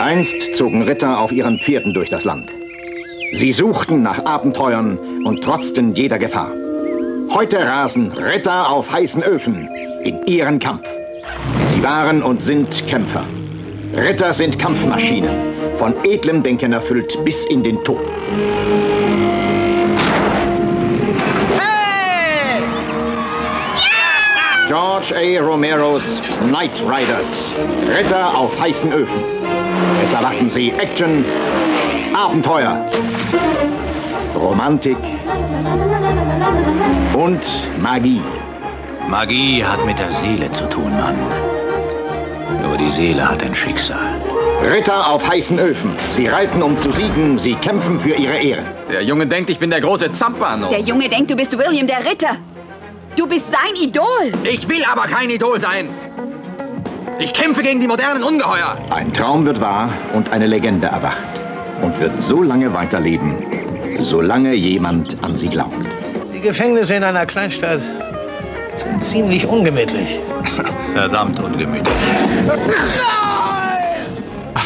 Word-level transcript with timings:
Einst 0.00 0.56
zogen 0.56 0.82
Ritter 0.82 1.18
auf 1.18 1.32
ihren 1.32 1.58
Pferden 1.58 1.92
durch 1.92 2.08
das 2.08 2.24
Land. 2.24 2.50
Sie 3.32 3.52
suchten 3.52 4.02
nach 4.02 4.24
Abenteuern 4.24 4.98
und 5.24 5.42
trotzten 5.42 5.94
jeder 5.94 6.18
Gefahr. 6.18 6.52
Heute 7.30 7.58
rasen 7.58 8.12
Ritter 8.12 8.70
auf 8.70 8.90
heißen 8.90 9.22
Öfen 9.22 9.68
in 10.02 10.24
ihren 10.26 10.58
Kampf. 10.58 10.88
Sie 11.72 11.82
waren 11.82 12.22
und 12.22 12.42
sind 12.42 12.86
Kämpfer. 12.86 13.24
Ritter 13.94 14.32
sind 14.32 14.58
Kampfmaschinen, 14.58 15.76
von 15.76 15.94
edlem 16.04 16.42
Denken 16.42 16.72
erfüllt 16.72 17.18
bis 17.24 17.44
in 17.44 17.62
den 17.62 17.82
Tod. 17.84 18.00
Hey! 21.58 22.62
George 24.66 25.14
A. 25.14 25.40
Romeros 25.40 26.22
Knight 26.40 26.82
Riders. 26.86 27.44
Ritter 27.86 28.36
auf 28.36 28.58
heißen 28.60 28.92
Öfen. 28.92 29.37
Es 30.02 30.12
erwarten 30.12 30.48
Sie 30.48 30.70
Action, 30.78 31.24
Abenteuer, 32.14 32.86
Romantik 34.34 34.96
und 37.14 37.40
Magie. 37.80 38.22
Magie 39.08 39.64
hat 39.64 39.84
mit 39.84 39.98
der 39.98 40.10
Seele 40.10 40.50
zu 40.50 40.68
tun, 40.68 40.90
Mann. 40.90 41.16
Nur 42.62 42.76
die 42.76 42.90
Seele 42.90 43.28
hat 43.28 43.42
ein 43.42 43.54
Schicksal. 43.54 44.20
Ritter 44.62 45.10
auf 45.10 45.28
heißen 45.28 45.58
Öfen. 45.58 45.96
Sie 46.10 46.26
reiten, 46.26 46.62
um 46.62 46.76
zu 46.76 46.90
siegen. 46.90 47.38
Sie 47.38 47.54
kämpfen 47.54 48.00
für 48.00 48.14
ihre 48.14 48.36
Ehre. 48.36 48.64
Der 48.90 49.02
Junge 49.02 49.26
denkt, 49.26 49.50
ich 49.50 49.58
bin 49.58 49.70
der 49.70 49.80
große 49.80 50.10
Zampano. 50.12 50.68
Der 50.68 50.80
Junge 50.80 51.08
denkt, 51.08 51.30
du 51.30 51.36
bist 51.36 51.56
William 51.56 51.86
der 51.86 52.04
Ritter. 52.04 52.36
Du 53.16 53.26
bist 53.26 53.46
sein 53.50 53.74
Idol. 53.80 54.32
Ich 54.44 54.68
will 54.68 54.84
aber 54.90 55.02
kein 55.02 55.30
Idol 55.30 55.60
sein. 55.60 55.88
Ich 57.20 57.32
kämpfe 57.32 57.62
gegen 57.62 57.80
die 57.80 57.88
modernen 57.88 58.22
Ungeheuer. 58.22 58.78
Ein 58.90 59.12
Traum 59.12 59.44
wird 59.44 59.60
wahr 59.60 59.90
und 60.14 60.32
eine 60.32 60.46
Legende 60.46 60.86
erwacht. 60.86 61.18
Und 61.82 61.98
wird 61.98 62.22
so 62.22 62.42
lange 62.42 62.72
weiterleben, 62.72 63.36
solange 63.98 64.54
jemand 64.54 65.16
an 65.22 65.36
sie 65.36 65.48
glaubt. 65.48 65.74
Die 66.32 66.40
Gefängnisse 66.40 66.94
in 66.94 67.02
einer 67.02 67.26
Kleinstadt 67.26 67.80
sind 68.76 69.02
ziemlich 69.02 69.46
ungemütlich. 69.46 70.20
Verdammt 70.94 71.40
ungemütlich. 71.40 71.94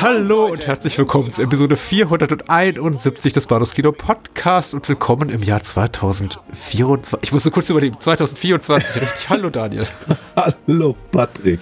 Hallo 0.02 0.46
und 0.46 0.66
herzlich 0.66 0.98
willkommen 0.98 1.30
zu 1.30 1.42
Episode 1.42 1.76
471 1.76 3.32
des 3.34 3.46
Bahnhofs 3.46 3.72
Kino 3.72 3.92
Podcast 3.92 4.74
und 4.74 4.88
willkommen 4.88 5.28
im 5.30 5.44
Jahr 5.44 5.62
2024. 5.62 7.20
Ich 7.22 7.30
musste 7.30 7.52
kurz 7.52 7.70
überlegen, 7.70 7.94
2024, 8.00 8.96
richtig. 9.02 9.28
Hallo 9.30 9.48
Daniel. 9.48 9.86
Hallo 10.34 10.96
Patrick. 11.12 11.60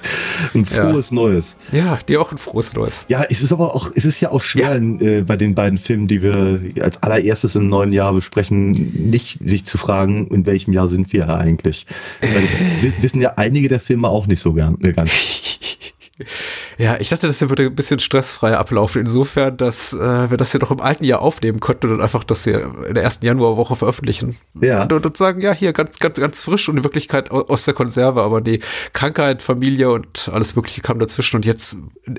Ein 0.55 0.64
frohes 0.64 1.10
Ja. 1.10 1.16
Neues. 1.16 1.56
Ja, 1.70 1.98
dir 2.08 2.22
auch 2.22 2.32
ein 2.32 2.38
frohes 2.38 2.72
Neues. 2.72 3.05
Ja, 3.10 3.24
es 3.28 3.42
ist 3.42 3.52
aber 3.52 3.74
auch, 3.74 3.91
es 3.94 4.06
ist 4.06 4.19
ja 4.22 4.30
auch 4.30 4.41
schwer 4.41 4.75
Äh, 4.80 5.20
bei 5.20 5.36
den 5.36 5.54
beiden 5.54 5.77
Filmen, 5.77 6.08
die 6.08 6.22
wir 6.22 6.60
als 6.82 7.02
allererstes 7.02 7.56
im 7.56 7.69
neuen 7.69 7.92
Jahr 7.92 8.14
besprechen, 8.14 9.10
nicht 9.10 9.44
sich 9.44 9.66
zu 9.66 9.77
fragen, 9.77 10.28
in 10.28 10.47
welchem 10.47 10.72
Jahr 10.72 10.88
sind 10.88 11.12
wir 11.12 11.28
eigentlich. 11.28 11.84
Weil 12.22 12.41
das 12.41 12.58
wi- 12.80 12.94
wissen 13.00 13.20
ja 13.20 13.34
einige 13.36 13.69
der 13.69 13.80
Filme 13.80 14.08
auch 14.08 14.27
nicht 14.27 14.41
so 14.41 14.54
gern, 14.54 14.78
äh, 14.82 14.92
ganz. 14.92 15.10
Ja, 16.80 16.96
ich 16.98 17.10
dachte, 17.10 17.26
das 17.26 17.38
hier 17.40 17.50
würde 17.50 17.64
ein 17.66 17.74
bisschen 17.74 17.98
stressfreier 18.00 18.58
ablaufen, 18.58 19.00
insofern, 19.02 19.56
dass 19.58 19.92
äh, 19.92 20.30
wir 20.30 20.36
das 20.38 20.52
ja 20.54 20.60
noch 20.60 20.70
im 20.70 20.80
alten 20.80 21.04
Jahr 21.04 21.20
aufnehmen 21.20 21.60
könnten 21.60 21.92
und 21.92 22.00
einfach 22.00 22.24
das 22.24 22.44
hier 22.44 22.70
in 22.88 22.94
der 22.94 23.02
ersten 23.02 23.26
Januarwoche 23.26 23.76
veröffentlichen. 23.76 24.38
Ja. 24.60 24.84
Und, 24.84 24.92
und 25.04 25.16
sagen, 25.16 25.42
ja, 25.42 25.52
hier 25.52 25.74
ganz, 25.74 25.98
ganz, 25.98 26.14
ganz 26.16 26.42
frisch 26.42 26.68
und 26.70 26.78
in 26.78 26.82
Wirklichkeit 26.84 27.30
au- 27.30 27.42
aus 27.48 27.64
der 27.66 27.74
Konserve, 27.74 28.22
aber 28.22 28.40
die 28.40 28.60
Krankheit, 28.94 29.42
Familie 29.42 29.90
und 29.90 30.30
alles 30.32 30.56
Mögliche 30.56 30.80
kam 30.80 30.98
dazwischen 30.98 31.36
und 31.36 31.44
jetzt 31.44 31.76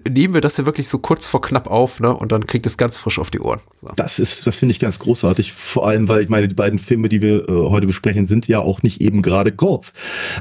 nehmen 0.07 0.35
wir 0.35 0.41
das 0.41 0.57
ja 0.57 0.65
wirklich 0.65 0.87
so 0.87 0.99
kurz 0.99 1.25
vor 1.25 1.41
knapp 1.41 1.65
auf, 1.67 1.99
ne? 1.99 2.15
Und 2.15 2.31
dann 2.31 2.45
kriegt 2.45 2.67
es 2.67 2.77
ganz 2.77 2.99
frisch 2.99 3.17
auf 3.17 3.31
die 3.31 3.39
Ohren. 3.39 3.61
So. 3.81 3.89
Das 3.95 4.19
ist, 4.19 4.45
das 4.45 4.57
finde 4.59 4.73
ich 4.73 4.79
ganz 4.79 4.99
großartig. 4.99 5.53
Vor 5.53 5.87
allem, 5.87 6.07
weil 6.07 6.21
ich 6.21 6.29
meine, 6.29 6.47
die 6.47 6.53
beiden 6.55 6.77
Filme, 6.77 7.09
die 7.09 7.21
wir 7.23 7.49
äh, 7.49 7.51
heute 7.69 7.87
besprechen, 7.87 8.27
sind 8.27 8.47
ja 8.47 8.59
auch 8.59 8.83
nicht 8.83 9.01
eben 9.01 9.23
gerade 9.23 9.51
kurz. 9.51 9.94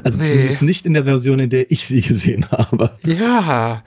Also 0.03 0.19
Nee. 0.19 0.25
zumindest 0.25 0.61
nicht 0.61 0.85
in 0.85 0.93
der 0.93 1.05
Version, 1.05 1.39
in 1.39 1.49
der 1.49 1.71
ich 1.71 1.87
sie 1.87 2.01
gesehen 2.11 2.45
habe. 2.51 2.91
Ja, 3.03 3.83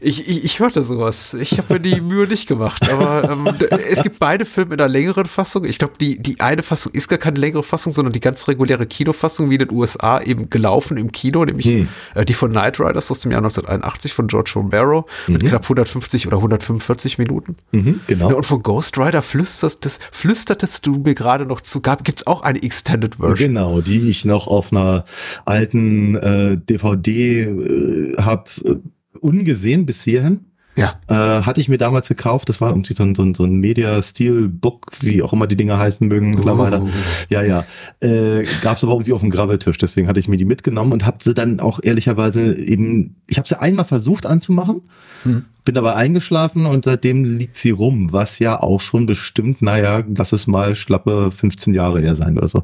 ich, 0.00 0.28
ich, 0.28 0.44
ich 0.44 0.60
hörte 0.60 0.82
sowas. 0.82 1.34
Ich 1.34 1.58
habe 1.58 1.74
mir 1.74 1.80
die 1.80 2.00
Mühe 2.00 2.26
nicht 2.26 2.48
gemacht. 2.48 2.88
Aber 2.90 3.30
ähm, 3.30 3.48
es 3.88 4.02
gibt 4.02 4.18
beide 4.18 4.44
Filme 4.44 4.74
in 4.74 4.80
einer 4.80 4.88
längeren 4.88 5.26
Fassung. 5.26 5.64
Ich 5.64 5.78
glaube, 5.78 5.94
die, 6.00 6.18
die 6.18 6.40
eine 6.40 6.62
Fassung 6.62 6.92
ist 6.92 7.08
gar 7.08 7.18
keine 7.18 7.38
längere 7.38 7.62
Fassung, 7.62 7.92
sondern 7.92 8.12
die 8.12 8.20
ganz 8.20 8.48
reguläre 8.48 8.86
Kinofassung, 8.86 9.50
wie 9.50 9.54
in 9.54 9.60
den 9.60 9.72
USA 9.72 10.20
eben 10.20 10.50
gelaufen 10.50 10.96
im 10.96 11.12
Kino, 11.12 11.44
nämlich 11.44 11.68
Hm. 11.68 11.88
äh, 12.14 12.24
die 12.24 12.34
von 12.34 12.50
Knight 12.50 12.80
Riders 12.80 13.10
aus 13.10 13.20
dem 13.20 13.30
Jahr 13.30 13.38
1981 13.40 14.12
von 14.12 14.26
George 14.26 14.52
Romero 14.56 15.06
mit 15.26 15.44
knapp 15.44 15.62
150 15.64 16.26
oder 16.26 16.36
145 16.38 17.18
Minuten. 17.18 17.56
Mhm, 17.72 18.00
genau. 18.06 18.30
Ja, 18.30 18.36
und 18.36 18.44
von 18.44 18.62
Ghost 18.62 18.98
Rider 18.98 19.22
flüsterst, 19.22 19.84
das, 19.84 19.98
flüstertest 20.12 20.86
du 20.86 20.96
mir 20.98 21.14
gerade 21.14 21.46
noch 21.46 21.60
zu. 21.60 21.80
Gibt 21.80 22.20
es 22.20 22.26
auch 22.26 22.42
eine 22.42 22.62
Extended 22.62 23.16
Version? 23.16 23.36
Genau, 23.36 23.80
die 23.80 24.10
ich 24.10 24.24
noch 24.24 24.46
auf 24.46 24.72
einer 24.72 25.04
alten 25.44 26.16
äh, 26.16 26.56
DVD 26.56 27.42
äh, 27.42 28.16
habe 28.20 28.44
äh, 28.64 28.76
ungesehen 29.18 29.86
bis 29.86 30.02
hierhin. 30.02 30.46
Ja. 30.76 31.00
Äh, 31.08 31.42
hatte 31.42 31.60
ich 31.60 31.68
mir 31.68 31.76
damals 31.76 32.06
gekauft. 32.06 32.48
Das 32.48 32.60
war 32.60 32.70
irgendwie 32.70 32.94
so 32.94 33.02
ein, 33.02 33.16
so 33.16 33.22
ein, 33.24 33.34
so 33.34 33.42
ein 33.42 33.54
Media 33.58 34.00
Steel 34.00 34.48
Book, 34.48 34.92
wie 35.00 35.22
auch 35.22 35.32
immer 35.32 35.48
die 35.48 35.56
Dinger 35.56 35.76
heißen 35.76 36.06
mögen 36.06 36.30
mittlerweile. 36.30 36.80
Uh. 36.82 36.88
Ja, 37.30 37.42
ja. 37.42 37.64
Äh, 38.00 38.44
Gab 38.62 38.76
es 38.76 38.84
aber 38.84 38.92
irgendwie 38.92 39.12
auf 39.12 39.20
dem 39.20 39.30
Grabbeltisch. 39.30 39.76
Deswegen 39.78 40.06
hatte 40.06 40.20
ich 40.20 40.28
mir 40.28 40.36
die 40.36 40.44
mitgenommen 40.44 40.92
und 40.92 41.04
habe 41.04 41.18
sie 41.20 41.34
dann 41.34 41.58
auch 41.58 41.80
ehrlicherweise 41.82 42.56
eben. 42.56 43.16
Ich 43.26 43.38
habe 43.38 43.48
sie 43.48 43.60
einmal 43.60 43.86
versucht 43.86 44.24
anzumachen, 44.24 44.82
Hm. 45.24 45.44
Bin 45.68 45.74
dabei 45.74 45.96
eingeschlafen 45.96 46.64
und 46.64 46.86
seitdem 46.86 47.24
liegt 47.24 47.54
sie 47.54 47.72
rum, 47.72 48.10
was 48.10 48.38
ja 48.38 48.58
auch 48.58 48.80
schon 48.80 49.04
bestimmt, 49.04 49.60
naja, 49.60 50.02
lass 50.16 50.32
es 50.32 50.46
mal 50.46 50.74
schlappe 50.74 51.30
15 51.30 51.74
Jahre 51.74 52.00
her 52.00 52.14
sein 52.14 52.38
oder 52.38 52.48
so. 52.48 52.62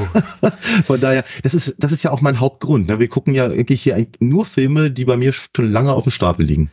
Von 0.86 1.02
daher, 1.02 1.22
das 1.42 1.52
ist, 1.52 1.76
das 1.78 1.92
ist 1.92 2.02
ja 2.02 2.12
auch 2.12 2.22
mein 2.22 2.40
Hauptgrund. 2.40 2.88
Ne? 2.88 2.98
Wir 2.98 3.08
gucken 3.08 3.34
ja 3.34 3.44
eigentlich 3.44 3.82
hier 3.82 4.06
nur 4.20 4.46
Filme, 4.46 4.90
die 4.90 5.04
bei 5.04 5.18
mir 5.18 5.34
schon 5.34 5.70
lange 5.70 5.92
auf 5.92 6.04
dem 6.04 6.12
Stapel 6.12 6.46
liegen. 6.46 6.70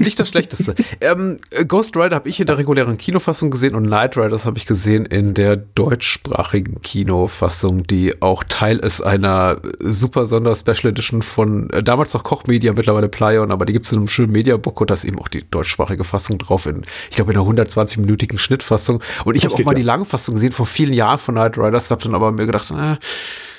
Nicht 0.00 0.20
das 0.20 0.28
Schlechteste. 0.28 0.74
ähm, 1.00 1.38
Ghost 1.66 1.96
Rider 1.96 2.16
habe 2.16 2.28
ich 2.28 2.38
in 2.38 2.46
der 2.46 2.58
regulären 2.58 2.98
Kinofassung 2.98 3.50
gesehen 3.50 3.74
und 3.74 3.86
Knight 3.86 4.18
Riders 4.18 4.44
habe 4.44 4.58
ich 4.58 4.66
gesehen 4.66 5.06
in 5.06 5.32
der 5.32 5.56
deutschsprachigen 5.56 6.82
Kinofassung, 6.82 7.86
die 7.86 8.20
auch 8.20 8.44
Teil 8.44 8.76
ist 8.80 9.00
einer 9.00 9.62
super 9.80 10.26
Sonder-Special 10.26 10.90
Edition 10.90 11.22
von 11.22 11.70
äh, 11.70 11.82
damals 11.82 12.12
noch 12.12 12.22
Koch 12.22 12.44
Media, 12.46 12.74
mittlerweile 12.74 13.08
Plyon, 13.08 13.50
aber 13.50 13.64
die 13.64 13.72
gibt 13.72 13.86
es 13.86 13.92
in 13.92 14.00
einem 14.00 14.08
schönen 14.08 14.32
Mediabook 14.32 14.57
und 14.66 14.90
da 14.90 14.94
ist 14.94 15.04
eben 15.04 15.18
auch 15.18 15.28
die 15.28 15.44
deutschsprachige 15.50 16.04
Fassung 16.04 16.38
drauf 16.38 16.66
in, 16.66 16.84
ich 17.10 17.16
glaube, 17.16 17.32
in 17.32 17.38
einer 17.38 17.46
120-minütigen 17.48 18.38
Schnittfassung. 18.38 19.02
Und 19.24 19.34
ich 19.34 19.44
habe 19.44 19.54
auch 19.54 19.58
mal 19.64 19.72
ja. 19.72 19.78
die 19.78 19.82
Langfassung 19.82 20.34
gesehen 20.34 20.52
vor 20.52 20.66
vielen 20.66 20.92
Jahren 20.92 21.18
von 21.18 21.34
Knight 21.34 21.56
Riders, 21.58 21.90
habe 21.90 22.02
dann 22.02 22.14
aber 22.14 22.32
mir 22.32 22.46
gedacht, 22.46 22.70
äh, 22.70 22.96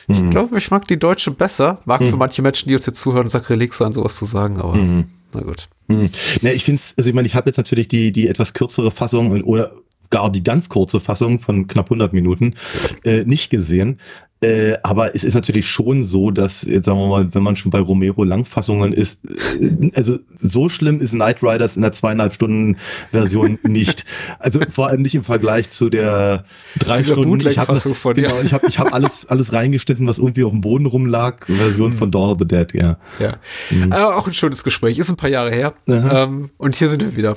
ich 0.08 0.22
Mhm. 0.22 0.30
glaube, 0.32 0.58
ich 0.58 0.72
mag 0.72 0.88
die 0.88 0.98
deutsche 0.98 1.30
besser. 1.30 1.80
Mag 1.86 2.04
für 2.04 2.18
manche 2.18 2.42
Menschen, 2.42 2.68
die 2.68 2.74
uns 2.76 2.86
jetzt 2.88 3.00
zuhören, 3.00 3.30
Sakrileg 3.30 3.74
sein, 3.76 3.94
sowas 3.94 4.18
zu 4.18 4.26
sagen, 4.26 4.60
aber 4.60 4.74
Mhm. 4.74 5.06
na 5.34 5.42
gut. 5.42 5.70
Hm. 5.88 6.10
Ne, 6.42 6.54
ich 6.54 6.64
finde 6.64 6.80
es, 6.80 6.96
also 6.98 7.10
ich 7.10 7.16
meine, 7.16 7.28
ich 7.28 7.36
habe 7.36 7.50
jetzt 7.50 7.58
natürlich 7.58 7.88
die, 7.88 8.12
die 8.12 8.28
etwas 8.28 8.54
kürzere 8.54 8.90
Fassung 8.92 9.44
oder 9.44 9.72
gar 10.10 10.32
die 10.32 10.44
ganz 10.44 10.70
kurze 10.70 11.00
Fassung 11.00 11.38
von 11.38 11.68
knapp 11.68 11.86
100 11.92 12.14
Minuten 12.14 12.56
äh, 13.04 13.24
nicht 13.26 13.52
gesehen. 13.52 14.00
Äh, 14.42 14.78
aber 14.84 15.14
es 15.16 15.26
ist 15.26 15.34
natürlich 15.34 15.68
schon 15.68 16.06
so, 16.06 16.32
dass, 16.32 16.62
jetzt 16.62 16.86
sagen 16.86 16.98
wir 16.98 17.08
mal, 17.08 17.34
wenn 17.34 17.44
man 17.44 17.58
schon 17.58 17.72
bei 17.72 17.80
Romero 17.80 18.24
Langfassungen 18.24 18.94
ist, 18.94 19.20
äh, 19.60 19.92
also 19.96 20.18
so 20.38 20.70
schlimm 20.70 21.00
ist 21.00 21.12
Knight 21.12 21.44
Riders 21.44 21.76
in 21.76 21.82
der 21.82 21.92
zweieinhalb 21.92 22.34
Stunden 22.34 22.78
Version 23.12 23.60
nicht. 23.64 24.06
Also 24.40 24.62
vor 24.70 24.88
allem 24.88 25.02
nicht 25.02 25.16
im 25.16 25.26
Vergleich 25.26 25.70
zu 25.70 25.90
der 25.90 26.46
drei 26.78 27.00
Dieser 27.00 27.16
Stunden. 27.16 27.46
Ich 27.48 27.58
habe 27.58 27.80
genau, 28.14 28.40
ich 28.42 28.54
hab, 28.54 28.64
ich 28.64 28.80
hab 28.80 28.94
alles, 28.94 29.26
alles 29.26 29.52
reingeschnitten, 29.52 30.08
was 30.08 30.20
irgendwie 30.20 30.46
auf 30.46 30.52
dem 30.52 30.62
Boden 30.62 30.86
rumlag. 30.86 31.46
Version 31.46 31.92
von 31.92 32.10
Dawn 32.10 32.30
of 32.30 32.38
the 32.40 32.48
Dead, 32.48 32.74
ja. 32.74 32.98
Ja. 33.20 33.36
Äh, 33.72 34.04
auch 34.14 34.26
ein 34.26 34.34
schönes 34.34 34.64
Gespräch. 34.64 34.98
Ist 34.98 35.10
ein 35.10 35.18
paar 35.18 35.30
Jahre 35.30 35.52
her. 35.52 35.74
Ähm, 35.86 36.50
und 36.58 36.78
hier 36.78 36.88
sind 36.88 37.02
wir 37.02 37.18
wieder. 37.18 37.36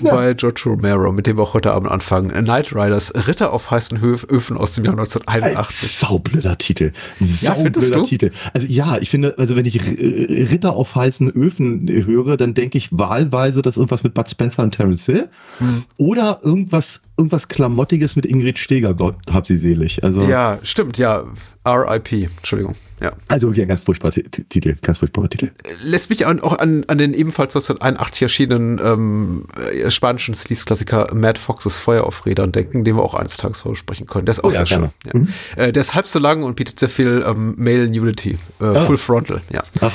Bei 0.00 0.34
George 0.34 0.62
Romero, 0.66 1.12
mit 1.12 1.26
dem 1.26 1.36
wir 1.36 1.42
auch 1.42 1.54
heute 1.54 1.72
Abend 1.72 1.90
anfangen. 1.90 2.28
Night 2.44 2.74
Riders, 2.74 3.12
Ritter 3.26 3.52
auf 3.52 3.70
heißen 3.70 4.00
Höf, 4.00 4.24
Öfen 4.28 4.56
aus 4.56 4.72
dem 4.74 4.84
Jahr 4.84 4.94
Ein 4.94 5.00
1981. 5.00 5.90
saublöder 5.90 6.56
Titel. 6.58 6.92
Ein 7.20 7.26
Ja, 7.40 7.54
findest 7.54 7.86
saublöder 7.86 7.96
du? 7.96 8.02
Titel. 8.04 8.30
Also 8.54 8.66
ja, 8.68 8.98
ich 8.98 9.10
finde, 9.10 9.34
also 9.38 9.56
wenn 9.56 9.64
ich 9.66 9.80
R- 9.80 10.50
Ritter 10.50 10.74
auf 10.74 10.94
heißen 10.94 11.30
Öfen 11.30 11.88
höre, 11.88 12.36
dann 12.36 12.54
denke 12.54 12.78
ich 12.78 12.88
wahlweise, 12.92 13.62
dass 13.62 13.76
irgendwas 13.76 14.02
mit 14.02 14.14
Bud 14.14 14.28
Spencer 14.28 14.62
und 14.62 14.72
Terence 14.74 15.06
Hill 15.06 15.28
Hm. 15.58 15.84
oder 15.98 16.40
irgendwas, 16.42 17.02
irgendwas 17.18 17.48
Klamottiges 17.48 18.16
mit 18.16 18.26
Ingrid 18.26 18.58
Steger, 18.58 18.94
Gott 18.94 19.16
hab 19.32 19.46
sie 19.46 19.56
selig. 19.56 20.02
Also, 20.04 20.22
Ja, 20.24 20.58
stimmt, 20.62 20.98
ja. 20.98 21.24
RIP, 21.64 22.12
Entschuldigung. 22.12 22.74
Ja. 23.00 23.12
also 23.28 23.52
ja, 23.52 23.64
ganz 23.64 23.82
furchtbarer 23.84 24.12
Ti- 24.12 24.22
Ti- 24.22 24.44
Titel, 24.44 24.76
ganz 24.82 24.98
furchtbarer 24.98 25.28
Titel. 25.28 25.50
Lässt 25.84 26.08
mich 26.10 26.26
an, 26.26 26.40
auch 26.40 26.58
an, 26.58 26.84
an 26.88 26.98
den 26.98 27.14
ebenfalls 27.14 27.54
1981 27.56 28.22
erschienenen 28.22 28.80
ähm, 28.82 29.46
äh, 29.56 29.90
spanischen 29.90 30.34
Sleaze-Klassiker 30.34 31.12
Mad 31.14 31.38
Foxes 31.38 31.76
Feuer 31.76 32.04
auf 32.04 32.26
Rädern 32.26 32.52
denken, 32.52 32.84
den 32.84 32.96
wir 32.96 33.02
auch 33.02 33.14
eines 33.14 33.36
Tages 33.36 33.60
vorsprechen 33.62 34.06
können. 34.06 34.26
Der 34.26 34.32
ist 34.32 34.40
auch 34.44 34.48
Oh 34.48 34.52
ja, 34.52 34.58
sehr 34.58 34.66
schön. 34.66 34.90
gerne. 35.04 35.28
Ja. 35.56 35.62
Äh, 35.64 35.72
der 35.72 35.80
ist 35.80 35.94
halb 35.94 36.06
so 36.06 36.18
lang 36.18 36.42
und 36.42 36.54
bietet 36.56 36.78
sehr 36.78 36.88
viel 36.88 37.24
ähm, 37.26 37.54
Male 37.58 37.88
Nudity. 37.88 38.36
Äh, 38.60 38.80
Full 38.80 38.98
Frontal, 38.98 39.40
ja. 39.52 39.62
Ach, 39.80 39.92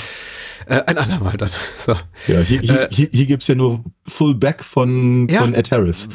Äh, 0.68 0.84
ein 0.86 0.98
andermal 0.98 1.38
dann. 1.38 1.50
So. 1.86 1.94
Ja, 2.28 2.42
hier, 2.42 2.60
hier, 2.60 2.82
äh, 2.82 2.88
hier, 2.92 3.08
hier 3.14 3.26
gibt 3.26 3.44
es 3.44 3.48
ja 3.48 3.56
nur 3.56 3.84
Fullback 4.06 4.64
von, 4.66 5.30
ja. 5.30 5.40
von 5.42 5.54
Ed 5.54 5.72
Harris. 5.72 6.10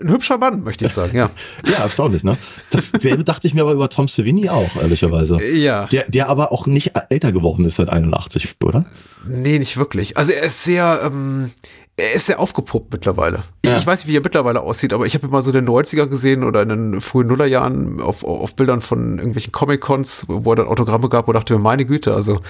Ein 0.00 0.08
hübscher 0.08 0.38
Mann, 0.38 0.64
möchte 0.64 0.84
ich 0.84 0.92
sagen, 0.92 1.16
ja. 1.16 1.30
ja, 1.66 1.78
erstaunlich, 1.78 2.24
ne? 2.24 2.36
Dasselbe 2.70 3.22
dachte 3.22 3.46
ich 3.46 3.54
mir 3.54 3.62
aber 3.62 3.72
über 3.72 3.88
Tom 3.88 4.08
Savini 4.08 4.48
auch, 4.48 4.74
ehrlicherweise. 4.76 5.42
Ja. 5.44 5.86
Der, 5.86 6.04
der 6.08 6.28
aber 6.28 6.50
auch 6.50 6.66
nicht 6.66 6.92
älter 7.10 7.30
geworden 7.30 7.64
ist 7.64 7.76
seit 7.76 7.90
81, 7.90 8.56
oder? 8.62 8.84
Nee, 9.26 9.58
nicht 9.58 9.76
wirklich. 9.76 10.16
Also 10.16 10.32
er 10.32 10.42
ist 10.42 10.64
sehr, 10.64 11.00
ähm, 11.04 11.50
er 11.96 12.12
ist 12.14 12.26
sehr 12.26 12.40
aufgepuppt 12.40 12.92
mittlerweile. 12.92 13.44
Ich, 13.62 13.70
ja. 13.70 13.78
ich, 13.78 13.86
weiß 13.86 14.00
nicht, 14.00 14.08
wie 14.08 14.16
er 14.16 14.22
mittlerweile 14.22 14.62
aussieht, 14.62 14.92
aber 14.92 15.06
ich 15.06 15.14
habe 15.14 15.28
mal 15.28 15.42
so 15.42 15.52
den 15.52 15.68
90er 15.68 16.06
gesehen 16.06 16.42
oder 16.42 16.62
in 16.62 16.70
den 16.70 17.00
frühen 17.00 17.28
Nullerjahren 17.28 18.00
auf, 18.00 18.24
auf 18.24 18.56
Bildern 18.56 18.80
von 18.80 19.18
irgendwelchen 19.18 19.52
Comic-Cons, 19.52 20.26
wo 20.28 20.52
er 20.52 20.56
dann 20.56 20.66
Autogramme 20.66 21.08
gab 21.08 21.28
und 21.28 21.34
dachte 21.34 21.54
mir, 21.54 21.60
meine 21.60 21.84
Güte, 21.84 22.14
also 22.14 22.40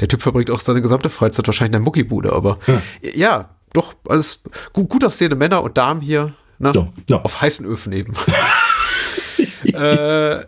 der 0.00 0.08
Typ 0.08 0.22
verbringt 0.22 0.50
auch 0.50 0.60
seine 0.60 0.80
gesamte 0.80 1.10
Freizeit 1.10 1.46
wahrscheinlich 1.46 1.68
in 1.68 1.72
der 1.72 1.80
Muckibude, 1.82 2.32
aber 2.32 2.58
ja, 2.66 2.80
ja 3.14 3.48
doch, 3.74 3.94
also 4.08 4.38
gut, 4.72 4.88
gut 4.88 5.04
aussehende 5.04 5.36
Männer 5.36 5.62
und 5.62 5.76
Damen 5.76 6.00
hier, 6.00 6.32
ne? 6.58 6.72
Ja, 6.74 6.92
ja. 7.08 7.20
Auf 7.22 7.40
heißen 7.40 7.66
Öfen 7.66 7.92
eben. 7.92 8.12
äh, 9.74 10.40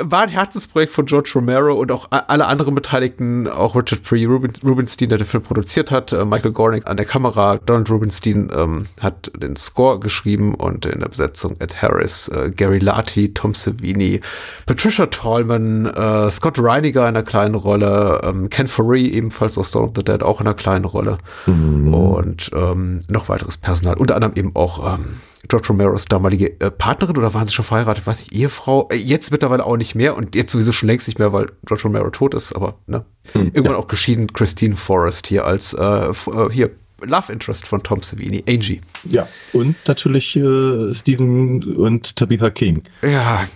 war 0.00 0.22
ein 0.22 0.28
Herzensprojekt 0.28 0.92
von 0.92 1.06
George 1.06 1.30
Romero 1.34 1.74
und 1.74 1.92
auch 1.92 2.08
alle 2.10 2.46
anderen 2.46 2.74
Beteiligten, 2.74 3.48
auch 3.48 3.74
Richard 3.74 4.02
Pre 4.02 4.24
Rubinstein, 4.26 5.08
der 5.08 5.18
den 5.18 5.26
Film 5.26 5.42
produziert 5.42 5.90
hat, 5.90 6.12
äh, 6.12 6.24
Michael 6.24 6.52
Gornick 6.52 6.86
an 6.86 6.96
der 6.96 7.06
Kamera, 7.06 7.58
Donald 7.58 7.90
Rubinstein 7.90 8.48
ähm, 8.56 8.86
hat 9.00 9.30
den 9.36 9.56
Score 9.56 9.98
geschrieben 9.98 10.54
und 10.54 10.86
in 10.86 11.00
der 11.00 11.08
Besetzung 11.08 11.56
Ed 11.58 11.82
Harris, 11.82 12.28
äh, 12.28 12.50
Gary 12.50 12.78
Lati, 12.78 13.32
Tom 13.34 13.54
Savini, 13.54 14.20
Patricia 14.66 15.06
Tallman, 15.06 15.86
äh, 15.86 16.30
Scott 16.30 16.58
Reiniger 16.58 17.02
in 17.02 17.08
einer 17.08 17.22
kleinen 17.22 17.54
Rolle, 17.54 18.20
ähm, 18.24 18.48
Ken 18.50 18.66
Foree 18.66 19.06
ebenfalls 19.06 19.58
aus 19.58 19.70
Dawn 19.70 19.84
of 19.84 19.92
the 19.96 20.04
Dead 20.04 20.22
auch 20.22 20.40
in 20.40 20.46
einer 20.46 20.54
kleinen 20.54 20.84
Rolle 20.84 21.18
mhm. 21.46 21.92
und 21.92 22.50
ähm, 22.54 23.00
noch 23.08 23.28
weiteres 23.28 23.56
Personal, 23.56 23.96
unter 23.96 24.14
anderem 24.14 24.34
eben 24.36 24.50
auch 24.54 24.94
ähm, 24.94 25.20
George 25.48 25.68
Romeros 25.68 26.06
damalige 26.06 26.60
äh, 26.60 26.70
Partnerin 26.70 27.16
oder 27.16 27.34
waren 27.34 27.46
sie 27.46 27.52
schon 27.52 27.64
verheiratet? 27.64 28.06
Weiß 28.06 28.22
ich, 28.22 28.32
Ehefrau? 28.32 28.88
Äh, 28.90 28.96
jetzt 28.96 29.30
mittlerweile 29.30 29.64
auch 29.64 29.76
nicht 29.76 29.94
mehr 29.94 30.16
und 30.16 30.34
jetzt 30.34 30.52
sowieso 30.52 30.72
schon 30.72 30.88
längst 30.88 31.08
nicht 31.08 31.18
mehr, 31.18 31.32
weil 31.32 31.46
George 31.64 31.84
Romero 31.84 32.10
tot 32.10 32.34
ist, 32.34 32.52
aber 32.54 32.78
ne? 32.86 33.04
Hm, 33.32 33.46
Irgendwann 33.46 33.72
ja. 33.72 33.78
auch 33.78 33.88
geschieden 33.88 34.32
Christine 34.32 34.76
Forrest 34.76 35.26
hier 35.26 35.44
als 35.44 35.74
äh, 35.74 35.82
äh, 35.84 36.50
hier 36.50 36.70
Love 37.02 37.32
Interest 37.32 37.66
von 37.66 37.82
Tom 37.82 38.02
Savini, 38.02 38.42
Angie. 38.48 38.80
Ja, 39.04 39.28
und 39.52 39.76
natürlich 39.86 40.34
äh, 40.36 40.94
Stephen 40.94 41.62
und 41.76 42.16
Tabitha 42.16 42.50
King. 42.50 42.82
Ja, 43.02 43.46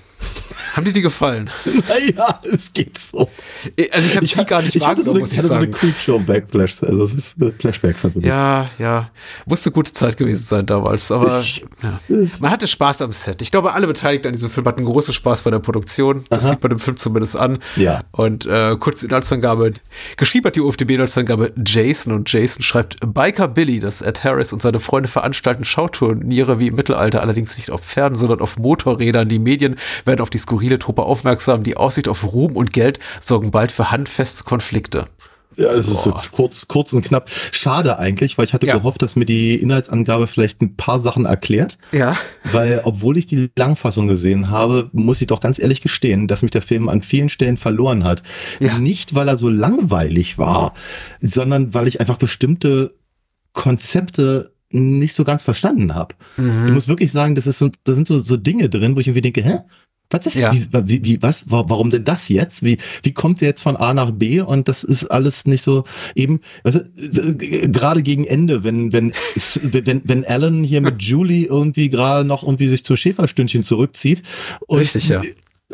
haben 0.74 0.84
dir 0.84 0.92
die 0.92 1.02
gefallen? 1.02 1.50
Naja, 1.88 2.40
es 2.44 2.72
geht 2.72 2.98
so. 2.98 3.28
Also 3.92 4.08
ich 4.08 4.16
habe 4.16 4.26
sie 4.26 4.44
gar 4.44 4.62
nicht 4.62 4.76
ich 4.76 4.82
wahrgenommen, 4.82 5.16
so 5.16 5.20
muss 5.20 5.32
ich, 5.32 5.38
hatte 5.38 5.48
sagen. 5.48 5.62
so 5.62 5.68
eine 5.68 5.76
Creepshow-Backflash, 5.76 6.82
also 6.82 7.04
es 7.04 7.14
ist 7.14 7.36
Flashbacks. 7.58 8.04
Also 8.04 8.20
ja, 8.20 8.68
ja. 8.78 9.10
Musste 9.46 9.70
gute 9.70 9.92
Zeit 9.92 10.16
gewesen 10.16 10.44
sein 10.44 10.66
damals, 10.66 11.10
aber 11.10 11.42
ja. 11.82 11.98
man 12.38 12.50
hatte 12.50 12.68
Spaß 12.68 13.02
am 13.02 13.12
Set. 13.12 13.42
Ich 13.42 13.50
glaube, 13.50 13.72
alle 13.72 13.86
Beteiligten 13.86 14.28
an 14.28 14.34
diesem 14.34 14.50
Film 14.50 14.66
hatten 14.66 14.84
großen 14.84 15.14
Spaß 15.14 15.42
bei 15.42 15.50
der 15.50 15.58
Produktion. 15.58 16.24
Das 16.28 16.44
Aha. 16.44 16.50
sieht 16.50 16.62
man 16.62 16.70
dem 16.70 16.78
Film 16.78 16.96
zumindest 16.96 17.36
an. 17.36 17.58
Ja. 17.76 18.04
Und 18.12 18.46
äh, 18.46 18.76
kurz 18.78 19.02
Inhaltsangabe. 19.02 19.72
Geschrieben 20.16 20.46
hat 20.46 20.56
die 20.56 20.60
UFDB-Inhaltsangabe 20.60 21.52
Jason 21.64 22.12
und 22.12 22.30
Jason 22.30 22.62
schreibt 22.62 22.96
Biker 23.04 23.48
Billy, 23.48 23.80
dass 23.80 24.02
Ed 24.02 24.22
Harris 24.22 24.52
und 24.52 24.62
seine 24.62 24.80
Freunde 24.80 25.08
veranstalten 25.08 25.64
Schauturniere 25.64 26.58
wie 26.58 26.68
im 26.68 26.74
Mittelalter, 26.74 27.22
allerdings 27.22 27.56
nicht 27.56 27.70
auf 27.70 27.80
Pferden, 27.80 28.16
sondern 28.16 28.40
auf 28.40 28.56
Motorrädern. 28.58 29.28
Die 29.28 29.38
Medien 29.38 29.76
werden 30.10 30.20
auf 30.20 30.30
die 30.30 30.38
skurrile 30.38 30.78
Truppe 30.78 31.02
aufmerksam. 31.04 31.62
Die 31.62 31.76
Aussicht 31.76 32.08
auf 32.08 32.24
Ruhm 32.24 32.56
und 32.56 32.72
Geld 32.72 32.98
sorgen 33.20 33.50
bald 33.50 33.72
für 33.72 33.90
handfeste 33.90 34.44
Konflikte. 34.44 35.06
Ja, 35.56 35.72
das 35.72 35.88
ist 35.88 36.06
jetzt 36.06 36.32
kurz, 36.32 36.68
kurz 36.68 36.92
und 36.92 37.04
knapp. 37.04 37.28
Schade 37.28 37.98
eigentlich, 37.98 38.38
weil 38.38 38.44
ich 38.44 38.54
hatte 38.54 38.66
ja. 38.66 38.76
gehofft, 38.76 39.02
dass 39.02 39.16
mir 39.16 39.24
die 39.24 39.56
Inhaltsangabe 39.56 40.26
vielleicht 40.26 40.62
ein 40.62 40.76
paar 40.76 41.00
Sachen 41.00 41.26
erklärt. 41.26 41.76
Ja. 41.92 42.16
Weil, 42.44 42.80
obwohl 42.84 43.18
ich 43.18 43.26
die 43.26 43.50
Langfassung 43.56 44.06
gesehen 44.06 44.50
habe, 44.50 44.88
muss 44.92 45.20
ich 45.20 45.26
doch 45.26 45.40
ganz 45.40 45.58
ehrlich 45.58 45.82
gestehen, 45.82 46.28
dass 46.28 46.42
mich 46.42 46.52
der 46.52 46.62
Film 46.62 46.88
an 46.88 47.02
vielen 47.02 47.28
Stellen 47.28 47.56
verloren 47.56 48.04
hat. 48.04 48.22
Ja. 48.60 48.78
Nicht, 48.78 49.14
weil 49.14 49.28
er 49.28 49.36
so 49.36 49.48
langweilig 49.48 50.38
war, 50.38 50.74
sondern 51.20 51.74
weil 51.74 51.88
ich 51.88 52.00
einfach 52.00 52.16
bestimmte 52.16 52.94
Konzepte 53.52 54.52
nicht 54.70 55.16
so 55.16 55.24
ganz 55.24 55.42
verstanden 55.42 55.94
habe. 55.94 56.14
Mhm. 56.36 56.66
Ich 56.66 56.72
muss 56.72 56.88
wirklich 56.88 57.10
sagen, 57.10 57.34
das 57.34 57.46
ist 57.46 57.58
so, 57.58 57.70
da 57.84 57.92
sind 57.92 58.06
so, 58.06 58.20
so 58.20 58.36
Dinge 58.36 58.68
drin, 58.68 58.96
wo 58.96 59.00
ich 59.00 59.08
irgendwie 59.08 59.32
denke, 59.32 59.42
hä? 59.42 59.58
Was 60.10 60.26
ist, 60.26 60.34
ja. 60.34 60.52
wie, 60.52 61.04
wie, 61.04 61.22
was, 61.22 61.44
warum 61.48 61.90
denn 61.90 62.04
das 62.04 62.28
jetzt? 62.28 62.62
Wie, 62.62 62.78
wie 63.02 63.12
kommt 63.12 63.38
sie 63.38 63.46
jetzt 63.46 63.62
von 63.62 63.76
A 63.76 63.94
nach 63.94 64.10
B? 64.10 64.40
Und 64.40 64.68
das 64.68 64.82
ist 64.82 65.04
alles 65.04 65.46
nicht 65.46 65.62
so 65.62 65.84
eben, 66.14 66.40
du, 66.64 66.80
gerade 67.36 68.02
gegen 68.02 68.24
Ende, 68.24 68.64
wenn, 68.64 68.92
wenn, 68.92 69.12
wenn, 69.62 70.02
wenn 70.04 70.24
Alan 70.24 70.64
hier 70.64 70.80
mit 70.80 71.02
Julie 71.02 71.46
irgendwie 71.46 71.88
gerade 71.88 72.26
noch 72.26 72.42
irgendwie 72.42 72.68
sich 72.68 72.84
zur 72.84 72.96
Schäferstündchen 72.96 73.62
zurückzieht 73.62 74.22
und 74.66 74.80
Richtig, 74.80 75.08
ja 75.08 75.22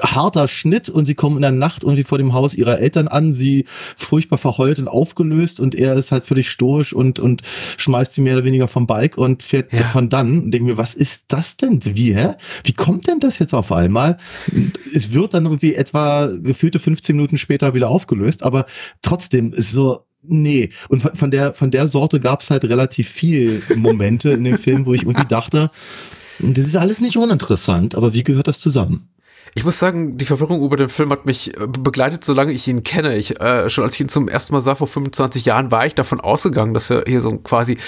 harter 0.01 0.49
Schnitt 0.49 0.89
und 0.89 1.07
sie 1.07 1.15
kommen 1.15 1.37
in 1.37 1.43
der 1.43 1.53
Nacht 1.53 1.83
irgendwie 1.83 2.05
vor 2.05 2.19
dem 2.19 2.33
Haus 2.33 2.55
ihrer 2.55 2.79
Eltern 2.79 3.09
an, 3.09 3.33
sie 3.33 3.65
furchtbar 3.97 4.39
verheult 4.39 4.79
und 4.79 4.89
aufgelöst 4.89 5.61
und 5.61 5.75
er 5.75 5.95
ist 5.95 6.13
halt 6.13 6.25
völlig 6.25 6.51
stoisch 6.51 6.93
und, 6.93 7.19
und 7.19 7.43
schmeißt 7.79 8.15
sie 8.15 8.21
mehr 8.21 8.35
oder 8.35 8.45
weniger 8.45 8.69
vom 8.69 8.87
Bike 8.87 9.17
und 9.17 9.43
fährt 9.43 9.73
ja. 9.73 9.89
von 9.89 10.09
dann 10.09 10.43
und 10.45 10.51
denke 10.51 10.69
mir, 10.69 10.77
was 10.77 10.95
ist 10.95 11.25
das 11.29 11.57
denn? 11.57 11.85
Wie, 11.85 12.15
hä? 12.15 12.35
Wie 12.65 12.73
kommt 12.73 13.07
denn 13.07 13.21
das 13.21 13.39
jetzt 13.39 13.55
auf 13.55 13.73
einmal? 13.73 14.19
Es 14.95 15.13
wird 15.13 15.35
dann 15.35 15.45
irgendwie 15.47 15.75
etwa 15.75 16.27
gefühlte 16.27 16.79
15 16.79 17.17
Minuten 17.17 17.39
später 17.39 17.75
wieder 17.75 17.89
aufgelöst, 17.89 18.43
aber 18.43 18.67
trotzdem 19.03 19.53
ist 19.53 19.73
so, 19.73 20.03
Nee, 20.29 20.71
und 20.89 21.03
von, 21.03 21.15
von 21.15 21.31
der 21.31 21.55
von 21.55 21.71
der 21.71 21.87
Sorte 21.87 22.19
gab 22.19 22.41
es 22.41 22.51
halt 22.51 22.65
relativ 22.65 23.09
viel 23.09 23.63
Momente 23.77 24.31
in 24.31 24.43
dem 24.43 24.59
Film, 24.59 24.85
wo 24.85 24.93
ich 24.93 25.03
irgendwie 25.03 25.25
dachte, 25.29 25.71
das 26.41 26.65
ist 26.65 26.77
alles 26.77 27.01
nicht 27.01 27.17
uninteressant, 27.17 27.95
aber 27.95 28.13
wie 28.13 28.25
gehört 28.25 28.49
das 28.49 28.59
zusammen? 28.59 29.09
Ich 29.57 29.65
muss 29.65 29.79
sagen, 29.79 30.19
die 30.19 30.27
Verwirrung 30.27 30.63
über 30.63 30.77
den 30.77 30.91
Film 30.91 31.11
hat 31.11 31.25
mich 31.25 31.57
äh, 31.59 31.67
begleitet, 31.67 32.23
solange 32.27 32.53
ich 32.53 32.69
ihn 32.69 32.83
kenne. 32.83 33.17
Ich, 33.17 33.41
äh, 33.41 33.71
schon 33.71 33.85
als 33.85 33.95
ich 33.95 34.03
ihn 34.03 34.11
zum 34.11 34.29
ersten 34.29 34.53
Mal 34.53 34.61
sah 34.61 34.75
vor 34.75 34.87
25 34.87 35.47
Jahren, 35.47 35.71
war 35.71 35.87
ich 35.87 35.95
davon 35.95 36.21
ausgegangen, 36.21 36.75
dass 36.75 36.91
wir 36.91 37.05
hier 37.07 37.23
so 37.23 37.31
ein 37.31 37.43
quasi 37.43 37.79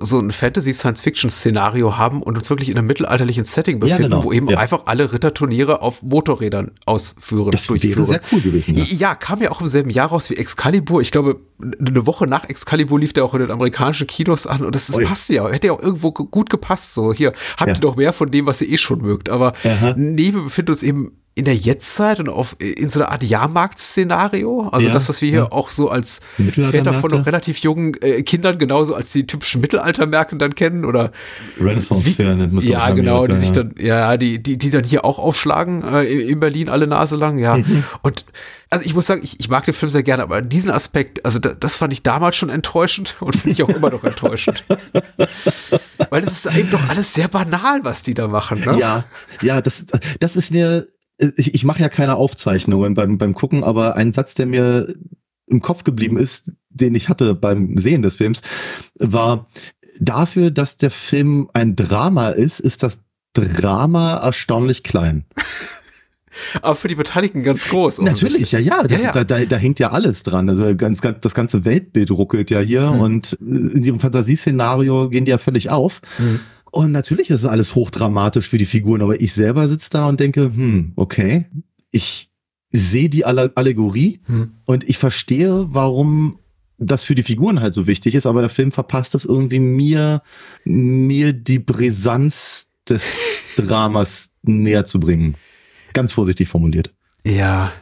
so 0.00 0.18
ein 0.20 0.30
Fantasy-Science-Fiction-Szenario 0.30 1.98
haben 1.98 2.22
und 2.22 2.38
uns 2.38 2.48
wirklich 2.48 2.70
in 2.70 2.78
einem 2.78 2.86
mittelalterlichen 2.86 3.44
Setting 3.44 3.78
befinden, 3.78 4.04
ja, 4.04 4.08
genau. 4.08 4.24
wo 4.24 4.32
eben 4.32 4.48
ja. 4.48 4.56
einfach 4.56 4.86
alle 4.86 5.12
Ritterturniere 5.12 5.82
auf 5.82 6.02
Motorrädern 6.02 6.70
ausführen. 6.86 7.50
Das 7.50 7.68
wäre 7.68 8.06
sehr 8.06 8.22
cool 8.32 8.40
gewesen. 8.40 8.76
Ja. 8.76 8.84
ja, 8.84 9.14
kam 9.14 9.42
ja 9.42 9.50
auch 9.50 9.60
im 9.60 9.68
selben 9.68 9.90
Jahr 9.90 10.08
raus 10.08 10.30
wie 10.30 10.36
Excalibur. 10.36 11.02
Ich 11.02 11.10
glaube, 11.10 11.40
eine 11.60 12.06
Woche 12.06 12.26
nach 12.26 12.48
Excalibur 12.48 12.98
lief 12.98 13.12
der 13.12 13.26
auch 13.26 13.34
in 13.34 13.40
den 13.40 13.50
amerikanischen 13.50 14.06
Kinos 14.06 14.46
an 14.46 14.64
und 14.64 14.74
das, 14.74 14.86
das 14.86 15.04
passt 15.04 15.28
ja. 15.28 15.46
Hätte 15.46 15.66
ja 15.66 15.72
auch 15.74 15.82
irgendwo 15.82 16.10
gut 16.10 16.48
gepasst. 16.48 16.94
So, 16.94 17.12
hier, 17.12 17.34
habt 17.58 17.68
ihr 17.68 17.80
doch 17.80 17.96
mehr 17.96 18.14
von 18.14 18.30
dem, 18.30 18.46
was 18.46 18.62
ihr 18.62 18.70
eh 18.70 18.78
schon 18.78 19.02
mögt. 19.02 19.28
Aber 19.28 19.52
Aha. 19.62 19.92
neben 19.94 20.44
befindet 20.44 20.70
uns 20.70 20.82
eben 20.82 21.17
in 21.38 21.44
der 21.44 21.54
Jetztzeit 21.54 22.18
und 22.18 22.28
auf, 22.28 22.56
in 22.58 22.88
so 22.88 22.98
einer 22.98 23.12
Art 23.12 23.22
Jahrmarkt-Szenario. 23.22 24.70
Also 24.72 24.88
ja, 24.88 24.92
das, 24.92 25.08
was 25.08 25.22
wir 25.22 25.30
hier 25.30 25.38
ja. 25.38 25.52
auch 25.52 25.70
so 25.70 25.88
als 25.88 26.20
Väter 26.36 26.92
von 26.92 27.12
noch 27.12 27.26
relativ 27.26 27.58
jungen 27.58 27.94
äh, 28.02 28.22
Kindern 28.24 28.58
genauso 28.58 28.96
als 28.96 29.12
die 29.12 29.24
typischen 29.24 29.60
Mittelaltermärkte 29.60 30.36
dann 30.36 30.56
kennen 30.56 30.84
oder 30.84 31.12
Renaissance-Fair 31.60 32.34
nennt 32.34 32.52
man 32.52 32.64
Ja, 32.64 32.90
genau, 32.90 33.28
die 33.28 33.36
sich 33.36 33.52
dann, 33.52 33.72
ja, 33.78 34.16
die, 34.16 34.42
die, 34.42 34.58
die 34.58 34.70
dann 34.70 34.82
hier 34.82 35.04
auch 35.04 35.20
aufschlagen 35.20 35.84
äh, 35.84 36.04
in 36.04 36.40
Berlin 36.40 36.68
alle 36.68 36.88
Nase 36.88 37.14
lang, 37.14 37.38
ja. 37.38 37.58
Mhm. 37.58 37.84
Und 38.02 38.24
also 38.70 38.84
ich 38.84 38.94
muss 38.94 39.06
sagen, 39.06 39.22
ich, 39.22 39.38
ich 39.38 39.48
mag 39.48 39.64
den 39.64 39.74
Film 39.74 39.90
sehr 39.90 40.02
gerne, 40.02 40.24
aber 40.24 40.42
diesen 40.42 40.70
Aspekt, 40.70 41.24
also 41.24 41.38
da, 41.38 41.50
das 41.50 41.76
fand 41.76 41.92
ich 41.92 42.02
damals 42.02 42.36
schon 42.36 42.50
enttäuschend 42.50 43.14
und 43.20 43.36
finde 43.36 43.52
ich 43.52 43.62
auch 43.62 43.68
immer 43.68 43.90
noch 43.90 44.02
enttäuschend. 44.02 44.64
Weil 46.10 46.24
es 46.24 46.44
ist 46.44 46.56
eben 46.56 46.70
doch 46.70 46.88
alles 46.88 47.14
sehr 47.14 47.28
banal, 47.28 47.80
was 47.84 48.02
die 48.02 48.14
da 48.14 48.28
machen. 48.28 48.60
Ne? 48.60 48.76
Ja, 48.78 49.04
ja, 49.40 49.62
das, 49.62 49.84
das 50.20 50.36
ist 50.36 50.50
mir 50.50 50.86
ich, 51.18 51.54
ich 51.54 51.64
mache 51.64 51.80
ja 51.80 51.88
keine 51.88 52.16
Aufzeichnungen 52.16 52.94
beim, 52.94 53.18
beim 53.18 53.34
Gucken, 53.34 53.64
aber 53.64 53.96
ein 53.96 54.12
Satz, 54.12 54.34
der 54.34 54.46
mir 54.46 54.94
im 55.46 55.60
Kopf 55.60 55.84
geblieben 55.84 56.16
ist, 56.16 56.52
den 56.68 56.94
ich 56.94 57.08
hatte 57.08 57.34
beim 57.34 57.76
Sehen 57.76 58.02
des 58.02 58.16
Films, 58.16 58.42
war 58.98 59.48
dafür, 60.00 60.50
dass 60.50 60.76
der 60.76 60.90
Film 60.90 61.48
ein 61.54 61.74
Drama 61.74 62.28
ist, 62.28 62.60
ist 62.60 62.82
das 62.82 63.00
Drama 63.34 64.16
erstaunlich 64.16 64.82
klein. 64.82 65.24
Aber 66.62 66.76
für 66.76 66.86
die 66.86 66.94
Beteiligten 66.94 67.42
ganz 67.42 67.68
groß. 67.68 68.00
Natürlich, 68.00 68.52
ja, 68.52 68.60
ja. 68.60 68.82
Das, 68.82 68.92
ja, 68.92 69.06
ja. 69.06 69.12
Da, 69.12 69.24
da, 69.24 69.44
da, 69.44 69.56
hängt 69.56 69.80
ja 69.80 69.90
alles 69.90 70.22
dran. 70.22 70.48
Also 70.48 70.76
ganz, 70.76 71.00
ganz, 71.00 71.20
das 71.20 71.34
ganze 71.34 71.64
Weltbild 71.64 72.12
ruckelt 72.12 72.50
ja 72.50 72.60
hier 72.60 72.92
mhm. 72.92 73.00
und 73.00 73.32
in 73.40 73.82
ihrem 73.82 73.98
Fantasieszenario 73.98 75.08
gehen 75.08 75.24
die 75.24 75.32
ja 75.32 75.38
völlig 75.38 75.70
auf. 75.70 76.00
Mhm. 76.18 76.40
Und 76.70 76.92
natürlich 76.92 77.30
ist 77.30 77.42
es 77.42 77.48
alles 77.48 77.74
hochdramatisch 77.74 78.48
für 78.48 78.58
die 78.58 78.66
Figuren, 78.66 79.02
aber 79.02 79.20
ich 79.20 79.32
selber 79.32 79.68
sitze 79.68 79.90
da 79.90 80.06
und 80.06 80.20
denke, 80.20 80.52
hm, 80.54 80.92
okay, 80.96 81.46
ich 81.90 82.30
sehe 82.70 83.08
die 83.08 83.24
Allegorie 83.24 84.20
hm. 84.26 84.52
und 84.66 84.88
ich 84.88 84.98
verstehe, 84.98 85.66
warum 85.68 86.38
das 86.78 87.02
für 87.04 87.14
die 87.14 87.22
Figuren 87.22 87.60
halt 87.60 87.74
so 87.74 87.86
wichtig 87.86 88.14
ist, 88.14 88.26
aber 88.26 88.40
der 88.40 88.50
Film 88.50 88.70
verpasst 88.70 89.14
es 89.14 89.24
irgendwie 89.24 89.60
mir, 89.60 90.22
mir 90.64 91.32
die 91.32 91.58
Brisanz 91.58 92.68
des 92.88 93.14
Dramas 93.56 94.30
näher 94.42 94.84
zu 94.84 95.00
bringen. 95.00 95.36
Ganz 95.92 96.12
vorsichtig 96.12 96.48
formuliert. 96.48 96.94
Ja, 97.24 97.72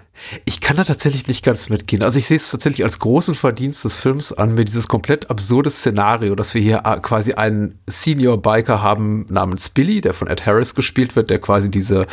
Ich 0.44 0.60
kann 0.60 0.76
da 0.76 0.84
tatsächlich 0.84 1.26
nicht 1.26 1.44
ganz 1.44 1.68
mitgehen. 1.68 2.02
Also 2.02 2.18
ich 2.18 2.26
sehe 2.26 2.36
es 2.36 2.50
tatsächlich 2.50 2.84
als 2.84 2.98
großen 2.98 3.34
Verdienst 3.34 3.84
des 3.84 3.96
Films 3.96 4.32
an, 4.32 4.54
mir 4.54 4.64
dieses 4.64 4.88
komplett 4.88 5.30
absurde 5.30 5.70
Szenario, 5.70 6.34
dass 6.34 6.54
wir 6.54 6.62
hier 6.62 6.82
äh, 6.84 7.00
quasi 7.00 7.34
einen 7.34 7.78
Senior-Biker 7.86 8.82
haben 8.82 9.26
namens 9.28 9.70
Billy, 9.70 10.00
der 10.00 10.14
von 10.14 10.28
Ed 10.28 10.46
Harris 10.46 10.74
gespielt 10.74 11.16
wird, 11.16 11.30
der 11.30 11.38
quasi 11.38 11.70
diese 11.70 12.06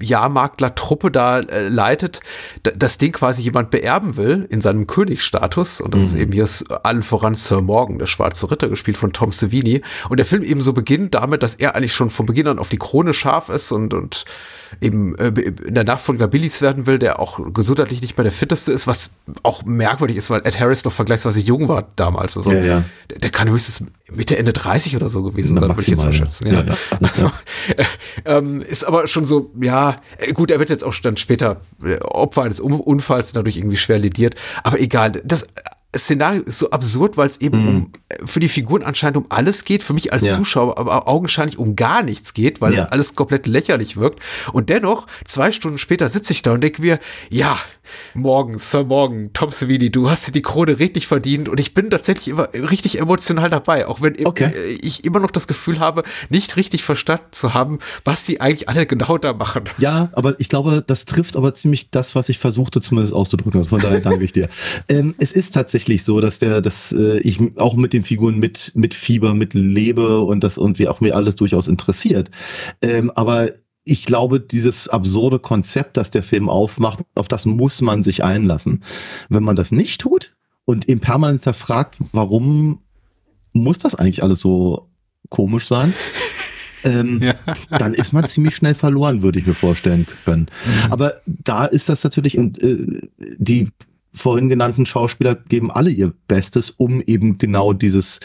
Jahrmarktler-Truppe 0.00 1.10
da 1.10 1.40
äh, 1.40 1.68
leitet, 1.68 2.20
das 2.62 2.98
Ding 2.98 3.12
quasi 3.12 3.42
jemand 3.42 3.70
beerben 3.70 4.16
will 4.16 4.46
in 4.50 4.60
seinem 4.60 4.86
Königsstatus. 4.86 5.80
Und 5.80 5.94
das 5.94 6.00
mhm. 6.00 6.06
ist 6.06 6.14
eben 6.16 6.32
hier 6.32 6.48
allen 6.82 7.02
voran 7.02 7.34
Sir 7.34 7.60
Morgan, 7.60 7.98
der 7.98 8.06
schwarze 8.06 8.50
Ritter, 8.50 8.68
gespielt 8.68 8.96
von 8.96 9.12
Tom 9.12 9.32
Savini. 9.32 9.82
Und 10.08 10.18
der 10.18 10.26
Film 10.26 10.42
eben 10.42 10.62
so 10.62 10.72
beginnt 10.72 11.14
damit, 11.14 11.42
dass 11.42 11.54
er 11.54 11.74
eigentlich 11.74 11.94
schon 11.94 12.10
von 12.10 12.26
Beginn 12.26 12.46
an 12.46 12.58
auf 12.58 12.68
die 12.68 12.78
Krone 12.78 13.14
scharf 13.14 13.48
ist 13.48 13.72
und, 13.72 13.94
und 13.94 14.24
eben 14.80 15.16
äh, 15.16 15.28
in 15.28 15.74
der 15.74 15.84
Nachfolger 15.84 16.28
Billys 16.28 16.62
werden 16.62 16.86
will, 16.86 16.98
der 16.98 17.18
auch 17.18 17.40
gesundheitlich 17.52 18.02
nicht 18.02 18.16
mehr 18.16 18.24
der 18.24 18.32
fitteste 18.32 18.72
ist, 18.72 18.86
was 18.86 19.10
auch 19.42 19.64
merkwürdig 19.64 20.16
ist, 20.16 20.30
weil 20.30 20.42
Ed 20.44 20.60
Harris 20.60 20.82
doch 20.82 20.92
vergleichsweise 20.92 21.40
jung 21.40 21.68
war 21.68 21.88
damals. 21.96 22.36
Also 22.36 22.52
ja, 22.52 22.64
ja. 22.64 22.84
Der, 23.10 23.18
der, 23.18 23.30
kann 23.30 23.48
höchstens 23.48 23.86
Mitte, 24.10 24.36
Ende 24.36 24.52
30 24.52 24.96
oder 24.96 25.08
so 25.08 25.22
gewesen 25.22 25.54
Na, 25.54 25.62
sein, 25.62 25.70
würde 25.70 25.80
ich 25.82 25.88
jetzt 25.88 26.04
mal 26.04 26.12
schätzen. 26.12 26.46
Ja 26.46 26.64
also, 27.00 27.30
äh, 27.76 27.84
ähm, 28.24 28.62
ist 28.62 28.84
aber 28.84 29.06
schon 29.06 29.24
so, 29.24 29.50
ja, 29.60 29.87
äh, 30.18 30.32
gut, 30.32 30.50
er 30.50 30.58
wird 30.58 30.70
jetzt 30.70 30.84
auch 30.84 30.94
dann 30.94 31.16
später 31.16 31.60
äh, 31.82 31.98
Opfer 32.00 32.42
eines 32.42 32.60
Unfalls 32.60 33.32
dadurch 33.32 33.56
irgendwie 33.56 33.76
schwer 33.76 33.98
lediert, 33.98 34.34
aber 34.62 34.80
egal. 34.80 35.12
Das 35.24 35.46
Szenario 35.96 36.42
ist 36.42 36.58
so 36.58 36.70
absurd, 36.70 37.16
weil 37.16 37.28
es 37.28 37.40
eben 37.40 37.64
mm. 37.64 37.68
um, 37.68 37.92
für 38.26 38.40
die 38.40 38.48
Figuren 38.48 38.82
anscheinend 38.82 39.16
um 39.16 39.26
alles 39.30 39.64
geht, 39.64 39.82
für 39.82 39.94
mich 39.94 40.12
als 40.12 40.26
ja. 40.26 40.34
Zuschauer 40.34 40.76
aber 40.76 41.08
augenscheinlich 41.08 41.58
um 41.58 41.76
gar 41.76 42.02
nichts 42.02 42.34
geht, 42.34 42.60
weil 42.60 42.74
ja. 42.74 42.84
es 42.84 42.92
alles 42.92 43.14
komplett 43.14 43.46
lächerlich 43.46 43.96
wirkt. 43.96 44.22
Und 44.52 44.68
dennoch, 44.68 45.06
zwei 45.24 45.50
Stunden 45.50 45.78
später 45.78 46.08
sitze 46.10 46.34
ich 46.34 46.42
da 46.42 46.52
und 46.52 46.60
denke 46.60 46.82
mir, 46.82 46.98
ja, 47.30 47.58
morgen, 48.14 48.58
Sir 48.58 48.84
Morgan, 48.84 49.30
Tom 49.32 49.50
Savini, 49.50 49.90
du 49.90 50.10
hast 50.10 50.26
dir 50.26 50.32
die 50.32 50.42
Krone 50.42 50.78
richtig 50.78 51.06
verdient 51.06 51.48
und 51.48 51.60
ich 51.60 51.74
bin 51.74 51.90
tatsächlich 51.90 52.28
immer 52.28 52.48
richtig 52.52 52.98
emotional 52.98 53.50
dabei, 53.50 53.86
auch 53.86 54.00
wenn 54.00 54.14
okay. 54.26 54.52
ich 54.80 55.04
immer 55.04 55.20
noch 55.20 55.30
das 55.30 55.46
Gefühl 55.46 55.80
habe, 55.80 56.02
nicht 56.28 56.56
richtig 56.56 56.82
verstanden 56.82 57.26
zu 57.32 57.54
haben, 57.54 57.78
was 58.04 58.26
sie 58.26 58.40
eigentlich 58.40 58.68
alle 58.68 58.86
genau 58.86 59.18
da 59.18 59.32
machen. 59.32 59.64
Ja, 59.78 60.10
aber 60.12 60.38
ich 60.38 60.48
glaube, 60.48 60.82
das 60.86 61.04
trifft 61.04 61.36
aber 61.36 61.54
ziemlich 61.54 61.90
das, 61.90 62.14
was 62.14 62.28
ich 62.28 62.38
versuchte 62.38 62.80
zumindest 62.80 63.14
auszudrücken. 63.14 63.58
Also 63.58 63.70
von 63.70 63.80
daher 63.80 64.00
danke 64.00 64.24
ich 64.24 64.32
dir. 64.32 64.48
Ähm, 64.90 65.14
es 65.18 65.32
ist 65.32 65.54
tatsächlich 65.54 66.04
so, 66.04 66.20
dass 66.20 66.38
der, 66.38 66.60
dass 66.60 66.92
äh, 66.92 67.18
ich 67.20 67.38
auch 67.56 67.74
mit 67.74 67.92
den 67.92 68.02
Figuren 68.02 68.38
mit 68.38 68.72
mit 68.74 68.94
Fieber, 68.94 69.34
mit 69.34 69.54
lebe 69.54 70.20
und 70.20 70.44
das 70.44 70.56
irgendwie 70.56 70.88
auch 70.88 71.00
mir 71.00 71.14
alles 71.14 71.36
durchaus 71.36 71.68
interessiert. 71.68 72.30
Ähm, 72.80 73.10
aber 73.14 73.50
ich 73.88 74.04
glaube, 74.04 74.38
dieses 74.38 74.88
absurde 74.88 75.38
Konzept, 75.38 75.96
das 75.96 76.10
der 76.10 76.22
Film 76.22 76.48
aufmacht, 76.48 77.00
auf 77.14 77.26
das 77.26 77.46
muss 77.46 77.80
man 77.80 78.04
sich 78.04 78.22
einlassen. 78.22 78.84
Wenn 79.28 79.42
man 79.42 79.56
das 79.56 79.72
nicht 79.72 80.00
tut 80.00 80.34
und 80.66 80.88
eben 80.88 81.00
permanent 81.00 81.42
fragt, 81.42 81.96
warum 82.12 82.80
muss 83.52 83.78
das 83.78 83.94
eigentlich 83.94 84.22
alles 84.22 84.40
so 84.40 84.90
komisch 85.30 85.66
sein? 85.66 85.94
ähm, 86.84 87.22
ja. 87.22 87.34
dann 87.70 87.94
ist 87.94 88.12
man 88.12 88.28
ziemlich 88.28 88.56
schnell 88.56 88.74
verloren, 88.74 89.22
würde 89.22 89.38
ich 89.38 89.46
mir 89.46 89.54
vorstellen 89.54 90.06
können. 90.24 90.48
Mhm. 90.64 90.92
Aber 90.92 91.14
da 91.26 91.64
ist 91.64 91.88
das 91.88 92.04
natürlich, 92.04 92.36
und 92.36 92.62
äh, 92.62 93.00
die 93.38 93.68
vorhin 94.12 94.50
genannten 94.50 94.84
Schauspieler 94.84 95.34
geben 95.34 95.70
alle 95.70 95.90
ihr 95.90 96.12
Bestes, 96.28 96.70
um 96.70 97.02
eben 97.06 97.38
genau 97.38 97.72
dieses 97.72 98.20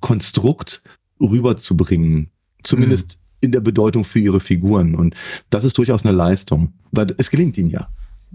Konstrukt 0.00 0.82
rüberzubringen. 1.20 2.28
Zumindest 2.62 3.16
mhm 3.16 3.25
in 3.40 3.52
der 3.52 3.60
Bedeutung 3.60 4.04
für 4.04 4.18
ihre 4.18 4.40
Figuren. 4.40 4.94
Und 4.94 5.14
das 5.50 5.64
ist 5.64 5.76
durchaus 5.78 6.04
eine 6.04 6.16
Leistung, 6.16 6.72
weil 6.92 7.14
es 7.18 7.30
gelingt 7.30 7.58
ihnen 7.58 7.70
ja. 7.70 7.88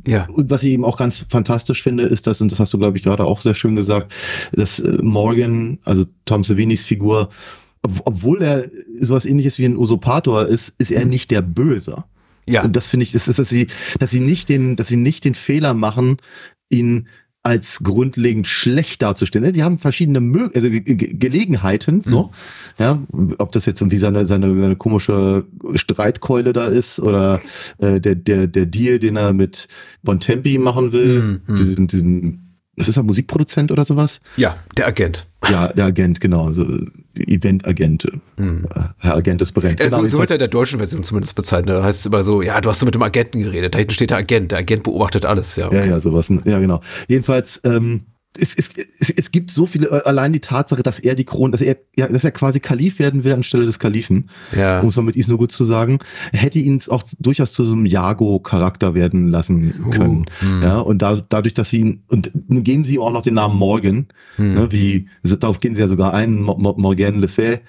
Ja. 0.06 0.26
Und 0.28 0.50
was 0.50 0.64
ich 0.64 0.72
eben 0.72 0.86
auch 0.86 0.98
ganz 0.98 1.26
fantastisch 1.30 1.84
finde, 1.84 2.04
ist 2.04 2.26
das, 2.26 2.42
und 2.42 2.52
das 2.52 2.60
hast 2.60 2.74
du, 2.74 2.78
glaube 2.78 2.98
ich, 2.98 3.04
gerade 3.04 3.26
auch 3.26 3.42
sehr 3.42 3.54
schön 3.54 3.76
gesagt, 3.76 4.14
dass 4.54 4.80
äh, 4.80 4.98
Morgan, 5.02 5.80
also 5.84 6.06
Tom 6.26 6.44
Savinis 6.44 6.84
Figur, 6.84 7.30
obwohl 7.84 8.42
er 8.42 8.70
sowas 9.00 9.26
ähnliches 9.26 9.60
wie 9.60 9.66
ein 9.66 9.78
Usurpator 9.78 10.46
ist, 10.46 10.76
ist 10.78 10.92
er 10.92 11.06
nicht 11.06 11.32
der 11.32 11.42
Böse. 11.42 12.04
Ja. 12.48 12.64
Und 12.64 12.76
das 12.76 12.88
finde 12.88 13.04
ich, 13.04 13.14
ist, 13.14 13.28
ist, 13.28 13.40
dass 13.40 13.50
sie, 13.50 13.68
dass 14.00 14.12
sie 14.12 14.20
nicht 14.20 14.50
den, 14.50 14.76
dass 14.76 14.88
sie 14.88 14.98
nicht 14.98 15.26
den 15.26 15.36
Fehler 15.36 15.74
machen, 15.74 16.18
ihn 16.70 17.08
als 17.44 17.80
grundlegend 17.80 18.46
schlecht 18.46 19.02
darzustellen. 19.02 19.54
Sie 19.54 19.64
haben 19.64 19.80
verschiedene 19.80 20.22
Mö 20.22 20.50
also 20.54 20.70
Ge 20.70 20.82
Ge 20.82 21.14
Gelegenheiten, 21.14 22.04
so, 22.06 22.24
mhm. 22.24 22.30
ja, 22.78 23.00
ob 23.40 23.52
das 23.52 23.66
jetzt 23.66 23.82
irgendwie 23.82 23.98
seine, 23.98 24.28
seine, 24.28 24.56
seine 24.60 24.76
komische 24.76 25.46
Streitkeule 25.74 26.54
da 26.54 26.66
ist 26.66 27.00
oder 27.00 27.42
äh, 27.80 28.00
der, 28.00 28.16
der, 28.16 28.48
der 28.48 28.66
Deal, 28.68 29.00
den 29.00 29.16
er 29.16 29.34
mit 29.34 29.68
Bontempi 30.04 30.60
machen 30.60 30.92
will, 30.92 31.42
mhm. 31.48 31.56
diesen, 31.56 31.88
diesen 31.88 32.51
das 32.82 32.88
ist 32.88 32.98
ein 32.98 33.06
Musikproduzent 33.06 33.72
oder 33.72 33.86
sowas? 33.86 34.22
Ja, 34.38 34.58
der 34.76 34.88
Agent. 34.88 35.28
Ja, 35.50 35.68
der 35.68 35.86
Agent, 35.86 36.20
genau. 36.20 36.48
Also 36.48 36.66
Event-Agent. 37.16 38.08
Mhm. 38.38 38.66
Herr 38.98 39.16
Agent 39.16 39.42
ist 39.42 39.52
brennt. 39.52 39.80
Genau, 39.80 39.98
so, 39.98 40.08
so 40.08 40.20
wird 40.20 40.32
er 40.32 40.36
in 40.36 40.40
der 40.40 40.48
deutschen 40.48 40.80
Version 40.80 41.04
zumindest 41.04 41.36
bezeichnet. 41.36 41.76
Da 41.76 41.84
heißt 41.84 42.00
es 42.00 42.06
immer 42.08 42.24
so, 42.24 42.42
ja, 42.42 42.60
du 42.60 42.70
hast 42.70 42.82
du 42.82 42.86
mit 42.86 42.96
dem 42.96 43.04
Agenten 43.04 43.42
geredet. 43.44 43.76
Da 43.76 43.78
hinten 43.78 43.94
steht 43.94 44.10
der 44.10 44.18
Agent. 44.18 44.52
Der 44.52 44.60
Agent 44.60 44.82
beobachtet 44.82 45.26
alles. 45.26 45.56
Ja, 45.58 45.68
okay. 45.68 45.78
ja, 45.78 45.86
ja, 45.86 46.00
sowas. 46.00 46.32
Ja, 46.46 46.60
genau. 46.60 46.82
Jedenfalls, 47.08 47.62
ähm, 47.66 48.02
es, 48.38 48.56
es, 48.56 48.70
es, 49.00 49.10
es 49.10 49.32
gibt 49.32 49.52
so 49.52 49.66
viele, 49.66 49.88
äh, 49.88 50.04
allein 50.06 50.32
die 50.32 50.40
Tatsache, 50.40 50.84
dass 50.84 51.00
er 51.00 51.16
die 51.16 51.26
Krone, 51.26 51.52
dass 51.52 51.62
er, 51.62 51.76
ja, 51.98 52.08
dass 52.08 52.24
er 52.24 52.32
quasi 52.32 52.60
Kalif 52.60 53.00
werden 53.00 53.24
will 53.24 53.34
anstelle 53.34 53.66
des 53.66 53.78
Kalifen, 53.78 54.30
ja. 54.56 54.80
um 54.80 54.90
es 54.90 54.96
mal 54.96 55.04
mit 55.04 55.18
Is 55.18 55.28
nur 55.28 55.38
gut 55.38 55.52
zu 55.52 55.66
sagen, 55.66 56.00
hätte 56.32 56.60
ihn 56.60 56.82
auch 56.90 57.04
durchaus 57.20 57.52
zu 57.52 57.64
so 57.66 57.74
einem 57.74 57.86
Jago-Charakter 57.86 58.94
werden 58.94 59.28
lassen 59.28 59.90
können. 59.92 60.26
Uh, 60.42 60.64
ja, 60.64 60.80
und 60.80 61.02
da, 61.02 61.22
dadurch, 61.28 61.54
dass 61.54 61.70
sie 61.70 61.80
ihn, 61.80 62.04
und 62.08 62.32
nun 62.50 62.64
geben 62.64 62.84
sie 62.84 62.96
ihm 62.96 63.02
auch 63.02 63.12
noch 63.12 63.22
den 63.22 63.34
Namen 63.34 63.58
Morgan, 63.58 64.08
hm. 64.38 64.54
ne, 64.54 64.72
wie, 64.72 65.10
darauf 65.24 65.60
gehen 65.60 65.76
sie 65.76 65.82
ja 65.82 65.88
sogar 65.88 66.14
ein, 66.14 66.42
Morgan 66.42 67.20
Le 67.20 67.28
Fay, 67.28 67.60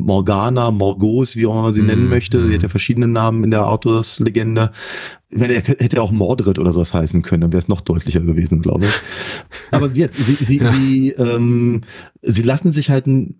Morgana, 0.00 0.70
Morgos, 0.70 1.36
wie 1.36 1.46
auch 1.46 1.52
immer 1.52 1.62
man 1.62 1.72
sie 1.72 1.82
mm. 1.82 1.86
nennen 1.86 2.08
möchte. 2.08 2.46
Sie 2.46 2.54
hat 2.54 2.62
ja 2.62 2.68
verschiedene 2.68 3.08
Namen 3.08 3.44
in 3.44 3.50
der 3.50 3.62
Arthurs-Legende. 3.62 4.70
Ich 5.30 5.38
meine, 5.38 5.54
er 5.54 5.62
hätte 5.62 6.02
auch 6.02 6.12
Mordred 6.12 6.58
oder 6.58 6.72
sowas 6.72 6.94
heißen 6.94 7.22
können, 7.22 7.42
dann 7.42 7.52
wäre 7.52 7.62
es 7.62 7.68
noch 7.68 7.80
deutlicher 7.80 8.20
gewesen, 8.20 8.62
glaube 8.62 8.86
ich. 8.86 8.92
Aber 9.72 9.90
jetzt, 9.92 10.18
sie, 10.24 10.34
sie, 10.34 10.58
ja. 10.60 10.68
sie, 10.68 11.10
ähm, 11.10 11.82
sie 12.22 12.42
lassen 12.42 12.72
sich 12.72 12.90
halt 12.90 13.06
äh, 13.06 13.32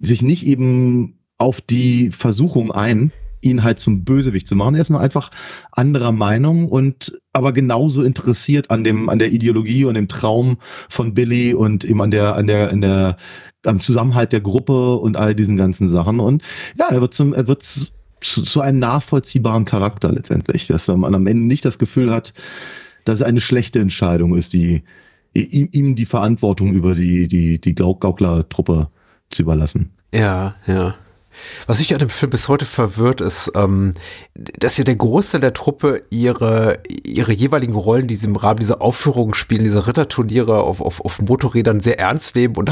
sich 0.00 0.22
nicht 0.22 0.46
eben 0.46 1.18
auf 1.38 1.60
die 1.60 2.10
Versuchung 2.10 2.72
ein, 2.72 3.12
ihn 3.40 3.62
halt 3.62 3.78
zum 3.78 4.04
Bösewicht 4.04 4.46
zu 4.46 4.56
machen. 4.56 4.74
Er 4.74 4.80
ist 4.80 4.90
nur 4.90 5.00
einfach 5.00 5.30
anderer 5.72 6.12
Meinung 6.12 6.68
und 6.68 7.18
aber 7.32 7.52
genauso 7.52 8.02
interessiert 8.02 8.70
an 8.70 8.84
dem, 8.84 9.08
an 9.08 9.18
der 9.18 9.32
Ideologie 9.32 9.84
und 9.84 9.94
dem 9.94 10.08
Traum 10.08 10.56
von 10.88 11.14
Billy 11.14 11.54
und 11.54 11.84
eben 11.84 12.02
an 12.02 12.10
der, 12.10 12.36
an 12.36 12.46
der, 12.46 12.70
an 12.70 12.80
der 12.80 13.16
am 13.66 13.80
Zusammenhalt 13.80 14.32
der 14.32 14.40
Gruppe 14.40 14.96
und 14.96 15.16
all 15.16 15.34
diesen 15.34 15.56
ganzen 15.56 15.88
Sachen. 15.88 16.20
Und 16.20 16.42
ja, 16.76 16.86
er 16.90 17.00
wird 17.00 17.14
zum, 17.14 17.32
er 17.32 17.48
wird 17.48 17.62
zu, 17.62 17.90
zu 18.20 18.60
einem 18.60 18.78
nachvollziehbaren 18.78 19.64
Charakter 19.64 20.12
letztendlich, 20.12 20.66
dass 20.66 20.88
man 20.88 21.14
am 21.14 21.26
Ende 21.26 21.44
nicht 21.44 21.64
das 21.64 21.78
Gefühl 21.78 22.12
hat, 22.12 22.32
dass 23.04 23.16
es 23.16 23.22
eine 23.22 23.40
schlechte 23.40 23.80
Entscheidung 23.80 24.34
ist, 24.34 24.52
die 24.52 24.82
ihm, 25.34 25.68
ihm 25.72 25.94
die 25.94 26.04
Verantwortung 26.04 26.72
über 26.72 26.94
die, 26.94 27.26
die, 27.26 27.60
die 27.60 27.74
Gaukler-Truppe 27.74 28.88
zu 29.30 29.42
überlassen. 29.42 29.90
Ja, 30.12 30.56
ja. 30.66 30.94
Was 31.66 31.78
mich 31.78 31.92
an 31.92 31.98
dem 31.98 32.10
Film 32.10 32.30
bis 32.30 32.48
heute 32.48 32.64
verwirrt, 32.64 33.20
ist, 33.20 33.52
ähm, 33.54 33.92
dass 34.34 34.76
ja 34.76 34.84
der 34.84 34.96
Großteil 34.96 35.40
der 35.40 35.52
Truppe 35.52 36.02
ihre, 36.10 36.80
ihre 37.04 37.32
jeweiligen 37.32 37.74
Rollen, 37.74 38.06
die 38.06 38.16
sie 38.16 38.26
im 38.26 38.36
Rahmen 38.36 38.60
dieser 38.60 38.80
Aufführungen 38.80 39.34
spielen, 39.34 39.64
diese 39.64 39.86
Ritterturniere 39.86 40.62
auf, 40.62 40.80
auf, 40.80 41.04
auf 41.04 41.20
Motorrädern 41.20 41.80
sehr 41.80 41.98
ernst 41.98 42.36
nehmen 42.36 42.56
und 42.56 42.70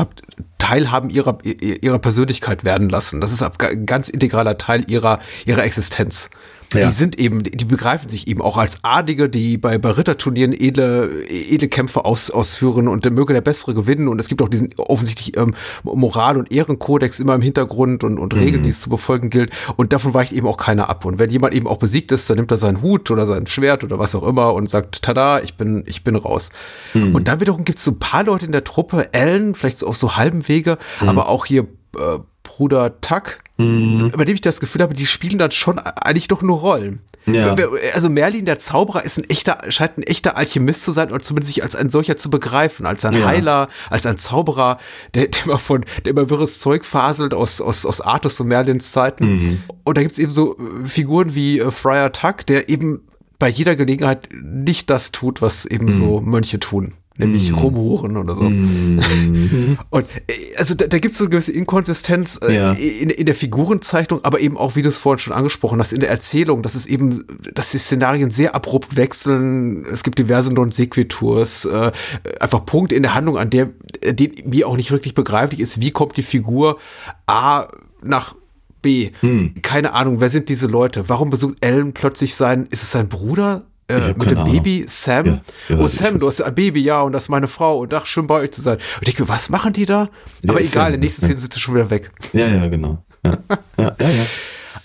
Teilhaben 0.59 1.11
ihrer, 1.11 1.39
ihrer 1.45 1.99
Persönlichkeit 1.99 2.65
werden 2.65 2.89
lassen. 2.89 3.21
Das 3.21 3.33
ist 3.33 3.43
ein 3.43 3.87
ganz 3.87 4.09
integraler 4.09 4.59
Teil 4.59 4.85
ihrer, 4.89 5.21
ihrer 5.45 5.65
Existenz. 5.65 6.31
Ja. 6.75 6.87
Die 6.87 6.93
sind 6.93 7.19
eben, 7.19 7.43
die 7.45 7.65
begreifen 7.65 8.09
sich 8.09 8.29
eben 8.29 8.43
auch 8.43 8.57
als 8.57 8.83
Adige, 8.83 9.29
die 9.29 9.57
bei, 9.57 9.79
bei 9.79 9.91
Ritterturnieren 9.91 10.53
edle, 10.53 11.25
edle 11.29 11.69
Kämpfe 11.69 12.05
aus, 12.05 12.31
ausführen 12.31 12.89
und 12.89 13.05
der 13.05 13.13
möge 13.13 13.33
der 13.33 13.41
Bessere 13.41 13.75
gewinnen. 13.75 14.09
Und 14.09 14.19
es 14.19 14.29
gibt 14.29 14.43
auch 14.43 14.49
diesen 14.49 14.75
offensichtlich 14.77 15.37
ähm, 15.37 15.55
Moral- 15.85 16.37
und 16.37 16.51
Ehrenkodex 16.51 17.21
immer 17.21 17.35
im 17.35 17.43
Hintergrund 17.43 18.05
und, 18.05 18.19
und 18.19 18.35
Regeln, 18.35 18.61
mhm. 18.61 18.65
die 18.65 18.71
es 18.71 18.81
zu 18.81 18.91
befolgen 18.91 19.31
gilt. 19.31 19.53
Und 19.77 19.93
davon 19.93 20.15
weicht 20.15 20.33
eben 20.33 20.47
auch 20.47 20.57
keiner 20.57 20.89
ab. 20.89 21.05
Und 21.05 21.19
wenn 21.19 21.31
jemand 21.31 21.55
eben 21.55 21.67
auch 21.67 21.79
besiegt 21.79 22.11
ist, 22.13 22.29
dann 22.29 22.37
nimmt 22.37 22.51
er 22.51 22.59
seinen 22.59 22.83
Hut 22.83 23.11
oder 23.11 23.27
sein 23.27 23.47
Schwert 23.47 23.85
oder 23.85 23.99
was 23.99 24.15
auch 24.15 24.27
immer 24.27 24.55
und 24.55 24.69
sagt, 24.69 25.03
tada, 25.03 25.41
ich 25.41 25.57
bin, 25.57 25.85
ich 25.87 26.03
bin 26.05 26.17
raus. 26.17 26.51
Mhm. 26.95 27.15
Und 27.15 27.29
dann 27.29 27.41
wiederum 27.41 27.65
gibt 27.65 27.79
es 27.79 27.85
so 27.85 27.93
ein 27.93 27.99
paar 27.99 28.25
Leute 28.25 28.47
in 28.47 28.53
der 28.53 28.65
Truppe, 28.65 29.13
Ellen, 29.13 29.55
vielleicht 29.55 29.79
so 29.79 29.87
auf 29.87 29.97
so 29.97 30.17
halbem 30.17 30.49
Wege, 30.49 30.79
mhm. 31.01 31.09
aber 31.09 31.29
auch 31.29 31.47
hier 31.47 31.67
äh, 31.97 32.19
Bruder 32.57 33.03
Tuck, 33.03 33.39
mhm. 33.59 34.11
bei 34.17 34.25
dem 34.25 34.35
ich 34.35 34.41
das 34.41 34.61
Gefühl 34.61 34.81
habe, 34.81 34.95
die 34.95 35.05
spielen 35.05 35.37
dann 35.37 35.51
schon 35.51 35.79
eigentlich 35.79 36.29
doch 36.29 36.41
nur 36.41 36.59
Rollen. 36.61 37.01
Ja. 37.27 37.55
Also 37.93 38.09
Merlin, 38.09 38.47
der 38.47 38.59
Zauberer, 38.59 39.05
ist 39.05 39.19
ein 39.19 39.29
echter, 39.29 39.59
scheint 39.69 39.99
ein 39.99 40.05
echter 40.05 40.39
Alchemist 40.39 40.85
zu 40.85 40.93
sein 40.93 41.11
oder 41.11 41.21
zumindest 41.21 41.53
sich 41.53 41.63
als 41.63 41.77
ein 41.77 41.91
solcher 41.91 42.17
zu 42.17 42.31
begreifen, 42.31 42.87
als 42.87 43.05
ein 43.05 43.13
ja. 43.13 43.27
Heiler, 43.27 43.69
als 43.91 44.07
ein 44.07 44.17
Zauberer, 44.17 44.79
der, 45.15 45.27
der 45.29 45.45
immer 45.45 45.59
von, 45.59 45.85
der 46.05 46.13
immer 46.13 46.31
wirres 46.31 46.61
Zeug 46.61 46.87
faselt 46.87 47.35
aus, 47.35 47.61
aus, 47.61 47.85
aus 47.85 48.01
Artus 48.01 48.41
und 48.41 48.49
Merlins 48.49 48.93
Zeiten. 48.93 49.27
Mhm. 49.27 49.63
Und 49.85 49.99
da 49.99 50.03
gibt's 50.03 50.19
eben 50.19 50.31
so 50.31 50.57
äh, 50.57 50.87
Figuren 50.87 51.35
wie 51.35 51.59
äh, 51.59 51.71
Friar 51.71 52.13
Tuck, 52.13 52.47
der 52.47 52.71
eben 52.71 53.03
bei 53.39 53.49
jeder 53.49 53.77
Gelegenheit 53.77 54.29
nicht 54.33 54.89
das 54.89 55.13
tut, 55.13 55.43
was 55.43 55.67
eben 55.67 55.93
so 55.93 56.23
Mönche 56.23 56.59
tun. 56.59 56.95
Nämlich 57.19 57.55
rumhuren 57.57 58.17
oder 58.17 58.35
so. 58.35 58.51
Mhm. 58.51 59.79
Und 59.91 60.05
äh, 60.27 60.57
also 60.57 60.75
da, 60.75 60.87
da 60.87 60.99
gibt 60.99 61.13
es 61.13 61.19
so 61.19 61.25
eine 61.25 61.31
gewisse 61.31 61.53
Inkonsistenz 61.53 62.39
äh, 62.43 62.55
Ja. 62.55 62.73
in, 62.73 63.11
in 63.11 63.27
der 63.27 63.35
Figurenzeichnung, 63.35 64.21
aber 64.23 64.41
eben 64.41 64.57
auch, 64.57 64.77
wie 64.77 64.83
du 64.83 64.89
es 64.89 64.99
vorhin 64.99 65.19
schon 65.19 65.33
angesprochen 65.33 65.81
hast, 65.81 65.93
in 65.93 66.01
der 66.01 66.11
Erzählung, 66.11 66.63
dass 66.63 66.75
es 66.75 66.87
eben, 66.87 67.25
dass 67.55 67.71
die 67.71 67.79
Szenarien 67.79 68.31
sehr 68.31 68.55
abrupt 68.55 68.97
wechseln. 68.97 69.87
Es 69.91 70.03
gibt 70.03 70.19
diverse 70.19 70.53
Non-Sequiturs, 70.53 71.65
äh, 71.67 71.93
einfach 72.41 72.65
Punkte 72.67 72.95
in 72.95 73.03
der 73.03 73.15
Handlung, 73.15 73.39
an 73.39 73.51
der, 73.51 73.71
äh, 74.01 74.13
die 74.15 74.43
mir 74.45 74.69
auch 74.69 74.77
nicht 74.77 74.91
wirklich 74.91 75.15
begreiflich 75.15 75.61
ist, 75.61 75.81
wie 75.81 75.91
kommt 75.91 76.17
die 76.17 76.23
Figur 76.23 76.79
A 77.27 77.69
nach 78.03 78.35
B. 78.83 79.11
Hm. 79.21 79.55
Keine 79.63 79.95
Ahnung, 79.95 80.21
wer 80.21 80.31
sind 80.31 80.49
diese 80.49 80.67
Leute? 80.67 81.09
Warum 81.09 81.31
besucht 81.31 81.57
Ellen 81.61 81.93
plötzlich 81.93 82.35
sein, 82.35 82.67
ist 82.71 82.83
es 82.83 82.93
sein 82.93 83.09
Bruder? 83.09 83.65
Äh, 83.89 84.15
mit 84.17 84.31
dem 84.31 84.39
Ahnung. 84.39 84.53
Baby, 84.53 84.85
Sam. 84.89 85.27
Ja, 85.27 85.41
ja, 85.69 85.79
oh, 85.79 85.87
Sam, 85.87 86.19
du 86.19 86.27
hast 86.27 86.41
ein 86.43 86.55
Baby, 86.55 86.81
ja, 86.83 87.03
und 87.03 87.13
das 87.13 87.25
ist 87.25 87.29
meine 87.29 87.47
Frau 87.47 87.79
und 87.79 87.95
ach, 87.95 88.05
schön 88.07 88.27
bei 88.27 88.41
euch 88.41 88.51
zu 88.53 88.61
sein. 88.61 88.77
Und 88.77 89.09
ich 89.09 89.15
denke 89.15 89.29
was 89.29 89.49
machen 89.49 89.73
die 89.73 89.87
da? 89.87 90.09
Ja, 90.43 90.51
Aber 90.51 90.61
egal, 90.61 90.87
in 90.95 91.01
der 91.01 91.07
nächsten 91.07 91.23
ja. 91.23 91.27
Szene 91.29 91.39
sind 91.41 91.53
sie 91.53 91.61
schon 91.61 91.75
wieder 91.77 91.89
weg. 91.91 92.11
Ja, 92.33 92.49
ja, 92.49 92.67
genau. 92.67 93.05
Ja, 93.25 93.39
ja, 93.79 93.97
ja. 94.01 94.11
ja. 94.11 94.27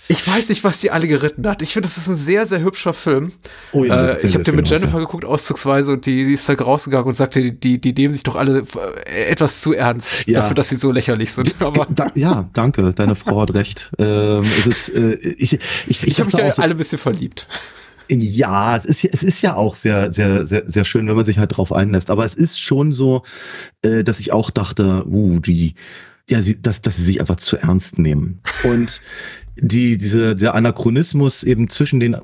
Ich 0.08 0.26
weiß 0.28 0.48
nicht, 0.50 0.62
was 0.64 0.80
die 0.80 0.90
alle 0.90 1.06
geritten 1.08 1.46
hat. 1.48 1.62
Ich 1.62 1.72
finde, 1.72 1.88
das 1.88 1.96
ist 1.96 2.06
ein 2.08 2.16
sehr, 2.16 2.44
sehr 2.46 2.60
hübscher 2.60 2.92
Film. 2.92 3.32
Oh 3.72 3.84
ja, 3.84 4.08
äh, 4.10 4.26
ich 4.26 4.34
habe 4.34 4.44
den 4.44 4.56
mit 4.56 4.66
schön 4.68 4.76
aus, 4.76 4.80
Jennifer 4.82 4.98
ja. 4.98 5.04
geguckt, 5.04 5.24
auszugsweise, 5.24 5.92
und 5.92 6.06
die, 6.06 6.24
die 6.26 6.32
ist 6.34 6.48
da 6.48 6.54
rausgegangen 6.54 7.06
und 7.06 7.12
sagte, 7.12 7.52
die, 7.52 7.80
die 7.80 7.92
nehmen 7.92 8.12
sich 8.12 8.22
doch 8.22 8.36
alle 8.36 8.64
äh, 9.06 9.24
etwas 9.30 9.60
zu 9.62 9.72
ernst 9.72 10.26
Ja. 10.26 10.40
dafür, 10.40 10.54
dass 10.54 10.68
sie 10.68 10.76
so 10.76 10.90
lächerlich 10.92 11.32
sind. 11.32 11.54
Aber 11.62 11.86
Da, 11.88 12.10
ja, 12.14 12.48
danke, 12.52 12.92
deine 12.92 13.14
Frau 13.16 13.40
hat 13.40 13.54
recht. 13.54 13.90
Ähm, 13.98 14.44
es 14.58 14.66
ist, 14.66 14.88
äh, 14.90 15.14
ich, 15.14 15.54
ich, 15.54 15.58
ich, 15.86 16.06
ich 16.06 16.20
habe 16.20 16.26
mich 16.26 16.34
ja 16.34 16.52
so- 16.52 16.62
alle 16.62 16.74
ein 16.74 16.78
bisschen 16.78 16.98
verliebt. 16.98 17.46
Ja, 18.10 18.76
es 18.76 18.84
ist, 18.84 19.02
ja- 19.02 19.10
es 19.12 19.22
ist 19.22 19.42
ja 19.42 19.54
auch 19.54 19.74
sehr, 19.74 20.12
sehr, 20.12 20.46
sehr, 20.46 20.62
sehr 20.66 20.84
schön, 20.84 21.06
wenn 21.08 21.16
man 21.16 21.24
sich 21.24 21.38
halt 21.38 21.56
drauf 21.56 21.72
einlässt. 21.72 22.10
Aber 22.10 22.24
es 22.24 22.34
ist 22.34 22.60
schon 22.60 22.92
so, 22.92 23.22
äh, 23.82 24.04
dass 24.04 24.20
ich 24.20 24.32
auch 24.32 24.50
dachte, 24.50 25.06
uh, 25.06 25.38
die, 25.40 25.74
ja, 26.28 26.42
sie, 26.42 26.60
dass, 26.60 26.80
dass 26.80 26.96
sie 26.96 27.04
sich 27.04 27.20
einfach 27.20 27.36
zu 27.36 27.56
ernst 27.56 27.98
nehmen. 27.98 28.40
Und 28.64 29.00
die, 29.60 29.96
diese, 29.96 30.34
der 30.36 30.54
Anachronismus 30.54 31.42
eben 31.42 31.68
zwischen 31.68 32.00
den, 32.00 32.14
äh, 32.14 32.20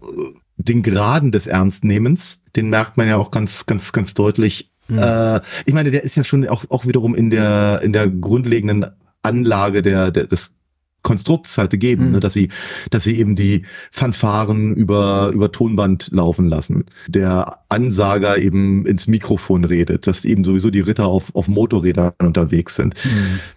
den 0.57 0.83
Graden 0.83 1.31
des 1.33 1.47
Ernstnehmens, 1.47 2.43
den 2.57 2.69
merkt 2.69 2.97
man 2.97 3.07
ja 3.09 3.17
auch 3.17 3.31
ganz, 3.31 3.67
ganz, 3.67 3.93
ganz 3.93 4.15
deutlich. 4.15 4.71
Äh, 4.91 5.41
ich 5.67 5.75
meine, 5.75 5.91
der 5.91 6.03
ist 6.03 6.17
ja 6.17 6.25
schon 6.25 6.49
auch, 6.49 6.65
auch 6.71 6.87
wiederum 6.87 7.15
in 7.15 7.31
der, 7.31 7.81
in 7.83 7.93
der 7.93 8.09
grundlegenden 8.09 8.87
Anlage 9.23 9.83
der, 9.83 10.11
der, 10.11 10.27
des 10.27 10.55
Konstrukts 11.03 11.57
halt 11.59 11.71
gegeben, 11.71 12.07
Mhm. 12.07 12.13
ne, 12.13 12.21
dass 12.21 12.33
sie, 12.33 12.49
dass 12.91 13.05
sie 13.05 13.19
eben 13.19 13.35
die 13.37 13.65
Fanfaren 13.93 14.75
über, 14.75 15.31
über 15.33 15.51
Tonband 15.53 16.09
laufen 16.13 16.49
lassen. 16.49 16.85
Der 17.09 17.59
Ansager 17.69 18.37
eben 18.39 18.85
ins 18.85 19.07
Mikrofon 19.07 19.65
redet, 19.65 20.07
dass 20.07 20.25
eben 20.25 20.45
sowieso 20.45 20.71
die 20.71 20.81
Ritter 20.81 21.07
auf, 21.07 21.35
auf 21.35 21.49
Motorrädern 21.49 22.13
unterwegs 22.21 22.75
sind. 22.77 22.95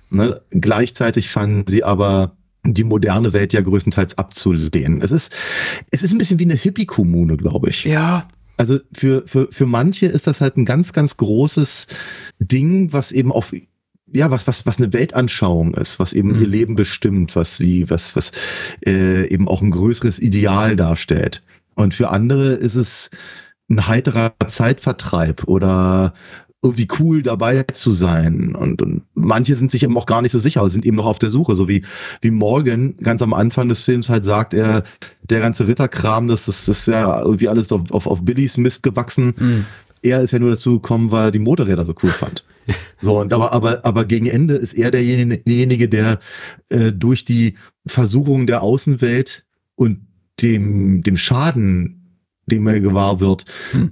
Ne? 0.09 0.41
Gleichzeitig 0.51 1.29
fanden 1.29 1.65
sie 1.67 1.83
aber 1.83 2.35
die 2.63 2.83
moderne 2.83 3.33
Welt 3.33 3.53
ja 3.53 3.61
größtenteils 3.61 4.17
abzulehnen. 4.19 5.01
Es 5.01 5.11
ist, 5.11 5.33
es 5.89 6.03
ist 6.03 6.11
ein 6.11 6.19
bisschen 6.19 6.37
wie 6.39 6.45
eine 6.45 6.53
Hippie-Kommune, 6.53 7.37
glaube 7.37 7.69
ich. 7.69 7.83
Ja, 7.85 8.27
Also 8.57 8.77
für, 8.93 9.23
für, 9.25 9.47
für 9.51 9.65
manche 9.65 10.05
ist 10.05 10.27
das 10.27 10.41
halt 10.41 10.57
ein 10.57 10.65
ganz, 10.65 10.93
ganz 10.93 11.17
großes 11.17 11.87
Ding, 12.39 12.93
was 12.93 13.11
eben 13.11 13.31
auf 13.31 13.51
ja, 14.13 14.31
was, 14.31 14.47
was, 14.47 14.65
was 14.65 14.77
eine 14.77 14.93
Weltanschauung 14.93 15.73
ist, 15.75 15.99
was 15.99 16.13
eben 16.13 16.37
ihr 16.37 16.47
Leben 16.47 16.75
bestimmt, 16.75 17.35
was 17.35 17.59
wie, 17.59 17.89
was, 17.89 18.15
was 18.15 18.31
äh, 18.85 19.27
eben 19.29 19.47
auch 19.47 19.61
ein 19.61 19.71
größeres 19.71 20.19
Ideal 20.19 20.75
darstellt. 20.75 21.43
Und 21.75 21.93
für 21.93 22.09
andere 22.09 22.53
ist 22.53 22.75
es 22.75 23.11
ein 23.69 23.87
heiterer 23.87 24.33
Zeitvertreib 24.47 25.47
oder 25.47 26.13
irgendwie 26.63 26.87
cool 26.99 27.23
dabei 27.23 27.63
zu 27.63 27.91
sein. 27.91 28.55
Und, 28.55 28.81
und 28.81 29.01
manche 29.15 29.55
sind 29.55 29.71
sich 29.71 29.83
eben 29.83 29.97
auch 29.97 30.05
gar 30.05 30.21
nicht 30.21 30.31
so 30.31 30.37
sicher, 30.37 30.69
sind 30.69 30.85
eben 30.85 30.97
noch 30.97 31.07
auf 31.07 31.17
der 31.17 31.31
Suche, 31.31 31.55
so 31.55 31.67
wie, 31.67 31.83
wie 32.21 32.29
Morgan 32.29 32.95
ganz 32.97 33.23
am 33.23 33.33
Anfang 33.33 33.67
des 33.67 33.81
Films 33.81 34.09
halt 34.09 34.25
sagt, 34.25 34.53
er, 34.53 34.83
der 35.23 35.39
ganze 35.39 35.67
Ritterkram, 35.67 36.27
das 36.27 36.47
ist, 36.47 36.67
das 36.67 36.79
ist 36.79 36.87
ja 36.87 37.21
irgendwie 37.23 37.47
alles 37.47 37.71
auf, 37.71 37.89
auf, 37.89 38.05
auf 38.05 38.23
Billys 38.23 38.57
Mist 38.57 38.83
gewachsen. 38.83 39.33
Er 40.01 40.21
ist 40.21 40.31
ja 40.31 40.39
nur 40.39 40.51
dazu 40.51 40.79
gekommen, 40.79 41.11
weil 41.11 41.27
er 41.27 41.31
die 41.31 41.39
Motorräder 41.39 41.85
so 41.85 41.93
cool 42.03 42.09
fand. 42.09 42.43
So, 43.01 43.19
und 43.19 43.33
aber, 43.33 43.51
aber, 43.53 43.83
aber 43.83 44.05
gegen 44.05 44.27
Ende 44.27 44.53
ist 44.53 44.73
er 44.73 44.91
derjenige, 44.91 45.89
der 45.89 46.19
äh, 46.69 46.91
durch 46.91 47.25
die 47.25 47.57
Versuchung 47.87 48.45
der 48.45 48.61
Außenwelt 48.61 49.45
und 49.73 50.05
dem, 50.41 51.01
dem 51.01 51.17
Schaden, 51.17 52.29
dem 52.45 52.67
er 52.67 52.79
gewahr 52.79 53.19
wird, 53.19 53.45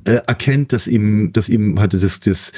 äh, 0.06 0.22
erkennt, 0.28 0.72
dass 0.72 0.88
ihm, 0.88 1.32
dass 1.34 1.50
ihm 1.50 1.80
halt 1.80 1.94
dieses, 1.94 2.20
dieses, 2.20 2.52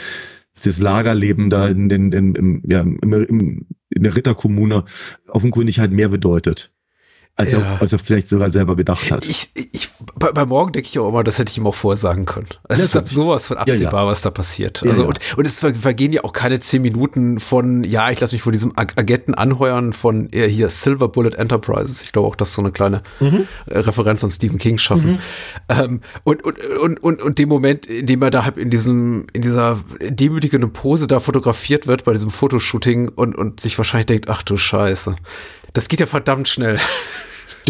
dieses 0.58 0.80
Lagerleben 0.80 1.50
da 1.50 1.68
in 1.68 1.88
den, 1.88 2.12
in, 2.12 2.36
im, 2.36 2.64
ja, 2.68 2.82
im, 2.82 3.00
im, 3.02 3.68
in 3.90 4.04
der 4.04 4.16
Ritterkommune 4.16 4.84
offenkundig 5.30 5.80
halt 5.80 5.92
mehr 5.92 6.10
bedeutet, 6.10 6.74
als, 7.38 7.52
Ja. 7.54 7.60
er, 7.60 7.82
als 7.82 7.94
er 7.94 8.00
vielleicht 8.00 8.28
sogar 8.28 8.50
selber 8.52 8.76
gedacht 8.76 9.10
hat. 9.10 9.26
ich, 9.26 9.50
ich, 9.54 9.90
bei, 10.16 10.32
bei 10.32 10.46
morgen 10.46 10.74
denke 10.74 10.90
ich 10.90 11.00
auch 11.00 11.08
immer, 11.10 11.24
das 11.24 11.40
hätte 11.40 11.50
ich 11.52 11.58
ihm 11.58 11.66
auch 11.66 11.74
vorher 11.76 11.98
sagen 11.98 12.26
können. 12.26 12.48
Es 12.68 12.78
Ja, 12.80 12.84
ist 12.86 12.96
halt 12.96 13.06
gut. 13.06 13.14
sowas 13.14 13.48
von 13.48 13.56
Ja, 13.58 13.62
absehbar, 13.62 14.06
was 14.06 14.22
da 14.22 14.30
passiert. 14.30 14.82
Ja, 14.84 14.90
Also, 14.92 15.04
ja. 15.04 15.08
Und, 15.08 15.20
und 15.38 15.48
es 15.48 15.60
ver- 15.60 15.74
vergehen 15.74 16.12
ja 16.14 16.24
auch 16.24 16.34
keine 16.34 16.60
zehn 16.60 16.82
Minuten 16.82 17.40
von, 17.40 17.84
ja, 17.84 18.12
ich 18.12 18.20
lasse 18.20 18.36
mich 18.36 18.42
von 18.44 18.52
diesem 18.52 18.74
Ag 18.78 18.94
Agenten 18.98 19.34
anheuern 19.34 19.94
von 19.94 20.32
äh, 20.34 20.48
hier 20.48 20.68
Silver 20.70 21.08
Bullet 21.08 21.36
Enterprises. 21.38 22.04
Ich 22.04 22.12
glaube 22.12 22.28
auch, 22.28 22.36
dass 22.36 22.54
so 22.54 22.62
eine 22.62 22.72
kleine 22.72 23.02
Mhm. 23.20 23.48
äh, 23.66 23.80
Referenz 23.80 24.24
an 24.24 24.30
Stephen 24.30 24.58
King 24.60 24.78
schaffen. 24.78 25.20
Ähm, 25.70 26.02
und, 26.24 26.44
und, 26.44 26.58
und, 26.84 26.98
und, 27.02 27.22
und 27.22 27.40
dem 27.40 27.50
Moment, 27.50 27.86
in 27.86 28.06
dem 28.06 28.22
er 28.22 28.30
da 28.30 28.44
halt 28.46 28.58
in 28.58 28.70
diesem, 28.70 29.26
in 29.34 29.42
dieser 29.42 29.80
demütigenden 30.02 30.74
Pose 30.74 31.08
da 31.08 31.20
fotografiert 31.20 31.88
wird 31.88 32.04
bei 32.04 32.14
diesem 32.14 32.30
Fotoshooting 32.32 33.08
und, 33.10 33.36
und 33.38 33.60
sich 33.60 33.78
wahrscheinlich 33.78 34.08
denkt, 34.08 34.30
ach 34.30 34.44
du 34.44 34.58
Scheiße. 34.58 35.16
Das 35.74 35.88
geht 35.88 36.00
ja 36.00 36.06
verdammt 36.06 36.48
schnell. 36.48 36.80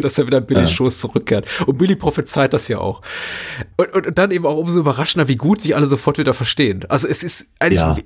dass 0.01 0.17
er 0.17 0.25
wieder 0.25 0.37
in 0.37 0.45
Billys 0.45 0.69
Ja. 0.69 0.75
Schoß 0.77 0.99
zurückkehrt. 1.01 1.45
Und 1.67 1.77
Billy 1.77 1.97
prophezeit 1.97 2.53
das 2.53 2.69
ja 2.69 2.77
auch. 2.77 3.01
Und, 3.75 3.93
und, 3.93 4.07
und 4.07 4.17
dann 4.17 4.31
eben 4.31 4.45
auch 4.45 4.55
umso 4.55 4.79
überraschender, 4.79 5.27
wie 5.27 5.35
gut 5.35 5.59
sich 5.61 5.75
alle 5.75 5.85
sofort 5.85 6.17
wieder 6.17 6.33
verstehen. 6.33 6.85
Also 6.87 7.09
es 7.09 7.23
ist 7.23 7.49
eigentlich 7.59 7.79
Ja. 7.81 7.97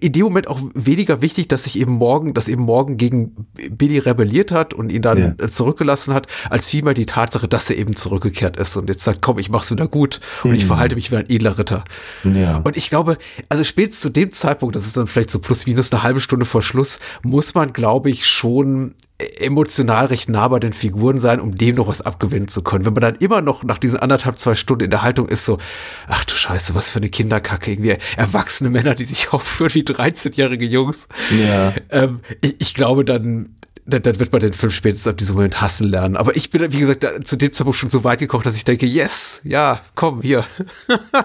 in 0.00 0.12
dem 0.14 0.22
Moment 0.22 0.48
auch 0.48 0.60
weniger 0.74 1.20
wichtig, 1.20 1.46
dass 1.48 1.64
sich 1.64 1.78
eben 1.78 1.92
morgen, 1.92 2.32
dass 2.32 2.48
eben 2.48 2.62
morgen 2.62 2.96
gegen 2.96 3.46
Billy 3.70 3.98
rebelliert 3.98 4.50
hat 4.50 4.72
und 4.72 4.90
ihn 4.90 5.02
dann 5.02 5.36
Ja. 5.38 5.46
zurückgelassen 5.46 6.14
hat, 6.14 6.26
als 6.48 6.68
vielmehr 6.68 6.94
die 6.94 7.04
Tatsache, 7.06 7.48
dass 7.48 7.68
er 7.68 7.76
eben 7.76 7.96
zurückgekehrt 7.96 8.56
ist 8.56 8.74
und 8.78 8.88
jetzt 8.88 9.04
sagt, 9.04 9.20
komm, 9.20 9.38
ich 9.38 9.50
mach's 9.50 9.70
wieder 9.70 9.88
gut 9.88 10.20
und 10.42 10.54
ich 10.54 10.64
verhalte 10.64 10.94
mich 10.94 11.10
wie 11.12 11.16
ein 11.16 11.28
edler 11.28 11.58
Ritter. 11.58 11.84
Ja. 12.24 12.62
Und 12.64 12.78
ich 12.78 12.88
glaube, 12.88 13.18
also 13.50 13.62
spätestens 13.62 14.00
zu 14.00 14.08
dem 14.08 14.32
Zeitpunkt, 14.32 14.74
das 14.74 14.86
ist 14.86 14.96
dann 14.96 15.06
vielleicht 15.06 15.30
so 15.30 15.38
plus 15.38 15.66
minus 15.66 15.92
eine 15.92 16.02
halbe 16.02 16.22
Stunde 16.22 16.46
vor 16.46 16.62
Schluss, 16.62 16.98
muss 17.22 17.52
man, 17.54 17.74
glaube 17.74 18.08
ich, 18.08 18.26
schon 18.26 18.94
emotional 19.18 20.06
recht 20.06 20.28
nah 20.28 20.46
bei 20.48 20.60
den 20.60 20.72
Figuren 20.74 21.18
sein, 21.18 21.40
um 21.40 21.56
dem 21.56 21.76
noch 21.76 21.88
was 21.88 22.02
abgewinnen 22.02 22.48
zu 22.48 22.62
können. 22.62 22.84
Wenn 22.84 22.92
man 22.92 23.00
dann 23.00 23.16
immer 23.16 23.40
noch 23.40 23.64
nach 23.64 23.78
diesen 23.78 23.98
anderthalb, 23.98 24.38
zwei 24.38 24.54
Stunden 24.54 24.84
in 24.84 24.90
der 24.90 25.02
Haltung 25.02 25.28
ist, 25.28 25.46
so, 25.46 25.58
ach 26.06 26.24
du 26.26 26.34
Scheiße, 26.34 26.74
was 26.74 26.90
für 26.90 26.98
eine 26.98 27.08
Kinderkacke, 27.08 27.70
irgendwie 27.72 27.96
erwachsene 28.16 28.68
Männer, 28.68 28.94
die 28.94 29.04
sich 29.04 29.32
aufführen 29.32 29.72
wie 29.74 29.82
13-jährige 29.82 30.66
Jungs. 30.66 31.08
Ja. 31.30 31.72
Ähm, 31.90 32.20
ich, 32.42 32.56
ich 32.58 32.74
glaube, 32.74 33.04
dann, 33.06 33.54
dann, 33.86 34.02
dann 34.02 34.18
wird 34.18 34.32
man 34.32 34.42
den 34.42 34.52
Film 34.52 34.70
spätestens 34.72 35.08
ab 35.08 35.16
diesem 35.16 35.36
Moment 35.36 35.60
hassen 35.62 35.88
lernen. 35.88 36.16
Aber 36.16 36.36
ich 36.36 36.50
bin, 36.50 36.70
wie 36.72 36.80
gesagt, 36.80 37.06
zu 37.26 37.36
dem 37.36 37.52
Zeitpunkt 37.54 37.78
schon 37.78 37.88
so 37.88 38.04
weit 38.04 38.18
gekocht, 38.18 38.44
dass 38.44 38.56
ich 38.56 38.64
denke, 38.64 38.84
yes, 38.84 39.40
ja, 39.44 39.80
komm, 39.94 40.20
hier. 40.20 40.44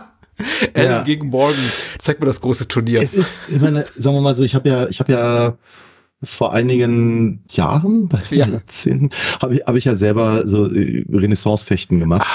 Ellen 0.73 0.91
Ja. 0.91 1.01
gegen 1.03 1.27
Morgan, 1.27 1.55
zeig 1.99 2.19
mir 2.19 2.25
das 2.25 2.41
große 2.41 2.67
Turnier. 2.67 3.01
Es 3.03 3.13
ist, 3.13 3.41
ich 3.49 3.59
meine, 3.61 3.85
sagen 3.95 4.15
wir 4.15 4.21
mal 4.21 4.33
so, 4.33 4.43
ich 4.43 4.55
habe 4.55 4.69
ja, 4.69 4.87
ich 4.87 4.99
habe 4.99 5.11
ja 5.11 5.53
vor 6.23 6.53
einigen 6.53 7.43
Jahren, 7.49 8.07
bei 8.07 8.21
Ja. 8.29 8.47
Jahrzehnten, 8.47 9.09
habe 9.41 9.55
ich, 9.55 9.61
habe 9.67 9.77
ich 9.77 9.85
ja 9.85 9.95
selber 9.95 10.47
so 10.47 10.67
äh, 10.67 11.05
Renaissance-Fechten 11.11 11.99
gemacht. 11.99 12.27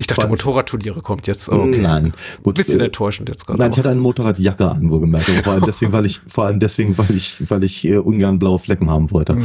Ich 0.00 0.06
dachte, 0.06 0.20
Zwar- 0.22 0.28
Motorradturniere 0.30 1.02
kommt 1.02 1.26
jetzt. 1.26 1.48
Oh, 1.50 1.56
okay. 1.56 1.80
Nein, 1.82 2.12
gut. 2.42 2.54
Bisschen 2.54 2.80
äh, 2.80 2.84
enttäuschend 2.84 3.28
jetzt 3.28 3.46
gerade. 3.46 3.58
Nein, 3.58 3.70
ich 3.70 3.74
aber. 3.78 3.80
hatte 3.80 3.90
eine 3.90 4.00
Motorradjacke 4.00 4.70
an, 4.70 4.90
wohlgemerkt. 4.90 5.26
Vor 5.28 5.52
allem 5.54 5.64
deswegen, 5.66 5.92
weil 5.92 6.06
ich, 6.06 6.20
vor 6.26 6.44
allem 6.44 6.60
deswegen, 6.60 6.96
weil 6.96 7.10
ich, 7.10 7.36
weil 7.50 7.64
ich 7.64 7.84
äh, 7.86 7.96
ungern 7.98 8.38
blaue 8.38 8.58
Flecken 8.60 8.88
haben 8.90 9.10
wollte. 9.10 9.34
Mhm. 9.34 9.42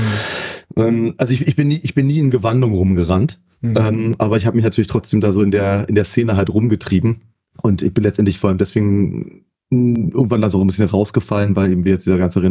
Ähm, 0.75 1.13
also 1.17 1.33
ich, 1.33 1.47
ich 1.47 1.55
bin 1.55 1.67
nie, 1.69 1.79
ich 1.81 1.95
bin 1.95 2.07
nie 2.07 2.19
in 2.19 2.29
Gewandung 2.29 2.73
rumgerannt. 2.73 3.39
Mhm. 3.61 3.73
Ähm, 3.77 4.15
aber 4.19 4.37
ich 4.37 4.45
habe 4.45 4.55
mich 4.55 4.63
natürlich 4.63 4.87
trotzdem 4.89 5.21
da 5.21 5.31
so 5.31 5.41
in 5.41 5.51
der, 5.51 5.89
in 5.89 5.95
der 5.95 6.05
Szene 6.05 6.35
halt 6.37 6.49
rumgetrieben. 6.53 7.21
Und 7.61 7.81
ich 7.81 7.93
bin 7.93 8.03
letztendlich 8.03 8.37
vor 8.39 8.49
allem 8.49 8.57
deswegen 8.59 9.45
mh, 9.71 10.11
irgendwann 10.13 10.41
da 10.41 10.49
so 10.51 10.61
ein 10.61 10.67
bisschen 10.67 10.87
rausgefallen, 10.89 11.55
weil 11.55 11.71
eben 11.71 11.85
jetzt 11.85 12.05
dieser 12.05 12.17
ganze 12.17 12.43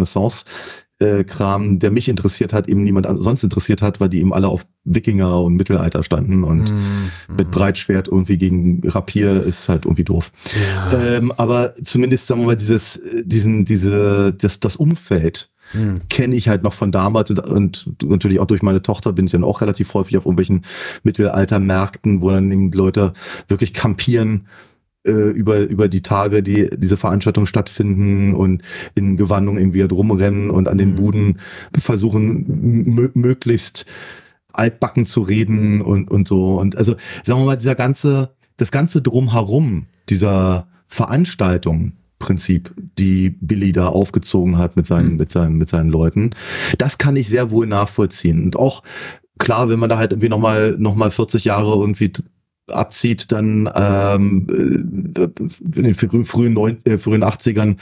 Renaissance-Kram, 1.03 1.79
der 1.79 1.91
mich 1.91 2.09
interessiert 2.09 2.53
hat, 2.53 2.69
eben 2.69 2.83
niemand 2.83 3.07
an- 3.07 3.17
sonst 3.17 3.43
interessiert 3.45 3.83
hat, 3.83 4.01
weil 4.01 4.09
die 4.09 4.21
eben 4.21 4.33
alle 4.33 4.49
auf 4.49 4.65
Wikinger 4.85 5.41
und 5.41 5.55
Mittelalter 5.57 6.03
standen 6.03 6.45
und 6.45 6.71
Mhm. 6.71 7.37
mit 7.37 7.51
Breitschwert 7.51 8.09
irgendwie 8.09 8.39
gegen 8.39 8.81
Rapier 8.89 9.43
ist 9.43 9.69
halt 9.69 9.85
irgendwie 9.85 10.05
doof. 10.05 10.33
Ja. 10.91 10.99
Ähm, 10.99 11.33
aber 11.37 11.75
zumindest, 11.77 12.27
sagen 12.27 12.41
wir 12.41 12.47
mal, 12.49 12.57
dieses, 12.57 12.97
äh, 12.97 13.23
diesen, 13.25 13.65
diese, 13.65 14.33
das, 14.33 14.61
das 14.61 14.77
Umfeld 14.77 15.51
hm. 15.73 16.01
kenne 16.11 16.35
ich 16.35 16.49
halt 16.49 16.63
noch 16.63 16.73
von 16.73 16.93
damals 16.93 17.31
und, 17.31 17.39
und 17.49 17.87
natürlich 18.03 18.41
auch 18.41 18.47
durch 18.47 18.63
meine 18.63 18.83
Tochter 18.83 19.13
bin 19.13 19.27
ich 19.27 19.33
dann 19.33 19.45
auch 19.45 19.61
relativ 19.61 19.95
häufig 19.95 20.17
auf 20.19 20.27
irgendwelchen 20.27 20.63
Mittelaltermärkten, 21.03 22.21
wo 22.21 22.31
dann 22.31 22.51
eben 22.51 22.71
Leute 22.73 23.13
wirklich 23.49 23.73
kampieren 23.73 24.47
äh, 25.07 25.31
über, 25.31 25.59
über 25.59 25.89
die 25.89 26.03
Tage, 26.03 26.43
die 26.43 26.71
diese 26.77 26.97
Veranstaltungen 26.97 27.47
stattfinden 27.47 28.35
und 28.35 28.63
in 28.95 29.17
Gewandung 29.17 29.59
irgendwie 29.59 29.83
rumrennen 29.83 30.51
und 30.51 30.69
an 30.69 30.79
den 30.79 30.91
hm. 30.91 30.95
Buden 30.97 31.41
versuchen, 31.77 33.11
möglichst 33.15 33.87
altbacken 34.53 35.07
zu 35.07 35.23
reden 35.23 35.81
und, 35.81 36.11
und 36.11 36.29
so. 36.29 36.61
Und 36.61 36.77
also, 36.77 36.95
sagen 37.25 37.41
wir 37.41 37.47
mal, 37.47 37.57
dieser 37.57 37.75
ganze, 37.75 38.35
das 38.57 38.71
ganze 38.71 39.03
Drumherum 39.03 39.87
dieser 40.09 40.69
Veranstaltung, 40.89 41.93
Prinzip, 42.19 42.73
die 42.99 43.31
Billy 43.31 43.73
da 43.73 43.89
aufgezogen 43.89 44.57
hat 44.57 44.77
mit 44.77 44.87
seinen, 44.87 45.13
mhm. 45.13 45.17
mit 45.17 45.33
seinen, 45.33 45.57
mit 45.57 45.69
seinen 45.69 45.91
Leuten. 45.91 46.31
Das 46.79 46.99
kann 46.99 47.17
ich 47.17 47.29
sehr 47.29 47.51
wohl 47.51 47.67
nachvollziehen. 47.67 48.45
Und 48.45 48.57
auch 48.57 48.85
klar, 49.39 49.69
wenn 49.69 49.81
man 49.81 49.91
da 49.91 49.99
halt 49.99 50.13
irgendwie 50.13 50.29
nochmal, 50.29 50.77
noch 50.79 50.95
mal 50.95 51.11
40 51.11 51.45
Jahre 51.45 51.75
irgendwie 51.75 52.13
abzieht, 52.73 53.33
dann 53.33 53.69
ähm, 53.75 54.47
äh, 55.17 55.29
in 55.77 55.85
den 55.85 55.95
frühen, 55.95 56.53
neun, 56.53 56.79
äh, 56.85 56.99
frühen 56.99 57.25
80ern 57.25 57.77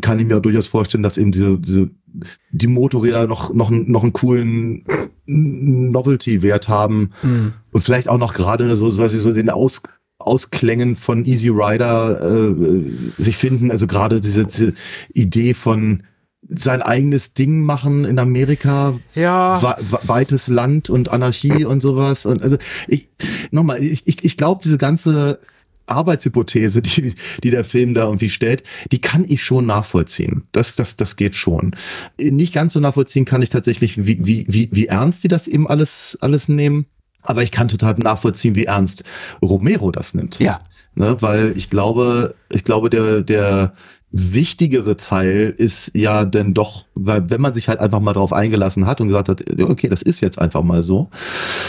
kann 0.00 0.18
ich 0.18 0.26
mir 0.26 0.40
durchaus 0.40 0.66
vorstellen, 0.66 1.02
dass 1.02 1.18
eben 1.18 1.32
diese, 1.32 1.58
diese 1.58 1.90
die 2.50 2.66
Motorräder 2.66 3.26
noch, 3.26 3.54
noch, 3.54 3.70
noch 3.70 4.02
einen 4.02 4.12
coolen 4.12 4.84
Novelty-Wert 5.26 6.68
haben 6.68 7.12
mhm. 7.22 7.54
und 7.70 7.82
vielleicht 7.82 8.08
auch 8.08 8.18
noch 8.18 8.34
gerade 8.34 8.74
so, 8.76 8.90
so, 8.90 9.06
so 9.06 9.32
den 9.32 9.50
Aus, 9.50 9.82
Ausklängen 10.18 10.96
von 10.96 11.24
Easy 11.24 11.48
Rider 11.48 12.20
äh, 12.20 13.22
sich 13.22 13.36
finden. 13.36 13.70
Also 13.70 13.86
gerade 13.86 14.20
diese, 14.20 14.46
diese 14.46 14.74
Idee 15.14 15.54
von 15.54 16.02
sein 16.48 16.82
eigenes 16.82 17.34
Ding 17.34 17.60
machen 17.62 18.04
in 18.04 18.18
Amerika, 18.18 18.98
ja. 19.14 19.76
weites 20.02 20.48
Land 20.48 20.90
und 20.90 21.10
Anarchie 21.10 21.64
und 21.64 21.80
sowas. 21.80 22.26
Und 22.26 22.42
also 22.42 22.56
ich 22.88 23.08
nochmal, 23.52 23.82
ich, 23.82 24.02
ich, 24.06 24.24
ich 24.24 24.36
glaube, 24.36 24.60
diese 24.64 24.78
ganze 24.78 25.38
Arbeitshypothese, 25.86 26.82
die, 26.82 27.14
die 27.42 27.50
der 27.50 27.64
Film 27.64 27.94
da 27.94 28.04
irgendwie 28.04 28.30
stellt, 28.30 28.62
die 28.90 29.00
kann 29.00 29.24
ich 29.28 29.42
schon 29.42 29.66
nachvollziehen. 29.66 30.44
Das, 30.52 30.76
das, 30.76 30.96
das 30.96 31.16
geht 31.16 31.34
schon. 31.34 31.74
Nicht 32.18 32.54
ganz 32.54 32.72
so 32.72 32.80
nachvollziehen 32.80 33.24
kann 33.24 33.42
ich 33.42 33.50
tatsächlich, 33.50 33.98
wie, 33.98 34.24
wie, 34.24 34.46
wie, 34.48 34.68
wie 34.72 34.86
ernst 34.86 35.24
die 35.24 35.28
das 35.28 35.48
eben 35.48 35.68
alles, 35.68 36.16
alles 36.20 36.48
nehmen. 36.48 36.86
Aber 37.22 37.42
ich 37.42 37.52
kann 37.52 37.68
total 37.68 37.94
nachvollziehen, 37.94 38.56
wie 38.56 38.64
ernst 38.64 39.04
Romero 39.42 39.90
das 39.92 40.14
nimmt. 40.14 40.38
Ja. 40.38 40.60
Ne, 40.94 41.16
weil 41.20 41.56
ich 41.56 41.70
glaube, 41.70 42.34
ich 42.52 42.64
glaube, 42.64 42.90
der, 42.90 43.22
der 43.22 43.72
wichtigere 44.10 44.96
Teil 44.98 45.54
ist 45.56 45.92
ja 45.94 46.24
denn 46.24 46.52
doch, 46.52 46.84
weil 46.94 47.30
wenn 47.30 47.40
man 47.40 47.54
sich 47.54 47.68
halt 47.68 47.80
einfach 47.80 48.00
mal 48.00 48.12
darauf 48.12 48.32
eingelassen 48.32 48.86
hat 48.86 49.00
und 49.00 49.08
gesagt 49.08 49.30
hat, 49.30 49.42
okay, 49.62 49.88
das 49.88 50.02
ist 50.02 50.20
jetzt 50.20 50.38
einfach 50.38 50.62
mal 50.62 50.82
so, 50.82 51.08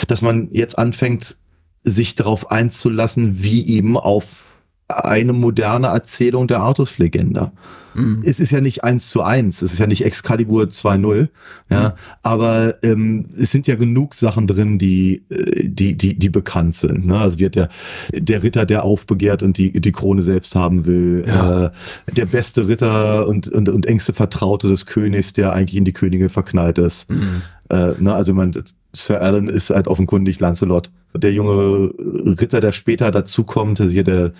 dass 0.07 0.21
man 0.21 0.49
jetzt 0.51 0.77
anfängt, 0.77 1.37
sich 1.83 2.15
darauf 2.15 2.51
einzulassen, 2.51 3.43
wie 3.43 3.67
eben 3.67 3.97
auf 3.97 4.43
eine 4.87 5.33
moderne 5.33 5.87
Erzählung 5.87 6.47
der 6.47 6.59
Artus-Legende. 6.59 7.51
Mhm. 7.95 8.21
Es 8.25 8.39
ist 8.39 8.51
ja 8.51 8.61
nicht 8.61 8.83
eins 8.83 9.09
zu 9.09 9.21
eins, 9.21 9.61
es 9.61 9.73
ist 9.73 9.79
ja 9.79 9.87
nicht 9.87 10.05
Excalibur 10.05 10.63
2.0, 10.63 11.29
ja, 11.69 11.89
mhm. 11.89 11.91
aber 12.23 12.75
ähm, 12.83 13.25
es 13.31 13.51
sind 13.51 13.67
ja 13.67 13.75
genug 13.75 14.13
Sachen 14.13 14.47
drin, 14.47 14.77
die, 14.77 15.23
äh, 15.29 15.67
die, 15.67 15.95
die, 15.97 16.17
die 16.17 16.29
bekannt 16.29 16.75
sind. 16.75 17.05
Ne? 17.05 17.17
Also 17.17 17.39
wird 17.39 17.55
der, 17.55 17.69
der 18.13 18.43
Ritter, 18.43 18.65
der 18.65 18.83
aufbegehrt 18.83 19.43
und 19.43 19.57
die, 19.57 19.71
die 19.71 19.91
Krone 19.91 20.23
selbst 20.23 20.55
haben 20.55 20.85
will, 20.85 21.25
ja. 21.27 21.65
äh, 21.65 21.71
der 22.11 22.25
beste 22.25 22.67
Ritter 22.67 23.27
und, 23.27 23.47
und, 23.47 23.69
und 23.69 23.85
engste 23.85 24.13
Vertraute 24.13 24.69
des 24.69 24.85
Königs, 24.85 25.33
der 25.33 25.53
eigentlich 25.53 25.77
in 25.77 25.85
die 25.85 25.93
Königin 25.93 26.29
verknallt 26.29 26.77
ist. 26.77 27.09
Mhm. 27.09 27.41
Äh, 27.69 27.91
ne? 27.99 28.13
Also 28.13 28.33
man, 28.33 28.53
Sir 28.93 29.21
Alan 29.21 29.47
ist 29.47 29.69
halt 29.69 29.87
offenkundig 29.87 30.39
Lancelot. 30.39 30.91
Der 31.15 31.33
junge 31.33 31.91
Ritter, 32.39 32.59
der 32.59 32.71
später 32.71 33.11
dazukommt, 33.11 33.81
also 33.81 33.91
hier 33.91 34.03
der 34.03 34.33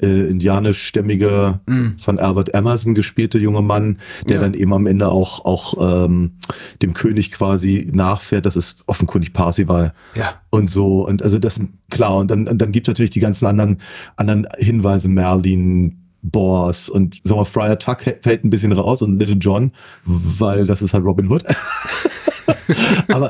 äh, 0.00 0.28
indianischstämmige 0.28 1.60
mm. 1.66 1.98
von 1.98 2.18
Albert 2.18 2.54
Emerson 2.54 2.94
gespielte 2.94 3.38
junge 3.38 3.62
Mann, 3.62 3.98
der 4.28 4.36
ja. 4.36 4.42
dann 4.42 4.54
eben 4.54 4.72
am 4.72 4.86
Ende 4.86 5.08
auch, 5.08 5.44
auch 5.44 6.04
ähm, 6.04 6.32
dem 6.82 6.92
König 6.92 7.32
quasi 7.32 7.90
nachfährt. 7.92 8.46
Das 8.46 8.56
ist 8.56 8.84
offenkundig 8.86 9.32
Parsival. 9.32 9.92
Ja. 10.14 10.40
Und 10.50 10.70
so. 10.70 11.06
Und 11.06 11.22
also 11.22 11.38
das 11.38 11.60
klar. 11.90 12.16
Und 12.16 12.30
dann, 12.30 12.44
dann 12.44 12.72
gibt 12.72 12.88
es 12.88 12.92
natürlich 12.92 13.10
die 13.10 13.20
ganzen 13.20 13.46
anderen, 13.46 13.78
anderen 14.16 14.46
Hinweise, 14.58 15.08
Merlin, 15.08 15.96
Boss 16.22 16.88
und 16.88 17.20
sagen 17.24 17.40
wir, 17.40 17.44
Friar 17.44 17.78
Tuck 17.78 18.02
fällt 18.20 18.44
ein 18.44 18.50
bisschen 18.50 18.72
raus 18.72 19.02
und 19.02 19.18
Little 19.18 19.36
John, 19.36 19.70
weil 20.04 20.66
das 20.66 20.82
ist 20.82 20.92
halt 20.92 21.04
Robin 21.04 21.30
Hood. 21.30 21.44
aber 23.08 23.28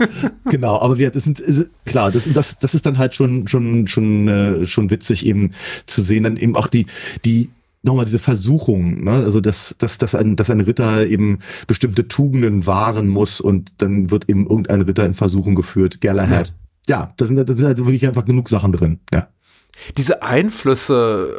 genau, 0.51 0.79
aber 0.81 0.99
wir, 0.99 1.11
das 1.11 1.25
sind 1.25 1.43
klar, 1.85 2.11
das, 2.11 2.25
das, 2.33 2.59
das 2.59 2.75
ist 2.75 2.87
dann 2.87 2.99
halt 2.99 3.15
schon 3.15 3.49
schon 3.49 3.87
schon 3.87 4.29
äh, 4.29 4.67
schon 4.67 4.91
witzig 4.91 5.27
eben 5.27 5.53
zu 5.87 6.03
sehen, 6.03 6.25
dann 6.25 6.37
eben 6.37 6.57
auch 6.57 6.69
die 6.69 6.87
die 7.25 7.51
nochmal 7.83 8.05
diese 8.05 8.19
Versuchung, 8.19 9.05
ne? 9.05 9.13
also 9.13 9.41
dass, 9.41 9.77
dass, 9.79 9.97
dass, 9.97 10.17
ein, 10.17 10.35
dass 10.35 10.51
ein 10.51 10.61
Ritter 10.61 11.07
eben 11.07 11.39
bestimmte 11.69 12.09
Tugenden 12.09 12.67
wahren 12.67 13.07
muss 13.07 13.41
und 13.41 13.71
dann 13.79 14.11
wird 14.11 14.29
eben 14.29 14.49
irgendein 14.49 14.81
Ritter 14.83 15.07
in 15.07 15.15
Versuchung 15.15 15.55
geführt, 15.55 16.01
Galahad. 16.01 16.53
Ja, 16.89 17.01
ja 17.03 17.15
da, 17.17 17.27
sind, 17.27 17.37
da 17.37 17.47
sind 17.47 17.65
also 17.65 17.87
wirklich 17.87 18.07
einfach 18.09 18.25
genug 18.25 18.49
Sachen 18.49 18.73
drin. 18.73 18.99
Ja 19.15 19.29
diese 19.97 20.23
Einflüsse 20.23 21.35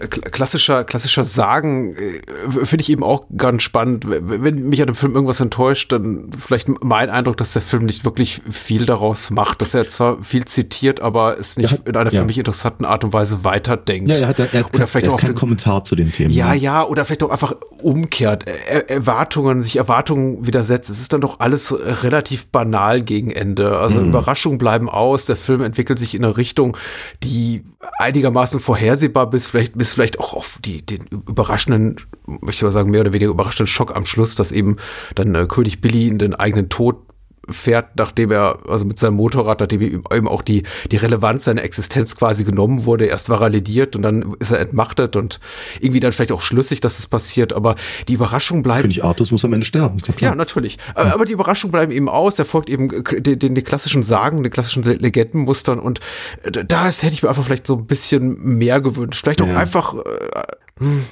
äh, 0.00 0.06
klassischer, 0.08 0.84
klassischer 0.84 1.24
Sagen 1.24 1.94
äh, 1.96 2.20
finde 2.64 2.82
ich 2.82 2.90
eben 2.90 3.02
auch 3.02 3.26
ganz 3.36 3.62
spannend. 3.62 4.04
Wenn 4.06 4.68
mich 4.68 4.80
an 4.80 4.86
dem 4.86 4.96
Film 4.96 5.14
irgendwas 5.14 5.40
enttäuscht, 5.40 5.92
dann 5.92 6.30
vielleicht 6.38 6.68
mein 6.82 7.10
Eindruck, 7.10 7.36
dass 7.36 7.52
der 7.52 7.62
Film 7.62 7.86
nicht 7.86 8.04
wirklich 8.04 8.42
viel 8.50 8.86
daraus 8.86 9.30
macht, 9.30 9.62
dass 9.62 9.74
er 9.74 9.88
zwar 9.88 10.22
viel 10.22 10.44
zitiert, 10.44 11.00
aber 11.00 11.38
es 11.38 11.56
nicht 11.56 11.72
hat, 11.72 11.88
in 11.88 11.96
einer 11.96 12.12
ja. 12.12 12.20
für 12.20 12.26
mich 12.26 12.38
interessanten 12.38 12.84
Art 12.84 13.04
und 13.04 13.12
Weise 13.12 13.44
weiterdenkt. 13.44 14.10
Ja, 14.10 14.16
er 14.16 14.28
hat, 14.28 14.38
er 14.38 14.46
hat, 14.46 14.74
oder 14.74 14.86
vielleicht 14.86 15.06
er 15.06 15.12
hat 15.12 15.18
auch 15.18 15.22
keinen 15.22 15.34
Kommentar 15.34 15.84
zu 15.84 15.96
den 15.96 16.12
Themen. 16.12 16.30
Ja, 16.30 16.50
ne? 16.50 16.56
ja, 16.56 16.84
oder 16.84 17.04
vielleicht 17.04 17.22
auch 17.22 17.30
einfach 17.30 17.54
umkehrt. 17.82 18.44
Er, 18.46 18.90
Erwartungen, 18.90 19.62
sich 19.62 19.76
Erwartungen 19.76 20.46
widersetzt. 20.46 20.90
Es 20.90 21.00
ist 21.00 21.12
dann 21.12 21.20
doch 21.20 21.40
alles 21.40 21.74
relativ 22.02 22.46
banal 22.46 23.02
gegen 23.02 23.30
Ende. 23.30 23.78
Also 23.78 24.00
mhm. 24.00 24.08
Überraschungen 24.08 24.58
bleiben 24.58 24.88
aus. 24.88 25.26
Der 25.26 25.36
Film 25.36 25.62
entwickelt 25.62 25.98
sich 25.98 26.14
in 26.14 26.24
eine 26.24 26.36
Richtung, 26.36 26.76
die 27.22 27.43
einigermaßen 27.98 28.60
vorhersehbar 28.60 29.28
bis 29.30 29.46
vielleicht, 29.46 29.76
bis 29.76 29.92
vielleicht 29.92 30.18
auch 30.18 30.34
auf 30.34 30.58
die, 30.64 30.84
den 30.84 31.06
überraschenden, 31.06 31.96
möchte 32.26 32.60
ich 32.60 32.62
mal 32.62 32.70
sagen, 32.70 32.90
mehr 32.90 33.02
oder 33.02 33.12
weniger 33.12 33.30
überraschenden 33.30 33.66
Schock 33.66 33.94
am 33.94 34.06
Schluss, 34.06 34.34
dass 34.34 34.52
eben 34.52 34.76
dann 35.14 35.34
äh, 35.34 35.46
König 35.46 35.80
Billy 35.80 36.08
in 36.08 36.18
den 36.18 36.34
eigenen 36.34 36.68
Tod 36.68 36.96
fährt, 37.48 37.96
nachdem 37.96 38.30
er, 38.30 38.58
also 38.68 38.84
mit 38.84 38.98
seinem 38.98 39.14
Motorrad, 39.14 39.60
nachdem 39.60 39.80
ihm 39.80 40.04
eben 40.12 40.28
auch 40.28 40.42
die, 40.42 40.62
die 40.90 40.96
Relevanz 40.96 41.44
seiner 41.44 41.62
Existenz 41.62 42.16
quasi 42.16 42.44
genommen 42.44 42.84
wurde. 42.84 43.06
Erst 43.06 43.28
war 43.28 43.40
er 43.42 43.50
lediert 43.50 43.96
und 43.96 44.02
dann 44.02 44.34
ist 44.38 44.50
er 44.50 44.60
entmachtet 44.60 45.16
und 45.16 45.40
irgendwie 45.80 46.00
dann 46.00 46.12
vielleicht 46.12 46.32
auch 46.32 46.42
schlüssig, 46.42 46.80
dass 46.80 46.98
es 46.98 47.06
passiert, 47.06 47.52
aber 47.52 47.76
die 48.08 48.14
Überraschung 48.14 48.62
bleibt. 48.62 48.82
König 48.82 49.04
Artus 49.04 49.30
muss 49.30 49.44
am 49.44 49.52
Ende 49.52 49.66
sterben, 49.66 49.96
ist 49.96 50.04
klar. 50.04 50.32
Ja, 50.32 50.34
natürlich. 50.34 50.78
Ja. 50.96 51.14
Aber 51.14 51.24
die 51.24 51.32
Überraschung 51.32 51.70
bleiben 51.70 51.92
eben 51.92 52.08
aus, 52.08 52.38
er 52.38 52.44
folgt 52.44 52.68
eben 52.68 52.88
den, 52.88 53.38
den, 53.38 53.54
den 53.54 53.64
klassischen 53.64 54.02
Sagen, 54.02 54.42
den 54.42 54.52
klassischen 54.52 54.82
Legendenmustern 54.82 55.78
und 55.78 56.00
da 56.42 56.86
hätte 56.86 57.08
ich 57.08 57.22
mir 57.22 57.28
einfach 57.28 57.44
vielleicht 57.44 57.66
so 57.66 57.76
ein 57.76 57.86
bisschen 57.86 58.38
mehr 58.42 58.80
gewünscht. 58.80 59.22
Vielleicht 59.22 59.42
auch 59.42 59.48
ja. 59.48 59.56
einfach, 59.56 59.94
äh, 59.94 60.42
hm 60.78 61.04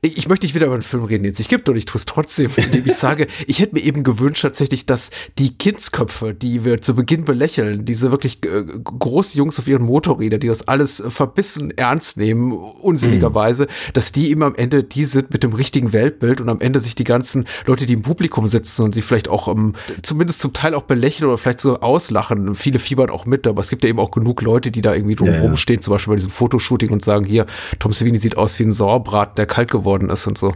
ich 0.00 0.28
möchte 0.28 0.46
nicht 0.46 0.54
wieder 0.54 0.66
über 0.66 0.76
den 0.76 0.82
Film 0.82 1.04
reden, 1.04 1.24
den 1.24 1.32
es 1.32 1.38
nicht 1.38 1.50
gibt, 1.50 1.68
und 1.68 1.76
ich 1.76 1.84
tue 1.84 1.98
es 1.98 2.06
trotzdem, 2.06 2.50
indem 2.56 2.86
ich 2.86 2.94
sage, 2.94 3.26
ich 3.46 3.58
hätte 3.58 3.74
mir 3.74 3.82
eben 3.82 4.04
gewünscht 4.04 4.42
tatsächlich, 4.42 4.86
dass 4.86 5.10
die 5.38 5.56
Kindsköpfe, 5.56 6.34
die 6.34 6.64
wir 6.64 6.80
zu 6.80 6.94
Beginn 6.94 7.24
belächeln, 7.24 7.84
diese 7.84 8.10
wirklich 8.12 8.44
äh, 8.44 8.64
großen 8.84 9.36
Jungs 9.36 9.58
auf 9.58 9.66
ihren 9.66 9.82
Motorrädern, 9.82 10.40
die 10.40 10.46
das 10.46 10.68
alles 10.68 11.02
verbissen 11.08 11.76
ernst 11.76 12.16
nehmen, 12.16 12.52
unsinnigerweise, 12.52 13.64
mhm. 13.64 13.92
dass 13.94 14.12
die 14.12 14.30
eben 14.30 14.42
am 14.42 14.54
Ende 14.54 14.84
die 14.84 15.04
sind 15.04 15.32
mit 15.32 15.42
dem 15.42 15.52
richtigen 15.52 15.92
Weltbild 15.92 16.40
und 16.40 16.48
am 16.48 16.60
Ende 16.60 16.80
sich 16.80 16.94
die 16.94 17.04
ganzen 17.04 17.46
Leute, 17.66 17.86
die 17.86 17.94
im 17.94 18.02
Publikum 18.02 18.46
sitzen 18.46 18.82
und 18.82 18.94
sie 18.94 19.02
vielleicht 19.02 19.28
auch 19.28 19.48
um, 19.48 19.74
zumindest 20.02 20.40
zum 20.40 20.52
Teil 20.52 20.74
auch 20.74 20.82
belächeln 20.82 21.28
oder 21.28 21.38
vielleicht 21.38 21.60
sogar 21.60 21.82
auslachen. 21.82 22.54
Viele 22.54 22.78
fiebern 22.78 23.10
auch 23.10 23.26
mit, 23.26 23.46
aber 23.46 23.60
es 23.60 23.68
gibt 23.68 23.82
ja 23.82 23.90
eben 23.90 23.98
auch 23.98 24.12
genug 24.12 24.42
Leute, 24.42 24.70
die 24.70 24.80
da 24.80 24.94
irgendwie 24.94 25.16
drumherum 25.16 25.42
ja, 25.42 25.50
ja. 25.50 25.56
stehen, 25.56 25.80
zum 25.82 25.92
Beispiel 25.92 26.12
bei 26.12 26.16
diesem 26.16 26.30
Fotoshooting 26.30 26.90
und 26.90 27.04
sagen, 27.04 27.24
hier, 27.24 27.46
Tom 27.78 27.92
Savini 27.92 28.18
sieht 28.18 28.36
aus 28.36 28.58
wie 28.58 28.64
ein 28.64 28.72
Sauerbraten, 28.72 29.34
der 29.36 29.46
kalt 29.46 29.70
geworden 29.70 29.87
geworden 29.88 30.10
ist 30.10 30.26
und 30.26 30.38
so. 30.38 30.54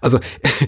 Also, 0.00 0.18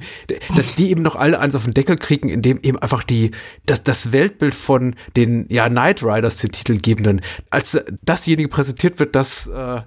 dass 0.56 0.74
die 0.74 0.90
eben 0.90 1.02
noch 1.02 1.16
alle 1.16 1.40
eins 1.40 1.54
auf 1.54 1.64
den 1.64 1.74
Deckel 1.74 1.96
kriegen, 1.96 2.28
indem 2.28 2.60
eben 2.62 2.78
einfach 2.78 3.02
die, 3.02 3.32
das, 3.66 3.82
das 3.82 4.12
Weltbild 4.12 4.54
von 4.54 4.94
den, 5.16 5.46
ja, 5.48 5.68
Knight 5.68 6.02
Riders 6.02 6.38
den 6.38 6.52
Titelgebenden, 6.52 7.20
als 7.50 7.78
dasjenige 8.02 8.48
präsentiert 8.48 8.98
wird, 8.98 9.14
dass, 9.16 9.48
äh, 9.48 9.80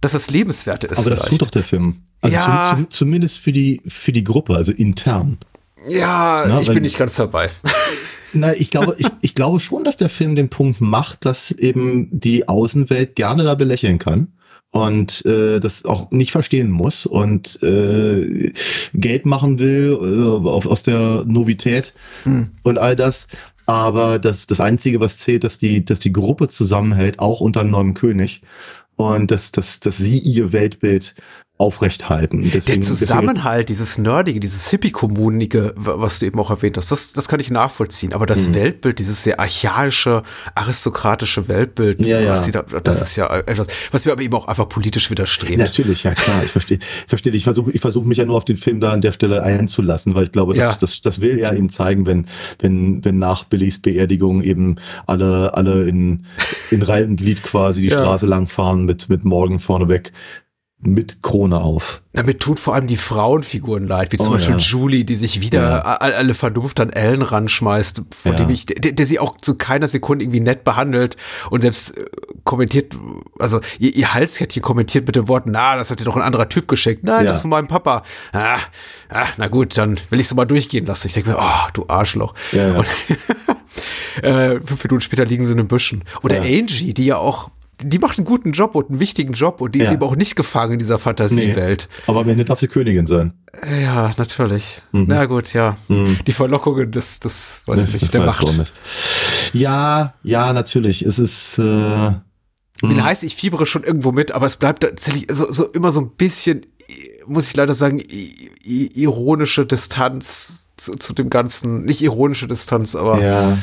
dass 0.00 0.12
das 0.12 0.30
Lebenswerte 0.30 0.86
ist. 0.86 0.98
Aber 0.98 1.10
das 1.10 1.22
tut 1.22 1.42
doch 1.42 1.50
der 1.50 1.64
Film. 1.64 2.00
Also 2.22 2.36
ja. 2.36 2.68
zum, 2.70 2.76
zum, 2.76 2.90
zumindest 2.90 3.38
für 3.38 3.52
die, 3.52 3.82
für 3.86 4.12
die 4.12 4.24
Gruppe, 4.24 4.56
also 4.56 4.72
intern. 4.72 5.38
Ja, 5.86 6.46
Na, 6.48 6.60
ich 6.60 6.68
bin 6.68 6.82
nicht 6.82 6.96
ganz 6.96 7.16
dabei. 7.16 7.50
Na, 8.32 8.54
ich 8.54 8.70
glaube, 8.70 8.96
ich, 8.98 9.06
ich 9.20 9.34
glaube 9.34 9.60
schon, 9.60 9.84
dass 9.84 9.96
der 9.96 10.08
Film 10.08 10.34
den 10.34 10.48
Punkt 10.48 10.80
macht, 10.80 11.26
dass 11.26 11.52
eben 11.52 12.08
die 12.10 12.48
Außenwelt 12.48 13.14
gerne 13.14 13.44
da 13.44 13.54
belächeln 13.54 13.98
kann 13.98 14.32
und 14.74 15.24
äh, 15.24 15.60
das 15.60 15.84
auch 15.84 16.10
nicht 16.10 16.32
verstehen 16.32 16.68
muss 16.68 17.06
und 17.06 17.62
äh, 17.62 18.52
Geld 18.92 19.24
machen 19.24 19.60
will 19.60 19.92
äh, 19.92 20.48
auf, 20.48 20.66
aus 20.66 20.82
der 20.82 21.24
Novität 21.26 21.94
Hm. 22.24 22.50
und 22.64 22.78
all 22.78 22.96
das. 22.96 23.28
Aber 23.66 24.18
das, 24.18 24.46
das 24.46 24.60
Einzige, 24.60 24.98
was 24.98 25.18
zählt, 25.18 25.44
dass 25.44 25.58
die, 25.58 25.84
dass 25.84 26.00
die 26.00 26.12
Gruppe 26.12 26.48
zusammenhält, 26.48 27.20
auch 27.20 27.40
unter 27.40 27.60
einem 27.60 27.70
neuen 27.70 27.94
König. 27.94 28.42
Und 28.96 29.30
dass, 29.30 29.52
dass, 29.52 29.78
dass 29.78 29.96
sie 29.96 30.18
ihr 30.18 30.52
Weltbild 30.52 31.14
aufrecht 31.56 32.08
halten. 32.08 32.42
Der 32.42 32.50
Deswegen, 32.50 32.80
deswegen, 32.80 32.98
Zusammenhalt, 32.98 33.68
dieses 33.68 33.96
Nerdige, 33.96 34.40
dieses 34.40 34.68
Hippie-Kommunige, 34.70 35.72
was 35.76 36.18
du 36.18 36.26
eben 36.26 36.40
auch 36.40 36.50
erwähnt 36.50 36.76
hast, 36.76 36.90
das, 36.90 37.12
das 37.12 37.28
kann 37.28 37.38
ich 37.38 37.48
nachvollziehen. 37.50 38.12
Aber 38.12 38.26
das 38.26 38.48
Mhm. 38.48 38.54
Weltbild, 38.54 38.98
dieses 38.98 39.22
sehr 39.22 39.38
archaische, 39.38 40.24
aristokratische 40.56 41.46
Weltbild, 41.46 42.04
Ja, 42.04 42.20
ja. 42.20 42.34
da, 42.50 42.62
das 42.80 42.98
Ja. 42.98 43.04
ist 43.04 43.16
ja 43.16 43.36
etwas, 43.46 43.68
was 43.92 44.04
mir 44.04 44.12
aber 44.12 44.22
eben 44.22 44.34
auch 44.34 44.48
einfach 44.48 44.68
politisch 44.68 45.10
widerstrebt. 45.10 45.58
Natürlich, 45.58 46.02
ja 46.02 46.14
klar, 46.14 46.42
ich 46.44 46.50
verstehe. 46.50 46.78
Ich 46.78 47.06
verstehe. 47.08 47.32
Ich 47.32 47.44
versuche 47.44 47.70
ich 47.70 47.80
versuche 47.80 48.08
mich 48.08 48.18
ja 48.18 48.24
nur 48.24 48.36
auf 48.36 48.44
den 48.44 48.56
Film 48.56 48.80
da 48.80 48.92
an 48.92 49.00
der 49.00 49.12
Stelle 49.12 49.42
einzulassen, 49.42 50.14
weil 50.16 50.24
ich 50.24 50.32
glaube, 50.32 50.54
das, 50.54 50.78
das, 50.78 51.00
das 51.02 51.20
will 51.20 51.38
er 51.38 51.54
ihm 51.54 51.68
zeigen, 51.68 52.04
wenn, 52.06 52.26
wenn, 52.58 53.04
wenn 53.04 53.18
nach 53.18 53.44
Billys 53.44 53.78
Beerdigung 53.80 54.42
eben 54.42 54.76
alle, 55.06 55.54
alle 55.54 55.84
in, 55.84 56.26
in 56.72 56.82
Reihe 56.82 57.04
und 57.06 57.16
Glied 57.16 57.42
quasi 57.44 57.82
die. 57.82 57.90
Straße 57.90 58.26
lang 58.26 58.48
fahren 58.48 58.86
mit, 58.86 59.08
mit 59.08 59.24
Morgen 59.24 59.60
vorneweg 59.60 60.12
mit 60.86 61.22
Krone 61.22 61.60
auf. 61.60 62.02
Damit 62.12 62.40
tun 62.40 62.56
vor 62.56 62.74
allem 62.74 62.86
die 62.86 62.96
Frauenfiguren 62.96 63.88
leid, 63.88 64.12
wie 64.12 64.18
zum 64.18 64.28
Oh, 64.28 64.32
Beispiel 64.32 64.54
ja. 64.54 64.60
Julie, 64.60 65.04
die 65.04 65.16
sich 65.16 65.40
wieder 65.40 65.62
Ja. 65.62 65.78
all- 65.80 66.14
alle 66.14 66.34
Vernunft 66.34 66.78
an 66.80 66.90
Ellen 66.90 67.22
ranschmeißt, 67.22 68.02
von 68.22 68.32
Ja. 68.32 68.38
dem 68.38 68.50
ich, 68.50 68.66
der, 68.66 68.92
der 68.92 69.06
sie 69.06 69.18
auch 69.18 69.36
zu 69.36 69.56
keiner 69.56 69.88
Sekunde 69.88 70.24
irgendwie 70.24 70.40
nett 70.40 70.62
behandelt 70.64 71.16
und 71.50 71.60
selbst 71.62 71.96
äh, 71.98 72.04
kommentiert, 72.44 72.94
also 73.38 73.60
ihr, 73.78 73.94
ihr 73.94 74.14
Halskettchen 74.14 74.62
kommentiert 74.62 75.06
mit 75.06 75.16
den 75.16 75.26
Worten, 75.28 75.50
na, 75.50 75.76
das 75.76 75.90
hat 75.90 75.98
dir 76.00 76.04
doch 76.04 76.16
ein 76.16 76.22
anderer 76.22 76.48
Typ 76.48 76.68
geschickt. 76.68 77.02
Nein, 77.04 77.24
das 77.24 77.36
ist 77.36 77.42
von 77.42 77.50
meinem 77.50 77.68
Papa. 77.68 78.02
Ah, 78.32 78.58
ah, 79.08 79.26
na 79.38 79.48
gut, 79.48 79.76
dann 79.76 79.98
will 80.10 80.20
ich 80.20 80.26
es 80.26 80.34
mal 80.34 80.44
durchgehen 80.44 80.86
lassen. 80.86 81.08
Ich 81.08 81.14
denke 81.14 81.30
mir, 81.30 81.38
oh, 81.40 81.68
du 81.72 81.84
Arschloch. 81.88 82.34
Und 82.52 82.86
äh, 84.22 84.60
fünf 84.60 84.84
Minuten 84.84 85.00
später 85.00 85.24
liegen 85.24 85.44
sie 85.44 85.52
in 85.52 85.58
den 85.58 85.68
Büschen. 85.68 86.04
Oder. 86.22 86.40
Angie, 86.42 86.94
die 86.94 87.06
ja 87.06 87.16
auch, 87.16 87.50
die 87.82 87.98
macht 87.98 88.18
einen 88.18 88.26
guten 88.26 88.52
Job 88.52 88.74
und 88.74 88.90
einen 88.90 89.00
wichtigen 89.00 89.32
Job 89.32 89.60
und 89.60 89.74
die 89.74 89.80
ist 89.80 89.86
Ja. 89.86 89.92
eben 89.94 90.02
auch 90.02 90.16
nicht 90.16 90.36
gefangen 90.36 90.74
in 90.74 90.78
dieser 90.78 90.98
Fantasiewelt. 90.98 91.88
Aber 92.06 92.20
am 92.20 92.28
Ende 92.28 92.44
darf 92.44 92.58
sie 92.60 92.68
Königin 92.68 93.06
sein. 93.06 93.32
Ja, 93.82 94.12
natürlich. 94.16 94.80
Mhm. 94.92 95.04
Na 95.08 95.26
gut, 95.26 95.52
ja. 95.52 95.76
Mhm. 95.88 96.18
Die 96.26 96.32
Verlockungen 96.32 96.90
des, 96.92 97.20
des, 97.20 97.62
weiß 97.66 97.88
ich 97.88 97.94
Ich 97.96 98.02
nicht, 98.02 98.14
der 98.14 98.22
Macht. 98.26 98.42
nicht. 98.56 98.72
Ja, 99.52 100.14
ja, 100.22 100.52
natürlich. 100.52 101.02
Es 101.02 101.18
ist, 101.18 101.58
äh, 101.58 101.62
Will 102.82 103.02
heißt, 103.02 103.22
ich 103.22 103.36
fiebere 103.36 103.66
schon 103.66 103.84
irgendwo 103.84 104.12
mit, 104.12 104.32
aber 104.32 104.46
es 104.46 104.56
bleibt 104.56 104.82
tatsächlich 104.82 105.26
so, 105.30 105.50
so 105.50 105.64
immer 105.66 105.92
so 105.92 106.00
ein 106.00 106.10
bisschen, 106.16 106.66
muss 107.26 107.48
ich 107.48 107.56
leider 107.56 107.74
sagen, 107.74 108.00
ironische 108.64 109.66
Distanz 109.66 110.68
zu, 110.76 110.96
zu 110.96 111.12
dem 111.12 111.30
Ganzen. 111.30 111.84
Nicht 111.84 112.02
ironische 112.02 112.46
Distanz, 112.48 112.94
aber 112.94 113.20
ja. 113.22 113.58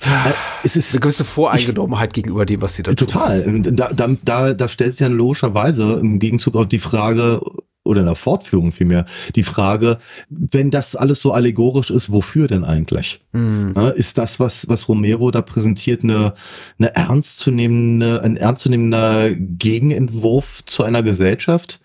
Äh, 0.00 0.32
Es 0.62 0.76
ist 0.76 0.92
eine 0.92 1.00
gewisse 1.00 1.24
Voreingenommenheit 1.24 2.12
gegenüber 2.12 2.46
dem, 2.46 2.62
was 2.62 2.76
sie 2.76 2.82
da 2.82 2.92
tun. 2.92 3.06
Total. 3.06 3.60
Da, 3.72 3.92
da, 3.92 4.08
da, 4.24 4.54
da 4.54 4.68
stellt 4.68 4.92
sich 4.92 5.00
ja 5.00 5.08
logischerweise 5.08 5.94
im 5.94 6.18
Gegenzug 6.18 6.56
auch 6.56 6.64
die 6.64 6.78
Frage, 6.78 7.40
oder 7.82 8.00
in 8.00 8.06
der 8.06 8.14
Fortführung 8.14 8.72
vielmehr, 8.72 9.06
die 9.34 9.42
Frage, 9.42 9.98
wenn 10.28 10.70
das 10.70 10.96
alles 10.96 11.20
so 11.20 11.32
allegorisch 11.32 11.90
ist, 11.90 12.12
wofür 12.12 12.46
denn 12.46 12.62
eigentlich? 12.62 13.20
Hm. 13.32 13.72
Ne, 13.72 13.88
Ist 13.90 14.18
das, 14.18 14.38
was, 14.38 14.68
was 14.68 14.88
Romero 14.88 15.30
da 15.30 15.42
präsentiert, 15.42 16.04
eine, 16.04 16.34
eine 16.78 16.94
ernstzunehmende, 16.94 18.22
ein 18.22 18.36
ernstzunehmender 18.36 19.30
Gegenentwurf 19.34 20.62
zu 20.66 20.82
einer 20.82 21.02
Gesellschaft? 21.02 21.80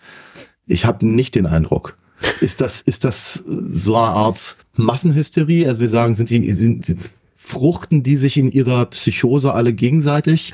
Ich 0.66 0.84
habe 0.84 1.06
nicht 1.06 1.34
den 1.34 1.46
Eindruck. 1.46 1.96
Ist 2.40 2.60
das, 2.60 2.80
ist 2.80 3.04
das 3.04 3.34
so 3.34 3.96
eine 3.96 4.14
Art 4.14 4.56
Massenhysterie? 4.74 5.66
Also 5.66 5.80
wir 5.80 5.88
sagen, 5.88 6.14
sind 6.14 6.30
die, 6.30 6.50
sind 6.52 6.96
fruchten 7.36 8.02
die 8.02 8.16
sich 8.16 8.36
in 8.36 8.50
ihrer 8.50 8.86
Psychose 8.86 9.52
alle 9.52 9.72
gegenseitig? 9.72 10.52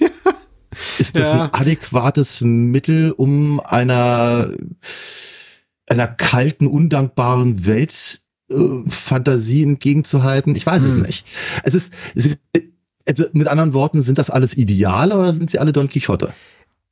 Ist 0.98 1.18
das 1.18 1.28
Ja. 1.28 1.44
ein 1.44 1.54
adäquates 1.54 2.40
Mittel, 2.40 3.12
um 3.12 3.60
einer, 3.60 4.50
einer 5.88 6.06
kalten, 6.08 6.66
undankbaren 6.66 7.66
Welt 7.66 8.20
äh, 8.50 8.56
Fantasie 8.88 9.62
entgegenzuhalten? 9.62 10.54
Ich 10.54 10.66
weiß 10.66 10.82
Hm. 10.82 11.00
es 11.02 11.06
nicht. 11.06 11.26
Es 11.62 11.74
ist, 11.74 11.92
es 12.14 12.26
ist 12.26 12.38
also 13.08 13.24
mit 13.32 13.46
anderen 13.46 13.72
Worten, 13.72 14.00
sind 14.00 14.18
das 14.18 14.30
alles 14.30 14.56
Ideale 14.56 15.16
oder 15.16 15.32
sind 15.32 15.50
sie 15.50 15.58
alle 15.60 15.72
Don 15.72 15.88
Quixote? 15.88 16.34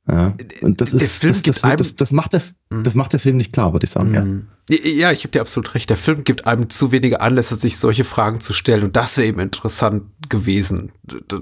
Ja, 0.07 0.35
und 0.61 0.79
das 0.81 0.93
ist, 0.93 1.23
das, 1.23 1.41
das, 1.41 1.61
das, 1.61 1.95
das, 1.95 2.11
macht 2.11 2.33
der, 2.33 2.41
Hm. 2.71 2.83
das 2.83 2.93
macht 2.95 3.11
der 3.13 3.19
Film 3.19 3.37
nicht 3.37 3.53
klar, 3.53 3.73
würde 3.73 3.85
ich 3.85 3.89
sagen. 3.91 4.09
Mhm. 4.11 4.15
Ja, 4.15 4.54
ich 4.67 5.03
habe 5.03 5.29
dir 5.29 5.41
absolut 5.41 5.75
recht. 5.75 5.89
Der 5.89 5.97
Film 5.97 6.23
gibt 6.23 6.47
einem 6.47 6.69
zu 6.69 6.91
wenige 6.91 7.21
Anlässe, 7.21 7.55
sich 7.55 7.77
solche 7.77 8.03
Fragen 8.03 8.41
zu 8.41 8.53
stellen. 8.53 8.83
Und 8.83 8.95
das 8.95 9.17
wäre 9.17 9.27
eben 9.27 9.39
interessant 9.39 10.03
gewesen. 10.29 10.91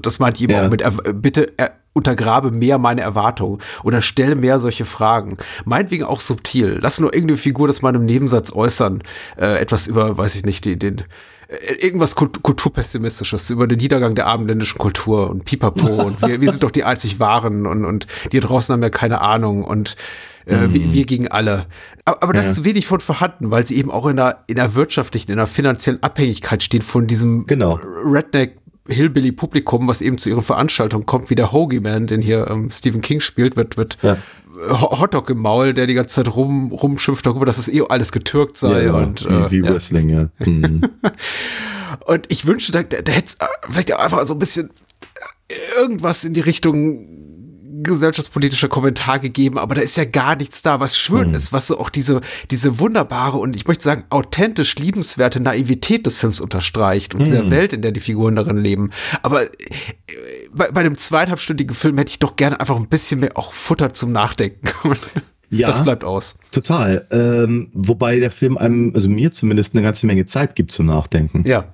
Das 0.02 0.20
meinte 0.20 0.38
ich 0.40 0.44
eben 0.44 0.54
Ja. 0.54 0.66
auch 0.66 0.70
mit, 0.70 0.82
er- 0.82 0.92
bitte 0.92 1.54
er, 1.58 1.72
untergrabe 1.96 2.50
mehr 2.52 2.80
meine 2.80 3.02
Erwartungen 3.02 3.62
oder 3.84 4.02
stelle 4.02 4.36
mehr 4.36 4.60
solche 4.60 4.84
Fragen. 4.84 5.38
Meinetwegen 5.64 6.04
auch 6.06 6.20
subtil. 6.22 6.80
Lass 6.82 7.00
nur 7.00 7.14
irgendeine 7.14 7.38
Figur 7.38 7.68
das 7.68 7.82
mal 7.84 7.90
einem 7.90 8.06
Nebensatz 8.06 8.52
äußern. 8.52 9.04
Äh, 9.38 9.60
etwas 9.60 9.86
über, 9.88 10.18
weiß 10.18 10.36
ich 10.36 10.44
nicht, 10.44 10.66
den, 10.66 10.80
den 10.80 10.98
äh, 10.98 11.04
irgendwas 11.80 12.16
Kult 12.16 12.42
kulturpessimistisches 12.44 13.50
über 13.50 13.68
den 13.68 13.78
Niedergang 13.80 14.16
der 14.16 14.28
abendländischen 14.28 14.78
Kultur 14.80 15.30
und 15.30 15.46
Pipapo 15.46 15.88
und 16.04 16.22
wir, 16.22 16.42
wir 16.42 16.52
sind 16.52 16.64
doch 16.64 16.72
die 16.72 16.84
einzig 16.84 17.20
Wahren 17.20 17.66
und, 17.68 17.86
und 17.86 18.08
die 18.32 18.40
draußen 18.40 18.74
haben 18.74 18.84
ja 18.84 18.90
keine 18.90 19.22
Ahnung 19.22 19.64
und 19.64 19.96
äh, 20.46 20.68
wir, 20.70 20.94
wir 20.94 21.06
gegen 21.06 21.28
alle. 21.30 21.68
Aber, 22.06 22.22
aber 22.24 22.34
das 22.34 22.46
Ja. 22.46 22.52
ist 22.52 22.64
wenig 22.66 22.86
von 22.88 23.00
vorhanden, 23.00 23.50
weil 23.52 23.66
sie 23.66 23.78
eben 23.78 23.92
auch 23.92 24.06
in 24.08 24.20
einer, 24.20 24.40
in 24.48 24.60
einer 24.60 24.76
wirtschaftlichen, 24.76 25.32
in 25.32 25.40
einer 25.40 25.48
finanziellen 25.48 26.04
Abhängigkeit 26.04 26.62
steht 26.64 26.84
von 26.84 27.08
diesem 27.08 27.46
Genau. 27.48 27.80
Redneck 28.06 28.58
Hillbilly-Publikum, 28.88 29.88
was 29.88 30.02
eben 30.02 30.18
zu 30.18 30.30
ihren 30.30 30.42
Veranstaltungen 30.44 31.06
kommt, 31.06 31.30
wie 31.30 31.36
der 31.36 31.52
Hoagie 31.54 31.80
Man, 31.80 32.08
den 32.08 32.22
hier 32.22 32.48
ähm, 32.50 32.70
Stephen 32.70 33.02
King 33.02 33.22
spielt, 33.22 33.56
mit, 33.56 33.78
mit 33.78 33.98
Ja. 34.02 34.18
Ho- 34.70 35.00
Hotdog 35.00 35.30
im 35.32 35.40
Maul, 35.40 35.74
der 35.74 35.88
die 35.88 35.94
ganze 35.96 36.16
Zeit 36.24 36.36
rum, 36.36 36.72
rumschimpft 36.72 37.26
darüber, 37.26 37.46
dass 37.46 37.58
es 37.58 37.68
eh 37.68 37.82
alles 37.90 38.12
getürkt 38.12 38.58
sei. 38.58 38.84
ja, 38.86 38.94
und, 38.94 39.28
wie, 39.28 39.34
äh, 39.34 39.52
wie 39.52 39.66
ja. 39.66 39.74
Wrestling, 39.74 40.10
ja. 40.10 40.30
Mhm. 40.46 40.90
Und 42.06 42.26
ich 42.30 42.46
wünschte, 42.46 42.72
da, 42.72 42.84
da, 42.84 43.02
da 43.02 43.12
hätte 43.12 43.28
es 43.28 43.38
vielleicht 43.70 43.94
auch 43.94 44.00
einfach 44.00 44.26
so 44.26 44.34
ein 44.34 44.40
bisschen 44.40 44.72
äh, 45.50 45.80
irgendwas 45.80 46.24
in 46.24 46.34
die 46.34 46.40
Richtung 46.42 47.08
gesellschaftspolitischer 47.84 48.70
Kommentar 48.70 49.20
gegeben, 49.20 49.58
aber 49.58 49.76
da 49.76 49.82
ist 49.82 49.98
ja 49.98 50.06
gar 50.06 50.36
nichts 50.38 50.62
da, 50.62 50.80
was 50.80 50.98
schwört 50.98 51.28
Hm. 51.28 51.34
ist, 51.36 51.52
was 51.52 51.68
so 51.68 51.78
auch 51.80 51.90
diese, 51.90 52.22
diese 52.50 52.80
wunderbare 52.80 53.38
und 53.38 53.56
ich 53.58 53.68
möchte 53.68 53.84
sagen, 53.84 54.06
authentisch 54.10 54.76
liebenswerte 54.78 55.40
Naivität 55.42 56.06
des 56.06 56.20
Films 56.20 56.40
unterstreicht 56.40 57.14
und 57.14 57.22
Hm. 57.22 57.26
dieser 57.26 57.52
Welt, 57.52 57.74
in 57.74 57.82
der 57.82 57.92
die 57.92 58.00
Figuren 58.00 58.36
darin 58.36 58.58
leben. 58.58 58.92
Aber 59.22 59.44
äh, 59.44 59.50
bei, 60.56 60.72
bei 60.72 60.84
dem 60.84 60.98
zweieinhalbstündigen 60.98 61.76
Film 61.76 61.98
hätte 61.98 62.12
ich 62.12 62.20
doch 62.20 62.36
gerne 62.36 62.60
einfach 62.60 62.76
ein 62.76 62.88
bisschen 62.88 63.20
mehr 63.20 63.38
auch 63.38 63.54
Futter 63.54 63.94
zum 63.94 64.12
Nachdenken. 64.12 64.68
Ja. 65.50 65.68
Das 65.68 65.84
bleibt 65.84 66.04
aus. 66.04 66.36
Total. 66.52 67.06
Ähm, 67.12 67.70
wobei 67.74 68.20
der 68.20 68.32
Film 68.32 68.58
einem, 68.58 68.92
also 68.96 69.08
mir 69.08 69.32
zumindest, 69.32 69.76
eine 69.76 69.84
ganze 69.84 70.08
Menge 70.08 70.26
Zeit 70.26 70.56
gibt 70.56 70.72
zum 70.72 70.88
Nachdenken. 70.88 71.46
Ja. 71.46 71.72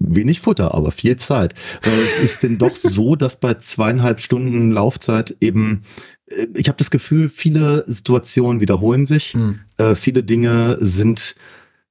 Wenig 0.00 0.40
Futter, 0.40 0.74
aber 0.74 0.90
viel 0.90 1.14
Zeit. 1.14 1.54
Weil 1.82 1.96
es 2.00 2.18
ist 2.18 2.42
denn 2.42 2.58
doch 2.58 2.74
so, 2.74 3.14
dass 3.14 3.38
bei 3.38 3.54
zweieinhalb 3.54 4.18
Stunden 4.20 4.72
Laufzeit 4.72 5.36
eben, 5.40 5.82
äh, 6.26 6.46
ich 6.56 6.66
habe 6.66 6.78
das 6.78 6.90
Gefühl, 6.90 7.28
viele 7.28 7.84
Situationen 7.86 8.60
wiederholen 8.60 9.06
sich. 9.06 9.34
Hm. 9.34 9.60
Äh, 9.78 9.94
viele 9.94 10.24
Dinge 10.24 10.76
sind 10.80 11.36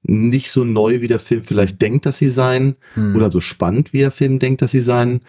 nicht 0.03 0.51
so 0.51 0.65
neu, 0.65 0.99
wie 0.99 1.07
der 1.07 1.19
Film 1.19 1.43
vielleicht 1.43 1.81
denkt, 1.81 2.05
dass 2.05 2.17
sie 2.17 2.29
seien, 2.29 2.75
Hm. 2.95 3.15
oder 3.15 3.31
so 3.31 3.39
spannend, 3.39 3.93
wie 3.93 3.99
der 3.99 4.11
Film 4.11 4.39
denkt, 4.39 4.61
dass 4.61 4.71
sie 4.71 4.81
seien. 4.81 5.21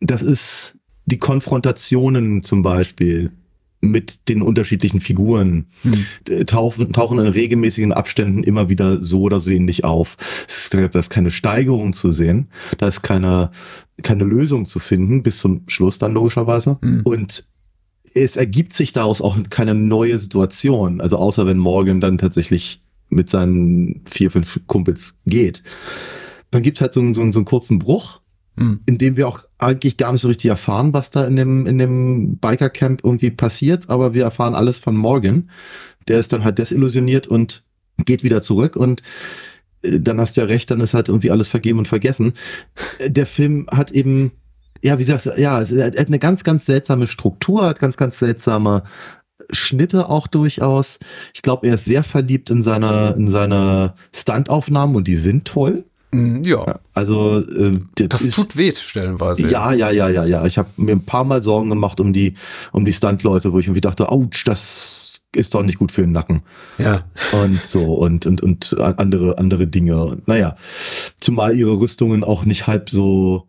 Das 0.00 0.22
ist 0.22 0.78
die 1.06 1.18
Konfrontationen 1.18 2.42
zum 2.42 2.62
Beispiel 2.62 3.32
mit 3.80 4.28
den 4.28 4.42
unterschiedlichen 4.42 5.00
Figuren 5.00 5.66
Hm. 5.82 6.04
äh, 6.28 6.44
tauchen, 6.44 6.92
tauchen 6.92 7.18
in 7.20 7.26
regelmäßigen 7.26 7.92
Abständen 7.92 8.42
immer 8.42 8.68
wieder 8.68 9.00
so 9.00 9.22
oder 9.22 9.38
so 9.38 9.50
ähnlich 9.50 9.84
auf. 9.84 10.16
Es 10.48 10.64
ist, 10.64 10.74
da 10.74 10.98
ist 10.98 11.10
keine 11.10 11.30
Steigerung 11.30 11.92
zu 11.92 12.10
sehen, 12.10 12.48
da 12.78 12.88
ist 12.88 13.02
keine, 13.02 13.50
keine 14.02 14.24
Lösung 14.24 14.66
zu 14.66 14.80
finden, 14.80 15.22
bis 15.22 15.38
zum 15.38 15.62
Schluss 15.68 15.98
dann 15.98 16.12
logischerweise. 16.12 16.78
Hm. 16.82 17.02
Und 17.04 17.44
es 18.14 18.36
ergibt 18.36 18.72
sich 18.72 18.92
daraus 18.92 19.20
auch 19.20 19.36
keine 19.50 19.74
neue 19.74 20.18
Situation, 20.18 21.00
also 21.00 21.16
außer 21.16 21.46
wenn 21.46 21.58
Morgan 21.58 22.00
dann 22.00 22.18
tatsächlich 22.18 22.82
mit 23.10 23.30
seinen 23.30 24.02
vier, 24.06 24.30
fünf 24.30 24.60
Kumpels 24.66 25.14
geht. 25.26 25.62
Dann 26.50 26.62
gibt's 26.62 26.80
halt 26.80 26.94
so 26.94 27.00
einen, 27.00 27.14
so, 27.14 27.20
einen, 27.20 27.32
so 27.32 27.38
einen 27.38 27.46
kurzen 27.46 27.78
Bruch, 27.78 28.20
Hm. 28.58 28.80
in 28.86 28.98
dem 28.98 29.16
wir 29.16 29.28
auch 29.28 29.40
eigentlich 29.58 29.96
gar 29.96 30.12
nicht 30.12 30.22
so 30.22 30.28
richtig 30.28 30.50
erfahren, 30.50 30.92
was 30.92 31.10
da 31.10 31.26
in 31.26 31.36
dem, 31.36 31.66
in 31.66 31.78
dem 31.78 32.38
Bikercamp 32.38 33.02
irgendwie 33.04 33.30
passiert, 33.30 33.88
aber 33.90 34.14
wir 34.14 34.24
erfahren 34.24 34.54
alles 34.54 34.78
von 34.78 34.96
Morgan. 34.96 35.50
Der 36.08 36.18
ist 36.18 36.32
dann 36.32 36.44
halt 36.44 36.58
desillusioniert 36.58 37.26
und 37.26 37.64
geht 38.04 38.22
wieder 38.22 38.42
zurück 38.42 38.76
und 38.76 39.02
äh, 39.82 40.00
dann 40.00 40.20
hast 40.20 40.36
du 40.36 40.40
ja 40.40 40.46
recht, 40.46 40.70
dann 40.70 40.80
ist 40.80 40.94
halt 40.94 41.08
irgendwie 41.08 41.30
alles 41.30 41.48
vergeben 41.48 41.78
und 41.78 41.88
vergessen. 41.88 42.32
Äh, 42.98 43.10
Der 43.10 43.26
Film 43.26 43.66
hat 43.70 43.90
eben 43.92 44.32
ja, 44.82 44.98
wie 44.98 45.02
sagst 45.02 45.26
du, 45.26 45.30
ja, 45.36 45.60
es 45.60 45.72
hat 45.72 45.98
eine 46.06 46.18
ganz, 46.18 46.44
ganz 46.44 46.66
seltsame 46.66 47.06
Struktur, 47.06 47.66
hat 47.66 47.80
ganz, 47.80 47.96
ganz 47.96 48.18
seltsame 48.18 48.84
Schnitte 49.50 50.08
auch 50.08 50.26
durchaus. 50.26 50.98
Ich 51.34 51.42
glaube, 51.42 51.66
er 51.68 51.74
ist 51.74 51.84
sehr 51.84 52.04
verliebt 52.04 52.50
in 52.50 52.62
seiner, 52.62 53.14
in 53.16 53.28
seiner 53.28 53.94
Standaufnahmen 54.14 54.96
und 54.96 55.08
die 55.08 55.16
sind 55.16 55.46
toll. 55.46 55.84
Mm, 56.10 56.42
Ja, 56.42 56.78
Also 56.94 57.40
äh, 57.40 57.78
das 58.08 58.22
ist, 58.22 58.34
tut 58.34 58.56
weh 58.56 58.72
stellenweise. 58.72 59.46
ja, 59.48 59.72
ja, 59.72 59.90
ja, 59.90 60.08
ja, 60.08 60.24
ja. 60.24 60.46
Ich 60.46 60.56
habe 60.58 60.68
mir 60.76 60.92
ein 60.92 61.04
paar 61.04 61.24
Mal 61.24 61.42
Sorgen 61.42 61.68
gemacht 61.68 62.00
um 62.00 62.12
die, 62.12 62.34
um 62.72 62.84
die 62.84 62.92
Stuntleute, 62.92 63.52
wo 63.52 63.58
ich 63.58 63.66
irgendwie 63.66 63.80
dachte, 63.82 64.10
ouch, 64.10 64.44
das 64.44 65.22
ist 65.34 65.54
doch 65.54 65.62
nicht 65.62 65.78
gut 65.78 65.92
für 65.92 66.00
den 66.00 66.12
Nacken. 66.12 66.42
ja. 66.78 67.04
Und 67.32 67.64
so 67.64 67.84
und, 67.84 68.24
und, 68.26 68.42
und 68.42 68.78
andere, 68.80 69.36
andere 69.38 69.66
Dinge. 69.66 70.02
Und 70.02 70.26
naja, 70.28 70.56
zumal 71.20 71.54
ihre 71.54 71.78
Rüstungen 71.78 72.24
auch 72.24 72.44
nicht 72.44 72.66
halb 72.66 72.88
so 72.90 73.46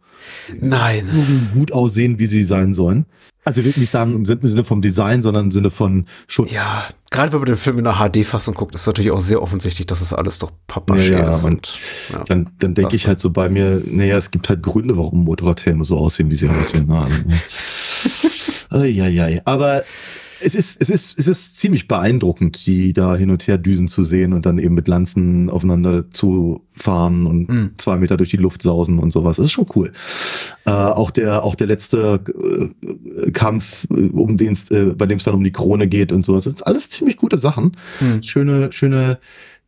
Nein. 0.60 1.50
gut 1.54 1.72
aussehen, 1.72 2.20
wie 2.20 2.26
sie 2.26 2.44
sein 2.44 2.74
sollen. 2.74 3.06
Also 3.46 3.62
ich 3.62 3.68
will 3.68 3.74
nicht 3.82 3.90
sagen 3.90 4.14
im 4.14 4.26
Sinne 4.26 4.64
vom 4.64 4.82
Design, 4.82 5.22
sondern 5.22 5.46
im 5.46 5.52
Sinne 5.52 5.70
von 5.72 6.06
Schutz. 6.28 6.56
Ja, 6.56 6.86
gerade 7.12 7.32
wenn 7.32 7.40
man 7.40 7.48
den 7.48 7.58
Film 7.58 7.80
in 7.80 7.88
einer 7.88 8.10
HD-Fassung 8.10 8.54
guckt, 8.54 8.76
ist 8.76 8.86
natürlich 8.86 9.12
auch 9.12 9.20
sehr 9.20 9.42
offensichtlich, 9.42 9.88
dass 9.88 10.02
es 10.02 10.14
alles 10.14 10.40
doch 10.40 10.52
Pappmaché 10.68 11.12
Ja, 11.12 11.20
ja, 11.20 11.30
ist. 11.32 11.46
Und, 11.46 11.78
ja. 12.12 12.24
Dann, 12.26 12.50
dann 12.60 12.74
denke 12.76 12.96
ich 12.96 13.08
halt 13.08 13.20
so 13.20 13.30
bei 13.30 13.50
mir, 13.50 13.82
naja, 13.86 14.18
es 14.18 14.32
gibt 14.32 14.50
halt 14.50 14.62
Gründe, 14.62 14.98
warum 14.98 15.24
Motorradhelme 15.24 15.84
so 15.84 15.98
aussehen, 15.98 16.30
wie 16.30 16.36
sie 16.36 16.50
aussehen. 16.50 16.88
Ne? 16.88 17.08
Ja, 18.72 19.08
ja, 19.08 19.28
ja. 19.28 19.42
Aber 19.46 19.84
es 20.42 20.56
ist, 20.56 20.82
es 20.82 20.90
ist, 20.90 21.20
es 21.20 21.28
ist 21.28 21.60
ziemlich 21.60 21.88
beeindruckend, 21.88 22.66
die 22.66 22.94
da 22.94 23.16
hin 23.16 23.30
und 23.30 23.48
her 23.48 23.58
düsen 23.58 23.88
zu 23.88 24.04
sehen 24.04 24.34
und 24.34 24.46
dann 24.46 24.58
eben 24.58 24.76
mit 24.76 24.88
Lanzen 24.88 25.50
aufeinander 25.50 26.10
zu 26.12 26.66
fahren 26.74 27.26
und 27.26 27.50
Mhm. 27.50 27.72
zwei 27.78 27.98
Meter 27.98 28.18
durch 28.18 28.30
die 28.30 28.38
Luft 28.38 28.62
sausen 28.62 29.00
und 29.00 29.12
sowas. 29.12 29.38
Das 29.38 29.48
ist 29.48 29.52
schon 29.52 29.68
cool. 29.76 29.92
Äh, 30.66 30.72
auch 30.72 31.12
der, 31.12 31.44
auch 31.44 31.56
der 31.56 31.68
letzte 31.68 32.22
äh, 32.28 33.32
Kampf, 33.32 33.88
äh, 33.92 34.10
um 34.10 34.38
den, 34.38 34.58
äh, 34.70 34.94
bei 34.96 35.06
dem 35.06 35.18
es 35.18 35.24
dann 35.24 35.36
um 35.36 35.44
die 35.44 35.52
Krone 35.52 35.88
geht 35.88 36.12
und 36.12 36.26
sowas. 36.26 36.46
Das 36.46 36.54
sind 36.56 36.68
alles 36.68 36.90
ziemlich 36.90 37.18
gute 37.18 37.38
Sachen. 37.38 37.76
Mhm. 38.00 38.24
Schöne, 38.24 38.72
schöne 38.72 39.20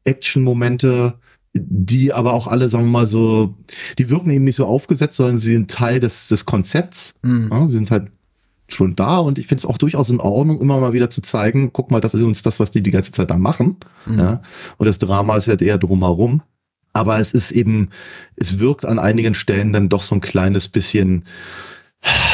Action-Momente, 0.05 1.15
die 1.53 2.13
aber 2.13 2.33
auch 2.33 2.47
alle, 2.47 2.69
sagen 2.69 2.85
wir 2.85 2.91
mal 2.91 3.05
so, 3.05 3.55
die 3.99 4.09
wirken 4.09 4.29
eben 4.29 4.45
nicht 4.45 4.55
so 4.55 4.65
aufgesetzt, 4.65 5.17
sondern 5.17 5.37
sie 5.37 5.51
sind 5.51 5.69
Teil 5.69 5.99
des, 5.99 6.29
des 6.29 6.45
Konzepts. 6.45 7.15
Mhm. 7.23 7.49
Ja, 7.51 7.67
sie 7.67 7.73
sind 7.73 7.91
halt 7.91 8.07
schon 8.73 8.95
da 8.95 9.17
und 9.17 9.37
ich 9.39 9.47
finde 9.47 9.61
es 9.61 9.65
auch 9.65 9.77
durchaus 9.77 10.09
in 10.09 10.19
Ordnung, 10.19 10.59
immer 10.59 10.79
mal 10.79 10.93
wieder 10.93 11.09
zu 11.09 11.21
zeigen, 11.21 11.71
guck 11.73 11.91
mal, 11.91 11.99
das 12.01 12.13
ist 12.13 12.21
uns 12.21 12.41
das, 12.41 12.59
was 12.59 12.71
die 12.71 12.81
die 12.81 12.91
ganze 12.91 13.11
Zeit 13.11 13.29
da 13.29 13.37
machen. 13.37 13.77
Mhm. 14.05 14.19
Ja, 14.19 14.41
und 14.77 14.87
das 14.87 14.99
Drama 14.99 15.35
ist 15.35 15.47
halt 15.47 15.61
eher 15.61 15.77
drumherum. 15.77 16.41
Aber 16.93 17.19
es 17.19 17.31
ist 17.31 17.51
eben, 17.51 17.89
es 18.35 18.59
wirkt 18.59 18.83
an 18.83 18.99
einigen 18.99 19.33
Stellen 19.33 19.71
dann 19.71 19.87
doch 19.87 20.03
so 20.03 20.13
ein 20.13 20.19
kleines 20.19 20.67
bisschen 20.67 21.23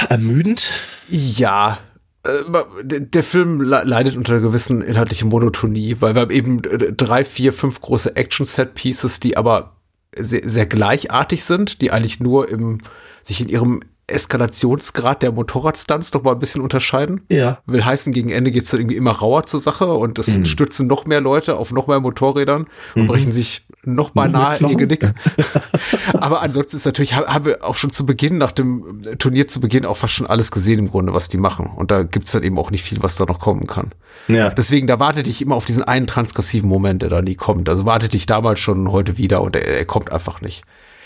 ermüdend. 0.09 0.73
Ja, 1.09 1.77
äh, 2.23 2.99
der 2.99 3.23
Film 3.23 3.61
le- 3.61 3.83
leidet 3.83 4.15
unter 4.15 4.33
einer 4.33 4.41
gewissen 4.41 4.81
inhaltlichen 4.81 5.29
Monotonie, 5.29 5.97
weil 5.99 6.15
wir 6.15 6.21
haben 6.21 6.31
eben 6.31 6.63
äh, 6.63 6.91
drei, 6.91 7.23
vier, 7.23 7.53
fünf 7.53 7.81
große 7.81 8.15
Action-Set-Pieces, 8.15 9.19
die 9.19 9.37
aber 9.37 9.75
sehr, 10.17 10.41
sehr 10.49 10.65
gleichartig 10.65 11.43
sind, 11.43 11.83
die 11.83 11.91
eigentlich 11.91 12.19
nur 12.19 12.49
im, 12.49 12.79
sich 13.21 13.39
in 13.41 13.49
ihrem 13.49 13.81
Eskalationsgrad 14.07 15.21
der 15.23 15.31
Motorradstunts 15.31 16.13
noch 16.13 16.23
mal 16.23 16.33
ein 16.33 16.39
bisschen 16.39 16.61
unterscheiden. 16.61 17.21
Ja. 17.29 17.59
Will 17.65 17.83
heißen, 17.83 18.13
gegen 18.13 18.29
Ende 18.29 18.51
geht's 18.51 18.69
dann 18.71 18.79
irgendwie 18.79 18.95
immer 18.97 19.11
rauer 19.11 19.43
zur 19.43 19.59
Sache 19.59 19.87
und 19.93 20.17
es 20.19 20.37
Mhm. 20.37 20.45
stürzen 20.45 20.87
noch 20.87 21.05
mehr 21.05 21.21
Leute 21.21 21.57
auf 21.57 21.71
noch 21.71 21.87
mehr 21.87 21.99
Motorrädern 21.99 22.65
und 22.95 23.07
brechen 23.07 23.31
sich 23.31 23.65
noch 23.83 24.15
mal 24.15 24.29
nahe 24.29 24.57
ihr? 24.59 24.75
Genick. 24.75 25.13
Aber 26.13 26.41
ansonsten 26.41 26.77
ist 26.77 26.85
natürlich, 26.85 27.15
ha- 27.15 27.27
haben 27.27 27.45
wir 27.45 27.63
auch 27.63 27.75
schon 27.75 27.91
zu 27.91 28.05
Beginn, 28.05 28.37
nach 28.37 28.51
dem 28.51 29.01
Turnier 29.19 29.47
zu 29.47 29.59
Beginn 29.61 29.85
auch 29.85 29.97
fast 29.97 30.13
schon 30.13 30.27
alles 30.27 30.51
gesehen 30.51 30.79
im 30.79 30.89
Grunde, 30.89 31.13
was 31.13 31.29
die 31.29 31.37
machen. 31.37 31.67
Und 31.75 31.91
da 31.91 32.03
gibt's 32.03 32.31
dann 32.31 32.43
eben 32.43 32.57
auch 32.57 32.71
nicht 32.71 32.83
viel, 32.83 33.01
was 33.01 33.15
da 33.15 33.25
noch 33.25 33.39
kommen 33.39 33.67
kann. 33.67 33.91
Ja. 34.27 34.49
Deswegen, 34.49 34.87
da 34.87 34.99
wartete 34.99 35.29
ich 35.29 35.41
immer 35.41 35.55
auf 35.55 35.65
diesen 35.65 35.83
einen 35.83 36.07
transgressiven 36.07 36.67
Moment, 36.69 37.01
der 37.01 37.09
da 37.09 37.21
nie 37.21 37.35
kommt. 37.35 37.69
Also 37.69 37.85
wartete 37.85 38.17
ich 38.17 38.25
damals 38.25 38.59
schon 38.59 38.91
heute 38.91 39.17
wieder 39.17 39.41
und 39.41 39.55
er, 39.55 39.65
er 39.65 39.85
kommt 39.85 40.11
einfach 40.11 40.41
nicht. 40.41 40.63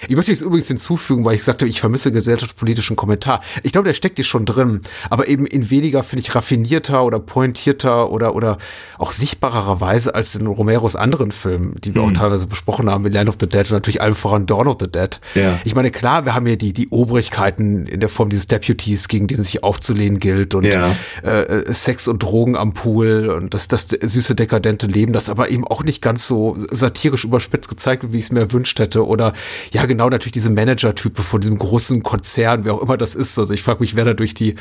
Ich 0.07 0.15
möchte 0.15 0.31
es 0.31 0.41
übrigens 0.41 0.67
hinzufügen, 0.67 1.23
weil 1.25 1.35
ich 1.35 1.43
sagte, 1.43 1.65
ich 1.65 1.79
vermisse 1.79 2.11
gesellschaftspolitischen 2.11 2.95
Kommentar. 2.95 3.41
Ich 3.63 3.71
glaube, 3.71 3.87
der 3.87 3.93
steckt 3.93 4.17
hier 4.17 4.25
schon 4.25 4.45
drin, 4.45 4.81
aber 5.09 5.27
eben 5.27 5.45
in 5.45 5.69
weniger, 5.69 6.03
finde 6.03 6.21
ich, 6.21 6.33
raffinierter 6.35 7.03
oder 7.05 7.19
pointierter 7.19 8.09
oder, 8.11 8.35
oder 8.35 8.57
auch 8.97 9.11
sichtbarerer 9.11 9.79
Weise 9.81 10.15
als 10.15 10.35
in 10.35 10.47
Romeros 10.47 10.95
anderen 10.95 11.31
Filmen, 11.31 11.75
die 11.83 11.93
wir 11.95 12.01
auch 12.01 12.11
teilweise 12.11 12.47
besprochen 12.47 12.89
haben, 12.89 13.05
wie 13.05 13.09
Land 13.09 13.29
of 13.29 13.35
the 13.39 13.47
Dead 13.47 13.65
und 13.65 13.71
natürlich 13.71 14.01
allem 14.01 14.15
voran 14.15 14.45
Dawn 14.45 14.67
of 14.67 14.77
the 14.79 14.91
Dead. 14.91 15.19
Ja. 15.35 15.59
Ich 15.63 15.75
meine, 15.75 15.91
klar, 15.91 16.25
wir 16.25 16.33
haben 16.35 16.45
hier 16.45 16.57
die, 16.57 16.73
die 16.73 16.89
Obrigkeiten 16.89 17.85
in 17.87 17.99
der 17.99 18.09
Form 18.09 18.29
dieses 18.29 18.47
Deputies, 18.47 19.07
gegen 19.07 19.27
den 19.27 19.41
sich 19.41 19.63
aufzulehnen 19.63 20.19
gilt 20.19 20.55
und 20.55 20.65
Ja. 20.65 20.95
äh, 21.23 21.71
Sex 21.73 22.07
und 22.07 22.23
Drogen 22.23 22.55
am 22.55 22.73
Pool 22.73 23.29
und 23.29 23.53
das, 23.53 23.67
das 23.67 23.89
süße, 23.89 24.35
dekadente 24.35 24.87
Leben, 24.87 25.13
das 25.13 25.29
aber 25.29 25.49
eben 25.49 25.65
auch 25.67 25.83
nicht 25.83 26.01
ganz 26.01 26.27
so 26.27 26.57
satirisch 26.71 27.23
überspitzt 27.25 27.69
gezeigt 27.69 28.03
wird, 28.03 28.13
wie 28.13 28.17
ich 28.19 28.25
es 28.25 28.31
mir 28.31 28.39
erwünscht 28.41 28.79
hätte. 28.79 29.05
Oder 29.05 29.33
ja, 29.71 29.85
genau, 29.91 30.09
natürlich 30.09 30.31
diese 30.33 30.49
Manager-Type 30.49 31.21
von 31.21 31.41
diesem 31.41 31.57
großen 31.59 32.01
Konzern, 32.03 32.65
wer 32.65 32.73
auch 32.75 32.81
immer 32.81 32.97
das 32.97 33.15
ist. 33.15 33.37
Also 33.37 33.53
ich 33.53 33.61
frage 33.61 33.79
mich, 33.81 33.95
wer 33.95 34.05
da 34.05 34.13
durch 34.13 34.33
die 34.33 34.55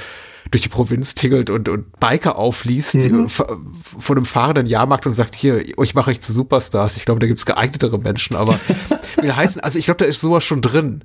durch 0.51 0.62
die 0.62 0.69
Provinz 0.71 1.14
tingelt 1.14 1.51
und, 1.51 1.69
und 1.69 2.01
Biker 2.01 2.37
aufliest 2.37 2.95
die, 2.95 3.29
fa- 3.29 3.59
von 3.99 4.16
einem 4.16 4.25
fahrenden 4.25 4.66
Jahrmarkt 4.66 5.05
und 5.07 5.12
sagt, 5.12 5.35
hier, 5.35 5.62
ich 5.79 5.95
mache 5.95 6.11
euch 6.11 6.21
zu 6.21 6.33
Superstars. 6.33 6.97
Ich 6.97 7.05
glaube, 7.05 7.21
da 7.21 7.27
gibt's 7.27 7.47
geeignetere 7.47 7.99
Menschen, 7.99 8.37
aber 8.37 8.59
will 9.21 9.37
heißen, 9.37 9.61
also 9.61 9.79
ich 9.79 9.85
glaube, 9.85 9.99
da 9.99 10.07
ist 10.07 10.21
sowas 10.21 10.43
schon 10.43 10.61
drin. 10.62 11.03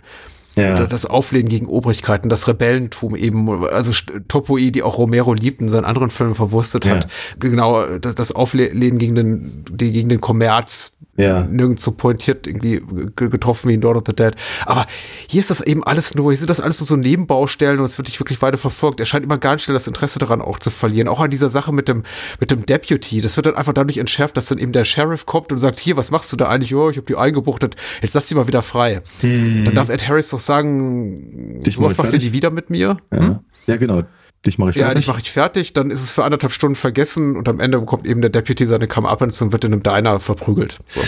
Ja. 0.56 0.78
Das, 0.78 0.88
das 0.88 1.06
Auflehnen 1.06 1.50
gegen 1.50 1.66
Obrigkeiten, 1.68 2.30
das 2.30 2.48
Rebellentum 2.48 3.14
eben, 3.18 3.66
also 3.66 3.92
Topoi, 4.30 4.72
die 4.72 4.84
auch 4.84 4.98
Romero 4.98 5.34
liebt 5.34 5.60
in 5.62 5.68
seinen 5.68 5.84
anderen 5.84 6.10
Filmen 6.10 6.34
verwurstet 6.34 6.86
hat. 6.86 7.08
Genau, 7.38 7.86
das, 8.00 8.16
das 8.16 8.32
Auflehnen 8.32 8.98
gegen 8.98 9.16
den, 9.16 9.66
die, 9.70 9.92
gegen 9.92 10.08
den 10.08 10.22
Kommerz, 10.22 10.95
Ja. 11.18 11.44
nirgends 11.44 11.82
so 11.82 11.92
pointiert 11.92 12.46
irgendwie 12.46 12.82
ge- 13.16 13.30
getroffen 13.30 13.70
wie 13.70 13.74
in 13.74 13.80
Dawn 13.82 13.96
of 13.96 14.04
the 14.06 14.14
Dead. 14.14 14.34
Aber 14.66 14.86
hier 15.30 15.40
ist 15.40 15.50
das 15.50 15.62
eben 15.62 15.82
alles 15.84 16.14
nur, 16.14 16.32
hier 16.32 16.38
sind 16.40 16.50
das 16.50 16.60
alles 16.60 16.82
nur 16.82 16.88
so 16.88 16.98
Nebenbaustellen 16.98 17.80
und 17.80 17.86
es 17.86 17.98
wird 17.98 18.10
nicht 18.10 18.20
wirklich 18.20 18.42
weiter 18.42 18.58
verfolgt. 18.58 19.00
Er 19.00 19.06
scheint 19.06 19.24
immer 19.24 19.38
ganz 19.38 19.62
schnell 19.64 19.76
das 19.76 19.88
Interesse 19.88 20.20
daran 20.20 20.42
auch 20.42 20.60
zu 20.60 20.72
verlieren. 20.72 21.08
Auch 21.08 21.22
an 21.22 21.30
dieser 21.30 21.50
Sache 21.50 21.72
mit 21.72 21.88
dem, 21.88 22.04
mit 22.42 22.52
dem 22.52 22.66
Deputy. 22.66 23.22
Das 23.22 23.38
wird 23.38 23.46
dann 23.46 23.56
einfach 23.56 23.72
dadurch 23.74 23.98
entschärft, 23.98 24.36
dass 24.36 24.48
dann 24.48 24.58
eben 24.58 24.74
der 24.74 24.84
Sheriff 24.84 25.26
kommt 25.26 25.54
und 25.54 25.58
sagt, 25.58 25.80
hier, 25.80 25.96
was 25.96 26.12
machst 26.12 26.32
du 26.34 26.36
da 26.36 26.50
eigentlich? 26.50 26.76
Oh, 26.76 26.90
ich 26.90 26.98
habe 26.98 27.06
die 27.08 27.16
eingebuchtet. 27.16 27.76
Jetzt 28.02 28.14
lass 28.14 28.28
die 28.28 28.36
mal 28.36 28.48
wieder 28.48 28.62
frei. 28.62 29.02
Dann 29.22 29.72
darf 29.74 29.88
Ed 29.90 30.08
Harris 30.08 30.30
doch 30.30 30.40
sagen, 30.40 31.60
mach 31.60 31.78
was 31.78 31.92
ich 31.94 31.98
macht 31.98 32.12
ihr 32.14 32.20
die 32.20 32.34
wieder 32.34 32.52
mit 32.52 32.70
mir? 32.70 32.98
Ja, 33.14 33.40
ja 33.68 33.78
genau. 33.78 34.04
Dich 34.46 34.58
mache 34.58 34.72
ich 34.72 34.76
Ja, 34.76 34.86
fertig. 34.86 35.04
dich 35.04 35.08
mache 35.08 35.20
ich 35.22 35.32
fertig, 35.32 35.74
dann 35.74 35.90
ist 35.90 36.02
es 36.04 36.12
für 36.12 36.24
anderthalb 36.24 36.54
Stunden 36.54 36.76
vergessen 36.76 37.36
und 37.36 37.48
am 37.50 37.60
Ende 37.60 37.80
bekommt 37.80 38.06
eben 38.06 38.22
der 38.22 38.30
Deputy 38.30 38.66
seine 38.66 38.88
Come-Uppance 38.88 39.44
und 39.44 39.52
wird 39.52 39.64
in 39.66 39.74
einem 39.74 39.84
Diner 39.84 40.20
verprügelt. 40.20 40.78
So. 40.88 41.02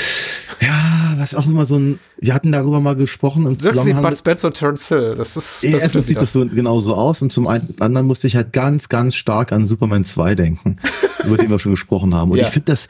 ja, 0.65 1.13
was 1.17 1.35
auch 1.35 1.45
immer 1.47 1.65
so 1.65 1.77
ein, 1.77 1.99
wir 2.19 2.33
hatten 2.33 2.51
darüber 2.51 2.79
mal 2.79 2.95
gesprochen 2.95 3.45
im 3.45 3.57
du 3.57 3.69
Zusammenhang 3.69 4.01
Bud 4.03 4.17
Spencer 4.17 4.47
und 4.47 4.53
Terence 4.57 4.87
Hill? 4.87 5.15
Das 5.17 5.37
ist, 5.37 5.63
das 5.63 5.73
Erstens 5.73 6.07
sieht 6.07 6.17
das 6.17 6.33
so 6.33 6.45
genau 6.47 6.79
so 6.79 6.95
aus 6.95 7.21
und 7.21 7.31
zum 7.31 7.47
einen, 7.47 7.73
anderen 7.79 8.07
musste 8.07 8.27
ich 8.27 8.35
halt 8.35 8.53
ganz, 8.53 8.89
ganz 8.89 9.15
stark 9.15 9.51
an 9.51 9.65
Superman 9.65 10.03
2 10.03 10.35
denken, 10.35 10.77
über 11.25 11.37
den 11.37 11.49
wir 11.49 11.59
schon 11.59 11.73
gesprochen 11.73 12.15
haben. 12.15 12.31
Und 12.31 12.37
Ja. 12.39 12.45
ich 12.47 12.51
finde 12.53 12.71
das, 12.71 12.87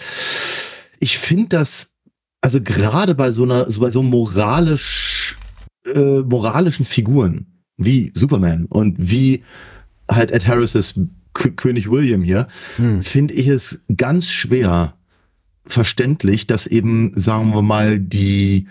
ich 1.00 1.18
finde 1.18 1.48
das, 1.50 1.90
also 2.42 2.62
gerade 2.62 3.16
bei 3.16 3.32
so 3.32 3.44
einer, 3.44 3.70
so 3.70 3.82
bei 3.82 3.92
so 3.92 4.02
moralisch, 4.02 5.38
äh, 5.94 6.20
moralischen 6.22 6.86
Figuren 6.86 7.48
wie 7.78 8.12
Superman 8.16 8.66
und 8.66 8.96
wie 9.00 9.44
halt 10.12 10.32
Ed 10.32 10.48
Harris' 10.48 10.94
K 11.34 11.50
König 11.52 11.90
William 11.92 12.22
hier, 12.24 12.48
Hm. 12.78 13.02
finde 13.04 13.34
ich 13.34 13.48
es 13.48 13.82
ganz 13.96 14.30
schwer 14.30 14.94
verständlich, 15.66 16.48
dass 16.48 16.66
eben, 16.68 17.12
sagen 17.16 17.54
wir 17.54 17.62
mal, 17.62 18.00
die, 18.00 18.68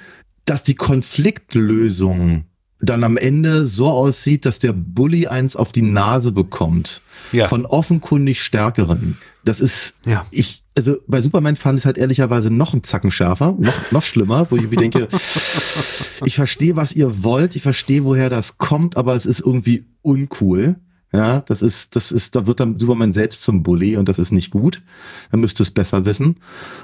dass 0.47 0.63
die 0.63 0.75
Konfliktlösung 0.75 2.45
dann 2.81 3.05
am 3.05 3.17
Ende 3.17 3.67
so 3.67 3.87
aussieht, 3.89 4.45
dass 4.45 4.59
der 4.59 4.73
Bully 4.75 5.27
eins 5.27 5.57
auf 5.57 5.73
die 5.73 5.83
Nase 5.83 6.31
bekommt. 6.33 7.01
Ja. 7.33 7.49
Von 7.49 7.65
offenkundig 7.65 8.43
Stärkeren. 8.43 9.17
Das 9.45 9.61
ist, 9.61 9.97
Ja. 10.07 10.27
ich, 10.31 10.63
also 10.77 10.97
bei 11.07 11.23
Superman 11.23 11.57
fand 11.57 11.79
ich 11.79 11.83
es 11.83 11.87
halt 11.87 11.97
ehrlicherweise 11.99 12.53
noch 12.53 12.75
einen 12.75 12.83
Zacken 12.83 13.11
schärfer, 13.11 13.55
noch, 13.59 13.93
noch 13.93 14.03
schlimmer, 14.03 14.47
wo 14.51 14.57
ich 14.57 14.63
irgendwie 14.63 14.77
denke, 14.77 15.09
ich 16.25 16.35
verstehe, 16.35 16.77
was 16.77 16.93
ihr 16.93 17.23
wollt, 17.23 17.57
ich 17.57 17.63
verstehe, 17.63 18.05
woher 18.05 18.29
das 18.29 18.59
kommt, 18.59 18.97
aber 18.97 19.15
es 19.15 19.25
ist 19.25 19.41
irgendwie 19.41 19.87
uncool. 20.03 20.77
Ja, 21.13 21.41
das 21.41 21.63
ist, 21.63 21.97
das 21.97 22.13
ist, 22.13 22.35
da 22.35 22.47
wird 22.47 22.61
dann 22.61 22.79
Superman 22.79 23.13
selbst 23.13 23.43
zum 23.43 23.63
Bully 23.63 23.97
und 23.97 24.09
das 24.09 24.19
ist 24.19 24.33
nicht 24.33 24.51
gut. 24.51 24.83
Er 25.31 25.39
müsste 25.39 25.63
es 25.63 25.71
besser 25.71 26.05
wissen. 26.05 26.37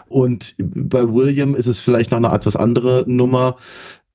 Und 0.09 0.55
bei 0.59 1.03
William 1.03 1.55
ist 1.55 1.67
es 1.67 1.81
vielleicht 1.81 2.13
noch 2.13 2.19
eine 2.19 2.33
etwas 2.33 2.57
andere 2.57 3.05
Nummer. 3.07 3.57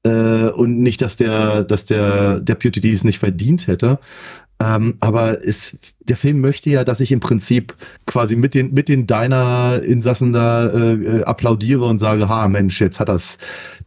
Äh, 0.03 0.49
und 0.49 0.79
nicht, 0.79 1.01
dass 1.01 1.17
der, 1.17 1.63
dass 1.63 1.85
der 1.85 2.39
Deputy 2.39 2.91
es 2.91 3.03
nicht 3.03 3.19
verdient 3.19 3.67
hätte. 3.67 3.99
Ähm, 4.63 4.95
aber 5.01 5.45
es, 5.45 5.93
der 6.07 6.17
Film 6.17 6.41
möchte 6.41 6.71
ja, 6.71 6.83
dass 6.83 6.99
ich 6.99 7.11
im 7.11 7.19
Prinzip 7.19 7.75
quasi 8.07 8.35
mit 8.35 8.55
den, 8.55 8.73
mit 8.73 8.89
den 8.89 9.05
Diner-Insassen 9.05 10.33
da 10.33 10.67
äh, 10.67 10.93
äh, 10.93 11.23
applaudiere 11.25 11.85
und 11.85 11.99
sage, 11.99 12.27
ha, 12.27 12.47
Mensch, 12.47 12.81
jetzt 12.81 12.99
hat 12.99 13.09
das 13.09 13.37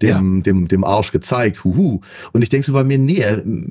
dem, 0.01 0.37
ja. 0.37 0.43
dem, 0.43 0.69
dem 0.69 0.85
Arsch 0.85 1.11
gezeigt, 1.11 1.65
huhu. 1.65 2.01
Und 2.33 2.43
ich 2.43 2.51
denke 2.51 2.67
so 2.67 2.73
bei 2.73 2.85
mir, 2.85 2.99
nee, 2.99 3.25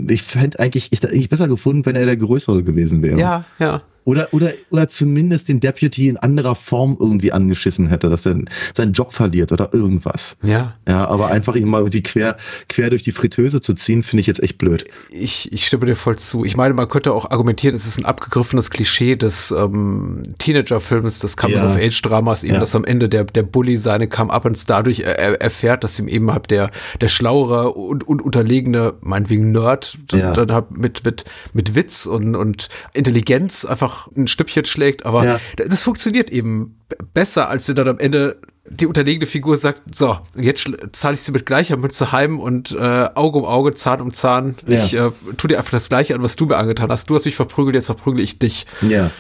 ich 0.10 0.24
fände 0.24 0.60
eigentlich, 0.60 0.92
ich 0.92 1.00
hätte 1.00 1.14
eigentlich 1.14 1.30
besser 1.30 1.48
gefunden, 1.48 1.86
wenn 1.86 1.96
er 1.96 2.06
der 2.06 2.18
Größere 2.18 2.64
gewesen 2.64 3.02
wäre. 3.02 3.18
Ja, 3.18 3.46
ja. 3.60 3.82
Oder, 4.10 4.28
oder, 4.32 4.50
oder 4.72 4.88
zumindest 4.88 5.50
den 5.50 5.60
Deputy 5.60 6.08
in 6.08 6.18
anderer 6.18 6.56
Form 6.56 6.98
irgendwie 7.00 7.32
angeschissen 7.32 7.86
hätte, 7.86 8.10
dass 8.10 8.26
er 8.26 8.40
seinen 8.76 8.94
Job 8.94 9.14
verliert 9.14 9.52
oder 9.52 9.72
irgendwas. 9.72 10.36
Ja. 10.42 10.74
Ja, 10.88 11.08
aber 11.08 11.28
einfach 11.28 11.56
ihn 11.56 11.70
mal 11.70 11.78
irgendwie 11.78 12.02
quer, 12.02 12.36
quer 12.70 12.90
durch 12.90 13.04
die 13.04 13.12
Fritteuse 13.12 13.62
zu 13.62 13.76
ziehen, 13.76 14.02
finde 14.02 14.22
ich 14.22 14.26
jetzt 14.26 14.42
echt 14.42 14.58
blöd. 14.58 14.86
Ich, 15.12 15.52
ich 15.52 15.68
stimme 15.68 15.86
dir 15.86 15.96
voll 15.96 16.18
zu. 16.18 16.44
Ich 16.44 16.58
meine, 16.58 16.74
man 16.74 16.90
könnte 16.90 17.14
auch 17.14 17.30
argumentieren, 17.30 17.76
es 17.76 17.86
ist 17.86 18.00
ein 18.00 18.06
abgegriffenes 18.06 18.72
Klischee 18.72 19.16
des 19.16 19.52
ähm, 19.52 20.24
Teenager-Films, 20.40 21.20
des 21.20 21.38
Coming-of-Age-Dramas, 21.38 22.44
eben, 22.44 22.56
ja. 22.56 22.60
dass 22.60 22.74
am 22.74 22.86
Ende 22.86 23.10
der, 23.10 23.26
der 23.26 23.44
Bully 23.44 23.78
seine 23.78 24.08
Come-Up-Ins 24.08 24.66
dadurch 24.66 25.02
er, 25.02 25.40
erfährt, 25.40 25.84
dass 25.84 26.00
ihm 26.00 26.08
eben 26.08 26.32
halt 26.34 26.50
der, 26.50 26.72
der 27.00 27.10
schlauere 27.10 27.74
und, 27.74 28.08
und 28.08 28.24
unterlegene, 28.24 28.96
meinetwegen 29.02 29.52
Nerd, 29.52 30.00
ja. 30.12 30.34
dann 30.34 30.52
halt 30.52 30.72
mit, 30.72 31.06
mit, 31.06 31.26
mit 31.54 31.76
Witz 31.76 32.08
und, 32.08 32.36
und 32.36 32.70
Intelligenz 32.94 33.66
einfach 33.66 33.99
ein 34.16 34.28
Stückchen 34.28 34.66
schlägt, 34.66 35.06
aber 35.06 35.26
ja. 35.26 35.40
das 35.56 35.84
funktioniert 35.84 36.30
eben 36.30 36.80
besser, 37.14 37.50
als 37.50 37.68
wenn 37.68 37.76
dann 37.76 37.88
am 37.88 38.00
Ende 38.00 38.38
die 38.70 38.86
unterlegene 38.86 39.26
Figur 39.26 39.58
sagt, 39.58 39.96
so, 39.96 40.20
jetzt 40.36 40.70
zahle 40.92 41.16
ich 41.16 41.22
sie 41.22 41.32
mit 41.32 41.46
gleicher 41.46 41.78
Münze 41.78 42.12
heim 42.12 42.40
und 42.40 42.72
äh, 42.72 43.10
Auge 43.16 43.40
um 43.40 43.46
Auge, 43.46 43.74
Zahn 43.74 44.00
um 44.00 44.14
Zahn. 44.14 44.56
Ja. 44.68 44.84
Ich 44.84 44.94
äh, 44.94 45.10
tu 45.38 45.48
dir 45.48 45.58
einfach 45.58 45.72
das 45.72 45.90
Gleiche 45.90 46.14
an, 46.14 46.22
was 46.22 46.36
du 46.36 46.46
mir 46.46 46.58
angetan 46.58 46.90
hast. 46.90 47.10
Du 47.10 47.16
hast 47.16 47.26
mich 47.26 47.36
verprügelt, 47.36 47.76
jetzt 47.76 47.88
verprügel 47.88 48.24
ich 48.24 48.38
dich. 48.38 48.68
Ja. 48.82 49.12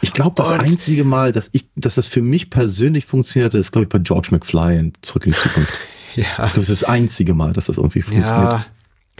Ich 0.00 0.12
glaube, 0.12 0.32
das 0.36 0.50
und 0.50 0.60
einzige 0.60 1.04
Mal, 1.04 1.32
dass 1.32 1.48
ich, 1.52 1.66
dass 1.76 1.94
das 1.94 2.06
für 2.06 2.22
mich 2.22 2.50
persönlich 2.50 3.06
funktionierte, 3.06 3.58
ist, 3.58 3.72
glaube 3.72 3.84
ich, 3.84 3.88
bei 3.88 3.98
George 3.98 4.28
McFly 4.32 4.76
in 4.76 4.92
Zurück 5.02 5.26
in 5.26 5.32
die 5.32 5.38
Zukunft. 5.38 5.80
ja. 6.16 6.50
Das 6.54 6.68
ist 6.68 6.82
das 6.82 6.84
einzige 6.84 7.34
Mal, 7.34 7.52
dass 7.52 7.66
das 7.66 7.76
irgendwie 7.76 8.02
funktioniert. 8.02 8.52
Ja. 8.52 8.66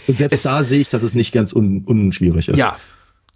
Und 0.06 0.18
selbst 0.18 0.36
es, 0.36 0.42
da 0.42 0.64
sehe 0.64 0.80
ich, 0.80 0.88
dass 0.88 1.02
es 1.02 1.14
nicht 1.14 1.32
ganz 1.32 1.52
un, 1.52 1.84
unschwierig 1.84 2.48
ist. 2.48 2.58
Ja, 2.58 2.76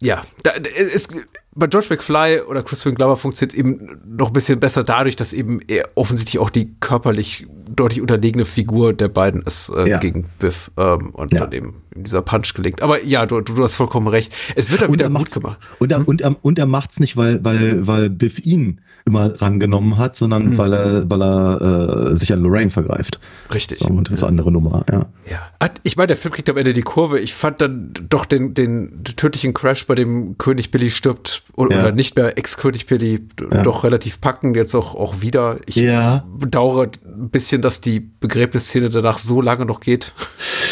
ja, 0.01 0.23
da, 0.43 0.53
es, 0.53 1.09
bei 1.55 1.67
George 1.67 1.89
McFly 1.91 2.43
oder 2.43 2.63
Crispin 2.63 2.95
Glover 2.95 3.17
funktioniert 3.17 3.53
es 3.53 3.59
eben 3.59 4.01
noch 4.07 4.29
ein 4.29 4.33
bisschen 4.33 4.61
besser 4.61 4.85
dadurch, 4.85 5.17
dass 5.17 5.33
eben 5.33 5.61
er 5.67 5.89
offensichtlich 5.97 6.39
auch 6.39 6.51
die 6.51 6.75
körperlich 6.79 7.47
deutlich 7.75 8.01
unterlegene 8.01 8.45
Figur 8.45 8.93
der 8.93 9.09
beiden 9.09 9.43
ist 9.43 9.71
äh, 9.71 9.89
ja. 9.89 9.99
gegen 9.99 10.27
Biff 10.39 10.71
ähm, 10.77 11.11
und 11.11 11.33
ja. 11.33 11.41
dann 11.41 11.53
eben 11.53 11.83
dieser 11.95 12.23
Punch 12.23 12.55
gelingt. 12.55 12.83
Aber 12.83 13.05
ja, 13.05 13.27
du, 13.27 13.41
du, 13.41 13.63
hast 13.63 13.75
vollkommen 13.75 14.09
recht. 14.09 14.33
Es 14.55 14.71
wird 14.71 14.83
dann 14.83 14.93
wieder 14.93 15.11
gut 15.11 15.31
gemacht. 15.31 15.59
Und 15.79 15.93
er, 15.93 15.99
hm? 15.99 16.05
und 16.05 16.21
er, 16.21 16.37
und 16.43 16.59
er 16.59 16.67
macht's 16.67 17.01
nicht, 17.01 17.17
weil, 17.17 17.45
weil, 17.45 17.87
weil 17.87 18.11
Biff 18.11 18.39
ihn 18.45 18.81
immer 19.07 19.41
rangenommen 19.41 19.99
hat, 19.99 20.15
sondern 20.15 20.51
mhm. 20.51 20.59
weil 20.59 20.73
er, 20.73 21.11
weil 21.11 21.23
er 21.23 22.11
äh, 22.13 22.17
sich 22.17 22.33
an 22.33 22.41
Lorraine 22.41 22.71
vergreift. 22.71 23.19
Richtig. 23.53 23.79
So, 23.79 23.87
und 23.87 24.09
das 24.09 24.15
ist 24.15 24.23
eine 24.23 24.31
andere 24.31 24.53
Nummer, 24.53 24.85
ja. 24.91 25.07
ja. 25.29 25.71
Ich 25.83 25.97
meine, 25.97 26.09
der 26.09 26.17
Film 26.17 26.35
kriegt 26.35 26.49
am 26.51 26.57
Ende 26.57 26.73
die 26.73 26.83
Kurve. 26.83 27.19
Ich 27.19 27.35
fand 27.35 27.61
dann 27.61 27.93
doch 28.09 28.25
den, 28.25 28.55
den 28.55 29.03
tödlichen 29.05 29.55
Crash, 29.55 29.87
bei 29.87 29.95
dem 29.95 30.39
König 30.39 30.71
Billy 30.71 30.91
stirbt 30.91 31.43
oder, 31.57 31.77
ja. 31.77 31.83
oder 31.83 31.93
nicht 31.93 32.17
mehr 32.17 32.39
Ex-König 32.39 32.87
Billy, 32.87 33.27
ja. 33.53 33.63
doch 33.63 33.85
relativ 33.85 34.21
packend, 34.21 34.57
jetzt 34.57 34.75
auch, 34.75 34.95
auch 34.95 35.21
wieder. 35.23 35.59
Ich 35.67 35.77
ja. 35.77 36.25
bedauere 36.39 36.91
ein 37.21 37.31
bisschen, 37.31 37.63
dass 37.63 37.81
die 37.81 38.01
Begräbnisszene 38.01 38.91
danach 38.91 39.19
so 39.19 39.41
lange 39.41 39.67
noch 39.67 39.81
geht. 39.81 40.13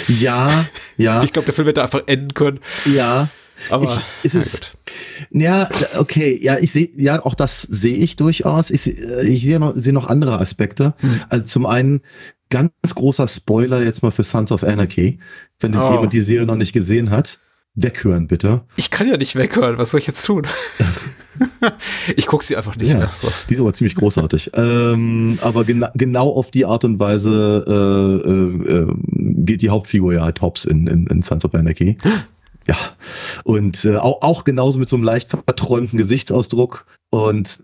Ja, 0.08 0.66
ja. 0.96 1.22
Ich 1.28 1.32
glaube, 1.32 1.46
der 1.46 1.54
Film 1.54 1.66
hätte 1.68 1.82
einfach 1.82 2.02
enden 2.06 2.34
können. 2.34 2.60
Ja. 2.86 3.28
Aber 3.70 4.02
ich, 4.22 4.32
ist 4.32 4.34
es, 4.34 4.60
ja, 5.30 5.68
okay, 5.98 6.38
ja, 6.40 6.58
ich 6.58 6.70
sehe, 6.70 6.90
ja, 6.94 7.24
auch 7.24 7.34
das 7.34 7.62
sehe 7.62 7.96
ich 7.96 8.14
durchaus. 8.16 8.70
Ich, 8.70 8.86
ich 8.86 9.42
sehe 9.42 9.58
noch, 9.58 9.74
sehe 9.74 9.92
noch 9.92 10.06
andere 10.06 10.38
Aspekte. 10.40 10.94
Hm. 10.98 11.20
Also 11.28 11.44
zum 11.44 11.66
einen 11.66 12.00
ganz 12.50 12.70
großer 12.94 13.26
Spoiler 13.26 13.82
jetzt 13.82 14.02
mal 14.02 14.12
für 14.12 14.22
Sons 14.22 14.52
of 14.52 14.62
Anarchy, 14.62 15.18
wenn 15.60 15.76
oh. 15.76 15.90
jemand 15.90 16.12
die 16.12 16.20
Serie 16.20 16.46
noch 16.46 16.56
nicht 16.56 16.72
gesehen 16.72 17.10
hat. 17.10 17.40
Weghören, 17.74 18.26
bitte. 18.26 18.62
Ich 18.76 18.90
kann 18.90 19.08
ja 19.08 19.16
nicht 19.16 19.36
weghören, 19.36 19.78
was 19.78 19.90
soll 19.90 20.00
ich 20.00 20.06
jetzt 20.06 20.24
tun? 20.24 20.46
ich 22.16 22.26
gucke 22.26 22.44
sie 22.44 22.56
einfach 22.56 22.76
nicht 22.76 22.90
ja, 22.90 22.98
mehr. 22.98 23.10
So. 23.12 23.28
Die 23.48 23.54
ist 23.54 23.60
aber 23.60 23.72
ziemlich 23.72 23.94
großartig. 23.94 24.50
ähm, 24.54 25.38
aber 25.42 25.64
gena 25.64 25.90
genau 25.94 26.30
auf 26.30 26.50
die 26.50 26.64
Art 26.64 26.84
und 26.84 26.98
Weise 26.98 27.64
äh, 27.66 28.28
äh, 28.28 28.82
äh 28.82 28.94
geht 29.40 29.62
die 29.62 29.70
Hauptfigur 29.70 30.14
ja 30.14 30.22
halt 30.22 30.40
hops 30.40 30.64
in, 30.64 30.86
in, 30.86 31.06
in 31.06 31.22
Sons 31.22 31.44
of 31.44 31.54
Anarchy. 31.54 31.96
Ja, 32.66 32.76
und 33.44 33.86
äh, 33.86 33.96
auch, 33.96 34.20
auch 34.20 34.44
genauso 34.44 34.78
mit 34.78 34.90
so 34.90 34.96
einem 34.96 35.04
leicht 35.06 35.30
verträumten 35.30 35.96
Gesichtsausdruck 35.96 36.84
und 37.08 37.62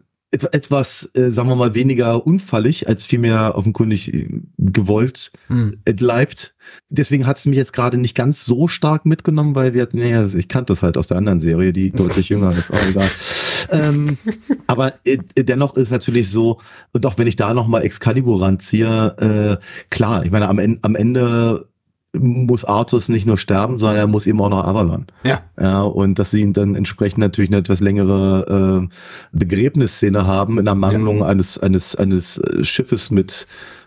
etwas, 0.52 1.10
äh, 1.14 1.30
sagen 1.30 1.48
wir 1.48 1.56
mal, 1.56 1.74
weniger 1.74 2.26
unfallig, 2.26 2.88
als 2.88 3.04
vielmehr 3.04 3.54
offenkundig 3.56 4.26
gewollt 4.58 5.32
hm. 5.48 5.78
entleibt. 5.84 6.54
Deswegen 6.90 7.26
hat 7.26 7.38
es 7.38 7.46
mich 7.46 7.56
jetzt 7.56 7.72
gerade 7.72 7.98
nicht 7.98 8.16
ganz 8.16 8.44
so 8.44 8.68
stark 8.68 9.06
mitgenommen, 9.06 9.54
weil 9.54 9.74
wir, 9.74 9.88
naja, 9.92 10.26
ich 10.26 10.48
kannte 10.48 10.72
das 10.72 10.82
halt 10.82 10.96
aus 10.96 11.06
der 11.06 11.18
anderen 11.18 11.40
Serie, 11.40 11.72
die 11.72 11.90
deutlich 11.90 12.28
jünger 12.28 12.56
ist, 12.56 12.72
auch 12.72 12.88
egal. 12.88 13.08
ähm, 13.70 14.16
aber 14.66 14.94
äh, 15.06 15.18
dennoch 15.36 15.76
ist 15.76 15.90
natürlich 15.90 16.30
so, 16.30 16.60
und 16.92 17.06
auch 17.06 17.18
wenn 17.18 17.26
ich 17.26 17.36
da 17.36 17.54
nochmal 17.54 17.82
Excalibur 17.82 18.42
ranziehe, 18.42 19.16
äh, 19.60 19.64
klar, 19.90 20.24
ich 20.24 20.30
meine, 20.30 20.48
am, 20.48 20.58
am 20.58 20.94
Ende 20.94 21.68
muss 22.18 22.64
Artus 22.64 23.08
nicht 23.08 23.26
nur 23.26 23.38
sterben, 23.38 23.78
sondern 23.78 23.96
er 23.96 24.06
muss 24.06 24.26
eben 24.26 24.40
auch 24.40 24.48
noch 24.48 24.64
Avalon. 24.64 25.06
Ja. 25.24 25.42
ja 25.58 25.82
und 25.82 26.18
dass 26.18 26.30
sie 26.30 26.40
ihn 26.40 26.52
dann 26.52 26.74
entsprechend 26.74 27.18
natürlich 27.18 27.50
eine 27.50 27.58
etwas 27.58 27.80
längere 27.80 28.86
äh, 28.88 28.96
Begräbnisszene 29.36 30.26
haben 30.26 30.58
in 30.58 30.66
Ermangelung 30.66 31.18
ja. 31.18 31.26
eines, 31.26 31.58
eines, 31.58 31.96
eines 31.96 32.38
äh, 32.38 32.64
Schiffes 32.64 33.10
mit 33.10 33.46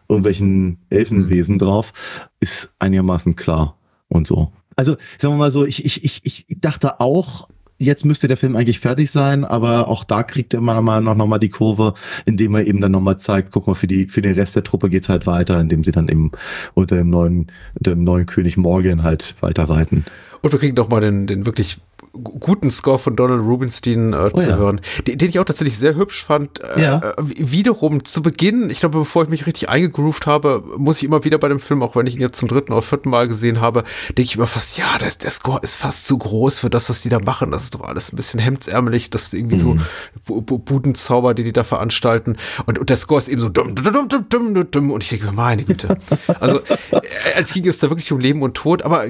irgendwelchen 0.09 0.77
Elfenwesen 0.89 1.55
mhm. 1.55 1.59
drauf, 1.59 1.93
ist 2.39 2.69
einigermaßen 2.79 3.35
klar 3.35 3.77
und 4.09 4.27
so. 4.27 4.51
Also, 4.75 4.95
sagen 5.17 5.33
wir 5.33 5.37
mal 5.39 5.51
so, 5.51 5.65
ich, 5.65 5.83
ich, 5.85 6.03
ich, 6.03 6.21
ich 6.23 6.45
dachte 6.61 6.99
auch, 6.99 7.47
jetzt 7.77 8.05
müsste 8.05 8.27
der 8.27 8.37
Film 8.37 8.55
eigentlich 8.55 8.79
fertig 8.79 9.11
sein, 9.11 9.45
aber 9.45 9.87
auch 9.87 10.03
da 10.03 10.23
kriegt 10.23 10.53
er 10.53 10.61
meiner 10.61 10.81
Meinung 10.81 11.05
nach 11.05 11.15
nochmal 11.15 11.39
die 11.39 11.49
Kurve, 11.49 11.93
indem 12.25 12.55
er 12.55 12.65
eben 12.65 12.81
dann 12.81 12.91
nochmal 12.91 13.17
zeigt, 13.17 13.51
guck 13.51 13.67
mal, 13.67 13.75
für 13.75 13.87
die, 13.87 14.07
für 14.07 14.21
den 14.21 14.35
Rest 14.35 14.55
der 14.55 14.63
Truppe 14.63 14.89
geht's 14.89 15.09
halt 15.09 15.27
weiter, 15.27 15.59
indem 15.59 15.83
sie 15.83 15.91
dann 15.91 16.09
eben 16.09 16.31
unter 16.73 16.95
dem 16.95 17.09
neuen, 17.09 17.47
dem 17.75 18.03
neuen 18.03 18.25
König 18.25 18.57
Morgan 18.57 19.03
halt 19.03 19.35
weiter 19.41 19.69
reiten. 19.69 20.05
Und 20.41 20.51
wir 20.51 20.59
kriegen 20.59 20.75
nochmal 20.75 21.01
den, 21.01 21.27
den 21.27 21.45
wirklich 21.45 21.79
guten 22.23 22.71
Score 22.71 22.99
von 22.99 23.15
Donald 23.15 23.41
Rubinstein 23.41 24.13
äh, 24.13 24.29
oh, 24.33 24.37
zu 24.37 24.49
ja. 24.49 24.57
hören, 24.57 24.81
den, 25.05 25.17
den, 25.17 25.29
ich 25.29 25.39
auch 25.39 25.45
tatsächlich 25.45 25.77
sehr 25.77 25.95
hübsch 25.95 26.23
fand. 26.23 26.61
Äh, 26.61 26.81
ja. 26.81 26.97
Äh, 26.99 27.13
wiederum 27.17 28.03
zu 28.05 28.21
Beginn, 28.21 28.69
ich 28.69 28.79
glaube, 28.79 28.99
bevor 28.99 29.23
ich 29.23 29.29
mich 29.29 29.45
richtig 29.45 29.69
eingegroovt 29.69 30.27
habe, 30.27 30.63
muss 30.77 30.97
ich 30.97 31.03
immer 31.03 31.23
wieder 31.23 31.37
bei 31.37 31.47
dem 31.47 31.59
Film, 31.59 31.83
auch 31.83 31.95
wenn 31.95 32.07
ich 32.07 32.15
ihn 32.15 32.21
jetzt 32.21 32.37
zum 32.37 32.47
dritten 32.47 32.73
oder 32.73 32.81
vierten 32.81 33.09
Mal 33.09 33.27
gesehen 33.27 33.61
habe, 33.61 33.83
denke 34.09 34.23
ich 34.23 34.35
immer 34.35 34.47
fast, 34.47 34.77
ja, 34.77 34.97
das, 34.99 35.17
der 35.17 35.31
Score 35.31 35.59
ist 35.61 35.75
fast 35.75 36.07
zu 36.07 36.17
groß 36.17 36.59
für 36.59 36.69
das, 36.69 36.89
was 36.89 37.01
die 37.01 37.09
da 37.09 37.19
machen. 37.19 37.51
Das 37.51 37.63
ist 37.63 37.75
doch 37.75 37.81
alles 37.81 38.11
ein 38.11 38.15
bisschen 38.15 38.39
hemdsärmelig, 38.39 39.09
das 39.09 39.25
ist 39.25 39.33
irgendwie 39.33 39.63
mhm. 39.63 39.81
so 40.25 40.41
Budenzauber, 40.41 41.33
die 41.33 41.43
die 41.43 41.51
da 41.51 41.63
veranstalten. 41.63 42.37
Und, 42.65 42.79
und 42.79 42.89
der 42.89 42.97
Score 42.97 43.19
ist 43.19 43.27
eben 43.27 43.41
so 43.41 43.49
dumm, 43.49 43.75
dumm, 43.75 44.09
dumm, 44.09 44.25
dumm, 44.29 44.71
dumm. 44.71 44.91
Und 44.91 45.03
ich 45.03 45.09
denke 45.09 45.25
mir, 45.25 45.31
meine 45.31 45.63
Güte. 45.63 45.97
Also, 46.39 46.59
äh, 46.91 47.01
als 47.35 47.53
ging 47.53 47.65
es 47.67 47.79
da 47.79 47.89
wirklich 47.89 48.11
um 48.11 48.19
Leben 48.19 48.41
und 48.41 48.55
Tod, 48.55 48.81
aber 48.81 49.05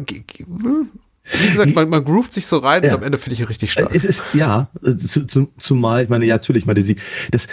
wie 1.32 1.52
gesagt, 1.52 1.76
man, 1.76 1.90
man 1.90 2.04
groovt 2.04 2.34
sich 2.34 2.46
so 2.48 2.58
rein 2.58 2.84
ja. 2.84 2.90
und 2.90 2.98
am 2.98 3.04
Ende 3.04 3.18
finde 3.18 3.36
ich 3.36 3.40
ihn 3.42 3.48
richtig 3.48 3.72
stark. 3.72 3.94
Es 3.94 4.04
ist, 4.04 4.24
ja, 4.34 4.70
zu, 4.82 5.50
zumal, 5.58 6.04
ich 6.04 6.10
meine, 6.10 6.26
ja, 6.26 6.36
natürlich, 6.36 6.64
ich 6.64 6.68
meine, 6.68 6.82
sie, 6.82 6.96
das, 7.32 7.48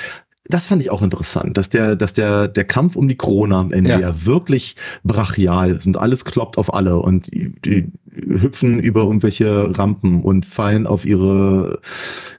das 0.47 0.67
fand 0.67 0.83
ich 0.83 0.91
auch 0.91 1.01
interessant, 1.01 1.57
dass 1.57 1.71
der, 1.71 1.97
dass 1.97 2.13
der, 2.13 2.49
der 2.49 2.65
Kampf 2.65 2.97
um 2.97 3.09
die 3.09 3.17
Krone 3.17 3.57
am 3.57 3.73
Ende 3.73 3.91
ja, 3.91 3.99
ja 3.99 4.27
wirklich 4.27 4.77
brachial 5.03 5.71
ist 5.71 5.87
und 5.87 5.97
alles 5.97 6.25
kloppt 6.25 6.59
auf 6.59 6.75
alle 6.75 6.99
und 6.99 7.33
die, 7.33 7.55
die 7.65 7.91
hüpfen 8.15 8.79
über 8.79 9.03
irgendwelche 9.03 9.77
Rampen 9.77 10.23
und 10.23 10.45
fallen 10.45 10.87
auf 10.87 11.07
ihre 11.07 11.81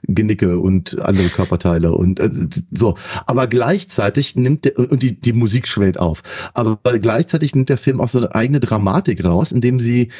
Genicke 0.04 0.60
und 0.60 1.00
andere 1.00 1.28
Körperteile 1.28 1.92
und 1.92 2.20
äh, 2.20 2.30
so. 2.70 2.94
Aber 3.26 3.48
gleichzeitig 3.48 4.36
nimmt 4.36 4.64
der, 4.64 4.78
und 4.78 5.02
die, 5.02 5.20
die 5.20 5.32
Musik 5.32 5.66
schwellt 5.66 5.98
auf. 5.98 6.22
Aber 6.54 6.78
gleichzeitig 6.98 7.54
nimmt 7.56 7.68
der 7.68 7.78
Film 7.78 8.00
auch 8.00 8.08
so 8.08 8.18
eine 8.18 8.34
eigene 8.34 8.60
Dramatik 8.60 9.24
raus, 9.24 9.50
indem 9.50 9.80
sie 9.80 10.12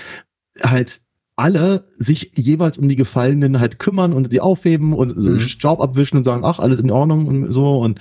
halt 0.61 1.01
alle 1.37 1.85
sich 1.93 2.33
jeweils 2.35 2.79
um 2.79 2.89
die 2.89 2.97
Gefallenen 2.97 3.61
halt 3.61 3.79
kümmern 3.79 4.15
und 4.15 4.33
die 4.33 4.41
aufheben 4.41 4.95
und 4.95 5.15
mhm. 5.15 5.39
Staub 5.39 5.83
abwischen 5.83 6.17
und 6.17 6.25
sagen, 6.25 6.43
ach, 6.45 6.59
alles 6.59 6.81
in 6.81 6.91
Ordnung 6.91 7.27
und 7.27 7.53
so. 7.53 7.79
Und 7.79 8.01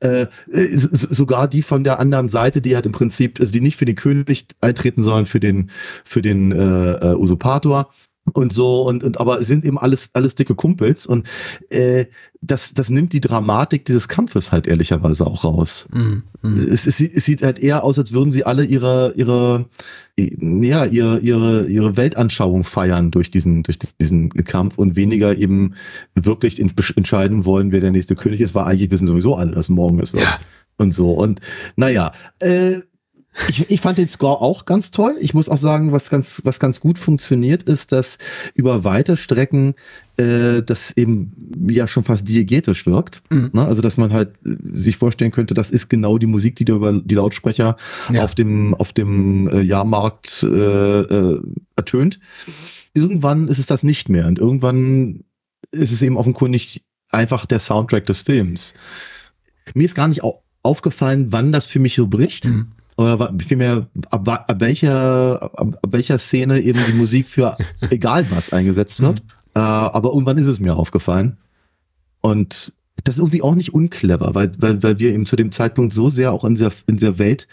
äh, 0.00 0.26
sogar 0.46 1.48
die 1.48 1.62
von 1.62 1.82
der 1.82 1.98
anderen 1.98 2.28
Seite, 2.28 2.60
die 2.60 2.76
halt 2.76 2.86
im 2.86 2.92
Prinzip, 2.92 3.40
also 3.40 3.50
die 3.50 3.60
nicht 3.60 3.76
für 3.76 3.86
den 3.86 3.96
König 3.96 4.46
eintreten, 4.60 5.02
sondern 5.02 5.26
für 5.26 5.40
den, 5.40 5.70
für 6.04 6.22
den 6.22 6.52
äh, 6.52 6.92
äh 6.92 7.14
Usurpator, 7.16 7.90
und 8.36 8.52
so 8.52 8.82
und, 8.82 9.04
und 9.04 9.20
aber 9.20 9.40
es 9.40 9.46
sind 9.46 9.64
eben 9.64 9.78
alles 9.78 10.10
alles 10.14 10.34
dicke 10.34 10.54
Kumpels 10.54 11.06
und 11.06 11.28
äh, 11.70 12.06
das 12.42 12.72
das 12.74 12.90
nimmt 12.90 13.12
die 13.12 13.20
Dramatik 13.20 13.84
dieses 13.84 14.08
Kampfes 14.08 14.52
halt 14.52 14.66
ehrlicherweise 14.66 15.26
auch 15.26 15.44
raus. 15.44 15.86
Mhm. 15.92 16.22
Mhm. 16.42 16.56
Es, 16.56 16.86
es, 16.86 17.00
es 17.00 17.24
sieht 17.24 17.42
halt 17.42 17.58
eher 17.58 17.84
aus, 17.84 17.98
als 17.98 18.12
würden 18.12 18.32
sie 18.32 18.44
alle 18.44 18.64
ihre 18.64 19.12
ihre 19.16 19.66
ja 20.18 20.84
ihre 20.84 21.18
ihre 21.18 21.66
ihre 21.66 21.96
Weltanschauung 21.96 22.64
feiern 22.64 23.10
durch 23.10 23.30
diesen 23.30 23.62
durch 23.62 23.78
diesen 23.78 24.30
Kampf 24.30 24.78
und 24.78 24.96
weniger 24.96 25.36
eben 25.36 25.74
wirklich 26.14 26.60
entscheiden 26.60 27.44
wollen, 27.44 27.72
wer 27.72 27.80
der 27.80 27.90
nächste 27.90 28.16
König 28.16 28.40
ist, 28.40 28.54
weil 28.54 28.64
eigentlich 28.64 28.90
wissen 28.90 29.06
sowieso 29.06 29.34
alle, 29.36 29.52
dass 29.52 29.68
morgen 29.68 30.00
es 30.00 30.12
wird. 30.12 30.24
Ja. 30.24 30.38
Und 30.78 30.94
so 30.94 31.12
und 31.12 31.40
naja, 31.76 32.12
äh, 32.40 32.80
ich, 33.48 33.70
ich 33.70 33.80
fand 33.80 33.98
den 33.98 34.08
Score 34.08 34.40
auch 34.40 34.64
ganz 34.64 34.90
toll. 34.90 35.16
Ich 35.20 35.34
muss 35.34 35.48
auch 35.48 35.58
sagen, 35.58 35.92
was 35.92 36.10
ganz, 36.10 36.42
was 36.44 36.58
ganz 36.58 36.80
gut 36.80 36.98
funktioniert, 36.98 37.62
ist, 37.62 37.92
dass 37.92 38.18
über 38.54 38.84
weite 38.84 39.16
Strecken 39.16 39.74
äh, 40.16 40.62
das 40.62 40.92
eben 40.96 41.66
ja 41.70 41.86
schon 41.86 42.02
fast 42.04 42.28
diegetisch 42.28 42.86
wirkt. 42.86 43.22
Mhm. 43.30 43.50
Ne? 43.52 43.64
Also 43.64 43.82
dass 43.82 43.96
man 43.96 44.12
halt 44.12 44.30
äh, 44.44 44.56
sich 44.62 44.96
vorstellen 44.96 45.30
könnte, 45.30 45.54
das 45.54 45.70
ist 45.70 45.88
genau 45.88 46.18
die 46.18 46.26
Musik, 46.26 46.56
die 46.56 46.64
da 46.64 46.74
über 46.74 46.92
die 46.92 47.14
Lautsprecher 47.14 47.76
Ja. 48.12 48.24
auf 48.24 48.34
dem 48.34 48.74
auf 48.74 48.92
dem 48.92 49.48
äh, 49.48 49.60
Jahrmarkt 49.60 50.42
äh, 50.42 51.00
äh, 51.00 51.40
ertönt. 51.76 52.18
Irgendwann 52.94 53.46
ist 53.46 53.58
es 53.58 53.66
das 53.66 53.84
nicht 53.84 54.08
mehr 54.08 54.26
und 54.26 54.38
irgendwann 54.38 55.22
ist 55.70 55.92
es 55.92 56.02
eben 56.02 56.16
offenkundig 56.16 56.84
einfach 57.10 57.46
der 57.46 57.60
Soundtrack 57.60 58.06
des 58.06 58.18
Films. 58.18 58.74
Mir 59.74 59.84
ist 59.84 59.94
gar 59.94 60.08
nicht 60.08 60.24
au 60.24 60.42
aufgefallen, 60.62 61.32
wann 61.32 61.52
das 61.52 61.64
für 61.64 61.78
mich 61.78 61.94
so 61.94 62.06
bricht. 62.06 62.44
Mhm. 62.44 62.72
Oder 63.00 63.34
vielmehr, 63.38 63.86
ab, 64.10 64.28
ab, 64.28 64.60
welcher, 64.60 65.42
ab, 65.42 65.58
ab 65.58 65.88
welcher 65.90 66.18
Szene 66.18 66.60
eben 66.60 66.78
die 66.86 66.92
Musik 66.92 67.26
für 67.26 67.56
egal 67.90 68.26
was 68.30 68.52
eingesetzt 68.52 69.00
wird. 69.00 69.22
Äh, 69.54 69.60
aber 69.60 70.10
irgendwann 70.10 70.36
ist 70.36 70.46
es 70.46 70.60
mir 70.60 70.76
aufgefallen. 70.76 71.38
Und 72.20 72.74
das 73.04 73.14
ist 73.14 73.20
irgendwie 73.20 73.40
auch 73.40 73.54
nicht 73.54 73.72
unclever, 73.72 74.34
weil, 74.34 74.52
weil, 74.58 74.82
weil 74.82 74.98
wir 74.98 75.14
eben 75.14 75.24
zu 75.24 75.36
dem 75.36 75.50
Zeitpunkt 75.50 75.94
so 75.94 76.10
sehr 76.10 76.32
auch 76.32 76.44
in 76.44 76.56
dieser, 76.56 76.72
in 76.86 76.96
dieser 76.98 77.18
Welt 77.18 77.48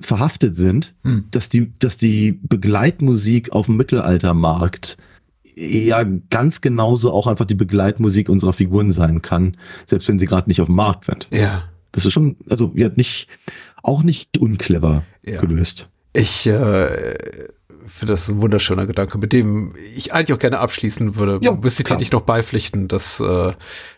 verhaftet 0.00 0.56
sind, 0.56 0.94
Mhm. 1.04 1.26
dass 1.30 1.48
die, 1.48 1.72
dass 1.78 1.96
die 1.96 2.32
Begleitmusik 2.32 3.52
auf 3.52 3.66
dem 3.66 3.76
Mittelaltermarkt 3.76 4.96
eher 5.54 6.04
ganz 6.30 6.60
genauso 6.60 7.12
auch 7.12 7.28
einfach 7.28 7.44
die 7.44 7.54
Begleitmusik 7.54 8.28
unserer 8.28 8.52
Figuren 8.52 8.90
sein 8.90 9.22
kann, 9.22 9.56
selbst 9.86 10.08
wenn 10.08 10.18
sie 10.18 10.26
gerade 10.26 10.48
nicht 10.48 10.60
auf 10.60 10.66
dem 10.66 10.76
Markt 10.76 11.04
sind. 11.04 11.28
Ja. 11.30 11.64
Das 11.92 12.04
ist 12.04 12.12
schon, 12.12 12.36
also 12.48 12.72
ja, 12.74 12.88
nicht, 12.94 13.28
auch 13.82 14.02
nicht 14.02 14.38
unclever 14.38 15.04
Ja. 15.24 15.40
gelöst. 15.40 15.88
Ich 16.12 16.46
äh, 16.46 17.38
finde 17.86 18.12
das 18.12 18.28
ein 18.28 18.40
wunderschöner 18.40 18.86
Gedanke, 18.86 19.18
mit 19.18 19.32
dem 19.32 19.74
ich 19.94 20.12
eigentlich 20.12 20.34
auch 20.34 20.40
gerne 20.40 20.58
abschließen 20.58 21.16
würde. 21.16 21.38
Ja, 21.42 21.52
Müsste 21.52 21.82
ich 21.82 21.88
dir 21.88 21.96
nicht 21.96 22.12
noch 22.12 22.22
beipflichten, 22.22 22.88
dass 22.88 23.20
äh, 23.20 23.52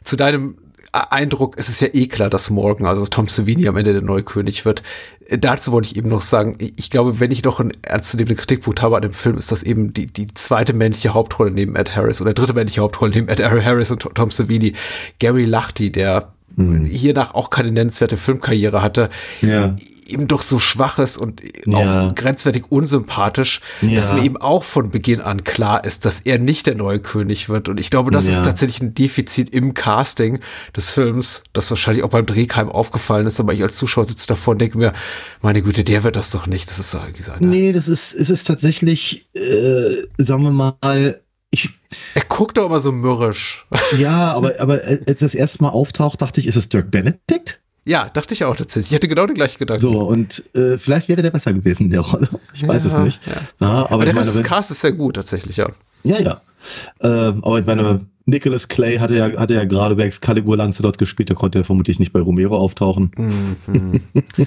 zu 0.04 0.16
deinem 0.16 0.56
Eindruck, 0.92 1.54
es 1.56 1.68
ist 1.68 1.80
ja 1.80 1.88
eh 1.92 2.08
klar, 2.08 2.30
dass 2.30 2.50
morgen, 2.50 2.84
also 2.84 3.00
dass 3.00 3.10
Tom 3.10 3.28
Savini 3.28 3.68
am 3.68 3.76
Ende 3.76 3.92
der 3.92 4.02
neue 4.02 4.24
König 4.24 4.64
wird. 4.64 4.82
Äh, 5.28 5.38
Dazu 5.38 5.70
wollte 5.70 5.86
ich 5.88 5.96
eben 5.96 6.08
noch 6.08 6.20
sagen, 6.22 6.56
ich 6.58 6.72
ich 6.76 6.90
glaube, 6.90 7.20
wenn 7.20 7.30
ich 7.30 7.44
noch 7.44 7.60
einen 7.60 7.70
ernstzunehmenden 7.82 8.36
Kritikpunkt 8.36 8.82
habe 8.82 8.96
an 8.96 9.02
dem 9.02 9.14
Film, 9.14 9.38
ist 9.38 9.52
das 9.52 9.62
eben 9.62 9.92
die, 9.92 10.06
die 10.06 10.26
zweite 10.34 10.72
männliche 10.72 11.14
Hauptrolle 11.14 11.52
neben 11.52 11.76
Ed 11.76 11.94
Harris 11.94 12.20
oder 12.20 12.34
dritte 12.34 12.54
männliche 12.54 12.80
Hauptrolle 12.80 13.12
neben 13.12 13.28
Ed 13.28 13.40
Harris 13.40 13.92
und 13.92 14.00
Tom 14.00 14.30
Savini, 14.32 14.72
Gary 15.20 15.44
Lachty, 15.44 15.92
der 15.92 16.32
Hm. 16.60 16.84
hiernach 16.84 17.34
auch 17.34 17.50
keine 17.50 17.72
nennenswerte 17.72 18.16
Filmkarriere 18.16 18.82
hatte, 18.82 19.08
Ja. 19.40 19.76
eben 20.06 20.26
doch 20.26 20.42
so 20.42 20.58
schwach 20.58 20.98
ist 20.98 21.18
und 21.18 21.40
Ja. 21.66 22.08
auch 22.08 22.14
grenzwertig 22.16 22.64
unsympathisch, 22.68 23.60
Ja. 23.80 24.00
dass 24.00 24.12
mir 24.12 24.24
eben 24.24 24.36
auch 24.36 24.64
von 24.64 24.88
Beginn 24.90 25.20
an 25.20 25.44
klar 25.44 25.84
ist, 25.84 26.04
dass 26.04 26.20
er 26.20 26.38
nicht 26.40 26.66
der 26.66 26.74
neue 26.74 26.98
König 26.98 27.48
wird. 27.48 27.68
Und 27.68 27.78
ich 27.78 27.90
glaube, 27.90 28.10
das 28.10 28.26
ist 28.26 28.44
tatsächlich 28.44 28.80
ein 28.82 28.92
Defizit 28.94 29.50
im 29.50 29.72
Casting 29.74 30.40
des 30.76 30.90
Films, 30.90 31.44
das 31.52 31.70
wahrscheinlich 31.70 32.02
auch 32.02 32.10
beim 32.10 32.26
Drehkeim 32.26 32.68
aufgefallen 32.68 33.26
ist, 33.28 33.38
aber 33.38 33.52
ich 33.52 33.62
als 33.62 33.76
Zuschauer 33.76 34.04
sitze 34.04 34.26
davor 34.26 34.52
und 34.52 34.58
denke 34.60 34.78
mir, 34.78 34.92
meine 35.42 35.62
Güte, 35.62 35.84
der 35.84 36.02
wird 36.02 36.16
das 36.16 36.32
doch 36.32 36.46
nicht. 36.48 36.68
Das 36.70 36.80
ist 36.80 36.92
doch 36.92 37.04
irgendwie 37.04 37.22
so 37.22 37.30
einer. 37.32 37.46
Nee, 37.46 37.70
das 37.72 37.86
ist, 37.86 38.12
es 38.12 38.30
ist 38.30 38.44
tatsächlich, 38.48 39.26
äh, 39.34 39.94
sagen 40.18 40.42
wir 40.42 40.50
mal, 40.50 41.20
Er 42.14 42.24
guckt 42.28 42.56
doch 42.56 42.66
immer 42.66 42.80
so 42.80 42.92
mürrisch. 42.92 43.66
ja, 43.98 44.32
aber, 44.32 44.52
aber 44.60 44.80
als 45.06 45.20
das 45.20 45.34
erste 45.34 45.62
Mal 45.62 45.70
auftaucht, 45.70 46.22
dachte 46.22 46.40
ich, 46.40 46.46
ist 46.46 46.56
es 46.56 46.68
Dirk 46.68 46.90
Benedict? 46.90 47.60
ja, 47.84 48.08
dachte 48.10 48.34
ich 48.34 48.44
auch 48.44 48.54
tatsächlich. 48.54 48.92
Ich 48.92 48.94
hatte 48.94 49.08
genau 49.08 49.26
den 49.26 49.34
gleichen 49.34 49.58
Gedanken. 49.58 49.80
So, 49.80 50.00
und 50.00 50.44
äh, 50.54 50.78
vielleicht 50.78 51.08
wäre 51.08 51.22
der 51.22 51.30
besser 51.30 51.52
gewesen 51.52 51.84
in 51.84 51.90
der 51.90 52.00
Rolle. 52.00 52.28
Ich 52.54 52.66
weiß 52.68 52.84
Ja, 52.84 52.98
es 52.98 53.04
nicht. 53.04 53.26
ja. 53.26 53.32
Na, 53.58 53.68
aber, 53.70 53.92
aber 53.92 54.04
der 54.04 54.12
ich 54.14 54.20
Rest 54.20 54.30
meine, 54.30 54.42
des 54.42 54.48
Casts 54.48 54.70
ist 54.70 54.80
sehr 54.82 54.92
gut, 54.92 55.16
tatsächlich, 55.16 55.56
ja. 55.56 55.68
Ja, 56.04 56.20
ja. 56.20 56.40
Ähm, 57.02 57.42
aber 57.42 57.58
ich 57.58 57.66
meine, 57.66 58.06
Nicholas 58.26 58.68
Clay 58.68 58.98
hatte 58.98 59.16
ja, 59.16 59.32
hatte 59.38 59.54
ja 59.54 59.64
gerade 59.64 59.96
bei 59.96 60.04
Excalibur 60.04 60.56
Lancelot 60.56 60.98
gespielt, 60.98 61.30
da 61.30 61.34
konnte 61.34 61.58
er 61.58 61.64
vermutlich 61.64 61.98
nicht 61.98 62.12
bei 62.12 62.20
Romero 62.20 62.56
auftauchen. 62.56 63.10
Mhm. 63.66 64.00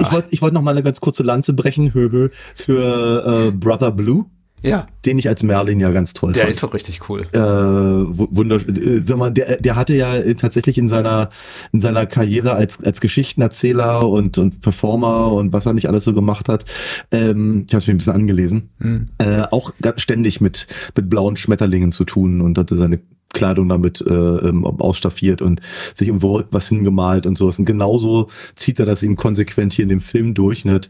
Ich 0.00 0.12
wollte 0.12 0.28
ich 0.32 0.42
wollte 0.42 0.54
noch 0.54 0.62
mal 0.62 0.72
eine 0.72 0.82
ganz 0.82 1.00
kurze 1.00 1.22
Lanze 1.22 1.52
brechen, 1.52 1.94
höhö, 1.94 2.28
für 2.56 3.46
äh, 3.48 3.50
Brother 3.52 3.92
Blue, 3.92 4.26
ja, 4.62 4.86
den 5.04 5.18
ich 5.18 5.28
als 5.28 5.42
Merlin 5.42 5.78
ja 5.80 5.90
ganz 5.92 6.12
toll 6.14 6.32
der 6.32 6.42
fand. 6.44 6.54
ist 6.54 6.62
doch 6.62 6.74
richtig 6.74 7.08
cool. 7.08 7.22
äh, 7.32 7.38
wu- 7.38 8.28
wunder, 8.30 8.56
äh, 8.56 8.98
sag 9.00 9.18
mal, 9.18 9.30
der, 9.30 9.58
der 9.60 9.76
hatte 9.76 9.94
ja 9.94 10.20
tatsächlich 10.34 10.78
in 10.78 10.88
seiner, 10.88 11.30
in 11.72 11.80
seiner 11.80 12.06
Karriere 12.06 12.52
als, 12.54 12.82
als 12.82 13.00
Geschichtenerzähler 13.00 14.08
und, 14.08 14.38
und 14.38 14.60
Performer 14.62 15.32
und 15.32 15.52
was 15.52 15.66
er 15.66 15.74
nicht 15.74 15.88
alles 15.88 16.04
so 16.04 16.14
gemacht 16.14 16.48
hat, 16.48 16.64
ähm, 17.12 17.64
ich 17.68 17.74
habe 17.74 17.80
es 17.82 17.86
mir 17.86 17.94
ein 17.94 17.98
bisschen 17.98 18.14
angelesen, 18.14 18.70
Mhm. 18.78 19.08
äh, 19.18 19.42
auch 19.50 19.72
ganz 19.80 20.00
ständig 20.02 20.40
mit, 20.40 20.66
mit 20.96 21.08
blauen 21.10 21.36
Schmetterlingen 21.36 21.92
zu 21.92 22.04
tun 22.04 22.40
und 22.40 22.58
hatte 22.58 22.76
seine 22.76 23.00
Kleidung 23.32 23.68
damit 23.68 24.00
äh, 24.00 24.12
ähm, 24.14 24.64
ausstaffiert 24.64 25.42
und 25.42 25.60
sich 25.94 26.08
irgendwo 26.08 26.42
was 26.50 26.68
hingemalt 26.68 27.26
und 27.26 27.36
sowas. 27.36 27.58
Und 27.58 27.64
genauso 27.66 28.28
zieht 28.54 28.78
er 28.80 28.86
das 28.86 29.02
eben 29.02 29.16
konsequent 29.16 29.74
hier 29.74 29.82
in 29.82 29.88
dem 29.90 30.00
Film 30.00 30.32
durch 30.34 30.64
und 30.64 30.70
hat 30.70 30.88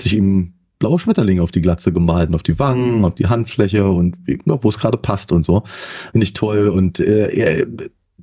sich 0.00 0.16
eben 0.16 0.54
blaue 0.78 0.98
Schmetterlinge 0.98 1.42
auf 1.42 1.50
die 1.50 1.62
Glatze 1.62 1.92
gemalt 1.92 2.28
und 2.28 2.34
auf 2.34 2.42
die 2.42 2.58
Wangen, 2.58 3.04
auf 3.04 3.14
die 3.14 3.26
Handfläche 3.26 3.88
und 3.88 4.16
ja, 4.26 4.36
wo 4.46 4.68
es 4.68 4.78
gerade 4.78 4.98
passt 4.98 5.32
und 5.32 5.44
so. 5.44 5.62
Finde 6.12 6.24
ich 6.24 6.34
toll. 6.34 6.68
Und 6.68 7.00
äh, 7.00 7.28
er, 7.28 7.66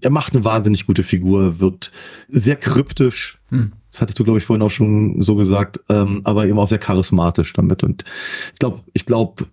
er 0.02 0.10
macht 0.10 0.36
eine 0.36 0.46
wahnsinnig 0.46 0.86
gute 0.86 1.04
Figur, 1.04 1.60
wirkt 1.60 1.92
sehr 2.28 2.56
kryptisch. 2.56 3.40
Hm. 3.50 3.72
Das 3.92 4.02
hattest 4.02 4.20
du, 4.20 4.24
glaube 4.24 4.40
ich, 4.40 4.46
vorhin 4.46 4.64
auch 4.64 4.72
schon 4.72 5.22
so 5.22 5.36
gesagt, 5.36 5.80
ähm, 5.90 6.22
aber 6.24 6.46
eben 6.48 6.60
auch 6.60 6.68
sehr 6.68 6.80
charismatisch 6.80 7.54
damit. 7.54 7.84
Und 7.84 8.04
ich 8.54 8.60
glaube, 8.60 8.82
ich 8.94 9.06
glaube, 9.06 9.46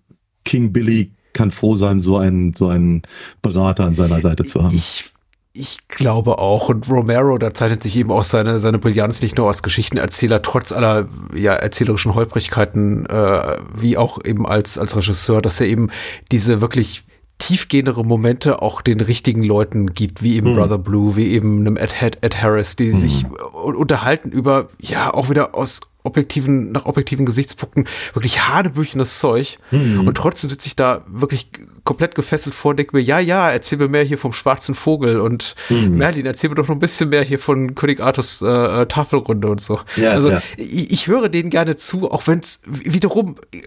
King 0.45 0.73
Billy 0.73 1.11
kann 1.33 1.51
froh 1.51 1.75
sein, 1.75 1.99
so 1.99 2.17
einen, 2.17 2.53
so 2.53 2.67
einen 2.67 3.03
Berater 3.41 3.85
an 3.85 3.95
seiner 3.95 4.19
Seite 4.19 4.45
zu 4.45 4.63
haben. 4.63 4.75
Ich, 4.75 5.11
ich 5.53 5.87
glaube 5.87 6.37
auch. 6.39 6.69
Und 6.69 6.89
Romero, 6.89 7.37
da 7.37 7.53
zeichnet 7.53 7.83
sich 7.83 7.95
eben 7.97 8.11
auch 8.11 8.23
seine, 8.23 8.59
seine 8.59 8.79
Brillanz 8.79 9.21
nicht 9.21 9.37
nur 9.37 9.47
als 9.47 9.63
Geschichtenerzähler, 9.63 10.41
trotz 10.41 10.71
aller 10.71 11.07
ja, 11.35 11.53
erzählerischen 11.53 12.15
Holprigkeiten, 12.15 13.05
äh, 13.07 13.57
wie 13.75 13.97
auch 13.97 14.23
eben 14.23 14.47
als, 14.47 14.77
als 14.77 14.95
Regisseur, 14.95 15.41
dass 15.41 15.59
er 15.59 15.67
eben 15.67 15.89
diese 16.31 16.61
wirklich 16.61 17.03
tiefgehendere 17.37 18.05
Momente 18.05 18.61
auch 18.61 18.81
den 18.81 19.01
richtigen 19.01 19.43
Leuten 19.43 19.93
gibt, 19.93 20.21
wie 20.21 20.35
eben 20.35 20.55
Brother 20.55 20.77
Blue, 20.77 21.15
wie 21.15 21.31
eben 21.31 21.61
einem 21.61 21.75
Ed, 21.75 22.01
Ed, 22.01 22.19
Ed 22.21 22.41
Harris, 22.41 22.75
die 22.75 22.91
sich 22.91 23.25
u- 23.25 23.71
unterhalten 23.71 24.29
über, 24.29 24.69
ja, 24.79 25.11
auch 25.13 25.29
wieder 25.31 25.55
aus 25.55 25.81
objektiven, 26.03 26.71
nach 26.71 26.85
objektiven 26.85 27.25
Gesichtspunkten 27.25 27.87
wirklich 28.13 28.47
hanebüchenes 28.47 29.19
Zeug. 29.19 29.59
Und 29.71 30.15
trotzdem 30.15 30.49
sitze 30.49 30.67
ich 30.67 30.75
da 30.75 31.03
wirklich 31.07 31.49
komplett 31.83 32.15
gefesselt 32.15 32.55
vor 32.55 32.71
und 32.71 32.77
denke 32.77 32.95
mir, 32.95 33.01
ja, 33.01 33.19
ja, 33.19 33.49
erzähl 33.49 33.77
mir 33.77 33.87
mehr 33.87 34.03
hier 34.03 34.17
vom 34.17 34.33
schwarzen 34.33 34.75
Vogel 34.75 35.19
und 35.19 35.55
Merlin, 35.69 36.25
erzähl 36.25 36.49
mir 36.49 36.55
doch 36.55 36.67
noch 36.67 36.75
ein 36.75 36.79
bisschen 36.79 37.09
mehr 37.09 37.23
hier 37.23 37.39
von 37.39 37.75
König 37.75 37.99
Arthurs 37.99 38.41
äh, 38.41 38.81
äh, 38.81 38.85
Tafelrunde 38.85 39.47
und 39.47 39.61
so. 39.61 39.79
Ja, 39.95 40.11
also 40.11 40.29
ja. 40.29 40.41
ich, 40.57 40.91
ich 40.91 41.07
höre 41.07 41.29
denen 41.29 41.49
gerne 41.49 41.75
zu, 41.75 42.11
auch 42.11 42.27
wenn 42.27 42.39
es 42.39 42.61
wiederum 42.65 43.37
äh, 43.53 43.59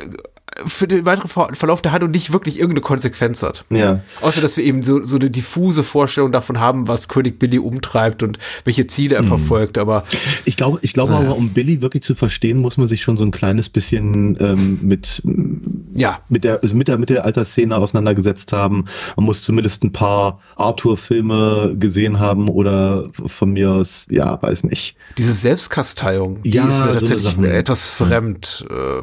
für 0.66 0.86
den 0.88 1.04
weiteren 1.04 1.28
Ver 1.28 1.48
Verlauf 1.54 1.82
der 1.82 1.92
Handlung 1.92 2.10
nicht 2.12 2.32
wirklich 2.32 2.56
irgendeine 2.58 2.80
Konsequenz 2.82 3.42
hat. 3.42 3.64
Ja. 3.70 4.00
Außer, 4.20 4.40
dass 4.40 4.56
wir 4.56 4.64
eben 4.64 4.82
so, 4.82 5.04
so 5.04 5.16
eine 5.16 5.30
diffuse 5.30 5.82
Vorstellung 5.82 6.32
davon 6.32 6.60
haben, 6.60 6.86
was 6.88 7.08
König 7.08 7.38
Billy 7.38 7.58
umtreibt 7.58 8.22
und 8.22 8.38
welche 8.64 8.86
Ziele 8.86 9.16
er 9.16 9.22
Hm. 9.22 9.28
verfolgt. 9.28 9.78
Aber 9.78 10.04
Ich 10.44 10.56
glaube, 10.56 10.78
ich 10.82 10.92
glaube 10.92 11.14
aber, 11.14 11.36
um 11.36 11.50
Billy 11.50 11.82
wirklich 11.82 12.02
zu 12.02 12.14
verstehen, 12.14 12.58
muss 12.58 12.76
man 12.76 12.86
sich 12.86 13.02
schon 13.02 13.16
so 13.16 13.24
ein 13.24 13.30
kleines 13.30 13.68
bisschen 13.68 14.36
ähm, 14.40 14.78
mit, 14.82 15.22
ja, 15.92 16.20
mit 16.28 16.44
der, 16.44 16.62
also 16.62 16.76
mit 16.76 16.88
der 16.88 16.98
Mittelalterszene 16.98 17.76
auseinandergesetzt 17.76 18.52
haben. 18.52 18.84
Man 19.16 19.26
muss 19.26 19.42
zumindest 19.42 19.82
ein 19.84 19.92
paar 19.92 20.40
Arthur-Filme 20.56 21.74
gesehen 21.78 22.20
haben 22.20 22.48
oder 22.48 23.10
von 23.26 23.52
mir 23.52 23.72
aus, 23.72 24.06
ja, 24.10 24.40
weiß 24.40 24.64
nicht. 24.64 24.96
diese 25.18 25.32
Selbstkasteiung, 25.32 26.42
die 26.42 26.50
Ja, 26.50 26.62
ist 26.68 26.78
mir 26.78 26.84
so 26.86 26.92
tatsächlich 26.92 27.22
Sachen. 27.24 27.44
etwas 27.44 27.86
fremd. 27.86 28.66
Äh, 28.70 29.02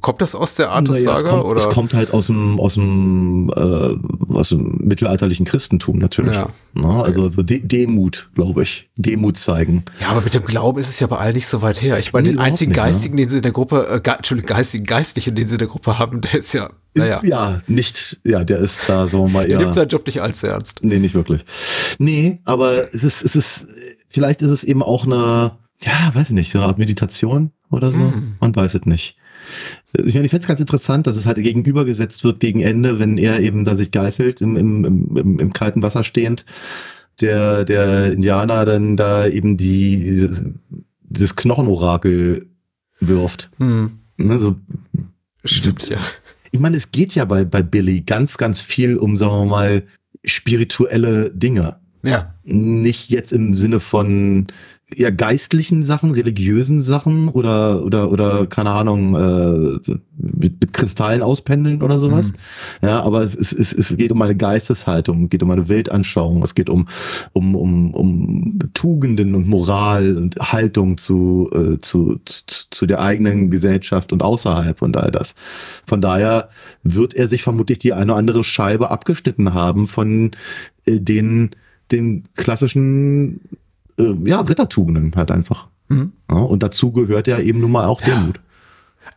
kommt 0.00 0.20
das 0.22 0.34
aus 0.34 0.54
der 0.54 0.70
Artus-Saga? 0.70 1.12
Naja, 1.14 1.24
es, 1.24 1.30
kommt, 1.30 1.44
oder? 1.44 1.60
es 1.60 1.68
kommt 1.68 1.94
halt 1.94 2.12
aus 2.14 2.26
dem, 2.26 2.60
aus 2.60 2.74
dem, 2.74 3.50
äh, 3.56 4.32
aus 4.34 4.50
dem 4.50 4.78
mittelalterlichen 4.82 5.44
Christentum 5.46 5.98
natürlich. 5.98 6.34
Ja. 6.34 6.48
Na, 6.74 7.02
also 7.02 7.28
so 7.30 7.42
De 7.42 7.60
Demut, 7.60 8.30
glaube 8.34 8.62
ich. 8.62 8.88
Demut 8.96 9.36
zeigen. 9.36 9.84
Ja, 10.00 10.08
aber 10.10 10.20
mit 10.20 10.32
dem 10.34 10.44
Glauben 10.44 10.78
ist 10.78 10.88
es 10.88 11.00
ja 11.00 11.06
bei 11.08 11.18
allen 11.18 11.34
nicht 11.34 11.48
so 11.48 11.60
weit 11.62 11.82
her. 11.82 11.98
Ich 11.98 12.12
meine, 12.12 12.28
Nee, 12.28 12.34
den 12.34 12.40
einzigen 12.40 12.70
nicht, 12.70 12.78
ne? 12.78 12.84
Geistigen, 12.84 13.16
den 13.16 13.28
sie 13.28 13.36
in 13.38 13.42
der 13.42 13.52
Gruppe, 13.52 13.88
äh, 13.90 14.00
ge 14.00 14.14
Entschuldigung, 14.14 14.56
geistigen 14.56 14.84
Geistlichen, 14.84 15.34
den 15.34 15.46
sie 15.48 15.54
in 15.54 15.58
der 15.58 15.68
Gruppe 15.68 15.98
haben, 15.98 16.20
der 16.20 16.34
ist 16.34 16.52
ja, 16.52 16.70
naja, 16.96 17.20
Ja, 17.24 17.60
nicht, 17.66 18.18
ja, 18.24 18.44
der 18.44 18.58
ist 18.58 18.88
da, 18.88 19.08
sagen 19.08 19.24
wir 19.24 19.30
mal, 19.30 19.44
der 19.46 19.56
eher. 19.56 19.60
nimmt 19.62 19.74
seinen 19.74 19.88
Job 19.88 20.06
nicht 20.06 20.20
allzu 20.22 20.46
ernst. 20.46 20.80
Nee, 20.82 20.98
nicht 20.98 21.14
wirklich. 21.14 21.44
Nee, 21.98 22.40
aber 22.44 22.94
es 22.94 23.02
ist, 23.02 23.24
es 23.24 23.34
ist, 23.34 23.66
vielleicht 24.08 24.42
ist 24.42 24.50
es 24.50 24.64
eben 24.64 24.82
auch 24.82 25.04
eine, 25.04 25.52
ja, 25.82 26.10
weiß 26.14 26.28
ich 26.28 26.34
nicht, 26.34 26.52
so 26.52 26.58
eine 26.58 26.68
Art 26.68 26.78
Meditation 26.78 27.50
oder 27.70 27.90
so. 27.90 27.96
Mhm. 27.98 28.36
Man 28.40 28.54
weiß 28.54 28.74
es 28.74 28.84
nicht. 28.84 29.16
Ich 29.92 30.14
meine, 30.14 30.26
ich 30.26 30.30
finde 30.30 30.42
es 30.42 30.48
ganz 30.48 30.60
interessant, 30.60 31.06
dass 31.06 31.16
es 31.16 31.26
halt 31.26 31.36
gegenübergesetzt 31.36 32.24
wird 32.24 32.40
gegen 32.40 32.60
Ende, 32.60 32.98
wenn 32.98 33.18
er 33.18 33.40
eben 33.40 33.64
da 33.64 33.76
sich 33.76 33.90
geißelt, 33.90 34.40
im, 34.40 34.56
im, 34.56 34.84
im, 34.84 35.38
im, 35.38 35.52
kalten 35.52 35.82
Wasser 35.82 36.04
stehend, 36.04 36.44
der, 37.20 37.64
der 37.64 38.12
Indianer 38.12 38.64
dann 38.64 38.96
da 38.96 39.26
eben 39.26 39.56
die, 39.56 39.96
dieses, 39.96 40.42
dieses 41.02 41.36
Knochenorakel 41.36 42.46
wirft. 43.00 43.50
Hm. 43.58 43.98
Ne, 44.16 44.38
so, 44.38 44.56
Stimmt, 45.44 45.88
ja. 45.88 45.98
ich 46.50 46.60
meine, 46.60 46.76
es 46.76 46.90
geht 46.90 47.14
ja 47.14 47.24
bei, 47.24 47.44
bei 47.44 47.62
Billy 47.62 48.02
ganz, 48.02 48.36
ganz 48.36 48.60
viel 48.60 48.96
um, 48.96 49.16
sagen 49.16 49.32
wir 49.32 49.46
mal, 49.46 49.82
spirituelle 50.24 51.30
Dinge. 51.30 51.76
Ja. 52.02 52.34
Nicht 52.44 53.10
jetzt 53.10 53.32
im 53.32 53.54
Sinne 53.54 53.80
von 53.80 54.46
ja, 54.96 55.10
geistlichen 55.10 55.82
Sachen, 55.82 56.10
religiösen 56.12 56.80
Sachen 56.80 57.28
oder, 57.28 57.84
oder, 57.84 58.10
oder 58.10 58.46
keine 58.46 58.70
Ahnung, 58.70 59.14
äh, 59.14 59.96
mit, 60.16 60.60
mit 60.60 60.72
Kristallen 60.72 61.22
auspendeln 61.22 61.82
oder 61.82 61.98
sowas. 61.98 62.32
Ja, 62.82 63.02
aber 63.02 63.22
es, 63.22 63.34
es, 63.34 63.52
es, 63.52 63.72
es 63.72 63.96
geht 63.96 64.12
um 64.12 64.20
eine 64.22 64.36
Geisteshaltung, 64.36 65.28
geht 65.28 65.42
um 65.42 65.50
eine 65.50 65.68
Weltanschauung, 65.68 66.42
es 66.42 66.54
geht 66.54 66.68
um, 66.68 66.86
um, 67.32 67.54
um, 67.54 67.94
um 67.94 68.58
Tugenden 68.74 69.34
und 69.34 69.48
Moral 69.48 70.16
und 70.16 70.36
Haltung 70.36 70.98
zu, 70.98 71.48
äh, 71.52 71.78
zu, 71.78 72.20
zu, 72.24 72.44
zu 72.70 72.86
der 72.86 73.00
eigenen 73.00 73.50
Gesellschaft 73.50 74.12
und 74.12 74.22
außerhalb 74.22 74.82
und 74.82 74.96
all 74.96 75.10
das. 75.10 75.34
Von 75.86 76.00
daher 76.00 76.48
wird 76.82 77.14
er 77.14 77.28
sich 77.28 77.42
vermutlich 77.42 77.78
die 77.78 77.92
eine 77.92 78.12
oder 78.12 78.18
andere 78.18 78.44
Scheibe 78.44 78.90
abgeschnitten 78.90 79.54
haben 79.54 79.86
von 79.86 80.32
äh, 80.86 81.00
den, 81.00 81.50
den 81.92 82.24
klassischen 82.34 83.40
äh, 84.00 84.28
ja, 84.28 84.40
Rittertugenden 84.40 85.12
halt 85.16 85.30
einfach. 85.30 85.68
Mhm. 85.88 86.12
Ja, 86.30 86.38
und 86.38 86.62
dazu 86.62 86.92
gehört 86.92 87.26
ja 87.26 87.38
eben 87.38 87.60
nun 87.60 87.72
mal 87.72 87.84
auch 87.86 88.00
Demut. 88.00 88.40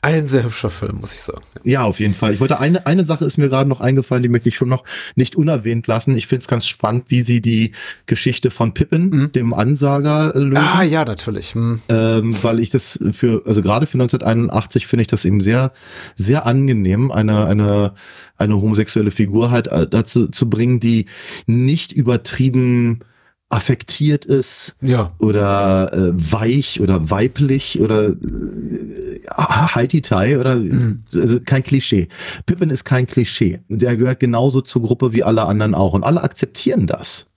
Ein 0.01 0.27
sehr 0.27 0.43
hübscher 0.43 0.69
Film, 0.69 0.97
muss 1.01 1.13
ich 1.13 1.21
sagen. 1.21 1.43
Ja, 1.63 1.83
auf 1.83 1.99
jeden 1.99 2.13
Fall. 2.13 2.33
Ich 2.33 2.39
wollte 2.41 2.59
eine, 2.59 2.85
eine 2.87 3.05
Sache 3.05 3.25
ist 3.25 3.37
mir 3.37 3.47
gerade 3.47 3.69
noch 3.69 3.79
eingefallen, 3.79 4.23
die 4.23 4.27
möchte 4.27 4.49
ich 4.49 4.55
schon 4.55 4.67
noch 4.67 4.83
nicht 5.15 5.35
unerwähnt 5.35 5.87
lassen. 5.87 6.17
Ich 6.17 6.27
finde 6.27 6.41
es 6.41 6.47
ganz 6.47 6.67
spannend, 6.67 7.05
wie 7.07 7.21
sie 7.21 7.41
die 7.41 7.73
Geschichte 8.05 8.49
von 8.51 8.73
Pippin, 8.73 9.09
Mhm. 9.09 9.31
dem 9.33 9.53
Ansager, 9.53 10.35
äh, 10.35 10.39
lösen. 10.39 10.57
Ah, 10.57 10.83
ja, 10.83 11.05
natürlich. 11.05 11.53
Hm. 11.53 11.81
ähm, 11.89 12.35
weil 12.41 12.59
ich 12.59 12.69
das 12.69 12.99
für, 13.11 13.43
also 13.45 13.61
gerade 13.61 13.85
für 13.85 13.97
1981 13.97 14.87
finde 14.87 15.01
ich 15.01 15.07
das 15.07 15.25
eben 15.25 15.39
sehr, 15.41 15.71
sehr 16.15 16.45
angenehm, 16.45 17.11
eine, 17.11 17.45
eine, 17.45 17.93
eine 18.37 18.55
homosexuelle 18.55 19.11
Figur 19.11 19.51
halt 19.51 19.67
äh, 19.67 19.87
dazu 19.87 20.27
zu 20.27 20.49
bringen, 20.49 20.79
die 20.79 21.05
nicht 21.45 21.93
übertrieben 21.93 23.01
affektiert 23.53 24.25
ist 24.25 24.75
Ja. 24.81 25.13
oder 25.19 25.91
äh, 25.93 26.11
weich 26.15 26.81
oder 26.81 27.09
weiblich 27.09 27.79
oder 27.79 28.09
äh, 28.09 29.19
Haiti-Tai 29.37 30.39
oder 30.39 30.55
Mhm. 30.55 31.03
also 31.13 31.39
kein 31.45 31.63
Klischee. 31.63 32.07
Pippin 32.45 32.69
ist 32.69 32.83
kein 32.83 33.05
Klischee. 33.07 33.59
Der 33.69 33.95
gehört 33.95 34.19
genauso 34.19 34.61
zur 34.61 34.81
Gruppe 34.81 35.13
wie 35.13 35.23
alle 35.23 35.45
anderen 35.45 35.75
auch 35.75 35.93
und 35.93 36.03
alle 36.03 36.23
akzeptieren 36.23 36.87
das. 36.87 37.27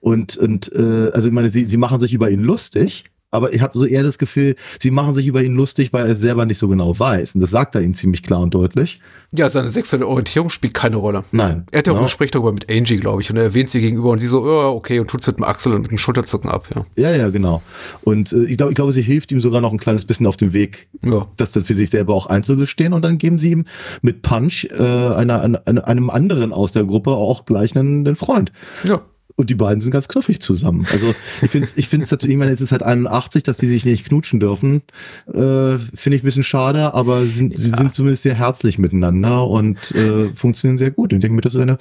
Und, 0.00 0.36
und 0.36 0.70
äh, 0.74 1.10
also 1.12 1.28
ich 1.28 1.34
meine, 1.34 1.48
sie, 1.48 1.64
sie 1.64 1.76
machen 1.78 2.00
sich 2.00 2.12
über 2.12 2.30
ihn 2.30 2.42
lustig, 2.44 3.04
aber 3.34 3.52
ich 3.52 3.60
habe 3.60 3.78
so 3.78 3.84
eher 3.84 4.02
das 4.02 4.18
Gefühl, 4.18 4.54
sie 4.80 4.90
machen 4.90 5.14
sich 5.14 5.26
über 5.26 5.42
ihn 5.42 5.54
lustig, 5.54 5.92
weil 5.92 6.06
er 6.08 6.16
selber 6.16 6.46
nicht 6.46 6.58
so 6.58 6.68
genau 6.68 6.98
weiß. 6.98 7.34
Und 7.34 7.40
das 7.40 7.50
sagt 7.50 7.74
er 7.74 7.82
ihnen 7.82 7.94
ziemlich 7.94 8.22
klar 8.22 8.40
und 8.40 8.54
deutlich. 8.54 9.00
Ja, 9.36 9.48
seine 9.50 9.68
sexuelle 9.70 10.06
Orientierung 10.06 10.48
spielt 10.48 10.74
keine 10.74 10.96
Rolle. 10.96 11.24
Nein. 11.32 11.66
Er 11.72 11.78
hat 11.80 11.86
ja 11.88 11.92
auch 11.92 11.96
Ja. 11.96 12.02
ein 12.02 12.06
Gespräch 12.06 12.30
darüber 12.30 12.52
mit 12.52 12.70
Angie, 12.70 12.96
glaube 12.96 13.20
ich, 13.22 13.30
und 13.30 13.36
er 13.36 13.42
erwähnt 13.42 13.68
sie 13.68 13.80
gegenüber 13.80 14.10
und 14.10 14.20
sie 14.20 14.28
so, 14.28 14.46
ja, 14.46 14.68
okay, 14.68 15.00
und 15.00 15.08
tut 15.08 15.20
es 15.22 15.26
mit 15.26 15.38
dem 15.38 15.44
Achsel 15.44 15.72
und 15.74 15.82
mit 15.82 15.90
dem 15.90 15.98
Schulterzucken 15.98 16.48
ab, 16.48 16.68
ja. 16.74 16.84
Ja, 16.96 17.16
ja, 17.16 17.30
genau. 17.30 17.60
Und 18.02 18.32
äh, 18.32 18.44
ich 18.44 18.56
glaube, 18.56 18.70
ich 18.72 18.76
glaube, 18.76 18.92
sie 18.92 19.02
hilft 19.02 19.32
ihm 19.32 19.40
sogar 19.40 19.60
noch 19.60 19.72
ein 19.72 19.78
kleines 19.78 20.04
bisschen 20.04 20.26
auf 20.28 20.36
dem 20.36 20.52
Weg, 20.52 20.88
Ja. 21.04 21.26
das 21.36 21.50
dann 21.52 21.64
für 21.64 21.74
sich 21.74 21.90
selber 21.90 22.14
auch 22.14 22.26
einzugestehen. 22.26 22.92
Und 22.92 23.04
dann 23.04 23.18
geben 23.18 23.38
sie 23.38 23.50
ihm 23.50 23.64
mit 24.02 24.22
Punch 24.22 24.68
äh, 24.70 24.82
einer, 24.82 25.42
einer, 25.42 25.86
einem 25.88 26.10
anderen 26.10 26.52
aus 26.52 26.70
der 26.72 26.84
Gruppe 26.84 27.10
auch 27.10 27.44
gleich 27.44 27.76
einen, 27.76 28.06
einen 28.06 28.16
Freund. 28.16 28.52
Ja. 28.84 29.02
Und 29.36 29.50
die 29.50 29.56
beiden 29.56 29.80
sind 29.80 29.90
ganz 29.90 30.06
knuffig 30.06 30.40
zusammen. 30.40 30.86
Also 30.92 31.12
ich 31.42 31.50
finde 31.50 31.66
es 31.66 31.76
ich 31.76 31.88
find's 31.88 32.10
natürlich, 32.10 32.34
ich 32.34 32.38
meine, 32.38 32.52
es 32.52 32.60
ist 32.60 32.70
halt 32.70 32.84
81, 32.84 33.42
dass 33.42 33.56
die 33.56 33.66
sich 33.66 33.84
nicht 33.84 34.06
knutschen 34.06 34.38
dürfen. 34.38 34.82
Äh, 35.26 35.76
finde 35.78 36.16
ich 36.16 36.22
ein 36.22 36.24
bisschen 36.24 36.42
schade, 36.44 36.94
aber 36.94 37.22
sie, 37.22 37.28
sind- 37.30 37.58
sie 37.58 37.70
sind 37.70 37.92
zumindest 37.92 38.22
sehr 38.22 38.34
herzlich 38.36 38.78
miteinander 38.78 39.46
und 39.48 39.90
äh, 39.92 40.32
funktionieren 40.32 40.78
sehr 40.78 40.92
gut. 40.92 41.12
Und 41.12 41.18
ich 41.18 41.22
denke 41.22 41.34
mir, 41.34 41.40
das 41.40 41.54
ist 41.54 41.60
eine, 41.60 41.78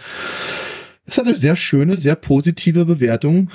das 1.06 1.18
ist 1.18 1.20
eine 1.24 1.36
sehr 1.36 1.56
schöne, 1.56 1.96
sehr 1.96 2.16
positive 2.16 2.86
Bewertung. 2.86 3.50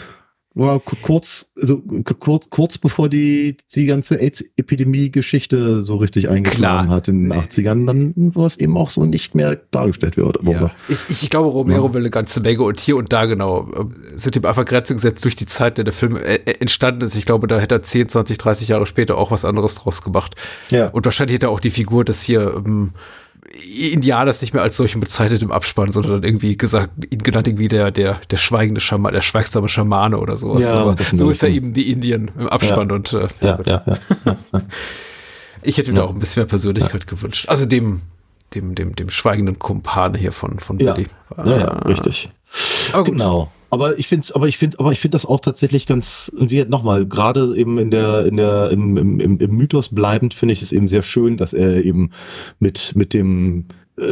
War 0.54 0.80
ku- 0.80 0.96
kurz, 1.02 1.50
also 1.60 1.78
ku- 1.78 2.14
kurz, 2.18 2.50
kurz 2.50 2.78
bevor 2.78 3.08
die, 3.08 3.56
die 3.74 3.86
ganze 3.86 4.16
AIDS-Epidemie-Geschichte 4.20 5.82
so 5.82 5.96
richtig 5.96 6.28
eingeschlagen 6.28 6.86
Klar. 6.86 6.96
hat 6.96 7.08
in 7.08 7.28
den 7.28 7.32
80ern, 7.32 7.86
dann 7.86 8.12
wo 8.16 8.46
es 8.46 8.56
eben 8.56 8.76
auch 8.76 8.90
so 8.90 9.04
nicht 9.04 9.34
mehr 9.34 9.56
dargestellt 9.70 10.16
wird. 10.16 10.38
Ja. 10.44 10.70
Ich, 10.88 10.98
ich, 11.22 11.30
glaube, 11.30 11.48
Romero 11.48 11.92
will 11.94 12.00
eine 12.02 12.10
ganze 12.10 12.40
Menge 12.40 12.62
und 12.62 12.80
hier 12.80 12.96
und 12.96 13.12
da 13.12 13.26
genau 13.26 13.68
äh, 13.70 13.84
sind 14.16 14.36
ihm 14.36 14.44
einfach 14.46 14.64
Grenzen 14.64 14.94
gesetzt 14.96 15.24
durch 15.24 15.36
die 15.36 15.46
Zeit, 15.46 15.78
in 15.78 15.84
der 15.84 15.88
der 15.88 15.94
Film 15.94 16.16
äh, 16.16 16.36
äh, 16.36 16.60
entstanden 16.60 17.02
ist. 17.02 17.14
Ich 17.14 17.26
glaube, 17.26 17.46
da 17.46 17.58
hätte 17.58 17.76
er 17.76 17.82
10, 17.82 18.08
20, 18.08 18.38
30 18.38 18.68
Jahre 18.68 18.86
später 18.86 19.16
auch 19.18 19.30
was 19.30 19.44
anderes 19.44 19.74
draus 19.76 20.02
gemacht. 20.02 20.34
Ja. 20.70 20.88
Und 20.88 21.04
wahrscheinlich 21.04 21.34
hätte 21.36 21.46
er 21.46 21.50
auch 21.50 21.60
die 21.60 21.70
Figur 21.70 22.04
des 22.04 22.22
hier 22.22 22.54
ähm, 22.64 22.92
Indianers 23.92 24.40
nicht 24.42 24.54
mehr 24.54 24.62
als 24.62 24.76
solchen 24.76 25.00
bezeichnet 25.00 25.42
im 25.42 25.50
Abspann, 25.52 25.90
sondern 25.90 26.12
dann 26.12 26.22
irgendwie 26.24 26.56
gesagt, 26.56 26.90
ihn 27.10 27.18
genannt 27.20 27.48
irgendwie 27.48 27.68
der, 27.68 27.90
der, 27.90 28.20
der 28.30 28.36
schweigende 28.36 28.80
Schamane, 28.80 29.14
der 29.14 29.22
schweigsame 29.22 29.68
Schamane 29.68 30.18
oder 30.18 30.36
sowas. 30.36 30.64
Ja, 30.64 30.72
Aber 30.74 30.94
das 30.94 31.10
so 31.10 31.30
ist 31.30 31.42
er 31.42 31.48
Richtung. 31.48 31.64
eben 31.66 31.74
die 31.74 31.90
Indien 31.90 32.30
im 32.38 32.48
Abspann 32.48 32.90
und 32.92 33.12
äh, 33.12 33.28
Ja, 33.40 33.58
ja, 33.64 33.82
ja. 33.86 33.98
ja. 34.24 34.36
ich 35.62 35.78
hätte 35.78 35.90
mir 35.92 35.98
da 35.98 36.04
auch 36.04 36.14
ein 36.14 36.20
bisschen 36.20 36.40
mehr 36.42 36.48
Persönlichkeit 36.48 37.06
gewünscht. 37.06 37.48
Also 37.48 37.66
dem, 37.66 38.02
dem, 38.54 38.74
dem, 38.74 38.94
dem 38.96 39.10
schweigenden 39.10 39.58
Kumpane 39.58 40.18
hier 40.18 40.32
von, 40.32 40.58
von 40.60 40.78
Ja. 40.78 40.94
Billy. 40.94 41.08
Ja, 41.36 41.44
ja, 41.58 41.68
Ah. 41.68 41.88
richtig. 41.88 42.30
Genau. 43.04 43.50
Aber 43.70 43.98
ich 43.98 44.08
finde, 44.08 44.26
aber 44.34 44.48
ich 44.48 44.56
finde, 44.56 44.78
aber 44.78 44.92
ich 44.92 45.00
finde 45.00 45.14
das 45.14 45.26
auch 45.26 45.40
tatsächlich 45.40 45.86
ganz, 45.86 46.32
wie 46.36 46.64
nochmal, 46.64 47.06
gerade 47.06 47.54
eben 47.56 47.78
in 47.78 47.90
der, 47.90 48.26
in 48.26 48.36
der, 48.36 48.70
im, 48.70 48.96
im, 48.96 49.38
im, 49.38 49.56
Mythos 49.56 49.90
bleibend 49.90 50.32
finde 50.32 50.54
ich 50.54 50.62
es 50.62 50.72
eben 50.72 50.88
sehr 50.88 51.02
schön, 51.02 51.36
dass 51.36 51.52
er 51.52 51.84
eben 51.84 52.10
mit, 52.60 52.92
mit 52.96 53.12
dem, 53.12 53.66
äh, 53.98 54.04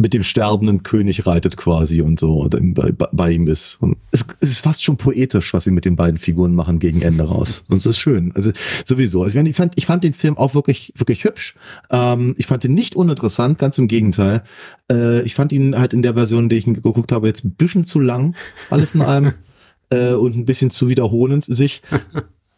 mit 0.00 0.14
dem 0.14 0.22
sterbenden 0.22 0.82
König 0.82 1.26
reitet 1.26 1.58
quasi 1.58 2.00
und 2.00 2.18
so 2.18 2.40
und 2.40 2.74
bei, 2.74 2.90
bei, 2.90 3.30
ihm 3.30 3.46
ist. 3.46 3.76
Und 3.80 3.98
es, 4.12 4.24
es 4.40 4.50
ist 4.50 4.60
fast 4.62 4.82
schon 4.82 4.96
poetisch, 4.96 5.52
was 5.52 5.64
sie 5.64 5.70
mit 5.70 5.84
den 5.84 5.94
beiden 5.94 6.16
Figuren 6.16 6.54
machen 6.54 6.78
gegen 6.78 7.02
Ende 7.02 7.24
raus. 7.24 7.64
Und 7.68 7.84
das 7.84 7.90
ist 7.96 7.98
schön. 7.98 8.32
Also 8.34 8.50
sowieso. 8.86 9.22
Also 9.22 9.38
ich, 9.38 9.56
fand, 9.56 9.74
ich 9.76 9.84
fand 9.84 10.02
den 10.02 10.14
Film 10.14 10.38
auch 10.38 10.54
wirklich, 10.54 10.94
wirklich 10.96 11.24
hübsch. 11.24 11.54
Ähm, 11.90 12.34
ich 12.38 12.46
fand 12.46 12.64
ihn 12.64 12.72
nicht 12.72 12.96
uninteressant, 12.96 13.58
ganz 13.58 13.76
im 13.76 13.88
Gegenteil. 13.88 14.42
Äh, 14.90 15.20
ich 15.22 15.34
fand 15.34 15.52
ihn 15.52 15.78
halt 15.78 15.92
in 15.92 16.00
der 16.00 16.14
Version, 16.14 16.48
die 16.48 16.56
ich 16.56 16.64
geguckt 16.64 17.12
habe, 17.12 17.26
jetzt 17.26 17.44
ein 17.44 17.52
bisschen 17.52 17.84
zu 17.84 18.00
lang, 18.00 18.34
alles 18.70 18.94
in 18.94 19.02
allem. 19.02 19.34
äh, 19.90 20.12
und 20.12 20.34
ein 20.34 20.46
bisschen 20.46 20.70
zu 20.70 20.88
wiederholend 20.88 21.44
sich. 21.44 21.82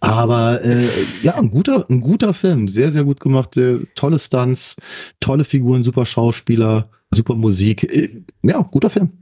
Aber 0.03 0.61
äh, 0.64 0.88
ja, 1.22 1.36
ein 1.36 1.48
guter, 1.48 1.86
ein 1.88 2.00
guter 2.00 2.34
Film, 2.34 2.66
sehr, 2.66 2.90
sehr 2.90 3.05
gut 3.05 3.20
gemacht, 3.20 3.55
sehr, 3.55 3.78
tolle 3.94 4.18
Stunts, 4.18 4.74
tolle 5.20 5.44
Figuren, 5.44 5.84
super 5.84 6.05
Schauspieler, 6.05 6.90
super 7.12 7.36
Musik. 7.36 7.84
Äh, 7.84 8.24
ja, 8.42 8.61
guter 8.62 8.90
Film. 8.90 9.12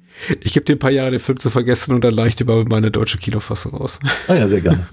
Ich 0.40 0.54
gebe 0.54 0.64
dir 0.64 0.76
ein 0.76 0.78
paar 0.78 0.90
Jahre 0.90 1.10
den 1.10 1.20
Film 1.20 1.38
zu 1.38 1.50
vergessen 1.50 1.94
und 1.94 2.02
dann 2.02 2.14
leicht 2.14 2.40
über 2.40 2.64
meine 2.64 2.90
deutsche 2.90 3.18
Kinofassung 3.18 3.74
aus. 3.74 4.00
Ah 4.26 4.36
ja, 4.36 4.48
sehr 4.48 4.62
gerne. 4.62 4.86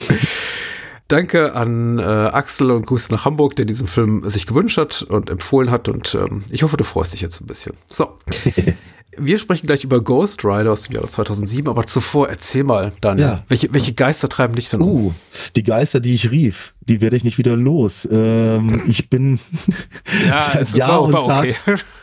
Danke 1.08 1.54
an 1.54 1.98
äh, 1.98 2.02
Axel 2.02 2.70
und 2.70 2.86
Grüße 2.86 3.12
nach 3.12 3.26
Hamburg, 3.26 3.56
der 3.56 3.66
diesen 3.66 3.88
Film 3.88 4.26
sich 4.26 4.46
gewünscht 4.46 4.78
hat 4.78 5.02
und 5.02 5.28
empfohlen 5.28 5.70
hat. 5.70 5.90
Und 5.90 6.14
ähm, 6.14 6.44
ich 6.50 6.62
hoffe, 6.62 6.78
du 6.78 6.84
freust 6.84 7.12
dich 7.12 7.20
jetzt 7.20 7.42
ein 7.42 7.46
bisschen. 7.46 7.74
So. 7.88 8.18
Wir 9.16 9.38
sprechen 9.38 9.66
gleich 9.66 9.82
über 9.82 10.00
Ghost 10.02 10.44
Rider 10.44 10.70
aus 10.72 10.82
dem 10.84 10.94
Jahre 10.94 11.08
2007, 11.08 11.68
aber 11.68 11.84
zuvor 11.84 12.28
erzähl 12.28 12.62
mal, 12.62 12.92
Daniel, 13.00 13.26
Ja. 13.26 13.44
welche, 13.48 13.72
welche 13.72 13.92
Geister 13.92 14.28
treiben 14.28 14.54
dich 14.54 14.70
denn 14.70 14.80
um? 14.80 15.06
Uh, 15.06 15.12
die 15.56 15.64
Geister, 15.64 15.98
die 15.98 16.14
ich 16.14 16.30
rief, 16.30 16.74
die 16.80 17.00
werde 17.00 17.16
ich 17.16 17.24
nicht 17.24 17.36
wieder 17.36 17.56
los. 17.56 18.08
Ähm, 18.10 18.82
ich 18.86 19.10
bin 19.10 19.40
ja, 20.28 20.42
seit 20.42 20.70
Jahr 20.74 21.02
und 21.02 21.12
Tag. 21.12 21.44
okay. 21.44 21.54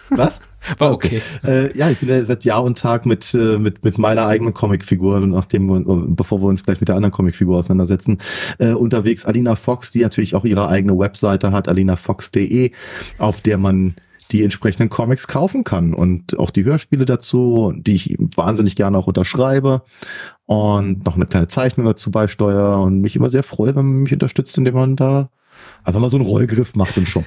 Was? 0.09 0.41
War 0.79 0.91
okay. 0.91 1.21
okay. 1.43 1.49
Äh, 1.49 1.77
ja, 1.77 1.89
ich 1.89 1.99
bin 1.99 2.09
ja 2.09 2.23
seit 2.25 2.43
Jahr 2.43 2.63
und 2.63 2.77
Tag 2.77 3.05
mit, 3.05 3.33
äh, 3.33 3.57
mit, 3.57 3.85
mit 3.85 3.97
meiner 3.97 4.25
eigenen 4.27 4.53
Comicfigur, 4.53 5.19
nachdem 5.21 5.67
wir, 5.67 5.81
bevor 6.09 6.41
wir 6.41 6.47
uns 6.47 6.65
gleich 6.65 6.81
mit 6.81 6.89
der 6.89 6.95
anderen 6.97 7.13
Comicfigur 7.13 7.57
auseinandersetzen, 7.57 8.17
äh, 8.59 8.73
unterwegs. 8.73 9.25
Alina 9.25 9.55
Fox, 9.55 9.91
die 9.91 10.01
natürlich 10.01 10.35
auch 10.35 10.43
ihre 10.43 10.67
eigene 10.67 10.97
Webseite 10.97 11.51
hat, 11.53 11.69
alinafox.de, 11.69 12.71
auf 13.17 13.41
der 13.41 13.57
man 13.57 13.95
die 14.31 14.43
entsprechenden 14.43 14.89
Comics 14.89 15.27
kaufen 15.27 15.63
kann 15.63 15.93
und 15.93 16.37
auch 16.37 16.49
die 16.49 16.65
Hörspiele 16.65 17.05
dazu, 17.05 17.73
die 17.75 17.95
ich 17.95 18.15
wahnsinnig 18.35 18.75
gerne 18.75 18.97
auch 18.97 19.07
unterschreibe 19.07 19.81
und 20.45 21.05
noch 21.05 21.15
eine 21.15 21.25
kleine 21.25 21.47
Zeichnung 21.47 21.85
dazu 21.85 22.11
beisteuere 22.11 22.81
und 22.81 23.01
mich 23.01 23.15
immer 23.15 23.29
sehr 23.29 23.43
freue, 23.43 23.75
wenn 23.75 23.85
man 23.85 24.03
mich 24.03 24.13
unterstützt, 24.13 24.57
indem 24.57 24.75
man 24.75 24.95
da 24.95 25.29
einfach 25.83 25.99
mal 25.99 26.09
so 26.09 26.17
einen 26.17 26.25
Rollgriff 26.25 26.75
macht 26.75 26.97
im 26.97 27.05
Shop. 27.05 27.23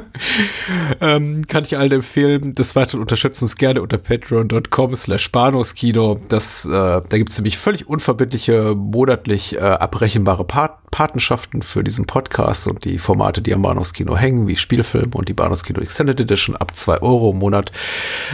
ähm, 1.00 1.46
kann 1.46 1.64
ich 1.64 1.76
allen 1.76 1.92
empfehlen. 1.92 2.54
Des 2.54 2.74
Weiteren 2.76 3.00
unterstützen 3.00 3.44
uns 3.44 3.56
gerne 3.56 3.82
unter 3.82 3.98
patreon.com 3.98 4.96
slash 4.96 5.30
Kino. 5.74 6.14
Äh, 6.14 6.38
da 6.68 7.00
gibt 7.10 7.30
es 7.30 7.38
nämlich 7.38 7.58
völlig 7.58 7.88
unverbindliche, 7.88 8.74
monatlich 8.74 9.56
äh, 9.56 9.60
abrechenbare 9.60 10.44
Part 10.44 10.87
Patenschaften 10.90 11.62
für 11.62 11.84
diesen 11.84 12.06
Podcast 12.06 12.66
und 12.66 12.84
die 12.84 12.98
Formate, 12.98 13.42
die 13.42 13.54
am 13.54 13.62
Bahnhofskino 13.62 14.16
hängen, 14.16 14.46
wie 14.46 14.56
Spielfilm 14.56 15.10
und 15.12 15.28
die 15.28 15.34
Bahnhofskino 15.34 15.80
Extended 15.80 16.20
Edition 16.20 16.56
ab 16.56 16.74
zwei 16.74 17.00
Euro 17.00 17.30
im 17.30 17.38
Monat. 17.38 17.72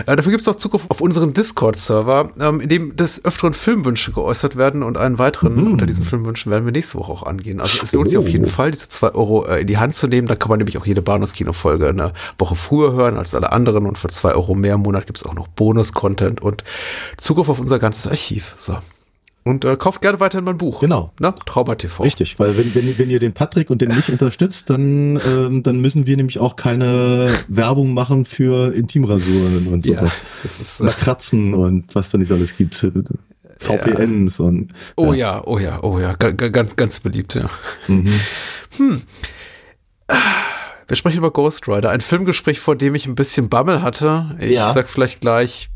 Äh, 0.07 0.17
dafür 0.17 0.33
gibt 0.33 0.43
es 0.43 0.49
auch 0.49 0.57
Zugriff 0.57 0.85
auf 0.89 1.01
unseren 1.01 1.35
Discord-Server, 1.35 2.31
ähm, 2.41 2.61
in 2.61 2.69
dem 2.69 2.97
des 2.97 3.25
Öfteren 3.25 3.55
Filmwünsche 3.55 4.13
geäußert 4.13 4.57
werden 4.57 4.83
und 4.83 4.97
einen 4.97 5.19
weiteren 5.19 5.55
mhm. 5.55 5.73
unter 5.73 5.87
diesen 5.87 6.05
Filmwünschen 6.05 6.51
werden 6.51 6.65
wir 6.65 6.73
nächste 6.73 6.99
Woche 6.99 7.13
auch 7.13 7.23
angehen. 7.25 7.61
Also 7.61 7.83
es 7.83 7.93
lohnt 7.93 8.09
sich 8.09 8.19
auf 8.19 8.29
jeden 8.29 8.47
oh. 8.47 8.49
Fall, 8.49 8.71
diese 8.71 8.89
zwei 8.89 9.15
Euro 9.15 9.47
äh, 9.47 9.61
in 9.61 9.67
die 9.67 9.79
Hand 9.79 9.95
zu 9.95 10.07
nehmen. 10.07 10.29
Da 10.29 10.37
kann 10.37 10.49
man 10.49 10.59
nämlich 10.59 10.79
auch 10.79 10.87
jede 10.87 11.03
Bahnhofskino-Folge 11.03 11.89
eine 11.89 12.13
Woche 12.39 12.57
früher 12.57 12.93
hören 12.93 13.17
als 13.17 13.35
alle 13.35 13.53
anderen 13.53 13.87
und 13.87 13.99
für 13.99 14.09
zwei 14.09 14.33
Euro 14.33 14.55
mehr 14.55 14.75
im 14.75 14.83
Monat 14.83 15.07
gibt 15.07 15.19
es 15.19 15.25
auch 15.25 15.35
noch 15.35 15.49
Bonus-Content 15.49 16.43
und 16.43 16.65
Zugriff 17.17 17.49
auf 17.49 17.59
unser 17.59 17.79
ganzes 17.79 18.07
Archiv. 18.07 18.55
So. 18.57 18.79
Und 19.45 19.67
äh, 19.67 19.77
kauft 19.77 20.01
gerne 20.01 20.21
weiterhin 20.21 20.45
mein 20.45 20.57
Buch. 20.57 20.81
Genau. 20.81 21.13
Ne? 21.21 21.35
Trauma 21.45 21.75
TV. 21.75 22.03
Richtig, 22.03 22.39
weil 22.39 22.57
wenn, 22.57 22.75
wenn, 22.75 22.99
wenn 22.99 23.11
ihr 23.11 23.19
den 23.19 23.35
Patrick 23.35 23.69
und 23.69 23.83
den 23.83 23.95
mich 23.95 24.09
unterstützt, 24.13 24.71
dann, 24.71 25.21
ähm, 25.27 25.63
dann 25.63 25.81
müssen 25.81 26.07
wir 26.07 26.17
nämlich 26.17 26.39
auch 26.39 26.57
keine 26.57 27.31
Werbung 27.49 27.93
machen 27.93 28.25
für 28.25 28.75
Intimrasuren 28.75 29.67
und 29.67 29.85
sowas. 29.85 30.21
Ja, 30.43 30.51
ist, 30.63 30.81
äh 30.81 30.85
Matratzen 30.85 31.53
und 31.53 31.95
was 31.95 32.09
da 32.09 32.17
nicht 32.17 32.33
alles 32.33 32.57
gibt. 32.57 32.75
VPNs 33.59 34.39
ja. 34.39 34.45
und. 34.47 34.73
Oh 34.97 35.13
ja, 35.13 35.47
oh 35.47 35.59
ja, 35.59 35.83
oh 35.83 35.99
ja. 35.99 36.15
G 36.15 36.33
ganz, 36.51 36.75
ganz 36.77 37.01
beliebt, 37.01 37.35
ja. 37.35 37.51
Mhm. 37.87 38.21
Hm. 38.79 39.03
Wir 40.87 40.97
sprechen 40.97 41.19
über 41.19 41.31
Ghost 41.31 41.67
Rider, 41.67 41.91
ein 41.91 42.01
Filmgespräch, 42.01 42.61
vor 42.61 42.77
dem 42.77 42.95
ich 42.95 43.07
ein 43.07 43.15
bisschen 43.15 43.49
Bammel 43.49 43.83
hatte. 43.83 44.37
Ich 44.39 44.53
ja. 44.53 44.73
sag 44.73 44.89
vielleicht 44.89 45.21
gleich, 45.21 45.71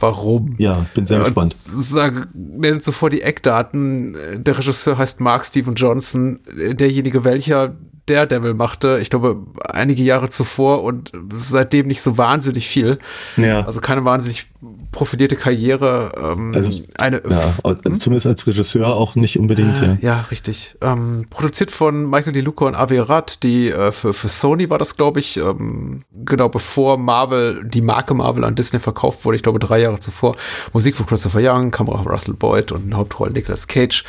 warum. 0.00 0.54
Ja, 0.58 0.86
bin 0.94 1.04
sehr 1.04 1.20
gespannt. 1.20 1.54
Sag, 1.54 2.28
nenn 2.34 2.80
zuvor 2.80 3.10
die 3.10 3.22
Eckdaten. 3.22 4.16
Der 4.44 4.58
Regisseur 4.58 4.98
heißt 4.98 5.20
Mark 5.20 5.44
Steven 5.46 5.74
Johnson, 5.74 6.40
derjenige, 6.54 7.24
welcher 7.24 7.76
Daredevil 8.12 8.54
machte, 8.54 8.98
ich 9.00 9.10
glaube, 9.10 9.38
einige 9.68 10.02
Jahre 10.02 10.30
zuvor 10.30 10.82
und 10.82 11.12
seitdem 11.34 11.86
nicht 11.86 12.02
so 12.02 12.18
wahnsinnig 12.18 12.68
viel. 12.68 12.98
Ja. 13.36 13.64
Also 13.64 13.80
keine 13.80 14.04
wahnsinnig 14.04 14.46
profilierte 14.92 15.36
Karriere. 15.36 16.12
Ähm, 16.16 16.52
also, 16.54 16.84
eine, 16.98 17.22
ja, 17.28 17.54
hm? 17.64 17.98
zumindest 17.98 18.26
als 18.26 18.46
Regisseur 18.46 18.94
auch 18.94 19.14
nicht 19.14 19.38
unbedingt. 19.38 19.80
Äh, 19.80 19.86
ja, 19.86 19.98
ja 20.00 20.26
richtig. 20.30 20.76
Ähm, 20.80 21.26
produziert 21.30 21.70
von 21.70 22.08
Michael 22.08 22.32
DeLuca 22.32 22.66
und 22.66 22.74
Avi 22.74 22.98
Arad, 22.98 23.42
die 23.42 23.70
äh, 23.70 23.90
für, 23.90 24.14
für 24.14 24.28
Sony 24.28 24.70
war 24.70 24.78
das, 24.78 24.96
glaube 24.96 25.20
ich, 25.20 25.38
ähm, 25.38 26.02
genau 26.24 26.48
bevor 26.48 26.98
Marvel, 26.98 27.64
die 27.64 27.80
Marke 27.80 28.14
Marvel 28.14 28.44
an 28.44 28.54
Disney 28.54 28.78
verkauft 28.78 29.24
wurde, 29.24 29.36
ich 29.36 29.42
glaube 29.42 29.58
drei 29.58 29.80
Jahre 29.80 29.98
zuvor. 29.98 30.36
Musik 30.72 30.96
von 30.96 31.06
Christopher 31.06 31.40
Young, 31.42 31.70
Kamera 31.70 31.98
von 31.98 32.12
Russell 32.12 32.34
Boyd 32.34 32.70
und 32.70 32.94
Hauptrolle 32.94 33.32
Nicolas 33.32 33.66
Cage. 33.66 34.04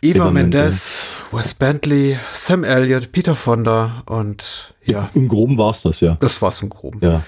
Eva, 0.00 0.24
Eva 0.24 0.30
Mendes, 0.30 1.20
Wes 1.32 1.54
Bentley, 1.54 2.18
Sam 2.32 2.62
Elliott, 2.62 3.10
Peter 3.10 3.34
Fonda 3.34 4.02
und 4.06 4.74
ja. 4.84 5.10
Im 5.14 5.28
Groben 5.28 5.58
war 5.58 5.72
es 5.72 5.82
das, 5.82 6.00
ja. 6.00 6.16
Das 6.20 6.40
war's 6.40 6.62
im 6.62 6.68
Groben. 6.68 7.00
Ja. 7.02 7.22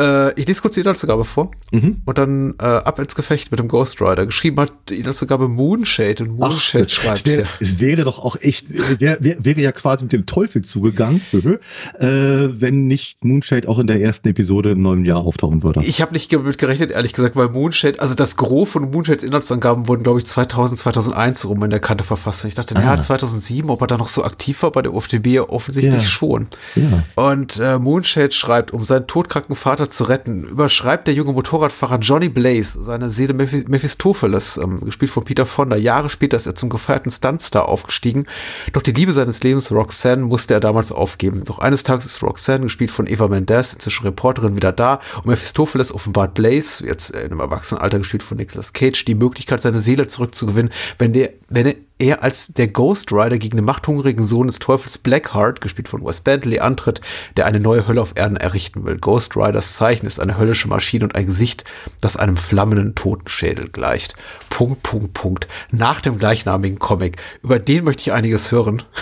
Äh, 0.00 0.40
ich 0.40 0.48
lese 0.48 0.62
kurz 0.62 0.74
die 0.74 0.80
Inhaltsangabe 0.80 1.26
vor 1.26 1.50
mhm. 1.72 2.00
und 2.06 2.16
dann 2.16 2.54
äh, 2.58 2.64
ab 2.64 2.98
ins 2.98 3.14
Gefecht 3.14 3.50
mit 3.50 3.60
dem 3.60 3.68
Ghost 3.68 4.00
Rider. 4.00 4.24
Geschrieben 4.24 4.58
hat 4.58 4.72
die 4.88 4.96
Inhaltsangabe 4.96 5.46
Moonshade 5.46 6.24
und 6.24 6.38
Moonshade 6.38 6.86
Ach, 6.86 6.90
schreibt 6.90 7.18
es 7.18 7.26
wäre, 7.26 7.46
es 7.60 7.80
wäre 7.80 8.04
doch 8.04 8.24
auch 8.24 8.36
echt, 8.40 8.70
wäre, 8.98 9.18
wäre 9.20 9.60
ja 9.60 9.72
quasi 9.72 10.04
mit 10.04 10.14
dem 10.14 10.24
Teufel 10.24 10.62
zugegangen, 10.62 11.20
äh, 11.32 12.06
wenn 12.06 12.86
nicht 12.86 13.22
Moonshade 13.22 13.68
auch 13.68 13.78
in 13.78 13.86
der 13.86 14.00
ersten 14.00 14.28
Episode 14.28 14.70
im 14.70 14.80
neuen 14.80 15.04
Jahr 15.04 15.18
auftauchen 15.18 15.62
würde. 15.62 15.82
Ich 15.84 16.00
habe 16.00 16.14
nicht 16.14 16.32
damit 16.32 16.56
gerechnet, 16.56 16.90
ehrlich 16.90 17.12
gesagt, 17.12 17.36
weil 17.36 17.48
Moonshade, 17.48 18.00
also 18.00 18.14
das 18.14 18.36
Gros 18.36 18.70
von 18.70 18.90
Moonshades 18.90 19.22
Inhaltsangaben 19.22 19.86
wurden, 19.86 20.02
glaube 20.02 20.20
ich, 20.20 20.26
2000, 20.26 20.80
2001 20.80 21.44
rum 21.44 21.62
in 21.64 21.70
der 21.70 21.80
Kante 21.80 22.04
verfasst. 22.04 22.44
Und 22.44 22.48
ich 22.48 22.54
dachte, 22.54 22.74
ah. 22.76 22.80
naja, 22.80 22.98
2007, 22.98 23.68
ob 23.68 23.82
er 23.82 23.86
da 23.86 23.98
noch 23.98 24.08
so 24.08 24.24
aktiv 24.24 24.62
war 24.62 24.72
bei 24.72 24.80
der 24.80 24.94
UFDB, 24.94 25.40
offensichtlich 25.40 25.94
ja. 25.94 26.04
schon. 26.04 26.48
Ja. 26.74 27.02
Und 27.22 27.58
äh, 27.58 27.78
Moonshade 27.78 28.32
schreibt, 28.32 28.72
um 28.72 28.84
seinen 28.86 29.06
todkranken 29.06 29.56
Vater 29.56 29.89
zu 29.90 30.04
retten, 30.04 30.44
überschreibt 30.44 31.06
der 31.06 31.14
junge 31.14 31.32
Motorradfahrer 31.32 31.98
Johnny 31.98 32.28
Blaze 32.28 32.82
seine 32.82 33.10
Seele 33.10 33.34
Mephistopheles, 33.34 34.56
ähm, 34.56 34.80
gespielt 34.80 35.10
von 35.10 35.24
Peter 35.24 35.46
Fonda. 35.46 35.76
Jahre 35.76 36.08
später 36.08 36.36
ist 36.36 36.46
er 36.46 36.54
zum 36.54 36.70
gefeierten 36.70 37.10
Stuntstar 37.10 37.68
aufgestiegen. 37.68 38.26
Doch 38.72 38.82
die 38.82 38.92
Liebe 38.92 39.12
seines 39.12 39.42
Lebens, 39.42 39.70
Roxanne, 39.70 40.22
musste 40.22 40.54
er 40.54 40.60
damals 40.60 40.92
aufgeben. 40.92 41.44
Doch 41.44 41.58
eines 41.58 41.82
Tages 41.82 42.06
ist 42.06 42.22
Roxanne, 42.22 42.64
gespielt 42.64 42.90
von 42.90 43.06
Eva 43.06 43.28
Mendes, 43.28 43.74
inzwischen 43.74 44.04
Reporterin, 44.04 44.56
wieder 44.56 44.72
da 44.72 45.00
und 45.16 45.26
Mephistopheles 45.26 45.92
offenbart 45.92 46.34
Blaze, 46.34 46.86
jetzt 46.86 47.10
in 47.10 47.30
einem 47.30 47.40
Erwachsenenalter 47.40 47.98
gespielt 47.98 48.22
von 48.22 48.36
Nicolas 48.36 48.72
Cage, 48.72 49.04
die 49.04 49.14
Möglichkeit, 49.14 49.60
seine 49.60 49.80
Seele 49.80 50.06
zurückzugewinnen, 50.06 50.72
wenn, 50.98 51.12
der, 51.12 51.32
wenn 51.48 51.66
er 51.66 51.74
er 52.00 52.22
als 52.22 52.48
der 52.48 52.68
Ghost 52.68 53.12
Rider 53.12 53.38
gegen 53.38 53.56
den 53.56 53.64
machthungrigen 53.64 54.24
Sohn 54.24 54.46
des 54.46 54.58
Teufels 54.58 54.98
Blackheart, 54.98 55.60
gespielt 55.60 55.88
von 55.88 56.04
Wes 56.04 56.20
Bentley, 56.20 56.58
antritt, 56.58 57.00
der 57.36 57.46
eine 57.46 57.60
neue 57.60 57.86
Hölle 57.86 58.00
auf 58.00 58.12
Erden 58.14 58.36
errichten 58.36 58.84
will. 58.84 58.96
Ghost 58.96 59.36
Riders 59.36 59.76
Zeichen 59.76 60.06
ist 60.06 60.18
eine 60.18 60.38
höllische 60.38 60.68
Maschine 60.68 61.04
und 61.04 61.14
ein 61.14 61.26
Gesicht, 61.26 61.64
das 62.00 62.16
einem 62.16 62.36
flammenden 62.36 62.94
Totenschädel 62.94 63.68
gleicht. 63.68 64.14
Punkt, 64.48 64.82
Punkt, 64.82 65.12
Punkt. 65.12 65.48
Nach 65.70 66.00
dem 66.00 66.18
gleichnamigen 66.18 66.78
Comic. 66.78 67.16
Über 67.42 67.58
den 67.58 67.84
möchte 67.84 68.02
ich 68.02 68.12
einiges 68.12 68.50
hören. 68.50 68.82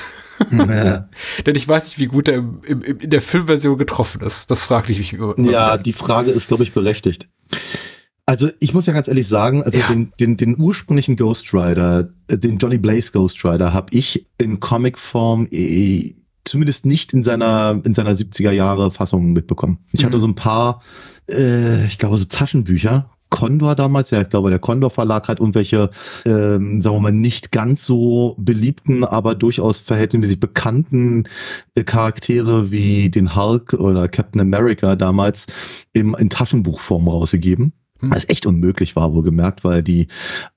Ja. 0.52 1.08
Denn 1.46 1.56
ich 1.56 1.66
weiß 1.66 1.86
nicht, 1.86 1.98
wie 1.98 2.06
gut 2.06 2.28
er 2.28 2.36
im, 2.36 2.60
im, 2.62 2.82
in 2.82 3.10
der 3.10 3.20
Filmversion 3.20 3.76
getroffen 3.76 4.20
ist. 4.20 4.52
Das 4.52 4.66
frage 4.66 4.92
ich 4.92 4.98
mich 4.98 5.12
über. 5.12 5.34
Ja, 5.36 5.76
die 5.76 5.92
Frage 5.92 6.30
ist, 6.30 6.46
glaube 6.46 6.62
ich, 6.62 6.72
berechtigt. 6.72 7.26
Also 8.28 8.50
ich 8.60 8.74
muss 8.74 8.84
ja 8.84 8.92
ganz 8.92 9.08
ehrlich 9.08 9.26
sagen, 9.26 9.62
also 9.62 9.78
ja. 9.78 9.86
den, 9.86 10.12
den, 10.20 10.36
den 10.36 10.60
ursprünglichen 10.60 11.16
Ghost 11.16 11.54
Rider, 11.54 12.10
äh, 12.26 12.36
den 12.36 12.58
Johnny 12.58 12.76
Blaze 12.76 13.10
Ghost 13.10 13.42
Rider, 13.42 13.72
habe 13.72 13.86
ich 13.90 14.26
in 14.36 14.60
Comicform 14.60 15.48
eh, 15.50 16.14
zumindest 16.44 16.84
nicht 16.84 17.14
in 17.14 17.22
seiner 17.22 17.80
in 17.84 17.94
seiner 17.94 18.12
70er 18.12 18.50
Jahre 18.50 18.90
Fassung 18.90 19.32
mitbekommen. 19.32 19.78
Ich 19.92 20.02
mhm. 20.02 20.06
hatte 20.06 20.20
so 20.20 20.26
ein 20.26 20.34
paar, 20.34 20.82
äh, 21.30 21.86
ich 21.86 21.96
glaube 21.96 22.18
so 22.18 22.26
Taschenbücher. 22.26 23.10
Condor 23.30 23.74
damals, 23.74 24.10
ja, 24.10 24.20
ich 24.20 24.28
glaube, 24.28 24.50
der 24.50 24.58
Condor 24.58 24.90
Verlag 24.90 25.28
hat 25.28 25.40
irgendwelche, 25.40 25.88
ähm, 26.26 26.82
sagen 26.82 26.96
wir 26.96 27.00
mal, 27.00 27.12
nicht 27.12 27.50
ganz 27.50 27.84
so 27.86 28.36
beliebten, 28.38 29.04
aber 29.04 29.36
durchaus 29.36 29.78
verhältnismäßig 29.78 30.38
bekannten 30.38 31.24
äh, 31.74 31.82
Charaktere 31.82 32.70
wie 32.70 33.08
den 33.08 33.34
Hulk 33.34 33.72
oder 33.72 34.06
Captain 34.06 34.42
America 34.42 34.96
damals 34.96 35.46
im, 35.94 36.14
in 36.18 36.28
Taschenbuchform 36.28 37.08
rausgegeben. 37.08 37.72
Was 38.00 38.28
echt 38.28 38.46
unmöglich 38.46 38.96
war, 38.96 39.14
wohl 39.14 39.22
gemerkt, 39.22 39.64
weil 39.64 39.82
die 39.82 40.08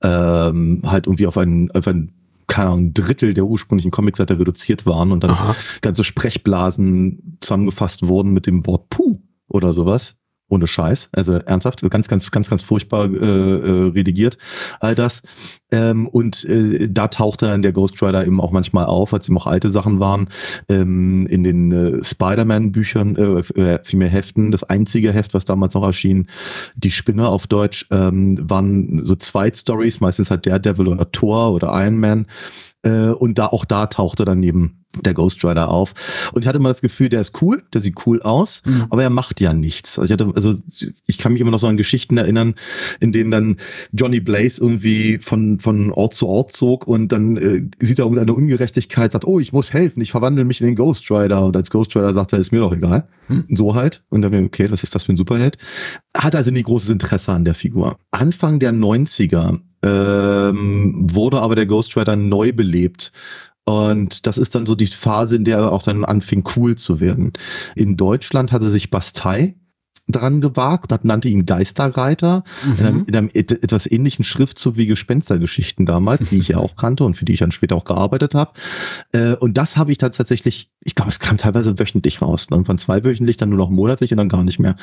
ähm, 0.02 0.82
halt 0.84 1.06
irgendwie 1.06 1.26
auf 1.26 1.36
ein, 1.36 1.70
auf 1.72 1.86
ein 1.86 2.12
keine 2.46 2.70
Ahnung, 2.70 2.92
Drittel 2.92 3.34
der 3.34 3.46
ursprünglichen 3.46 3.90
Comicseite 3.90 4.38
reduziert 4.38 4.84
waren 4.84 5.10
und 5.10 5.24
dann 5.24 5.30
Aha. 5.30 5.56
ganze 5.80 6.04
Sprechblasen 6.04 7.38
zusammengefasst 7.40 8.06
wurden 8.06 8.32
mit 8.32 8.46
dem 8.46 8.66
Wort 8.66 8.90
Puh 8.90 9.20
oder 9.48 9.72
sowas 9.72 10.16
ohne 10.52 10.66
Scheiß, 10.66 11.08
also 11.16 11.32
ernsthaft, 11.32 11.80
ganz, 11.90 12.08
ganz, 12.08 12.30
ganz, 12.30 12.50
ganz 12.50 12.60
furchtbar 12.60 13.06
äh, 13.06 13.16
äh, 13.16 13.90
redigiert, 13.92 14.36
all 14.80 14.94
das. 14.94 15.22
Ähm, 15.72 16.06
und 16.06 16.44
äh, 16.44 16.88
da 16.90 17.08
tauchte 17.08 17.46
dann 17.46 17.62
der 17.62 17.72
Ghost 17.72 18.00
Rider 18.02 18.26
eben 18.26 18.38
auch 18.38 18.52
manchmal 18.52 18.84
auf, 18.84 19.14
als 19.14 19.28
ihm 19.28 19.38
auch 19.38 19.46
alte 19.46 19.70
Sachen 19.70 19.98
waren, 19.98 20.28
ähm, 20.68 21.26
in 21.26 21.42
den 21.42 21.72
äh, 21.72 22.04
Spider-Man-Büchern, 22.04 23.16
äh, 23.16 23.60
äh, 23.60 23.78
vielmehr 23.82 24.10
Heften. 24.10 24.50
Das 24.50 24.62
einzige 24.62 25.12
Heft, 25.12 25.32
was 25.32 25.46
damals 25.46 25.72
noch 25.72 25.84
erschien, 25.84 26.26
Die 26.76 26.90
Spinne 26.90 27.28
auf 27.28 27.46
Deutsch, 27.46 27.86
ähm, 27.90 28.38
waren 28.42 29.06
so 29.06 29.14
Zweitstories, 29.14 30.00
meistens 30.00 30.30
halt 30.30 30.46
Daredevil 30.46 30.88
oder 30.88 31.10
Thor 31.10 31.54
oder 31.54 31.68
Iron 31.82 31.98
Man. 31.98 32.26
Äh, 32.82 33.10
und 33.10 33.38
da 33.38 33.46
auch 33.46 33.64
da 33.64 33.86
tauchte 33.86 34.26
dann 34.26 34.40
neben 34.40 34.81
der 35.00 35.14
Ghost 35.14 35.44
Rider 35.44 35.70
auf. 35.70 35.94
Und 36.32 36.42
ich 36.42 36.48
hatte 36.48 36.58
immer 36.58 36.68
das 36.68 36.82
Gefühl, 36.82 37.08
der 37.08 37.20
ist 37.20 37.40
cool, 37.42 37.62
der 37.72 37.80
sieht 37.80 38.06
cool 38.06 38.20
aus, 38.22 38.62
mhm. 38.64 38.86
aber 38.90 39.02
er 39.02 39.10
macht 39.10 39.40
ja 39.40 39.52
nichts. 39.52 39.98
Also 39.98 40.06
ich 40.06 40.12
hatte, 40.12 40.32
also 40.34 40.54
ich 41.06 41.18
kann 41.18 41.32
mich 41.32 41.40
immer 41.40 41.50
noch 41.50 41.60
so 41.60 41.66
an 41.66 41.76
Geschichten 41.76 42.16
erinnern, 42.16 42.54
in 43.00 43.12
denen 43.12 43.30
dann 43.30 43.56
Johnny 43.92 44.20
Blaze 44.20 44.60
irgendwie 44.60 45.18
von, 45.18 45.58
von 45.58 45.92
Ort 45.92 46.14
zu 46.14 46.28
Ort 46.28 46.52
zog 46.52 46.86
und 46.86 47.08
dann 47.12 47.36
äh, 47.36 47.62
sieht 47.80 47.98
er 47.98 48.04
irgendeine 48.04 48.34
Ungerechtigkeit, 48.34 49.12
sagt, 49.12 49.26
oh, 49.26 49.40
ich 49.40 49.52
muss 49.52 49.72
helfen, 49.72 50.02
ich 50.02 50.10
verwandle 50.10 50.44
mich 50.44 50.60
in 50.60 50.66
den 50.66 50.76
Ghost 50.76 51.10
Rider. 51.10 51.44
Und 51.44 51.56
als 51.56 51.70
Ghost 51.70 51.94
Rider 51.96 52.12
sagt 52.12 52.32
er, 52.32 52.38
ist 52.38 52.52
mir 52.52 52.60
doch 52.60 52.74
egal. 52.74 53.08
Mhm. 53.28 53.44
So 53.48 53.74
halt. 53.74 54.02
Und 54.10 54.22
dann, 54.22 54.34
okay, 54.44 54.70
was 54.70 54.82
ist 54.82 54.94
das 54.94 55.04
für 55.04 55.12
ein 55.12 55.16
Superheld? 55.16 55.58
Hat 56.16 56.34
also 56.34 56.50
nie 56.50 56.62
großes 56.62 56.90
Interesse 56.90 57.32
an 57.32 57.44
der 57.44 57.54
Figur. 57.54 57.96
Anfang 58.10 58.58
der 58.58 58.72
90er 58.72 59.58
ähm, 59.84 61.06
wurde 61.10 61.40
aber 61.40 61.56
der 61.56 61.66
Ghost 61.66 61.96
Rider 61.96 62.16
neu 62.16 62.52
belebt 62.52 63.12
und 63.64 64.26
das 64.26 64.38
ist 64.38 64.54
dann 64.54 64.66
so 64.66 64.74
die 64.74 64.86
Phase, 64.86 65.36
in 65.36 65.44
der 65.44 65.58
er 65.58 65.72
auch 65.72 65.82
dann 65.82 66.04
anfing, 66.04 66.44
cool 66.56 66.76
zu 66.76 67.00
werden. 67.00 67.32
In 67.76 67.96
Deutschland 67.96 68.52
hatte 68.52 68.70
sich 68.70 68.90
Bastei 68.90 69.56
dran 70.08 70.40
gewagt 70.40 70.92
und 70.92 71.04
nannte 71.04 71.28
ihn 71.28 71.46
Geisterreiter 71.46 72.44
mhm. 72.64 72.72
in, 72.72 72.86
einem, 72.86 73.04
in, 73.06 73.16
einem, 73.16 73.30
etwas 73.32 73.90
ähnlichen 73.90 74.24
Schriftzug 74.24 74.76
wie 74.76 74.86
Gespenstergeschichten 74.86 75.86
damals, 75.86 76.30
die 76.30 76.38
ich 76.38 76.48
ja 76.48 76.58
auch 76.58 76.76
kannte 76.76 77.04
und 77.04 77.14
für 77.14 77.24
die 77.24 77.34
ich 77.34 77.38
dann 77.38 77.52
später 77.52 77.76
auch 77.76 77.84
gearbeitet 77.84 78.34
habe. 78.34 78.52
Äh, 79.12 79.34
und 79.36 79.56
das 79.56 79.76
habe 79.76 79.92
ich 79.92 79.98
dann 79.98 80.12
tatsächlich, 80.12 80.70
ich 80.82 80.94
glaube, 80.94 81.10
es 81.10 81.18
kam 81.20 81.36
teilweise 81.36 81.78
wöchentlich 81.78 82.20
raus, 82.20 82.48
dann 82.48 82.64
von 82.64 82.78
zweiwöchentlich, 82.78 83.36
dann 83.36 83.50
nur 83.50 83.58
noch 83.58 83.70
monatlich 83.70 84.10
und 84.10 84.18
dann 84.18 84.28
gar 84.28 84.42
nicht 84.42 84.58
mehr. 84.58 84.74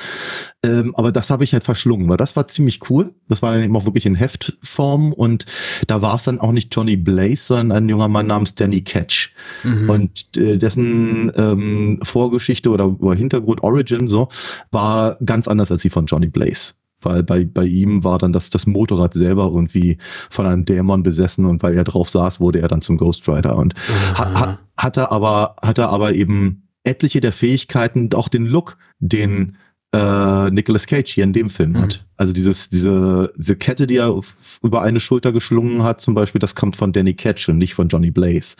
Ähm, 0.63 0.95
aber 0.95 1.11
das 1.11 1.29
habe 1.29 1.43
ich 1.43 1.53
halt 1.53 1.63
verschlungen, 1.63 2.07
weil 2.07 2.17
das 2.17 2.35
war 2.35 2.47
ziemlich 2.47 2.89
cool. 2.89 3.13
Das 3.27 3.41
war 3.41 3.51
dann 3.51 3.63
eben 3.63 3.75
auch 3.75 3.85
wirklich 3.85 4.05
in 4.05 4.15
Heftform 4.15 5.11
und 5.11 5.45
da 5.87 6.01
war 6.01 6.15
es 6.15 6.23
dann 6.23 6.39
auch 6.39 6.53
nicht 6.53 6.73
Johnny 6.73 6.95
Blaze, 6.95 7.47
sondern 7.47 7.83
ein 7.83 7.89
junger 7.89 8.07
Mann 8.07 8.27
namens 8.27 8.55
Danny 8.55 8.81
Catch. 8.81 9.33
Mhm. 9.63 9.89
Und 9.89 10.37
äh, 10.37 10.57
dessen 10.57 11.31
ähm, 11.35 11.99
Vorgeschichte 12.03 12.69
oder, 12.69 12.99
oder 13.01 13.17
Hintergrund, 13.17 13.63
Origin 13.63 14.07
so, 14.07 14.29
war 14.71 15.08
ganz 15.25 15.47
anders 15.47 15.71
als 15.71 15.81
die 15.81 15.89
von 15.89 16.05
Johnny 16.05 16.27
Blaze. 16.27 16.73
Weil 17.01 17.23
bei, 17.23 17.45
bei 17.45 17.65
ihm 17.65 18.03
war 18.03 18.17
dann 18.17 18.33
das, 18.33 18.49
das 18.49 18.65
Motorrad 18.65 19.13
selber 19.13 19.45
irgendwie 19.53 19.97
von 20.29 20.45
einem 20.45 20.65
Dämon 20.65 21.01
besessen 21.01 21.45
und 21.45 21.63
weil 21.63 21.73
er 21.75 21.85
drauf 21.85 22.09
saß, 22.09 22.41
wurde 22.41 22.59
er 22.59 22.67
dann 22.67 22.81
zum 22.81 22.97
Ghost 22.97 23.27
Rider 23.29 23.55
und 23.55 23.73
hat, 24.15 24.37
hat, 24.37 24.59
hatte 24.75 25.11
aber, 25.11 25.55
hatte 25.61 25.87
aber 25.87 26.13
eben 26.13 26.67
etliche 26.83 27.21
der 27.21 27.31
Fähigkeiten, 27.31 28.09
auch 28.13 28.27
den 28.27 28.45
Look, 28.45 28.77
den 28.99 29.55
äh, 29.93 30.51
Nicolas 30.51 30.85
Cage 30.85 31.11
hier 31.11 31.23
in 31.23 31.33
dem 31.33 31.49
Film 31.49 31.71
mhm. 31.71 31.81
hat. 31.81 32.05
Also 32.17 32.33
dieses, 32.33 32.69
diese, 32.69 33.31
diese 33.37 33.55
Kette, 33.55 33.87
die 33.87 33.97
er 33.97 34.19
über 34.61 34.81
eine 34.81 34.99
Schulter 34.99 35.31
geschlungen 35.31 35.83
hat, 35.83 36.01
zum 36.01 36.13
Beispiel, 36.13 36.39
das 36.39 36.55
kommt 36.55 36.75
von 36.75 36.91
Danny 36.91 37.13
Catch 37.13 37.49
und 37.49 37.57
nicht 37.57 37.73
von 37.73 37.87
Johnny 37.87 38.11
Blaze. 38.11 38.57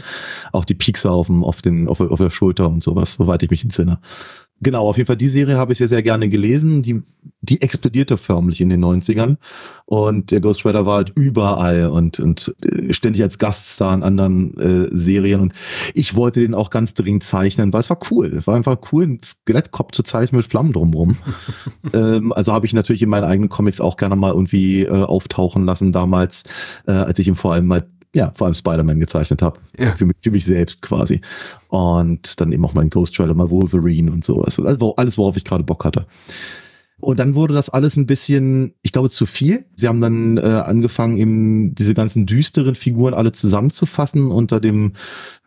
Auch 0.53 0.65
die 0.65 0.75
Piekser 0.75 1.11
auf, 1.11 1.27
dem, 1.27 1.43
auf, 1.43 1.61
den, 1.61 1.87
auf, 1.87 1.99
auf 1.99 2.19
der 2.19 2.29
Schulter 2.29 2.69
und 2.69 2.83
sowas, 2.83 3.15
soweit 3.15 3.43
ich 3.43 3.49
mich 3.49 3.63
entsinne. 3.63 3.99
Genau, 4.61 4.87
auf 4.87 4.97
jeden 4.97 5.07
Fall 5.07 5.15
die 5.15 5.27
Serie 5.27 5.57
habe 5.57 5.71
ich 5.71 5.77
sehr, 5.77 5.87
sehr 5.87 6.01
gerne 6.03 6.27
gelesen. 6.27 6.81
Die, 6.81 7.01
die 7.41 7.61
explodierte 7.61 8.17
förmlich 8.17 8.59
in 8.59 8.69
den 8.69 8.83
90ern. 8.83 9.37
Und 9.85 10.31
der 10.31 10.41
Ghost 10.41 10.65
Rider 10.65 10.85
war 10.85 10.97
halt 10.97 11.13
überall 11.15 11.87
und, 11.87 12.19
und 12.19 12.53
äh, 12.61 12.91
ständig 12.91 13.23
als 13.23 13.37
Gaststar 13.37 13.93
in 13.93 14.03
anderen 14.03 14.57
äh, 14.57 14.89
Serien. 14.91 15.39
Und 15.39 15.53
ich 15.93 16.15
wollte 16.15 16.41
den 16.41 16.53
auch 16.53 16.69
ganz 16.69 16.93
dringend 16.93 17.23
zeichnen, 17.23 17.71
weil 17.71 17.79
es 17.79 17.89
war 17.89 17.99
cool. 18.11 18.27
Es 18.27 18.47
war 18.47 18.55
einfach 18.55 18.77
cool, 18.91 19.03
einen 19.03 19.21
Skelettkopf 19.23 19.91
zu 19.91 20.03
zeichnen 20.03 20.37
mit 20.37 20.47
Flammen 20.47 20.73
drumrum. 20.73 21.15
ähm, 21.93 22.33
also 22.33 22.51
habe 22.51 22.65
ich 22.65 22.73
natürlich 22.73 23.01
in 23.01 23.09
meinen 23.09 23.23
eigenen 23.23 23.49
Comics 23.49 23.79
auch 23.79 23.95
gerne 23.95 24.17
mal 24.17 24.33
irgendwie 24.33 24.83
äh, 24.83 24.89
auftauchen 24.89 25.65
lassen 25.65 25.93
damals, 25.93 26.43
äh, 26.85 26.91
als 26.91 27.17
ich 27.19 27.27
ihn 27.27 27.35
vor 27.35 27.53
allem 27.53 27.67
mal 27.67 27.87
ja, 28.15 28.31
vor 28.35 28.45
allem 28.45 28.53
Spider-Man 28.53 28.99
gezeichnet 28.99 29.41
habe. 29.41 29.59
Ja. 29.77 29.91
Für, 29.91 30.05
mich, 30.05 30.17
für 30.19 30.31
mich 30.31 30.45
selbst 30.45 30.81
quasi. 30.81 31.21
Und 31.67 32.39
dann 32.39 32.51
eben 32.51 32.65
auch 32.65 32.73
mein 32.73 32.89
Ghost 32.89 33.19
Rider, 33.19 33.35
mal 33.35 33.49
Wolverine 33.49 34.11
und 34.11 34.23
sowas. 34.23 34.59
Also 34.59 34.95
alles, 34.95 35.17
worauf 35.17 35.37
ich 35.37 35.43
gerade 35.43 35.63
Bock 35.63 35.85
hatte. 35.85 36.05
Und 37.01 37.19
dann 37.19 37.33
wurde 37.33 37.53
das 37.53 37.69
alles 37.69 37.95
ein 37.95 38.05
bisschen, 38.05 38.73
ich 38.81 38.91
glaube, 38.91 39.09
zu 39.09 39.25
viel. 39.25 39.65
Sie 39.75 39.87
haben 39.87 40.01
dann 40.01 40.37
äh, 40.37 40.41
angefangen, 40.41 41.17
eben 41.17 41.75
diese 41.75 41.93
ganzen 41.93 42.25
düsteren 42.25 42.75
Figuren 42.75 43.13
alle 43.13 43.31
zusammenzufassen 43.31 44.31
unter 44.31 44.59
dem 44.59 44.93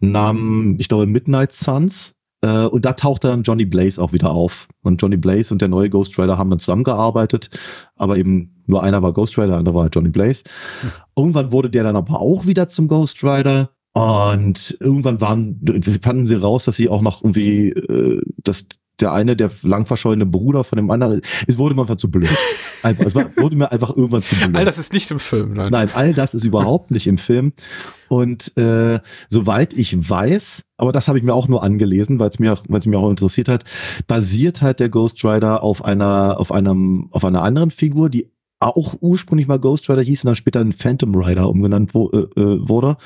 Namen, 0.01 0.79
ich 0.81 0.89
glaube, 0.89 1.07
Midnight 1.07 1.53
Suns. 1.53 2.15
Äh, 2.43 2.67
und 2.67 2.85
da 2.85 2.93
tauchte 2.93 3.29
dann 3.29 3.43
Johnny 3.43 3.65
Blaze 3.65 4.01
auch 4.01 4.13
wieder 4.13 4.31
auf. 4.31 4.69
Und 4.83 5.01
Johnny 5.01 5.17
Blaze 5.17 5.53
und 5.53 5.61
der 5.61 5.69
neue 5.69 5.89
Ghost 5.89 6.19
Rider 6.19 6.39
haben 6.39 6.51
dann 6.51 6.59
zusammengearbeitet, 6.59 7.51
aber 7.97 8.17
eben 8.17 8.63
nur 8.67 8.83
einer 8.83 9.03
war 9.03 9.13
Ghost 9.13 9.37
Rider, 9.39 9.49
der 9.49 9.59
andere 9.59 9.75
war 9.75 9.89
Johnny 9.89 10.11
Blaze. 10.11 10.43
Hm. 10.81 10.91
Irgendwann 11.17 11.53
wurde 11.53 11.71
der 11.71 11.85
dann 11.85 11.97
aber 11.97 12.21
auch 12.21 12.47
wieder 12.47 12.69
zum 12.69 12.89
Ghost 12.89 13.23
Rider. 13.23 13.71
Und 13.95 14.79
irgendwann 14.81 15.21
waren, 15.21 15.61
fanden 16.01 16.25
sie 16.25 16.37
raus, 16.37 16.65
dass 16.65 16.77
sie 16.77 16.89
auch 16.89 17.03
noch 17.03 17.23
irgendwie, 17.23 17.73
äh, 17.73 18.23
dass 18.39 18.65
der 19.01 19.13
eine, 19.13 19.37
der 19.37 19.51
lang 19.63 19.87
verschollene 19.87 20.27
Bruder 20.27 20.65
von 20.65 20.77
dem 20.77 20.91
anderen, 20.91 21.21
es 21.47 21.59
wurde 21.59 21.75
mir 21.75 21.83
einfach 21.83 21.97
zu 21.97 22.11
blöd. 22.11 22.31
Einfach, 22.83 23.05
es 23.05 23.15
war, 23.15 23.27
wurde 23.37 23.57
mir 23.57 23.71
einfach 23.71 23.97
irgendwann 23.97 24.25
zu 24.25 24.35
blöd. 24.35 24.57
All 24.57 24.65
das 24.65 24.77
ist 24.77 24.93
nicht 24.93 25.09
im 25.13 25.21
Film, 25.21 25.53
nein. 25.53 25.71
Nein, 25.71 25.91
all 25.95 26.15
das 26.15 26.35
ist 26.35 26.43
überhaupt 26.43 26.91
nicht 26.91 27.07
im 27.07 27.17
Film. 27.17 27.53
Und 28.09 28.57
äh, 28.59 28.99
soweit 29.29 29.73
ich 29.73 29.97
weiß, 29.97 30.65
aber 30.79 30.91
das 30.91 31.07
habe 31.07 31.17
ich 31.17 31.23
mir 31.23 31.33
auch 31.33 31.47
nur 31.47 31.63
angelesen, 31.63 32.19
weil 32.19 32.31
es 32.31 32.41
mir, 32.41 32.59
weil 32.67 32.81
es 32.81 32.87
mich 32.87 32.97
auch 32.97 33.09
interessiert 33.09 33.49
hat, 33.49 33.63
basiert 34.09 34.63
halt 34.63 34.81
der 34.81 34.89
Ghost 34.89 35.25
Rider 35.25 35.63
auf 35.63 35.85
einer, 35.85 36.41
auf 36.41 36.51
einem, 36.51 37.07
auf 37.13 37.25
einer 37.25 37.43
anderen 37.43 37.71
Figur, 37.71 38.11
die 38.11 38.33
auch 38.59 38.97
ursprünglich 39.01 39.47
mal 39.47 39.59
Ghost 39.59 39.89
Rider 39.89 40.03
hieß 40.03 40.25
und 40.25 40.29
dann 40.29 40.35
später 40.35 40.61
ein 40.61 40.73
Phantom 40.73 41.15
Rider 41.15 41.49
umgenannt 41.49 41.95
wo, 41.95 42.11
äh, 42.11 42.41
äh 42.41 42.69
wurde, 42.69 42.97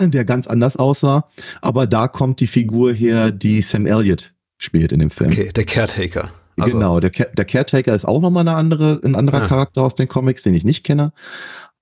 mhm. 0.00 0.10
der 0.10 0.24
ganz 0.24 0.46
anders 0.46 0.76
aussah. 0.76 1.28
Aber 1.62 1.86
da 1.86 2.08
kommt 2.08 2.40
die 2.40 2.46
Figur 2.46 2.92
her, 2.92 3.30
die 3.30 3.62
Sam 3.62 3.86
Elliott 3.86 4.32
spielt 4.58 4.92
in 4.92 5.00
dem 5.00 5.10
Film. 5.10 5.30
Okay, 5.30 5.50
der 5.54 5.64
Caretaker. 5.64 6.30
Also 6.60 6.78
genau, 6.78 7.00
der, 7.00 7.10
der 7.10 7.44
Caretaker 7.44 7.94
ist 7.94 8.04
auch 8.04 8.20
nochmal 8.20 8.46
eine 8.46 8.56
andere, 8.56 9.00
ein 9.04 9.14
anderer 9.14 9.42
ja. 9.42 9.46
Charakter 9.46 9.82
aus 9.82 9.94
den 9.94 10.08
Comics, 10.08 10.42
den 10.42 10.54
ich 10.54 10.64
nicht 10.64 10.84
kenne. 10.84 11.12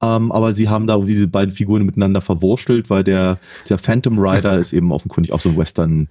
Ähm, 0.03 0.31
aber 0.31 0.53
sie 0.53 0.69
haben 0.69 0.87
da 0.87 0.99
diese 0.99 1.27
beiden 1.27 1.55
Figuren 1.55 1.87
miteinander 1.87 2.21
verwurstelt, 2.21 2.91
weil 2.91 3.03
der, 3.03 3.39
der 3.69 3.79
Phantom 3.79 4.19
Rider 4.19 4.59
ist 4.59 4.75
eben 4.75 4.93
offenkundig 4.93 5.33
auch 5.33 5.41
so 5.41 5.49
ein 5.49 5.57
Western 5.57 6.09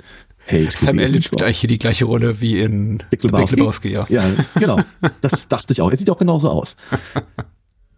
Held. 0.47 0.78
Sam 0.78 0.99
Elliott 0.99 1.26
spielt 1.26 1.41
eigentlich 1.41 1.59
hier 1.59 1.68
die 1.68 1.80
gleiche 1.80 2.05
Rolle 2.05 2.39
wie 2.39 2.59
in 2.59 2.99
Big 3.09 3.24
Lebowski. 3.24 3.55
Big 3.55 3.59
Lebowski 3.59 3.91
ja. 3.91 4.05
ja, 4.09 4.24
genau. 4.59 4.80
Das 5.22 5.47
dachte 5.47 5.74
ich 5.74 5.82
auch. 5.82 5.89
Er 5.89 5.97
sieht 5.97 6.09
auch 6.09 6.18
genauso 6.18 6.49
aus. 6.49 6.78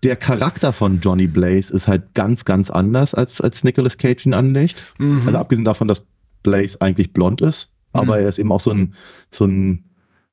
Der 0.03 0.15
Charakter 0.15 0.71
von 0.71 0.99
Johnny 1.01 1.27
Blaze 1.27 1.73
ist 1.73 1.87
halt 1.87 2.13
ganz, 2.13 2.45
ganz 2.45 2.69
anders, 2.69 3.13
als, 3.13 3.41
als 3.41 3.63
Nicolas 3.63 3.97
Cage 3.97 4.25
ihn 4.25 4.33
anlegt. 4.33 4.85
Mhm. 4.97 5.23
Also 5.25 5.37
abgesehen 5.37 5.65
davon, 5.65 5.87
dass 5.89 6.05
Blaze 6.43 6.79
eigentlich 6.79 7.11
blond 7.11 7.41
ist, 7.41 7.69
aber 7.97 8.15
mhm. 8.15 8.23
er 8.23 8.29
ist 8.29 8.39
eben 8.39 8.51
auch 8.51 8.61
so 8.61 8.71
ein, 8.71 8.93
so 9.31 9.45
ein 9.45 9.87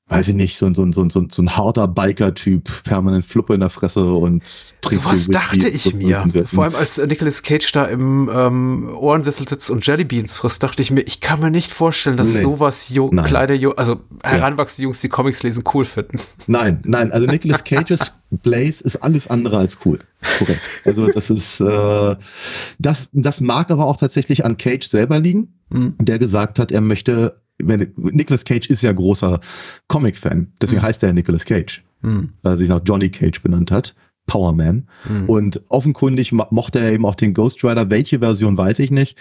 weiß 0.08 0.28
ich 0.28 0.34
nicht, 0.34 0.58
so, 0.58 0.66
ein 0.66 0.74
so, 0.74 0.82
ein 0.82 0.92
so, 0.92 1.08
so, 1.08 1.24
so 1.30 1.42
ein 1.42 1.56
harter 1.56 1.88
Biker-Typ, 1.88 2.84
permanent 2.84 3.24
Fluppe 3.24 3.54
in 3.54 3.60
der 3.60 3.70
Fresse 3.70 4.12
und 4.12 4.42
trinkt 4.82 5.04
so 5.04 5.10
was 5.10 5.28
dachte 5.28 5.66
ich 5.66 5.94
mir. 5.94 6.22
Vor 6.44 6.64
allem 6.64 6.74
als 6.74 6.98
Nicolas 6.98 7.42
Cage 7.42 7.72
da 7.72 7.86
im 7.86 8.30
ähm, 8.32 8.90
Ohrensessel 8.94 9.48
sitzt 9.48 9.70
und 9.70 9.86
Jellybeans 9.86 10.34
frisst, 10.34 10.62
dachte 10.62 10.82
ich 10.82 10.90
mir, 10.90 11.00
ich 11.00 11.20
kann 11.20 11.40
mir 11.40 11.50
nicht 11.50 11.72
vorstellen, 11.72 12.18
dass 12.18 12.34
nee. 12.34 12.42
sowas 12.42 12.90
jo 12.90 13.08
nein. 13.12 13.24
kleine, 13.24 13.54
jo 13.54 13.70
also 13.72 14.00
heranwachsende. 14.22 14.84
Jungs, 14.84 15.00
die 15.00 15.08
Comics 15.08 15.42
lesen, 15.42 15.64
cool 15.72 15.84
finden. 15.84 16.20
Nein, 16.46 16.80
nein, 16.84 17.12
also 17.12 17.26
Nicolas 17.26 17.64
Cages 17.64 18.12
Blaze 18.30 18.84
ist 18.84 18.96
alles 18.96 19.28
andere 19.28 19.58
als 19.58 19.78
cool. 19.84 19.98
Korrekt. 20.38 20.60
Also 20.84 21.06
das 21.06 21.30
ist, 21.30 21.60
äh, 21.60 22.16
das, 22.78 23.08
das 23.12 23.40
mag 23.40 23.70
aber 23.70 23.86
auch 23.86 23.96
tatsächlich 23.96 24.44
an 24.44 24.56
Cage 24.56 24.86
selber 24.86 25.20
liegen, 25.20 25.54
mhm. 25.70 25.94
der 25.98 26.18
gesagt 26.18 26.58
hat, 26.58 26.72
er 26.72 26.80
möchte 26.80 27.40
Nicolas 27.60 28.44
Cage 28.44 28.66
ist 28.68 28.82
ja 28.82 28.92
großer 28.92 29.40
Comic-Fan, 29.88 30.52
deswegen 30.60 30.80
mhm. 30.80 30.86
heißt 30.86 31.02
er 31.02 31.10
ja 31.10 31.12
Nicolas 31.12 31.44
Cage, 31.44 31.84
mhm. 32.02 32.32
weil 32.42 32.54
er 32.54 32.58
sich 32.58 32.68
nach 32.68 32.80
Johnny 32.84 33.10
Cage 33.10 33.42
benannt 33.42 33.70
hat. 33.70 33.94
Power 34.26 34.52
Man. 34.52 34.88
Mhm. 35.08 35.28
Und 35.28 35.62
offenkundig 35.68 36.32
mochte 36.32 36.80
er 36.80 36.92
eben 36.92 37.04
auch 37.04 37.14
den 37.14 37.34
Ghost 37.34 37.62
Rider. 37.62 37.90
Welche 37.90 38.20
Version 38.20 38.56
weiß 38.56 38.78
ich 38.78 38.90
nicht. 38.90 39.18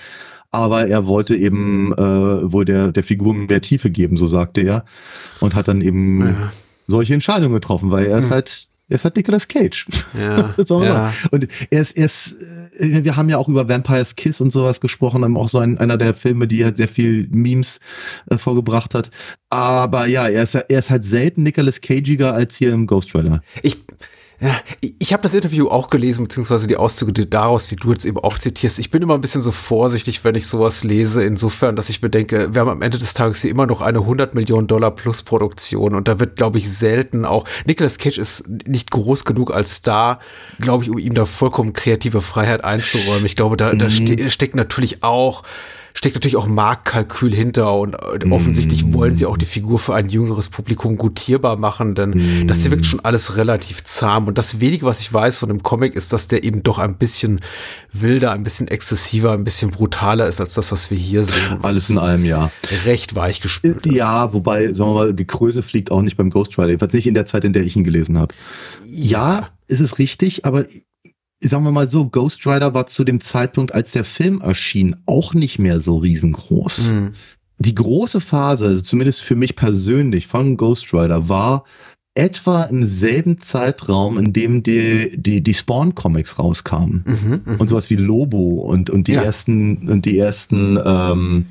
Aber 0.49 0.87
er 0.87 1.07
wollte 1.07 1.35
eben 1.35 1.91
äh, 1.93 2.51
wohl 2.51 2.63
der, 2.63 2.91
der 2.91 3.03
Figur 3.03 3.33
mehr 3.33 3.61
Tiefe 3.61 3.89
geben, 3.89 4.17
so 4.17 4.27
sagte 4.27 4.61
er. 4.61 4.85
Und 5.39 5.55
hat 5.55 5.67
dann 5.67 5.81
eben 5.81 6.21
ja. 6.21 6.53
solche 6.87 7.13
Entscheidungen 7.13 7.53
getroffen, 7.53 7.91
weil 7.91 8.05
er 8.05 8.19
ist 8.19 8.29
mhm. 8.29 8.33
halt 8.33 8.67
er 8.89 8.95
ist 8.95 9.05
halt 9.05 9.15
Nicolas 9.15 9.47
Cage. 9.47 9.87
Ja, 10.17 10.53
ja. 10.69 11.13
Und 11.31 11.47
er 11.69 11.81
ist, 11.81 11.97
er 11.97 12.05
ist, 12.05 12.35
äh, 12.79 13.03
wir 13.03 13.15
haben 13.15 13.29
ja 13.29 13.37
auch 13.37 13.47
über 13.47 13.67
Vampire's 13.69 14.15
Kiss 14.15 14.41
und 14.41 14.51
sowas 14.51 14.81
gesprochen, 14.81 15.37
auch 15.37 15.49
so 15.49 15.59
ein, 15.59 15.77
einer 15.77 15.97
der 15.97 16.13
Filme, 16.13 16.47
die 16.47 16.65
halt 16.65 16.77
sehr 16.77 16.87
viel 16.87 17.27
Memes 17.31 17.79
äh, 18.29 18.37
vorgebracht 18.37 18.93
hat. 18.93 19.09
Aber 19.49 20.07
ja, 20.07 20.27
er 20.27 20.43
ist, 20.43 20.55
er 20.55 20.79
ist 20.79 20.89
halt 20.89 21.05
selten 21.05 21.43
Nicolas 21.43 21.79
Cagiger 21.81 22.33
als 22.33 22.57
hier 22.57 22.73
im 22.73 22.85
Ghost 22.85 23.15
Rider. 23.15 23.41
Ich, 23.61 23.83
ja, 24.43 24.59
ich 24.99 25.13
habe 25.13 25.23
das 25.23 25.33
Interview 25.33 25.69
auch 25.69 25.89
gelesen, 25.89 26.23
beziehungsweise 26.23 26.67
die 26.67 26.75
Auszüge 26.75 27.13
die 27.13 27.29
daraus, 27.29 27.69
die 27.69 27.77
du 27.77 27.91
jetzt 27.91 28.03
eben 28.03 28.17
auch 28.17 28.37
zitierst. 28.37 28.77
Ich 28.77 28.91
bin 28.91 29.01
immer 29.01 29.13
ein 29.13 29.21
bisschen 29.21 29.41
so 29.41 29.53
vorsichtig, 29.53 30.25
wenn 30.25 30.35
ich 30.35 30.47
sowas 30.47 30.83
lese, 30.83 31.23
insofern, 31.23 31.77
dass 31.77 31.87
ich 31.87 32.01
bedenke, 32.01 32.53
wir 32.53 32.59
haben 32.59 32.69
am 32.69 32.81
Ende 32.81 32.97
des 32.97 33.13
Tages 33.13 33.41
hier 33.41 33.51
immer 33.51 33.67
noch 33.67 33.79
eine 33.79 33.99
100 33.99 34.35
Millionen 34.35 34.67
Dollar 34.67 34.91
plus 34.91 35.23
Produktion 35.23 35.95
und 35.95 36.09
da 36.09 36.19
wird, 36.19 36.35
glaube 36.35 36.57
ich, 36.57 36.69
selten 36.69 37.23
auch, 37.23 37.45
Nicolas 37.65 37.97
Cage 37.97 38.17
ist 38.17 38.49
nicht 38.67 38.91
groß 38.91 39.23
genug 39.23 39.53
als 39.53 39.75
Star, 39.75 40.19
glaube 40.59 40.83
ich, 40.83 40.89
um 40.89 40.97
ihm 40.97 41.13
da 41.13 41.25
vollkommen 41.25 41.71
kreative 41.71 42.21
Freiheit 42.21 42.65
einzuräumen. 42.65 43.25
Ich 43.25 43.37
glaube, 43.37 43.55
da, 43.55 43.73
mhm. 43.73 43.79
da 43.79 43.89
ste 43.89 44.29
steckt 44.29 44.57
natürlich 44.57 45.03
auch 45.03 45.43
steckt 45.93 46.15
natürlich 46.15 46.37
auch 46.37 46.47
Marktkalkül 46.47 47.33
hinter 47.33 47.73
und 47.75 47.93
äh, 47.95 48.29
offensichtlich 48.31 48.85
Mm. 48.85 48.93
wollen 48.93 49.15
sie 49.15 49.25
auch 49.25 49.37
die 49.37 49.45
Figur 49.45 49.77
für 49.79 49.93
ein 49.95 50.09
jüngeres 50.09 50.49
Publikum 50.49 50.97
gutierbar 50.97 51.57
machen, 51.57 51.95
denn 51.95 52.43
Mm. 52.43 52.47
das 52.47 52.61
hier 52.61 52.71
wirkt 52.71 52.85
schon 52.85 52.99
alles 53.01 53.35
relativ 53.37 53.83
zahm. 53.83 54.27
Und 54.27 54.37
das 54.37 54.59
wenige, 54.59 54.85
was 54.85 54.99
ich 55.01 55.13
weiß 55.13 55.37
von 55.37 55.49
dem 55.49 55.61
Comic, 55.63 55.95
ist, 55.95 56.11
dass 56.11 56.27
der 56.27 56.43
eben 56.43 56.63
doch 56.63 56.79
ein 56.79 56.97
bisschen 56.97 57.41
wilder, 57.91 58.31
ein 58.31 58.43
bisschen 58.43 58.67
exzessiver, 58.67 59.31
ein 59.33 59.43
bisschen 59.43 59.71
brutaler 59.71 60.27
ist 60.27 60.41
als 60.41 60.55
das, 60.55 60.71
was 60.71 60.89
wir 60.89 60.97
hier 60.97 61.23
sehen. 61.23 61.59
Alles 61.61 61.89
in 61.89 61.97
allem, 61.97 62.25
ja. 62.25 62.51
Recht 62.85 63.15
weich 63.15 63.39
gespült 63.41 63.85
ist. 63.85 63.95
Ja, 63.95 64.33
wobei, 64.33 64.67
sagen 64.69 64.89
wir 64.91 64.93
mal, 64.95 65.13
Gekröse 65.13 65.61
fliegt 65.61 65.91
auch 65.91 66.01
nicht 66.01 66.17
beim 66.17 66.29
Ghost 66.29 66.57
Rider. 66.57 66.69
Jedenfalls 66.69 66.93
nicht 66.93 67.07
in 67.07 67.13
der 67.13 67.25
Zeit, 67.25 67.43
in 67.45 67.53
der 67.53 67.63
ich 67.63 67.75
ihn 67.75 67.83
gelesen 67.83 68.17
habe. 68.17 68.33
Ja, 68.85 69.49
ist 69.67 69.79
es 69.79 69.99
richtig, 69.99 70.45
aber 70.45 70.65
sagen 71.43 71.63
wir 71.63 71.71
mal 71.71 71.87
so, 71.87 72.05
Ghost 72.07 72.45
Rider 72.47 72.73
war 72.73 72.85
zu 72.85 73.03
dem 73.03 73.19
Zeitpunkt, 73.19 73.73
als 73.73 73.91
der 73.91 74.03
Film 74.03 74.39
erschien, 74.41 74.95
auch 75.05 75.33
nicht 75.33 75.59
mehr 75.59 75.79
so 75.79 75.97
riesengroß. 75.97 76.91
Hm. 76.91 77.11
Die 77.59 77.75
große 77.75 78.19
Phase, 78.19 78.65
also 78.65 78.81
zumindest 78.81 79.21
für 79.21 79.35
mich 79.35 79.55
persönlich 79.55 80.27
von 80.27 80.57
Ghost 80.57 80.93
Rider, 80.93 81.29
war 81.29 81.63
etwa 82.15 82.63
im 82.65 82.83
selben 82.83 83.39
Zeitraum, 83.39 84.17
in 84.17 84.33
dem 84.33 84.61
die, 84.63 85.11
die, 85.15 85.41
die 85.41 85.53
Spawn-Comics 85.53 86.37
rauskamen. 86.37 87.03
Mhm, 87.07 87.41
mhm. 87.45 87.59
Und 87.59 87.69
sowas 87.69 87.89
wie 87.89 87.95
Lobo 87.95 88.61
und, 88.61 88.89
und 88.89 89.07
die 89.07 89.13
Ja. 89.13 89.23
ersten, 89.23 89.89
und 89.89 90.05
die 90.05 90.17
ersten 90.19 90.79
ähm, 90.83 91.45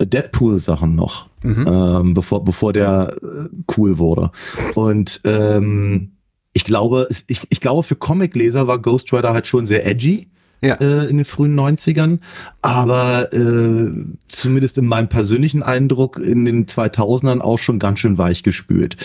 Deadpool-Sachen 0.00 0.94
noch, 0.94 1.28
Mhm. 1.42 1.64
ähm, 1.68 2.14
bevor, 2.14 2.42
bevor 2.42 2.72
der 2.72 3.12
äh, 3.22 3.48
cool 3.76 3.98
wurde. 3.98 4.30
Und 4.74 5.20
ähm, 5.24 6.10
ich 6.58 6.64
glaube, 6.64 7.06
ich, 7.28 7.40
ich 7.50 7.60
glaube, 7.60 7.84
für 7.84 7.94
Comicleser 7.94 8.66
war 8.66 8.80
Ghost 8.80 9.12
Rider 9.12 9.32
halt 9.32 9.46
schon 9.46 9.64
sehr 9.64 9.86
edgy 9.86 10.28
Ja. 10.60 10.74
äh, 10.74 11.08
in 11.08 11.18
den 11.18 11.24
frühen 11.24 11.54
90ern, 11.56 12.18
aber 12.62 13.32
äh, 13.32 13.92
zumindest 14.26 14.76
in 14.76 14.86
meinem 14.86 15.08
persönlichen 15.08 15.62
Eindruck 15.62 16.18
in 16.18 16.44
den 16.44 16.66
2000ern 16.66 17.38
auch 17.38 17.60
schon 17.60 17.78
ganz 17.78 18.00
schön 18.00 18.18
weich 18.18 18.42
gespült. 18.42 18.96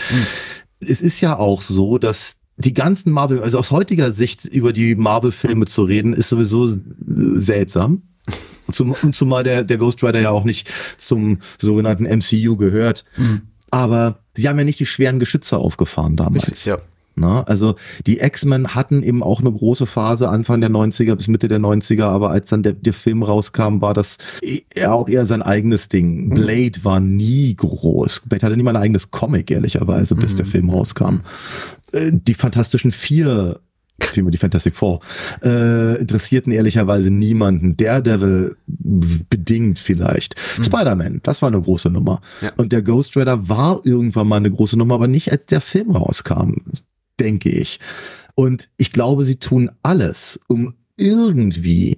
Es 0.80 0.99
ist 0.99 1.22
ja 1.22 1.38
auch 1.38 1.62
so, 1.62 1.99
dass 1.99 2.38
die 2.58 2.74
ganzen 2.74 3.12
Marvel, 3.12 3.43
also 3.43 3.60
aus 3.60 3.70
heutiger 3.70 4.12
Sicht 4.12 4.45
über 4.45 4.74
die 4.74 4.95
Marvel-Filme 4.95 5.66
zu 5.68 5.84
reden, 5.84 6.14
ist 6.14 6.30
sowieso 6.30 6.74
äh, 6.74 6.78
seltsam. 7.36 8.01
Und, 8.66 8.76
zum, 8.76 8.95
und 9.04 9.14
zumal 9.14 9.43
der, 9.43 9.64
der 9.64 9.78
Ghost 9.78 10.04
Rider 10.04 10.22
ja 10.22 10.32
auch 10.32 10.43
nicht 10.43 10.72
zum 10.97 11.38
sogenannten 11.60 12.06
MCU 12.06 12.58
gehört. 12.58 13.06
Aber 13.70 14.24
sie 14.34 14.49
haben 14.49 14.58
ja 14.58 14.66
nicht 14.66 14.80
die 14.80 14.88
schweren 14.88 15.20
Geschütze 15.20 15.58
aufgefahren 15.58 16.16
damals. 16.16 16.66
Ja. 16.66 16.80
Na, 17.16 17.43
also 17.43 17.76
die 18.07 18.20
X-Men 18.20 18.70
hatten 18.70 19.03
eben 19.03 19.22
auch 19.22 19.39
eine 19.39 19.51
große 19.51 19.86
Phase 19.86 20.30
Anfang 20.30 20.61
der 20.61 20.72
90er 20.72 21.16
bis 21.16 21.28
Mitte 21.28 21.47
der 21.47 21.59
90er, 21.59 22.05
aber 22.05 22.32
als 22.32 22.49
dann 22.49 22.64
der, 22.64 22.74
der 22.74 22.93
Film 22.93 23.22
rauskam, 23.22 23.82
war 23.82 23.93
das 23.93 24.18
eher 24.41 24.93
auch 24.95 25.07
eher 25.07 25.26
sein 25.28 25.43
eigenes 25.43 25.89
Ding. 25.89 26.32
Blade 26.32 26.84
war 26.84 26.99
nie 26.99 27.55
groß. 27.55 28.24
Blade 28.26 28.45
hatte 28.47 28.57
nie 28.57 28.64
mal 28.64 28.76
ein 28.76 28.82
eigenes 28.82 29.11
Comic, 29.11 29.51
ehrlicherweise, 29.51 30.16
bis 30.16 30.34
der 30.36 30.45
Film 30.47 30.72
rauskam. 30.72 31.20
Äh, 31.91 32.11
Die 32.14 32.34
Fantastischen 32.34 32.91
Vier, 32.91 33.59
vielmehr 33.99 34.32
die 34.32 34.39
Fantastic 34.39 34.74
Four, 34.74 34.99
äh, 35.43 35.99
interessierten 35.99 36.51
ehrlicherweise 36.51 37.11
niemanden. 37.11 37.78
Daredevil 37.78 38.55
bedingt 38.66 39.78
vielleicht. 39.78 40.36
Spider-Man, 40.61 41.20
das 41.22 41.43
war 41.43 41.49
eine 41.49 41.61
große 41.61 41.91
Nummer. 41.91 42.22
Ja. 42.41 42.51
Und 42.57 42.72
der 42.72 42.82
Ghost 42.82 43.16
Rider 43.16 43.49
war 43.49 43.82
irgendwann 43.84 44.28
mal 44.28 44.38
eine 44.38 44.51
große 44.51 44.78
Nummer, 44.78 44.95
aber 44.95 45.07
nicht 45.07 45.32
als 45.32 45.45
der 45.45 45.61
Film 45.61 45.91
rauskam, 45.91 46.55
denke 47.20 47.49
ich. 47.49 47.80
Und 48.36 48.70
ich 48.78 48.91
glaube, 48.91 49.24
sie 49.24 49.36
tun 49.36 49.72
alles, 49.84 50.39
um 50.47 50.76
irgendwie 50.97 51.97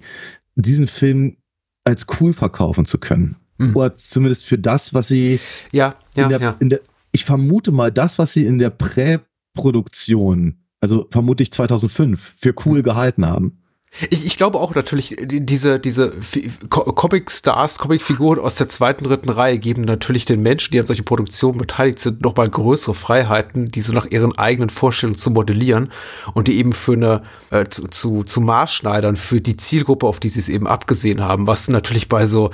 diesen 0.54 0.86
Film 0.86 1.36
als 1.84 2.06
cool 2.20 2.32
verkaufen 2.32 2.84
zu 2.84 2.98
können. 2.98 3.36
Mhm. 3.58 3.76
Oder 3.76 3.94
zumindest 3.94 4.44
für 4.44 4.58
das, 4.58 4.92
was 4.92 5.08
sie 5.08 5.40
Ja, 5.72 5.94
in 6.14 6.22
ja, 6.22 6.28
der, 6.28 6.40
ja. 6.40 6.56
in 6.60 6.70
der, 6.70 6.80
ich 7.12 7.24
vermute 7.24 7.72
mal, 7.72 7.90
das, 7.90 8.18
was 8.18 8.32
sie 8.32 8.44
in 8.44 8.58
der 8.58 8.70
Präproduktion, 8.70 10.58
also 10.80 11.06
vermutlich 11.10 11.52
2005, 11.52 12.36
für 12.38 12.54
cool 12.66 12.82
gehalten 12.82 13.26
haben. 13.26 13.62
Ich, 14.10 14.26
ich 14.26 14.36
glaube 14.36 14.58
auch 14.58 14.74
natürlich, 14.74 15.16
die- 15.20 15.44
diese, 15.44 15.78
diese 15.80 16.12
Comic-Stars, 16.68 17.78
Comic-Figuren 17.78 18.38
aus 18.38 18.56
der 18.56 18.68
zweiten, 18.68 19.04
dritten 19.04 19.28
Reihe 19.30 19.58
geben 19.58 19.82
natürlich 19.82 20.24
den 20.24 20.42
Menschen, 20.42 20.72
die 20.72 20.80
an 20.80 20.86
solchen 20.86 21.04
Produktionen 21.04 21.58
beteiligt 21.58 21.98
sind, 21.98 22.22
nochmal 22.22 22.48
größere 22.50 22.94
Freiheiten, 22.94 23.70
diese 23.70 23.94
nach 23.94 24.06
ihren 24.06 24.36
eigenen 24.38 24.70
Vorstellungen 24.70 25.16
zu 25.18 25.30
modellieren 25.30 25.90
und 26.34 26.48
die 26.48 26.58
eben 26.58 26.72
für 26.72 26.92
eine, 26.92 27.22
äh, 27.50 27.64
zu, 27.68 27.86
zu, 27.88 28.22
zu 28.24 28.40
Maßschneidern 28.40 29.16
für 29.16 29.40
die 29.40 29.56
Zielgruppe, 29.56 30.06
auf 30.06 30.20
die 30.20 30.28
sie 30.28 30.40
es 30.40 30.48
eben 30.48 30.66
abgesehen 30.66 31.22
haben, 31.22 31.46
was 31.46 31.68
natürlich 31.68 32.08
bei 32.08 32.26
so 32.26 32.50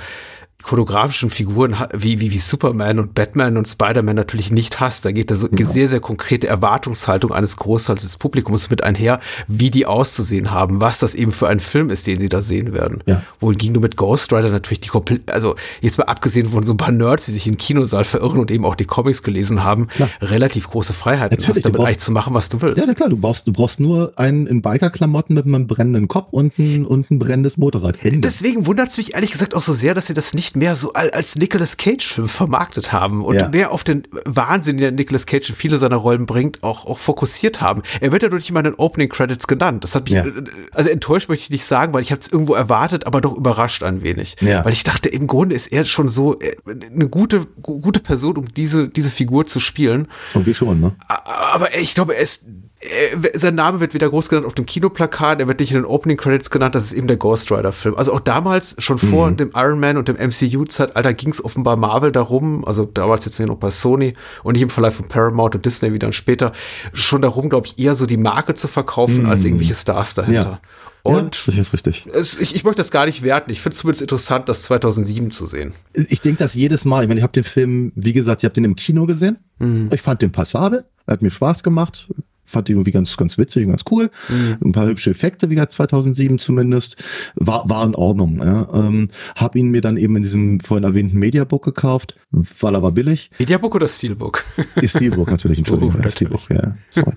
ikonografischen 0.63 1.29
Figuren 1.29 1.75
wie, 1.93 2.21
wie, 2.21 2.31
wie 2.31 2.37
Superman 2.37 2.97
und 2.97 3.13
Batman 3.13 3.57
und 3.57 3.67
Spider-Man 3.67 4.15
natürlich 4.15 4.49
nicht 4.49 4.79
hast. 4.79 5.03
Da 5.03 5.11
geht 5.11 5.29
da 5.29 5.35
so 5.35 5.49
sehr, 5.51 5.89
sehr 5.89 5.99
konkrete 5.99 6.47
Erwartungshaltung 6.47 7.33
eines 7.33 7.57
Großteils 7.57 8.01
des 8.01 8.15
Publikums 8.15 8.69
mit 8.69 8.81
einher, 8.81 9.19
wie 9.47 9.71
die 9.71 9.85
auszusehen 9.85 10.51
haben, 10.51 10.79
was 10.79 10.99
das 10.99 11.15
eben 11.15 11.33
für 11.33 11.49
ein 11.49 11.59
Film 11.59 11.89
ist, 11.89 12.07
den 12.07 12.17
sie 12.17 12.29
da 12.29 12.41
sehen 12.41 12.73
werden. 12.73 13.03
Ja. 13.05 13.23
Wohingegen 13.41 13.73
du 13.73 13.81
mit 13.81 13.97
Ghost 13.97 14.31
Rider 14.31 14.49
natürlich 14.49 14.79
die 14.79 14.87
komplett, 14.87 15.29
also 15.29 15.55
jetzt 15.81 15.97
mal 15.97 16.05
abgesehen 16.05 16.49
von 16.49 16.65
so 16.65 16.73
ein 16.73 16.77
paar 16.77 16.93
Nerds, 16.93 17.25
die 17.25 17.33
sich 17.33 17.45
in 17.45 17.53
den 17.53 17.57
Kinosaal 17.59 18.05
verirren 18.05 18.39
und 18.39 18.49
eben 18.49 18.63
auch 18.65 18.75
die 18.75 18.85
Comics 18.85 19.21
gelesen 19.21 19.65
haben, 19.65 19.89
relativ 20.21 20.69
große 20.69 20.93
Freiheiten 20.93 21.37
Natürlich, 21.37 21.57
hast, 21.57 21.65
damit 21.65 21.77
brauchst- 21.77 21.89
eigentlich 21.89 21.99
zu 21.99 22.11
machen, 22.13 22.33
was 22.33 22.47
du 22.47 22.61
willst. 22.61 22.77
Ja, 22.77 22.85
na 22.87 22.93
klar, 22.93 23.09
du 23.09 23.17
brauchst, 23.17 23.47
du 23.47 23.51
brauchst 23.51 23.81
nur 23.81 24.13
einen 24.15 24.47
in 24.47 24.61
Biker-Klamotten 24.61 25.33
mit 25.33 25.45
einem 25.45 25.67
brennenden 25.67 26.07
Kopf 26.07 26.29
und 26.31 26.57
ein, 26.57 26.85
und 26.85 27.11
ein 27.11 27.19
brennendes 27.19 27.57
Motorrad. 27.57 27.97
Ende. 28.01 28.21
Deswegen 28.21 28.65
wundert 28.65 28.89
es 28.89 28.97
mich 28.97 29.13
ehrlich 29.13 29.31
gesagt 29.31 29.53
auch 29.55 29.61
so 29.61 29.73
sehr, 29.73 29.93
dass 29.93 30.07
sie 30.07 30.13
das 30.13 30.33
nicht 30.33 30.52
mehr 30.55 30.75
so 30.75 30.93
al- 30.93 31.11
als 31.11 31.35
Nicolas 31.35 31.77
Cage-Film 31.77 32.27
vermarktet 32.27 32.91
haben 32.91 33.23
und 33.23 33.35
Ja. 33.35 33.49
mehr 33.49 33.71
auf 33.71 33.83
den 33.83 34.03
Wahnsinn, 34.25 34.77
den 34.77 34.95
Nicolas 34.95 35.25
Cage 35.25 35.49
in 35.49 35.55
viele 35.55 35.77
seiner 35.77 35.95
Rollen 35.95 36.25
bringt, 36.25 36.63
auch, 36.63 36.85
auch 36.85 36.97
fokussiert 36.99 37.61
haben. 37.61 37.81
Er 38.01 38.11
wird 38.11 38.23
ja 38.23 38.29
durch 38.29 38.49
immer 38.49 38.59
in 38.59 38.65
den 38.65 38.75
Opening 38.75 39.09
Credits 39.09 39.47
genannt. 39.47 39.83
Das 39.83 39.95
hat 39.95 40.05
mich, 40.05 40.13
Ja. 40.13 40.25
äh, 40.25 40.31
also 40.71 40.89
enttäuscht 40.89 41.29
möchte 41.29 41.43
ich 41.43 41.49
nicht 41.49 41.65
sagen, 41.65 41.93
weil 41.93 42.01
ich 42.01 42.11
habe 42.11 42.21
es 42.21 42.31
irgendwo 42.31 42.53
erwartet, 42.53 43.07
aber 43.07 43.21
doch 43.21 43.35
überrascht 43.35 43.83
ein 43.83 44.01
wenig. 44.03 44.35
Ja. 44.41 44.63
Weil 44.65 44.73
ich 44.73 44.83
dachte, 44.83 45.09
im 45.09 45.27
Grunde 45.27 45.55
ist 45.55 45.67
er 45.71 45.85
schon 45.85 46.07
so 46.09 46.39
äh, 46.39 46.55
eine 46.67 47.07
gute, 47.09 47.45
gu- 47.61 47.79
gute 47.79 47.99
Person, 47.99 48.37
um 48.37 48.53
diese, 48.53 48.89
diese 48.89 49.09
Figur 49.09 49.45
zu 49.45 49.59
spielen. 49.59 50.07
Und 50.33 50.45
wie 50.45 50.53
schon, 50.53 50.79
ne? 50.79 50.95
Aber 51.07 51.75
ich 51.77 51.95
glaube, 51.95 52.15
er 52.15 52.21
ist, 52.21 52.45
er, 52.83 53.39
sein 53.39 53.55
Name 53.55 53.79
wird 53.79 53.93
wieder 53.93 54.09
groß 54.09 54.29
genannt 54.29 54.45
auf 54.45 54.53
dem 54.53 54.65
Kinoplakat, 54.65 55.39
er 55.39 55.47
wird 55.47 55.59
nicht 55.59 55.71
in 55.71 55.77
den 55.77 55.85
Opening 55.85 56.17
Credits 56.17 56.49
genannt, 56.49 56.75
das 56.75 56.85
ist 56.85 56.93
eben 56.93 57.07
der 57.07 57.17
Ghost 57.17 57.51
Rider 57.51 57.71
Film. 57.71 57.95
Also 57.95 58.13
auch 58.13 58.19
damals, 58.19 58.75
schon 58.79 58.97
vor 58.97 59.31
dem 59.31 59.51
Iron 59.55 59.79
Man 59.79 59.97
und 59.97 60.07
dem 60.07 60.17
MCU-Zeitalter, 60.17 61.13
ging 61.13 61.29
es 61.29 61.43
offenbar 61.43 61.77
Marvel 61.77 62.11
darum, 62.11 62.65
also 62.65 62.85
damals 62.85 63.25
jetzt 63.25 63.39
noch 63.39 63.55
bei 63.55 63.71
Sony 63.71 64.13
und 64.43 64.53
nicht 64.53 64.61
im 64.61 64.69
Verleih 64.69 64.91
von 64.91 65.07
Paramount 65.07 65.55
und 65.55 65.65
Disney 65.65 65.93
wie 65.93 65.99
dann 65.99 66.13
später, 66.13 66.51
schon 66.93 67.21
darum, 67.21 67.49
glaube 67.49 67.67
ich, 67.67 67.79
eher 67.79 67.95
so 67.95 68.05
die 68.05 68.17
Marke 68.17 68.53
zu 68.53 68.67
verkaufen, 68.67 69.25
als 69.25 69.43
irgendwelche 69.43 69.75
Stars 69.75 70.13
dahinter. 70.13 70.59
Und 71.03 71.35
ja, 71.35 71.43
das 71.47 71.57
ist 71.57 71.73
richtig. 71.73 72.05
es, 72.13 72.39
ich, 72.39 72.55
ich 72.55 72.63
möchte 72.63 72.77
das 72.77 72.89
gar 72.89 73.05
nicht 73.05 73.23
werten. 73.23 73.51
Ich 73.51 73.59
finde 73.59 73.73
es 73.73 73.79
zumindest 73.81 74.01
interessant, 74.01 74.47
das 74.47 74.63
2007 74.63 75.31
zu 75.31 75.45
sehen. 75.45 75.73
Ich 75.93 76.21
denke 76.21 76.37
das 76.37 76.53
jedes 76.53 76.85
Mal. 76.85 77.03
Ich 77.03 77.09
meine, 77.09 77.19
ich 77.19 77.23
habe 77.23 77.33
den 77.33 77.43
Film, 77.43 77.91
wie 77.95 78.13
gesagt, 78.13 78.41
ich 78.41 78.45
habe 78.45 78.53
den 78.53 78.63
im 78.63 78.77
Kino 78.77 79.05
gesehen. 79.05 79.37
Mhm. 79.59 79.89
Ich 79.91 80.01
fand 80.01 80.21
den 80.21 80.31
passabel, 80.31 80.85
hat 81.05 81.21
mir 81.21 81.29
Spaß 81.29 81.61
gemacht. 81.63 82.07
Fand 82.53 82.67
den 82.67 82.75
irgendwie 82.75 82.91
ganz, 82.91 83.17
ganz 83.17 83.37
witzig 83.37 83.65
und 83.65 83.71
ganz 83.71 83.83
cool. 83.91 84.11
Mhm. 84.29 84.57
Ein 84.63 84.71
paar 84.71 84.87
hübsche 84.87 85.09
Effekte, 85.09 85.49
wie 85.49 85.55
gesagt, 85.55 85.71
2007 85.73 86.37
zumindest. 86.37 86.95
War, 87.35 87.67
war 87.67 87.83
in 87.85 87.95
Ordnung. 87.95 88.37
Ja. 88.37 88.67
Ähm, 88.73 89.07
hab 89.35 89.55
ihn 89.55 89.69
mir 89.69 89.81
dann 89.81 89.97
eben 89.97 90.15
in 90.15 90.21
diesem 90.21 90.59
vorhin 90.59 90.83
erwähnten 90.83 91.17
Mediabook 91.17 91.65
gekauft, 91.65 92.15
weil 92.31 92.75
er 92.75 92.83
war 92.83 92.91
billig. 92.91 93.31
Mediabook 93.39 93.73
oder 93.75 93.89
Steelbook? 93.89 94.43
Ist 94.75 94.97
Steelbook 94.97 95.31
natürlich, 95.31 95.57
Entschuldigung. 95.57 95.95
Oh, 95.99 96.09
Steelbook, 96.09 96.49
ja. 96.51 96.75
Sorry. 96.89 97.13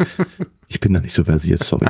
Ich 0.68 0.80
bin 0.80 0.94
da 0.94 1.00
nicht 1.00 1.12
so 1.12 1.22
versiert, 1.22 1.62
sorry. 1.62 1.86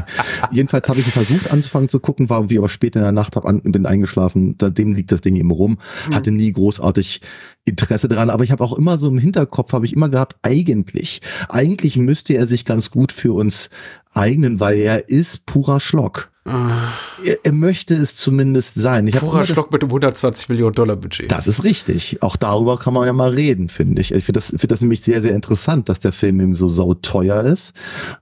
Jedenfalls 0.50 0.88
habe 0.88 1.00
ich 1.00 1.06
versucht 1.06 1.50
anzufangen 1.50 1.88
zu 1.88 1.98
gucken, 1.98 2.28
war 2.28 2.38
irgendwie 2.38 2.58
aber 2.58 2.68
spät 2.68 2.94
in 2.96 3.02
der 3.02 3.12
Nacht, 3.12 3.36
hab 3.36 3.46
an, 3.46 3.62
bin 3.62 3.86
eingeschlafen. 3.86 4.56
Seitdem 4.60 4.94
liegt 4.94 5.12
das 5.12 5.22
Ding 5.22 5.36
eben 5.36 5.50
rum. 5.50 5.78
Hatte 6.12 6.30
nie 6.30 6.52
großartig 6.52 7.22
Interesse 7.64 8.08
dran, 8.08 8.30
aber 8.30 8.44
ich 8.44 8.52
habe 8.52 8.62
auch 8.62 8.78
immer 8.78 8.96
so 8.96 9.08
im 9.08 9.18
Hinterkopf, 9.18 9.72
habe 9.72 9.86
ich 9.86 9.92
immer 9.92 10.08
gehabt, 10.08 10.36
eigentlich, 10.42 11.20
eigentlich 11.48 11.96
müsste 11.96 12.34
er 12.34 12.46
sich 12.46 12.64
ganz 12.64 12.90
gut 12.90 13.10
für 13.10 13.34
uns 13.36 13.70
eignen, 14.12 14.60
weil 14.60 14.78
er 14.78 15.08
ist 15.08 15.46
purer 15.46 15.80
Schlock. 15.80 16.30
Er, 17.24 17.38
er 17.42 17.52
möchte 17.52 17.94
es 17.94 18.14
zumindest 18.14 18.76
sein. 18.76 19.08
Ich 19.08 19.16
Purer 19.16 19.44
Stock 19.46 19.72
mit 19.72 19.82
einem 19.82 19.90
120 19.90 20.48
Millionen 20.48 20.74
Dollar 20.74 20.94
Budget. 20.94 21.30
das 21.30 21.48
ist 21.48 21.64
richtig. 21.64 22.22
Auch 22.22 22.36
darüber 22.36 22.78
kann 22.78 22.94
man 22.94 23.04
ja 23.04 23.12
mal 23.12 23.30
reden, 23.30 23.68
finde 23.68 24.00
ich. 24.00 24.12
Ich 24.12 24.24
finde 24.24 24.38
das, 24.38 24.50
finde 24.50 24.68
das 24.68 24.80
nämlich 24.80 25.00
sehr, 25.00 25.20
sehr 25.22 25.34
interessant, 25.34 25.88
dass 25.88 25.98
der 25.98 26.12
Film 26.12 26.40
eben 26.40 26.54
so 26.54 26.68
sauteuer 26.68 27.42
ist 27.42 27.72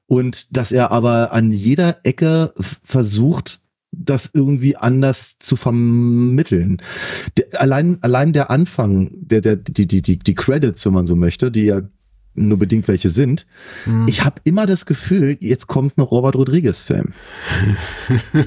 und 0.07 0.57
dass 0.57 0.73
er 0.73 0.91
aber 0.91 1.33
an 1.33 1.53
jeder 1.53 1.99
Ecke 2.05 2.55
versucht, 2.83 3.61
das 3.93 4.31
irgendwie 4.33 4.77
anders 4.77 5.39
zu 5.39 5.57
vermitteln. 5.57 6.81
Der, 7.37 7.61
allein, 7.61 7.99
allein 8.03 8.33
der 8.33 8.51
Anfang, 8.51 9.11
der, 9.12 9.43
der, 9.43 9.57
die, 9.57 9.87
die, 9.87 10.03
die, 10.03 10.19
die 10.19 10.35
Credits, 10.35 10.85
wenn 10.87 10.95
man 10.95 11.07
so 11.07 11.15
möchte, 11.15 11.51
die 11.51 11.65
ja 11.65 11.81
nur 12.35 12.59
bedingt 12.59 12.89
welche 12.89 13.09
sind. 13.11 13.47
Ich 14.09 14.24
habe 14.24 14.41
immer 14.45 14.66
das 14.66 14.87
Gefühl, 14.87 15.37
jetzt 15.41 15.66
kommt 15.66 15.97
ein 15.99 16.03
Robert 16.03 16.37
Rodriguez-Film. 16.37 17.12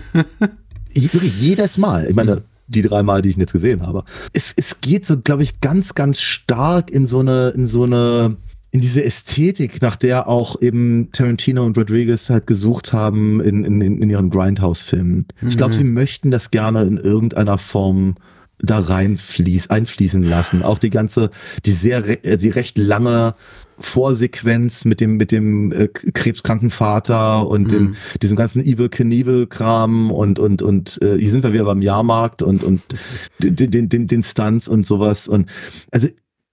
Ich- 0.94 1.14
Wirklich 1.14 1.40
jedes 1.40 1.78
Mal. 1.78 2.08
Ich 2.10 2.16
meine, 2.16 2.44
die 2.68 2.82
drei 2.82 3.04
Mal, 3.04 3.22
die 3.22 3.30
ich 3.30 3.38
ihn 3.38 3.42
jetzt 3.42 3.54
gesehen 3.54 3.86
habe. 3.86 4.04
Es, 4.34 4.54
es 4.58 4.82
geht 4.82 5.06
so, 5.06 5.18
glaube 5.20 5.44
ich, 5.44 5.62
ganz, 5.62 5.94
ganz 5.94 6.20
stark 6.22 6.90
in 6.90 7.06
so 7.06 7.20
eine, 7.20 7.50
in 7.50 7.68
so 7.68 7.84
eine, 7.84 8.36
in 8.72 8.80
diese 8.82 9.04
Ästhetik, 9.04 9.82
nach 9.82 9.96
der 9.96 10.28
auch 10.28 10.60
eben 10.62 11.10
Tarantino 11.12 11.64
und 11.66 11.78
Rodriguez 11.78 12.30
halt 12.30 12.48
gesucht 12.48 12.94
haben 12.94 13.40
in, 13.42 13.64
in, 13.64 13.82
in 13.82 14.10
ihren 14.10 14.30
Grindhouse-Filmen. 14.30 15.26
Mhm. 15.42 15.48
Ich 15.48 15.56
glaube, 15.58 15.74
sie 15.74 15.84
möchten 15.84 16.32
das 16.32 16.52
gerne 16.52 16.84
in 16.84 16.98
irgendeiner 16.98 17.58
Form 17.58 18.16
da 18.60 18.80
reinfließ, 18.80 19.70
einfließen 19.70 20.24
lassen. 20.24 20.64
Auch 20.64 20.80
die 20.80 20.90
ganze, 20.90 21.30
die 21.66 21.72
sehr, 21.72 22.02
die 22.02 22.50
recht 22.50 22.78
lange 22.80 23.36
Vorsequenz 23.78 24.86
mit 24.86 25.00
dem, 25.00 25.18
mit 25.18 25.32
dem 25.32 25.72
äh, 25.72 25.88
krebskranken 25.88 26.70
Vater 26.70 27.48
und 27.48 27.64
mhm. 27.64 27.70
dem, 27.70 27.96
diesem 28.22 28.36
ganzen 28.36 28.62
Evil 28.64 28.90
Knievel-Kram 28.90 30.12
und, 30.12 30.40
und, 30.40 30.62
und 30.62 31.00
äh, 31.02 31.18
hier 31.18 31.32
sind 31.32 31.44
wir 31.44 31.54
wieder 31.54 31.66
beim 31.66 31.82
Jahrmarkt 31.82 32.42
und, 32.42 32.64
und 32.64 32.82
den, 33.40 33.56
den, 33.56 33.90
den, 33.90 34.08
den 34.08 34.24
Stunts 34.24 34.68
und 34.68 34.86
sowas. 34.86 35.28
Und 35.28 35.50
also 35.92 36.08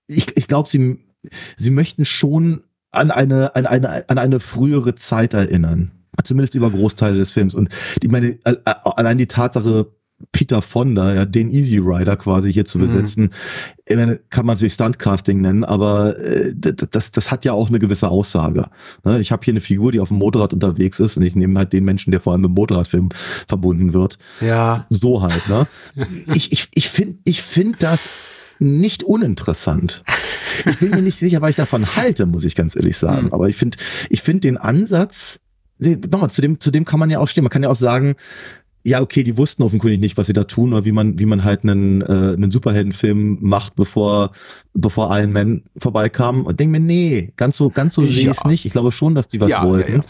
ich, 0.06 0.36
ich 0.36 0.46
glaube, 0.46 0.68
sie, 0.68 0.98
sie 1.56 1.70
möchten 1.70 2.04
schon 2.04 2.62
an 2.90 3.10
eine, 3.10 3.54
an 3.56 3.66
eine, 3.66 4.08
an 4.08 4.18
eine 4.18 4.40
frühere 4.40 4.94
Zeit 4.94 5.34
erinnern. 5.34 5.90
Zumindest 6.22 6.54
über 6.54 6.70
Großteile 6.70 7.16
des 7.16 7.32
Films. 7.32 7.54
Und 7.54 7.74
ich 8.00 8.08
meine, 8.08 8.38
allein 8.84 9.18
die 9.18 9.26
Tatsache, 9.26 9.90
Peter 10.32 10.62
Fonda, 10.62 11.12
ja, 11.14 11.24
den 11.24 11.50
Easy 11.50 11.78
Rider 11.78 12.16
quasi 12.16 12.52
hier 12.52 12.64
zu 12.64 12.78
mhm. 12.78 12.82
besetzen, 12.82 13.30
mhm. 13.88 14.18
kann 14.30 14.46
man 14.46 14.54
natürlich 14.54 14.74
Stuntcasting 14.74 15.40
nennen, 15.40 15.64
aber 15.64 16.18
äh, 16.18 16.52
das, 16.90 17.10
das 17.10 17.30
hat 17.30 17.44
ja 17.44 17.52
auch 17.52 17.68
eine 17.68 17.78
gewisse 17.78 18.08
Aussage. 18.08 18.66
Ne? 19.04 19.20
Ich 19.20 19.32
habe 19.32 19.44
hier 19.44 19.52
eine 19.52 19.60
Figur, 19.60 19.92
die 19.92 20.00
auf 20.00 20.08
dem 20.08 20.18
Motorrad 20.18 20.52
unterwegs 20.52 21.00
ist 21.00 21.16
und 21.16 21.24
ich 21.24 21.34
nehme 21.34 21.58
halt 21.58 21.72
den 21.72 21.84
Menschen, 21.84 22.10
der 22.10 22.20
vor 22.20 22.32
allem 22.32 22.44
im 22.44 22.52
Motorradfilm 22.52 23.08
verbunden 23.48 23.92
wird. 23.92 24.18
Ja. 24.40 24.86
So 24.88 25.22
halt, 25.22 25.48
ne? 25.48 25.66
ich 26.34 26.52
ich, 26.52 26.68
ich 26.74 26.88
finde 26.88 27.18
ich 27.24 27.42
find 27.42 27.82
das 27.82 28.08
nicht 28.60 29.02
uninteressant. 29.02 30.02
Ich 30.64 30.78
bin 30.78 30.90
mir 30.90 31.02
nicht 31.02 31.16
sicher, 31.16 31.42
was 31.42 31.50
ich 31.50 31.56
davon 31.56 31.96
halte, 31.96 32.26
muss 32.26 32.44
ich 32.44 32.54
ganz 32.54 32.76
ehrlich 32.76 32.96
sagen. 32.96 33.26
Mhm. 33.26 33.32
Aber 33.32 33.48
ich 33.48 33.56
finde, 33.56 33.78
ich 34.10 34.22
finde 34.22 34.40
den 34.40 34.56
Ansatz, 34.56 35.40
nochmal, 35.78 36.30
zu 36.30 36.40
dem, 36.40 36.60
zu 36.60 36.70
dem 36.70 36.84
kann 36.84 37.00
man 37.00 37.10
ja 37.10 37.18
auch 37.18 37.28
stehen. 37.28 37.44
Man 37.44 37.50
kann 37.50 37.62
ja 37.62 37.68
auch 37.68 37.76
sagen, 37.76 38.14
ja, 38.86 39.00
okay, 39.00 39.22
die 39.22 39.38
wussten 39.38 39.62
offenkundig 39.62 39.98
nicht, 39.98 40.18
was 40.18 40.26
sie 40.26 40.34
da 40.34 40.44
tun 40.44 40.74
oder 40.74 40.84
wie 40.84 40.92
man, 40.92 41.18
wie 41.18 41.24
man 41.24 41.42
halt 41.42 41.62
einen, 41.62 42.02
äh, 42.02 42.04
einen 42.04 42.50
Superheldenfilm 42.50 43.38
macht, 43.40 43.76
bevor, 43.76 44.30
bevor 44.74 45.08
Iron 45.18 45.32
Man 45.32 45.62
vorbeikam. 45.78 46.44
Und 46.44 46.60
denk 46.60 46.70
mir, 46.70 46.80
nee, 46.80 47.32
ganz 47.36 47.56
so, 47.56 47.70
ganz 47.70 47.94
so 47.94 48.02
ja. 48.02 48.08
sehe 48.08 48.22
ich 48.24 48.28
es 48.28 48.44
nicht. 48.44 48.66
Ich 48.66 48.72
glaube 48.72 48.92
schon, 48.92 49.14
dass 49.14 49.26
die 49.26 49.40
was 49.40 49.50
ja, 49.50 49.64
wollten. 49.64 50.04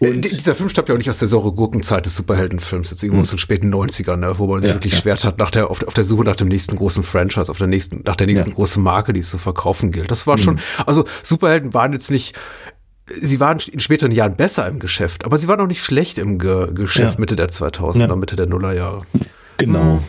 Ja, 0.00 0.08
Und 0.08 0.24
dieser 0.24 0.54
Film 0.54 0.70
stammt 0.70 0.88
ja 0.88 0.94
auch 0.94 0.98
nicht 0.98 1.10
aus 1.10 1.18
der 1.18 1.28
saure 1.28 1.52
Gurkenzeit 1.52 2.06
des 2.06 2.16
Superheldenfilms, 2.16 2.90
jetzt 2.90 3.02
irgendwo 3.02 3.18
hm. 3.18 3.24
aus 3.24 3.30
den 3.30 3.38
späten 3.38 3.74
90ern, 3.74 4.16
ne, 4.16 4.34
wo 4.38 4.46
man 4.46 4.62
sich 4.62 4.72
wirklich 4.72 4.96
schwer 4.96 5.18
hat 5.18 5.38
nach 5.38 5.50
der, 5.50 5.70
auf, 5.70 5.86
auf 5.86 5.92
der 5.92 6.04
Suche 6.04 6.24
nach 6.24 6.36
dem 6.36 6.48
nächsten 6.48 6.76
großen 6.76 7.02
Franchise, 7.02 7.50
auf 7.50 7.58
der 7.58 7.66
nächsten, 7.66 8.00
nach 8.06 8.16
der 8.16 8.26
nächsten 8.26 8.54
großen 8.54 8.82
Marke, 8.82 9.12
die 9.12 9.20
es 9.20 9.28
zu 9.28 9.36
verkaufen 9.36 9.92
gilt. 9.92 10.10
Das 10.10 10.26
war 10.26 10.36
hm. 10.36 10.42
schon, 10.42 10.60
also 10.86 11.04
Superhelden 11.22 11.74
waren 11.74 11.92
jetzt 11.92 12.10
nicht 12.10 12.34
sie 13.14 13.40
waren 13.40 13.58
in 13.70 13.80
späteren 13.80 14.12
Jahren 14.12 14.36
besser 14.36 14.66
im 14.68 14.78
Geschäft, 14.78 15.24
aber 15.24 15.38
sie 15.38 15.48
waren 15.48 15.60
auch 15.60 15.66
nicht 15.66 15.84
schlecht 15.84 16.18
im 16.18 16.38
Ge 16.38 16.72
Geschäft 16.72 17.14
ja. 17.14 17.20
Mitte 17.20 17.36
der 17.36 17.48
2000er, 17.48 18.08
ja. 18.08 18.16
Mitte 18.16 18.36
der 18.36 18.46
Nullerjahre. 18.46 19.02
Genau. 19.58 20.00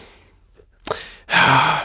Ja. 1.29 1.83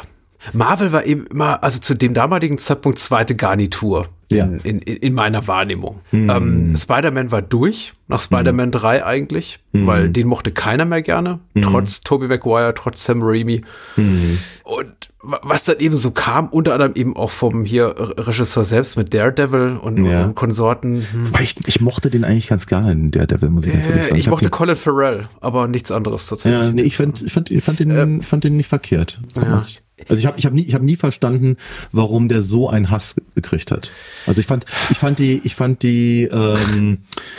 Marvel 0.52 0.92
war 0.92 1.04
eben 1.04 1.26
immer, 1.26 1.62
also 1.62 1.80
zu 1.80 1.94
dem 1.94 2.14
damaligen 2.14 2.58
Zeitpunkt 2.58 2.98
zweite 2.98 3.34
Garnitur 3.34 4.08
ja. 4.30 4.44
in, 4.44 4.60
in, 4.60 4.78
in 4.80 5.14
meiner 5.14 5.46
Wahrnehmung. 5.46 6.00
Mhm. 6.10 6.30
Ähm, 6.30 6.76
Spider-Man 6.76 7.30
war 7.30 7.42
durch, 7.42 7.94
nach 8.08 8.20
Spider-Man 8.20 8.68
mhm. 8.68 8.72
3 8.72 9.06
eigentlich, 9.06 9.60
mhm. 9.72 9.86
weil 9.86 10.10
den 10.10 10.26
mochte 10.26 10.52
keiner 10.52 10.84
mehr 10.84 11.02
gerne, 11.02 11.40
mhm. 11.54 11.62
trotz 11.62 12.00
Tobey 12.00 12.28
Maguire, 12.28 12.74
trotz 12.74 13.04
Sam 13.04 13.20
Raimi. 13.22 13.62
Mhm. 13.96 14.38
Und 14.64 15.08
was 15.42 15.64
dann 15.64 15.78
eben 15.78 15.96
so 15.96 16.10
kam, 16.10 16.48
unter 16.48 16.74
anderem 16.74 16.92
eben 16.94 17.16
auch 17.16 17.30
vom 17.30 17.64
hier 17.64 17.94
Regisseur 17.96 18.64
selbst 18.64 18.96
mit 18.96 19.14
Daredevil 19.14 19.76
und, 19.76 20.04
ja. 20.04 20.26
und 20.26 20.34
Konsorten. 20.34 20.96
Hm. 20.96 21.32
Ich, 21.40 21.56
ich, 21.66 21.80
mochte 21.80 22.10
den 22.10 22.24
eigentlich 22.24 22.48
ganz 22.48 22.66
gerne, 22.66 22.94
den 22.94 23.10
Daredevil, 23.10 23.50
muss 23.50 23.66
ich 23.66 23.72
ganz 23.72 23.86
ehrlich 23.86 24.04
sagen. 24.04 24.16
Ich, 24.16 24.26
ich 24.26 24.30
mochte 24.30 24.50
Colin 24.50 24.76
Farrell, 24.76 25.28
aber 25.40 25.68
nichts 25.68 25.90
anderes 25.90 26.26
tatsächlich. 26.26 26.62
Ja, 26.62 26.72
nee, 26.72 26.82
ich 26.82 26.96
fand, 26.96 27.22
ich 27.22 27.32
fand, 27.32 27.50
ich 27.50 27.64
fand, 27.64 27.80
den, 27.80 27.90
ähm, 27.90 28.20
fand 28.20 28.44
den 28.44 28.56
nicht 28.56 28.68
verkehrt. 28.68 29.18
Ja. 29.34 29.62
Also 30.08 30.20
ich 30.20 30.26
habe 30.26 30.36
ich 30.38 30.44
hab 30.44 30.52
nie, 30.52 30.62
ich 30.62 30.74
hab 30.74 30.82
nie 30.82 30.96
verstanden, 30.96 31.56
warum 31.92 32.28
der 32.28 32.42
so 32.42 32.68
einen 32.68 32.90
Hass 32.90 33.14
gekriegt 33.36 33.70
hat. 33.70 33.92
Also 34.26 34.40
ich 34.40 34.46
fand, 34.46 34.64
ich 34.90 34.98
fand 34.98 35.20
die, 35.20 35.40
ich 35.44 35.54
fand 35.54 35.84
die, 35.84 36.24
ähm, 36.24 36.98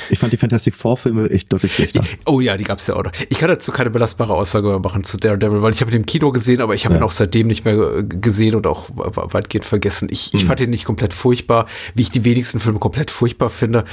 ich 0.09 0.19
fand 0.19 0.31
die 0.31 0.37
Fantastic 0.37 0.73
Four 0.73 0.95
Filme 0.95 1.29
echt 1.29 1.51
deutlich 1.51 1.73
schlechter. 1.73 2.03
Oh 2.25 2.39
ja, 2.39 2.55
die 2.55 2.63
gab's 2.63 2.87
ja 2.87 2.95
auch 2.95 3.03
noch. 3.03 3.11
Ich 3.29 3.39
kann 3.39 3.49
dazu 3.49 3.73
keine 3.73 3.89
belastbare 3.89 4.33
Aussage 4.33 4.67
mehr 4.67 4.79
machen 4.79 5.03
zu 5.03 5.17
Daredevil, 5.17 5.61
weil 5.61 5.73
ich 5.73 5.81
habe 5.81 5.91
ihn 5.91 5.97
im 5.97 6.05
Kino 6.05 6.31
gesehen, 6.31 6.61
aber 6.61 6.75
ich 6.75 6.85
habe 6.85 6.95
ja. 6.95 7.01
ihn 7.01 7.03
auch 7.03 7.11
seitdem 7.11 7.47
nicht 7.47 7.65
mehr 7.65 7.74
gesehen 8.03 8.55
und 8.55 8.67
auch 8.67 8.89
weitgehend 8.93 9.65
vergessen. 9.65 10.09
Ich, 10.11 10.33
ich 10.33 10.43
mhm. 10.43 10.47
fand 10.47 10.59
ihn 10.61 10.69
nicht 10.69 10.85
komplett 10.85 11.13
furchtbar, 11.13 11.65
wie 11.93 12.03
ich 12.03 12.11
die 12.11 12.23
wenigsten 12.23 12.59
Filme 12.59 12.79
komplett 12.79 13.11
furchtbar 13.11 13.49
finde 13.49 13.85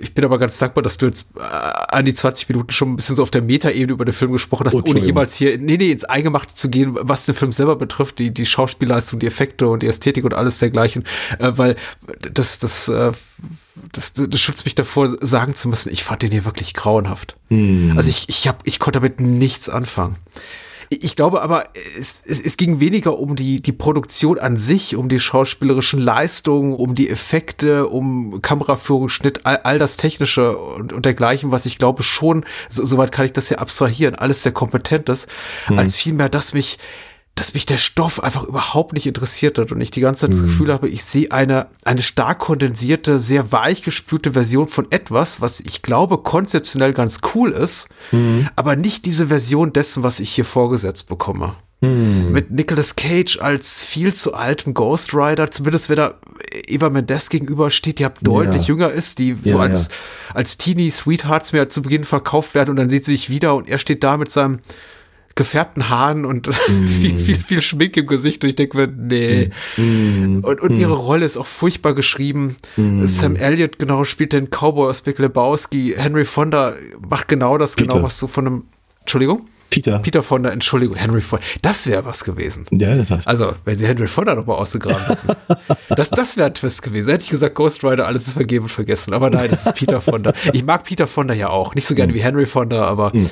ich 0.00 0.14
bin 0.14 0.24
aber 0.24 0.38
ganz 0.38 0.58
dankbar, 0.58 0.82
dass 0.82 0.98
du 0.98 1.06
jetzt 1.06 1.28
äh, 1.36 1.40
an 1.40 2.04
die 2.04 2.14
20 2.14 2.48
Minuten 2.48 2.72
schon 2.72 2.92
ein 2.92 2.96
bisschen 2.96 3.16
so 3.16 3.22
auf 3.22 3.30
der 3.30 3.42
Metaebene 3.42 3.92
über 3.92 4.04
den 4.04 4.14
Film 4.14 4.32
gesprochen 4.32 4.66
hast, 4.66 4.74
oh, 4.74 4.82
ohne 4.86 5.00
jemals 5.00 5.34
hier, 5.34 5.58
nee, 5.58 5.76
nee, 5.76 5.90
ins 5.90 6.04
Eingemachte 6.04 6.54
zu 6.54 6.68
gehen, 6.68 6.96
was 7.00 7.26
den 7.26 7.34
Film 7.34 7.52
selber 7.52 7.76
betrifft, 7.76 8.18
die, 8.18 8.32
die 8.32 8.46
Schauspielleistung, 8.46 9.20
die 9.20 9.26
Effekte 9.26 9.68
und 9.68 9.82
die 9.82 9.86
Ästhetik 9.86 10.24
und 10.24 10.34
alles 10.34 10.58
dergleichen, 10.58 11.04
äh, 11.38 11.52
weil 11.56 11.76
das, 12.32 12.58
das, 12.58 12.88
äh, 12.88 13.12
das, 13.92 14.12
das 14.14 14.40
schützt 14.40 14.64
mich 14.64 14.74
davor, 14.74 15.08
sagen 15.20 15.54
zu 15.54 15.68
müssen, 15.68 15.92
ich 15.92 16.04
fand 16.04 16.22
den 16.22 16.30
hier 16.30 16.44
wirklich 16.44 16.74
grauenhaft. 16.74 17.36
Hm. 17.48 17.94
Also 17.96 18.08
ich, 18.08 18.28
ich, 18.28 18.48
hab, 18.48 18.66
ich 18.66 18.78
konnte 18.78 18.98
damit 18.98 19.20
nichts 19.20 19.68
anfangen. 19.68 20.16
Ich 20.88 21.16
glaube 21.16 21.42
aber, 21.42 21.64
es, 21.98 22.22
es, 22.26 22.40
es 22.40 22.56
ging 22.56 22.80
weniger 22.80 23.18
um 23.18 23.36
die, 23.36 23.60
die 23.60 23.72
Produktion 23.72 24.38
an 24.38 24.56
sich, 24.56 24.96
um 24.96 25.08
die 25.08 25.20
schauspielerischen 25.20 26.00
Leistungen, 26.00 26.74
um 26.74 26.94
die 26.94 27.10
Effekte, 27.10 27.88
um 27.88 28.42
Kameraführung, 28.42 29.08
Schnitt, 29.08 29.44
all, 29.44 29.58
all 29.58 29.78
das 29.78 29.96
Technische 29.96 30.56
und, 30.56 30.92
und 30.92 31.04
dergleichen, 31.04 31.50
was 31.50 31.66
ich 31.66 31.78
glaube 31.78 32.02
schon, 32.02 32.44
so, 32.68 32.84
soweit 32.84 33.12
kann 33.12 33.26
ich 33.26 33.32
das 33.32 33.48
ja 33.50 33.58
abstrahieren, 33.58 34.14
alles 34.14 34.42
sehr 34.42 34.52
kompetent 34.52 35.08
ist, 35.08 35.28
mhm. 35.68 35.78
als 35.78 35.96
vielmehr, 35.96 36.28
dass 36.28 36.54
mich 36.54 36.78
dass 37.34 37.54
mich 37.54 37.66
der 37.66 37.78
Stoff 37.78 38.22
einfach 38.22 38.44
überhaupt 38.44 38.92
nicht 38.92 39.06
interessiert 39.06 39.58
hat 39.58 39.72
und 39.72 39.80
ich 39.80 39.90
die 39.90 40.00
ganze 40.00 40.22
Zeit 40.22 40.34
das 40.34 40.40
mhm. 40.40 40.46
Gefühl 40.46 40.72
habe, 40.72 40.88
ich 40.88 41.02
sehe 41.04 41.32
eine, 41.32 41.66
eine 41.84 42.02
stark 42.02 42.38
kondensierte, 42.38 43.18
sehr 43.18 43.50
weich 43.50 43.82
gespülte 43.82 44.34
Version 44.34 44.66
von 44.66 44.86
etwas, 44.90 45.40
was 45.40 45.60
ich 45.60 45.82
glaube 45.82 46.18
konzeptionell 46.18 46.92
ganz 46.92 47.20
cool 47.34 47.50
ist, 47.50 47.88
mhm. 48.12 48.48
aber 48.54 48.76
nicht 48.76 49.04
diese 49.04 49.28
Version 49.28 49.72
dessen, 49.72 50.04
was 50.04 50.20
ich 50.20 50.30
hier 50.30 50.44
vorgesetzt 50.44 51.08
bekomme. 51.08 51.54
Mhm. 51.80 52.30
Mit 52.30 52.50
Nicolas 52.52 52.94
Cage 52.94 53.38
als 53.40 53.82
viel 53.82 54.14
zu 54.14 54.34
altem 54.34 54.72
Ghost 54.72 55.12
Rider, 55.12 55.50
zumindest 55.50 55.88
wenn 55.88 55.98
er 55.98 56.18
Eva 56.66 56.88
Mendes 56.88 57.30
gegenübersteht, 57.30 57.98
die 57.98 58.06
deutlich 58.22 58.62
ja. 58.62 58.68
jünger 58.68 58.90
ist, 58.92 59.18
die 59.18 59.36
so 59.42 59.56
ja, 59.56 59.58
als, 59.58 59.88
ja. 59.88 60.36
als 60.36 60.56
Teenie 60.56 60.90
Sweethearts 60.90 61.52
mir 61.52 61.68
zu 61.68 61.82
Beginn 61.82 62.04
verkauft 62.04 62.54
werden 62.54 62.70
und 62.70 62.76
dann 62.76 62.88
sieht 62.88 63.04
sie 63.04 63.12
sich 63.12 63.28
wieder 63.28 63.56
und 63.56 63.68
er 63.68 63.78
steht 63.78 64.04
da 64.04 64.16
mit 64.16 64.30
seinem 64.30 64.60
gefärbten 65.34 65.88
Haaren 65.88 66.24
und 66.24 66.46
mm. 66.68 66.86
viel, 66.86 67.18
viel, 67.18 67.38
viel 67.38 67.62
Schmink 67.62 67.96
im 67.96 68.06
Gesicht 68.06 68.42
und 68.44 68.50
ich 68.50 68.56
denke 68.56 68.76
mir, 68.76 68.86
nee. 68.86 69.50
Mm. 69.76 70.40
Und, 70.42 70.60
und 70.60 70.76
mm. 70.76 70.80
ihre 70.80 70.94
Rolle 70.94 71.26
ist 71.26 71.36
auch 71.36 71.46
furchtbar 71.46 71.94
geschrieben. 71.94 72.56
Mm. 72.76 73.02
Sam 73.02 73.36
Elliott 73.36 73.78
genau 73.78 74.04
spielt 74.04 74.32
den 74.32 74.48
Cowboy 74.50 74.88
aus 74.88 75.02
Big 75.02 75.18
Lebowski. 75.18 75.94
Henry 75.96 76.24
Fonda 76.24 76.74
macht 77.08 77.28
genau 77.28 77.58
das, 77.58 77.76
genau 77.76 77.86
Peter. 77.86 77.94
genau 77.96 78.06
was 78.06 78.18
so 78.18 78.26
von 78.26 78.46
einem, 78.46 78.64
Entschuldigung? 79.00 79.48
Peter. 79.70 79.98
Peter 79.98 80.22
Fonda, 80.22 80.50
Entschuldigung, 80.50 80.94
Henry 80.94 81.20
Fonda. 81.20 81.44
Das 81.62 81.88
wäre 81.88 82.04
was 82.04 82.22
gewesen. 82.22 82.64
Ja, 82.70 82.92
in 82.92 82.98
der 82.98 83.06
Tat. 83.06 83.26
Also, 83.26 83.54
wenn 83.64 83.76
sie 83.76 83.86
Henry 83.86 84.06
Fonda 84.06 84.36
nochmal 84.36 84.56
ausgegraben 84.56 85.04
hätten. 85.04 85.36
das 85.96 86.10
das 86.10 86.36
wäre 86.36 86.46
ein 86.46 86.54
Twist 86.54 86.82
gewesen. 86.82 87.10
Hätte 87.10 87.24
ich 87.24 87.30
gesagt, 87.30 87.56
Ghost 87.56 87.82
Rider, 87.82 88.06
alles 88.06 88.28
ist 88.28 88.34
vergeben 88.34 88.66
und 88.66 88.68
vergessen. 88.68 89.14
Aber 89.14 89.30
nein, 89.30 89.50
das 89.50 89.66
ist 89.66 89.74
Peter 89.74 90.00
Fonda. 90.00 90.32
Ich 90.52 90.62
mag 90.62 90.84
Peter 90.84 91.08
Fonda 91.08 91.34
ja 91.34 91.48
auch. 91.48 91.74
Nicht 91.74 91.88
so 91.88 91.96
gerne 91.96 92.12
mm. 92.12 92.16
wie 92.16 92.22
Henry 92.22 92.46
Fonda, 92.46 92.84
aber 92.84 93.10
mm, 93.12 93.28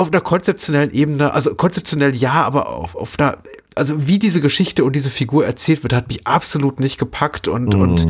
auf 0.00 0.08
einer 0.08 0.22
konzeptionellen 0.22 0.92
Ebene, 0.92 1.34
also 1.34 1.54
konzeptionell 1.54 2.16
ja, 2.16 2.32
aber 2.32 2.70
auf, 2.70 2.96
auf 2.96 3.18
einer, 3.18 3.36
also 3.74 4.06
wie 4.06 4.18
diese 4.18 4.40
Geschichte 4.40 4.82
und 4.82 4.96
diese 4.96 5.10
Figur 5.10 5.44
erzählt 5.44 5.82
wird, 5.82 5.92
hat 5.92 6.08
mich 6.08 6.26
absolut 6.26 6.80
nicht 6.80 6.98
gepackt 6.98 7.48
und, 7.48 7.74
mm. 7.74 7.80
und 7.80 8.08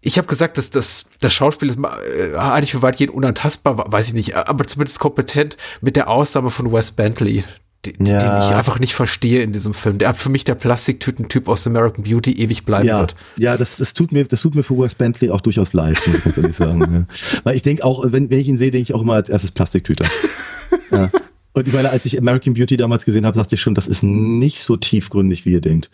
ich 0.00 0.16
habe 0.16 0.26
gesagt, 0.26 0.56
dass 0.56 0.70
das, 0.70 1.10
das 1.20 1.34
Schauspiel 1.34 1.68
ist 1.68 1.78
äh, 1.78 2.34
eigentlich 2.34 2.72
für 2.72 2.80
weitgehend 2.80 3.12
unantastbar, 3.12 3.92
weiß 3.92 4.08
ich 4.08 4.14
nicht, 4.14 4.36
aber 4.36 4.66
zumindest 4.66 5.00
kompetent 5.00 5.58
mit 5.82 5.96
der 5.96 6.08
Ausnahme 6.08 6.50
von 6.50 6.72
Wes 6.72 6.92
Bentley, 6.92 7.44
die, 7.84 7.94
ja. 8.00 8.18
den 8.18 8.48
ich 8.48 8.56
einfach 8.56 8.80
nicht 8.80 8.94
verstehe 8.94 9.42
in 9.42 9.52
diesem 9.52 9.72
Film. 9.72 9.98
Der 9.98 10.14
für 10.14 10.30
mich 10.30 10.44
der 10.44 10.56
Plastiktüten-Typ 10.56 11.48
aus 11.48 11.66
American 11.66 12.04
Beauty 12.04 12.32
ewig 12.32 12.64
bleiben 12.64 12.88
ja, 12.88 12.98
wird. 12.98 13.14
Ja, 13.36 13.56
das, 13.56 13.76
das 13.76 13.94
tut 13.94 14.10
mir, 14.10 14.24
das 14.24 14.40
tut 14.40 14.54
mir 14.54 14.62
für 14.62 14.76
Wes 14.76 14.94
Bentley 14.94 15.30
auch 15.30 15.40
durchaus 15.40 15.72
leid, 15.72 15.96
muss 16.06 16.16
ich 16.16 16.24
ganz 16.24 16.36
ehrlich 16.36 16.56
sagen. 16.56 16.80
ja. 16.80 17.40
Weil 17.44 17.56
ich 17.56 17.62
denke 17.62 17.84
auch, 17.84 18.02
wenn, 18.04 18.30
wenn 18.30 18.38
ich 18.38 18.48
ihn 18.48 18.58
sehe, 18.58 18.70
denke 18.70 18.82
ich 18.82 18.94
auch 18.94 19.02
immer 19.02 19.14
als 19.14 19.28
erstes 19.28 19.52
Plastiktüte. 19.52 20.04
ja. 20.90 21.10
Und 21.52 21.68
ich 21.68 21.74
meine, 21.74 21.90
als 21.90 22.04
ich 22.04 22.18
American 22.18 22.54
Beauty 22.54 22.76
damals 22.76 23.04
gesehen 23.04 23.26
habe, 23.26 23.36
dachte 23.36 23.54
ich 23.54 23.60
schon, 23.60 23.74
das 23.74 23.88
ist 23.88 24.02
nicht 24.02 24.60
so 24.60 24.76
tiefgründig, 24.76 25.44
wie 25.44 25.52
ihr 25.52 25.60
denkt. 25.60 25.90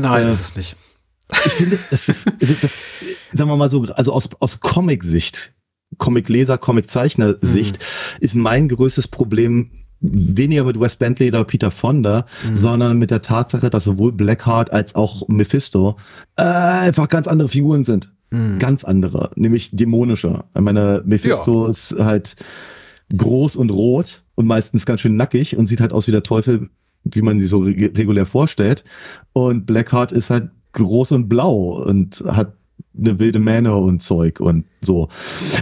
Nein, 0.00 0.24
äh, 0.24 0.26
das 0.26 0.40
ist 0.40 0.56
nicht. 0.56 0.76
Ich 1.32 1.52
finde, 1.52 1.78
es 1.90 2.08
ist, 2.08 2.26
das, 2.60 2.80
sagen 3.30 3.48
wir 3.48 3.56
mal 3.56 3.70
so, 3.70 3.82
also 3.82 4.12
aus, 4.12 4.28
aus 4.40 4.60
Comic-Sicht, 4.60 5.54
Comic-Leser, 5.98 6.58
Comic-Zeichner-Sicht, 6.58 7.78
mhm. 7.78 8.24
ist 8.24 8.34
mein 8.34 8.68
größtes 8.68 9.08
Problem 9.08 9.70
weniger 10.02 10.64
mit 10.64 10.78
Wes 10.80 10.96
Bentley 10.96 11.28
oder 11.28 11.44
Peter 11.44 11.70
Fonda, 11.70 12.24
Mhm. 12.48 12.54
sondern 12.54 12.98
mit 12.98 13.10
der 13.10 13.22
Tatsache, 13.22 13.70
dass 13.70 13.84
sowohl 13.84 14.12
Blackheart 14.12 14.72
als 14.72 14.94
auch 14.94 15.26
Mephisto 15.28 15.96
äh, 16.36 16.42
einfach 16.42 17.08
ganz 17.08 17.26
andere 17.28 17.48
Figuren 17.48 17.84
sind. 17.84 18.12
Mhm. 18.30 18.58
Ganz 18.58 18.84
andere, 18.84 19.30
nämlich 19.36 19.70
dämonische. 19.72 20.44
Ich 20.54 20.60
meine, 20.60 21.02
Mephisto 21.04 21.66
ist 21.66 21.94
halt 21.98 22.36
groß 23.16 23.56
und 23.56 23.70
rot 23.70 24.22
und 24.34 24.46
meistens 24.46 24.86
ganz 24.86 25.00
schön 25.02 25.16
nackig 25.16 25.56
und 25.56 25.66
sieht 25.66 25.80
halt 25.80 25.92
aus 25.92 26.06
wie 26.08 26.12
der 26.12 26.22
Teufel, 26.22 26.68
wie 27.04 27.22
man 27.22 27.38
sie 27.38 27.46
so 27.46 27.58
reg- 27.60 27.96
regulär 27.96 28.26
vorstellt. 28.26 28.84
Und 29.34 29.66
Blackheart 29.66 30.12
ist 30.12 30.30
halt 30.30 30.50
groß 30.72 31.12
und 31.12 31.28
blau 31.28 31.82
und 31.84 32.22
hat 32.26 32.54
eine 32.98 33.18
wilde 33.18 33.38
Mähne 33.38 33.74
und 33.74 34.02
Zeug 34.02 34.40
und 34.40 34.64
so. 34.80 35.08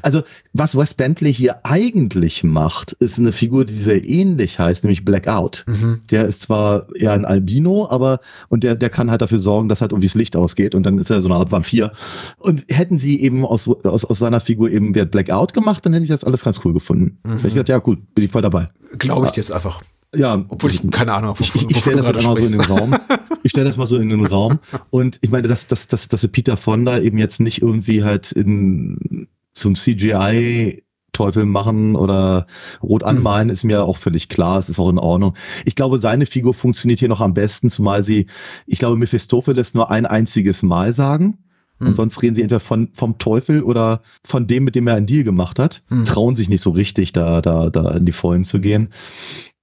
Also, 0.02 0.23
was 0.52 0.77
Wes 0.77 0.94
Bentley 0.94 1.32
hier 1.32 1.61
eigentlich 1.65 2.43
macht, 2.43 2.93
ist 2.94 3.19
eine 3.19 3.32
Figur, 3.32 3.65
die 3.65 3.74
sehr 3.74 4.05
ähnlich 4.05 4.59
heißt, 4.59 4.82
nämlich 4.82 5.05
Blackout. 5.05 5.65
Mhm. 5.66 6.01
Der 6.11 6.24
ist 6.24 6.40
zwar 6.40 6.86
eher 6.97 7.12
ein 7.12 7.24
Albino, 7.24 7.86
aber 7.90 8.20
und 8.48 8.65
der, 8.65 8.74
der 8.74 8.90
kann 8.90 9.11
halt 9.11 9.23
dafür 9.23 9.39
sorgen, 9.39 9.69
dass 9.69 9.81
halt 9.81 9.93
irgendwie 9.93 10.09
das 10.09 10.15
Licht 10.15 10.36
ausgeht 10.36 10.74
und 10.74 10.85
dann 10.85 10.98
ist 10.98 11.11
er 11.11 11.23
so 11.23 11.28
eine 11.28 11.36
Art 11.36 11.52
Vampir. 11.52 11.93
Und 12.39 12.65
hätten 12.70 12.98
sie 12.98 13.20
eben 13.20 13.44
aus, 13.44 13.69
aus, 13.69 14.05
aus 14.05 14.19
seiner 14.19 14.40
Figur 14.40 14.70
eben 14.70 14.94
Wert 14.94 15.11
Blackout 15.11 15.52
gemacht, 15.52 15.85
dann 15.86 15.93
hätte 15.93 16.05
ich 16.05 16.11
das 16.11 16.24
alles 16.24 16.44
ganz 16.44 16.61
cool 16.65 16.73
gefunden. 16.73 17.19
Mhm. 17.24 17.36
Hätte 17.36 17.48
ich 17.48 17.55
gedacht, 17.55 17.69
ja 17.69 17.78
gut, 17.78 18.15
bin 18.15 18.24
ich 18.24 18.32
voll 18.32 18.43
dabei. 18.43 18.69
Glaube 18.98 19.27
ich 19.27 19.32
dir 19.32 19.40
jetzt 19.40 19.52
einfach. 19.52 19.82
Ja, 20.15 20.44
Obwohl 20.48 20.70
ich 20.70 20.90
keine 20.90 21.15
Ahnung 21.15 21.31
habe, 21.31 21.43
ich, 21.43 21.55
ich, 21.55 21.70
ich 21.70 21.78
stelle 21.78 21.98
das 21.98 22.07
jetzt 22.07 22.19
einmal 22.19 22.36
so 22.36 22.43
in 22.43 22.52
den 22.52 22.61
Raum. 22.62 22.97
Ich 23.60 23.62
stelle 23.62 23.68
das 23.68 23.76
mal 23.76 23.86
so 23.86 23.96
in 23.96 24.08
den 24.08 24.24
Raum. 24.24 24.58
Und 24.88 25.18
ich 25.20 25.30
meine, 25.30 25.46
dass, 25.46 25.66
dass, 25.66 25.86
dass, 25.86 26.08
dass 26.08 26.26
Peter 26.28 26.56
Fonda 26.56 26.98
eben 26.98 27.18
jetzt 27.18 27.40
nicht 27.40 27.60
irgendwie 27.60 28.02
halt 28.02 28.32
in, 28.32 29.28
zum 29.52 29.74
CGI 29.74 30.82
Teufel 31.12 31.44
machen 31.44 31.96
oder 31.96 32.46
rot 32.82 33.04
anmalen, 33.04 33.50
ist 33.50 33.64
mir 33.64 33.84
auch 33.84 33.98
völlig 33.98 34.28
klar. 34.28 34.58
Es 34.58 34.70
ist 34.70 34.78
auch 34.78 34.88
in 34.88 34.98
Ordnung. 34.98 35.34
Ich 35.66 35.74
glaube, 35.74 35.98
seine 35.98 36.24
Figur 36.24 36.54
funktioniert 36.54 37.00
hier 37.00 37.10
noch 37.10 37.20
am 37.20 37.34
besten, 37.34 37.68
zumal 37.68 38.02
sie, 38.02 38.26
ich 38.66 38.78
glaube, 38.78 38.96
Mephistopheles 38.96 39.74
nur 39.74 39.90
ein 39.90 40.06
einziges 40.06 40.62
Mal 40.62 40.94
sagen. 40.94 41.38
Und 41.78 41.88
Hm. 41.88 41.94
sonst 41.94 42.22
reden 42.22 42.34
sie 42.34 42.42
entweder 42.42 42.60
von, 42.60 42.88
vom 42.94 43.18
Teufel 43.18 43.62
oder 43.62 44.00
von 44.24 44.46
dem, 44.46 44.64
mit 44.64 44.74
dem 44.74 44.86
er 44.86 44.94
einen 44.94 45.06
Deal 45.06 45.24
gemacht 45.24 45.58
hat. 45.58 45.82
Hm. 45.88 46.04
Trauen 46.04 46.36
sich 46.36 46.48
nicht 46.48 46.60
so 46.62 46.70
richtig, 46.70 47.12
da, 47.12 47.40
da, 47.40 47.70
da 47.70 47.90
in 47.92 48.06
die 48.06 48.12
Vollen 48.12 48.44
zu 48.44 48.60
gehen. 48.60 48.90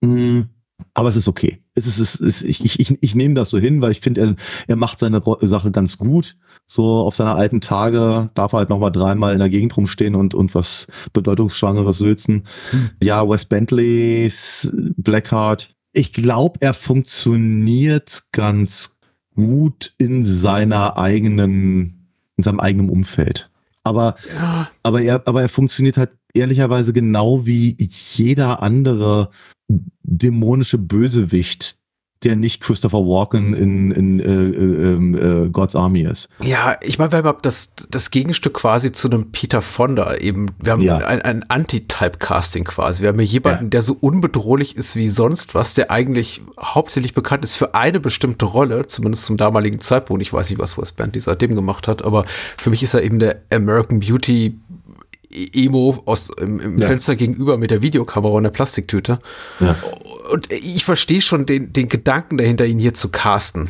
Mm, 0.02 0.42
Aber 0.94 1.10
es 1.10 1.16
ist 1.16 1.28
okay. 1.28 1.62
Es 1.76 1.88
ist, 1.88 2.00
es 2.00 2.16
ist, 2.16 2.44
ich, 2.44 2.64
ich, 2.64 2.80
ich, 2.80 2.98
ich 3.02 3.16
nehme 3.16 3.34
das 3.34 3.50
so 3.50 3.58
hin, 3.58 3.82
weil 3.82 3.92
ich 3.92 4.00
finde, 4.00 4.22
er, 4.22 4.36
er 4.68 4.76
macht 4.76 5.00
seine 5.00 5.22
Sache 5.42 5.72
ganz 5.72 5.98
gut. 5.98 6.36
So 6.66 6.84
auf 6.84 7.16
seine 7.16 7.36
alten 7.36 7.62
Tage 7.62 8.30
darf 8.34 8.54
er 8.54 8.60
halt 8.60 8.70
nochmal 8.70 8.92
dreimal 8.92 9.34
in 9.34 9.40
der 9.40 9.50
Gegend 9.50 9.76
rumstehen 9.78 10.16
und, 10.16 10.36
und 10.36 10.54
was 10.54 10.88
Bedeutungsschwangeres 11.14 11.98
sülzen. 12.00 12.44
Hm. 12.72 12.90
Ja, 13.02 13.28
Wes 13.28 13.46
Bentleys 13.46 14.72
Blackheart. 14.98 15.74
Ich 15.94 16.14
glaube, 16.14 16.60
er 16.62 16.74
funktioniert 16.74 18.24
ganz 18.32 18.98
gut 19.36 19.94
in 19.98 20.24
seiner 20.24 20.98
eigenen, 20.98 22.12
in 22.38 22.44
seinem 22.44 22.60
eigenen 22.60 22.90
Umfeld. 22.90 23.50
Aber 23.84 24.16
Ja, 24.36 24.70
aber 24.84 25.02
er, 25.02 25.24
aber 25.28 25.42
er 25.42 25.50
funktioniert 25.50 25.98
halt 25.98 26.12
ehrlicherweise 26.34 26.92
genau 26.92 27.46
wie 27.46 27.76
jeder 27.80 28.62
andere 28.62 29.30
dämonische 30.08 30.78
Bösewicht, 30.78 31.76
der 32.24 32.36
nicht 32.36 32.62
Christopher 32.62 32.98
Walken 32.98 33.54
in, 33.54 33.92
in 33.92 34.20
äh, 34.20 34.24
äh, 34.24 35.44
äh, 35.46 35.50
God's 35.50 35.76
Army 35.76 36.02
ist. 36.02 36.30
ja 36.42 36.76
ich 36.82 36.98
meine, 36.98 37.12
wir 37.12 37.20
haben 37.20 37.38
das, 37.44 37.74
das 37.92 38.10
Gegenstück 38.10 38.56
quasi 38.56 38.92
zu 38.92 39.08
einem 39.08 39.32
Peter 39.32 39.62
Fonda 39.62 40.16
eben. 40.16 40.50
Wir 40.58 40.72
haben 40.72 40.82
Ja. 40.82 40.98
ein, 40.98 41.22
ein 41.22 41.46
Anti-Type-Casting 41.48 42.64
quasi. 42.64 43.04
Wir 43.04 43.10
haben 43.10 43.20
hier 43.20 43.28
jemanden, 43.28 43.66
Ja. 43.66 43.70
der 43.70 43.82
so 43.84 43.96
unbedrohlich 44.00 44.76
ist 44.76 44.96
wie 44.96 45.10
sonst 45.10 45.54
was, 45.54 45.76
der 45.76 45.92
eigentlich 45.92 46.42
hauptsächlich 46.60 47.14
bekannt 47.14 47.44
ist 47.44 47.54
für 47.54 47.76
eine 47.76 48.00
bestimmte 48.00 48.46
Rolle, 48.46 48.88
zumindest 48.88 49.26
zum 49.26 49.38
damaligen 49.38 49.80
Zeitpunkt. 49.80 50.24
Ich 50.24 50.34
weiß 50.34 50.50
nicht, 50.50 50.58
was 50.60 50.76
Wes 50.76 50.94
Bentley 50.94 51.22
seitdem 51.22 51.54
gemacht 51.54 51.88
hat, 51.88 52.04
aber 52.04 52.26
für 52.58 52.72
mich 52.72 52.82
ist 52.82 52.96
er 52.96 53.04
eben 53.04 53.20
der 53.20 53.44
American 53.54 54.00
Beauty 54.00 54.58
Emo 55.54 56.02
aus 56.06 56.30
im, 56.30 56.60
im 56.60 56.78
Ja. 56.78 56.88
Fenster 56.88 57.16
gegenüber 57.16 57.58
mit 57.58 57.72
der 57.72 57.82
Videokamera 57.82 58.34
und 58.34 58.44
der 58.44 58.50
Plastiktüte. 58.50 59.20
Ja. 59.60 59.76
Und 60.32 60.52
ich 60.52 60.84
verstehe 60.84 61.22
schon 61.22 61.46
den, 61.46 61.74
den 61.74 61.90
Gedanken 61.90 62.38
dahinter, 62.38 62.66
ihn 62.66 62.80
hier 62.80 62.94
zu 62.94 63.10
casten. 63.10 63.70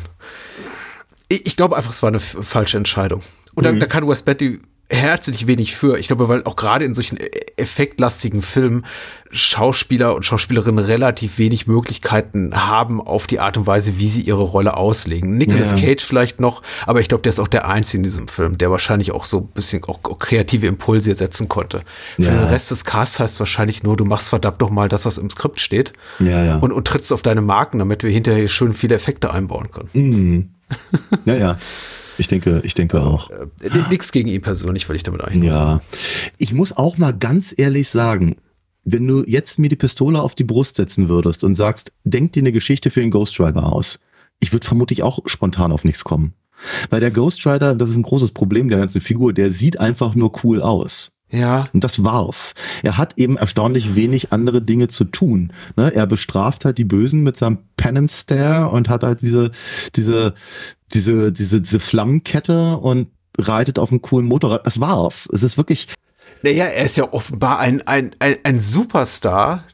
Ich, 1.28 1.46
ich 1.46 1.56
glaube 1.56 1.76
einfach, 1.76 1.90
es 1.90 2.02
war 2.02 2.08
eine 2.08 2.20
falsche 2.20 2.76
Entscheidung. 2.76 3.22
Und 3.54 3.64
da, 3.64 3.72
da 3.72 3.86
kann 3.86 4.06
Wes 4.08 4.22
Bentley 4.22 4.60
herzlich 4.90 5.46
wenig 5.46 5.76
für. 5.76 5.98
Ich 5.98 6.06
glaube, 6.06 6.28
weil 6.28 6.44
auch 6.44 6.56
gerade 6.56 6.84
in 6.84 6.94
solchen 6.94 7.18
e- 7.18 7.28
effektlastigen 7.56 8.42
Filmen 8.42 8.86
Schauspieler 9.30 10.14
und 10.14 10.24
Schauspielerinnen 10.24 10.82
relativ 10.82 11.36
wenig 11.36 11.66
Möglichkeiten 11.66 12.54
haben 12.66 13.00
auf 13.02 13.26
die 13.26 13.40
Art 13.40 13.58
und 13.58 13.66
Weise, 13.66 13.98
wie 13.98 14.08
sie 14.08 14.22
ihre 14.22 14.42
Rolle 14.42 14.74
auslegen. 14.78 15.36
Nicolas 15.36 15.72
Ja. 15.72 15.78
Cage 15.86 16.02
vielleicht 16.02 16.40
noch, 16.40 16.62
aber 16.86 17.00
ich 17.00 17.08
glaube, 17.08 17.22
der 17.22 17.30
ist 17.30 17.38
auch 17.38 17.48
der 17.48 17.68
Einzige 17.68 17.98
in 17.98 18.02
diesem 18.04 18.28
Film, 18.28 18.56
der 18.56 18.70
wahrscheinlich 18.70 19.12
auch 19.12 19.26
so 19.26 19.40
ein 19.40 19.46
bisschen 19.48 19.84
auch, 19.84 19.98
auch 20.04 20.18
kreative 20.18 20.66
Impulse 20.66 21.14
setzen 21.14 21.48
konnte. 21.48 21.82
Für 22.16 22.22
Ja. 22.22 22.30
den 22.30 22.44
Rest 22.44 22.70
des 22.70 22.86
Casts 22.86 23.20
heißt 23.20 23.34
es 23.34 23.40
wahrscheinlich 23.40 23.82
nur, 23.82 23.98
du 23.98 24.06
machst 24.06 24.30
verdammt 24.30 24.62
doch 24.62 24.70
mal 24.70 24.88
das, 24.88 25.04
was 25.04 25.18
im 25.18 25.28
Skript 25.28 25.60
steht 25.60 25.92
Ja, 26.20 26.42
ja. 26.44 26.56
und, 26.56 26.72
und 26.72 26.86
trittst 26.88 27.12
auf 27.12 27.20
deine 27.20 27.42
Marken, 27.42 27.78
damit 27.80 28.02
wir 28.02 28.10
hinterher 28.10 28.48
schön 28.48 28.72
viele 28.72 28.94
Effekte 28.94 29.30
einbauen 29.34 29.70
können. 29.70 29.88
Mhm. 29.92 30.48
ja, 31.26 31.34
ja. 31.34 31.58
Ich 32.18 32.26
denke, 32.26 32.60
ich 32.64 32.74
denke 32.74 33.00
auch. 33.00 33.30
Äh, 33.30 33.46
Nichts 33.90 34.12
gegen 34.12 34.28
ihn 34.28 34.42
persönlich, 34.42 34.88
will 34.88 34.96
ich 34.96 35.02
damit 35.02 35.22
eigentlich. 35.22 35.50
Ja. 35.50 35.80
Ich 36.36 36.52
muss 36.52 36.76
auch 36.76 36.98
mal 36.98 37.12
ganz 37.12 37.54
ehrlich 37.56 37.88
sagen, 37.88 38.36
wenn 38.84 39.06
du 39.06 39.24
jetzt 39.26 39.58
mir 39.58 39.68
die 39.68 39.76
Pistole 39.76 40.20
auf 40.20 40.34
die 40.34 40.44
Brust 40.44 40.76
setzen 40.76 41.08
würdest 41.08 41.44
und 41.44 41.54
sagst, 41.54 41.92
denk 42.04 42.32
dir 42.32 42.42
eine 42.42 42.52
Geschichte 42.52 42.90
für 42.90 43.00
den 43.00 43.10
Ghost 43.10 43.38
Rider 43.38 43.72
aus, 43.72 44.00
ich 44.40 44.52
würde 44.52 44.66
vermutlich 44.66 45.02
auch 45.02 45.20
spontan 45.26 45.72
auf 45.72 45.84
nichts 45.84 46.04
kommen. 46.04 46.34
Weil 46.90 47.00
der 47.00 47.10
Ghost 47.10 47.44
Rider, 47.46 47.74
das 47.74 47.90
ist 47.90 47.96
ein 47.96 48.02
großes 48.02 48.32
Problem 48.32 48.68
der 48.68 48.78
ganzen 48.78 49.00
Figur, 49.00 49.32
der 49.32 49.50
sieht 49.50 49.78
einfach 49.78 50.14
nur 50.14 50.32
cool 50.42 50.62
aus. 50.62 51.12
Ja, 51.30 51.68
Und 51.74 51.84
das 51.84 52.02
war's. 52.04 52.54
Er 52.82 52.96
hat 52.96 53.18
eben 53.18 53.36
erstaunlich 53.36 53.94
wenig 53.94 54.32
andere 54.32 54.62
Dinge 54.62 54.88
zu 54.88 55.04
tun. 55.04 55.52
Ne? 55.76 55.94
Er 55.94 56.06
bestraft 56.06 56.64
halt 56.64 56.78
die 56.78 56.86
Bösen 56.86 57.22
mit 57.22 57.36
seinem 57.36 57.58
Penance 57.76 58.22
Stare 58.22 58.70
und 58.70 58.88
hat 58.88 59.02
halt 59.02 59.20
diese, 59.20 59.50
diese, 59.94 60.32
diese, 60.92 61.30
diese, 61.30 61.60
diese 61.60 61.80
Flammenkette 61.80 62.78
und 62.78 63.08
reitet 63.38 63.78
auf 63.78 63.90
einem 63.90 64.00
coolen 64.00 64.26
Motorrad. 64.26 64.66
Das 64.66 64.80
war's. 64.80 65.28
Es 65.30 65.42
ist 65.42 65.58
wirklich, 65.58 65.88
naja, 66.42 66.64
er 66.66 66.84
ist 66.84 66.96
ja 66.96 67.12
offenbar 67.12 67.58
ein, 67.58 67.86
ein, 67.86 68.14
ein, 68.18 68.36
ein 68.44 68.60
Superstar 68.60 69.64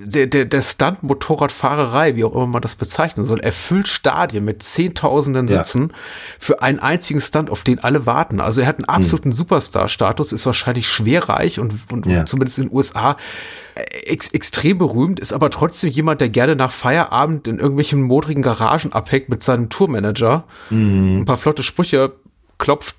der, 0.00 0.26
der, 0.26 0.44
der 0.44 0.62
Stunt-Motorradfahrerei, 0.62 2.16
wie 2.16 2.24
auch 2.24 2.34
immer 2.34 2.46
man 2.46 2.62
das 2.62 2.74
bezeichnen 2.74 3.24
soll. 3.24 3.40
Er 3.40 3.52
füllt 3.52 3.88
Stadien 3.88 4.44
mit 4.44 4.62
Zehntausenden 4.62 5.48
Ja. 5.48 5.58
Sitzen 5.58 5.92
für 6.38 6.62
einen 6.62 6.80
einzigen 6.80 7.20
Stunt, 7.20 7.50
auf 7.50 7.62
den 7.62 7.78
alle 7.78 8.06
warten. 8.06 8.40
Also 8.40 8.60
er 8.62 8.66
hat 8.66 8.78
einen 8.78 8.86
absoluten 8.86 9.32
Superstar-Status, 9.32 10.32
ist 10.32 10.46
wahrscheinlich 10.46 10.88
schwerreich 10.88 11.60
und, 11.60 11.74
und, 11.92 12.06
Ja. 12.06 12.20
und 12.20 12.28
zumindest 12.28 12.58
in 12.58 12.68
den 12.68 12.74
USA 12.76 13.16
ex 14.06 14.28
extrem 14.28 14.78
berühmt, 14.78 15.20
ist 15.20 15.32
aber 15.32 15.50
trotzdem 15.50 15.90
jemand, 15.90 16.20
der 16.20 16.28
gerne 16.28 16.56
nach 16.56 16.72
Feierabend 16.72 17.46
in 17.46 17.58
irgendwelchen 17.58 18.02
modrigen 18.02 18.42
Garagen 18.42 18.92
abhängt 18.92 19.28
mit 19.28 19.42
seinem 19.42 19.68
Tourmanager, 19.68 20.44
ein 20.70 21.24
paar 21.26 21.36
flotte 21.38 21.62
Sprüche 21.62 22.14
klopft, 22.58 22.96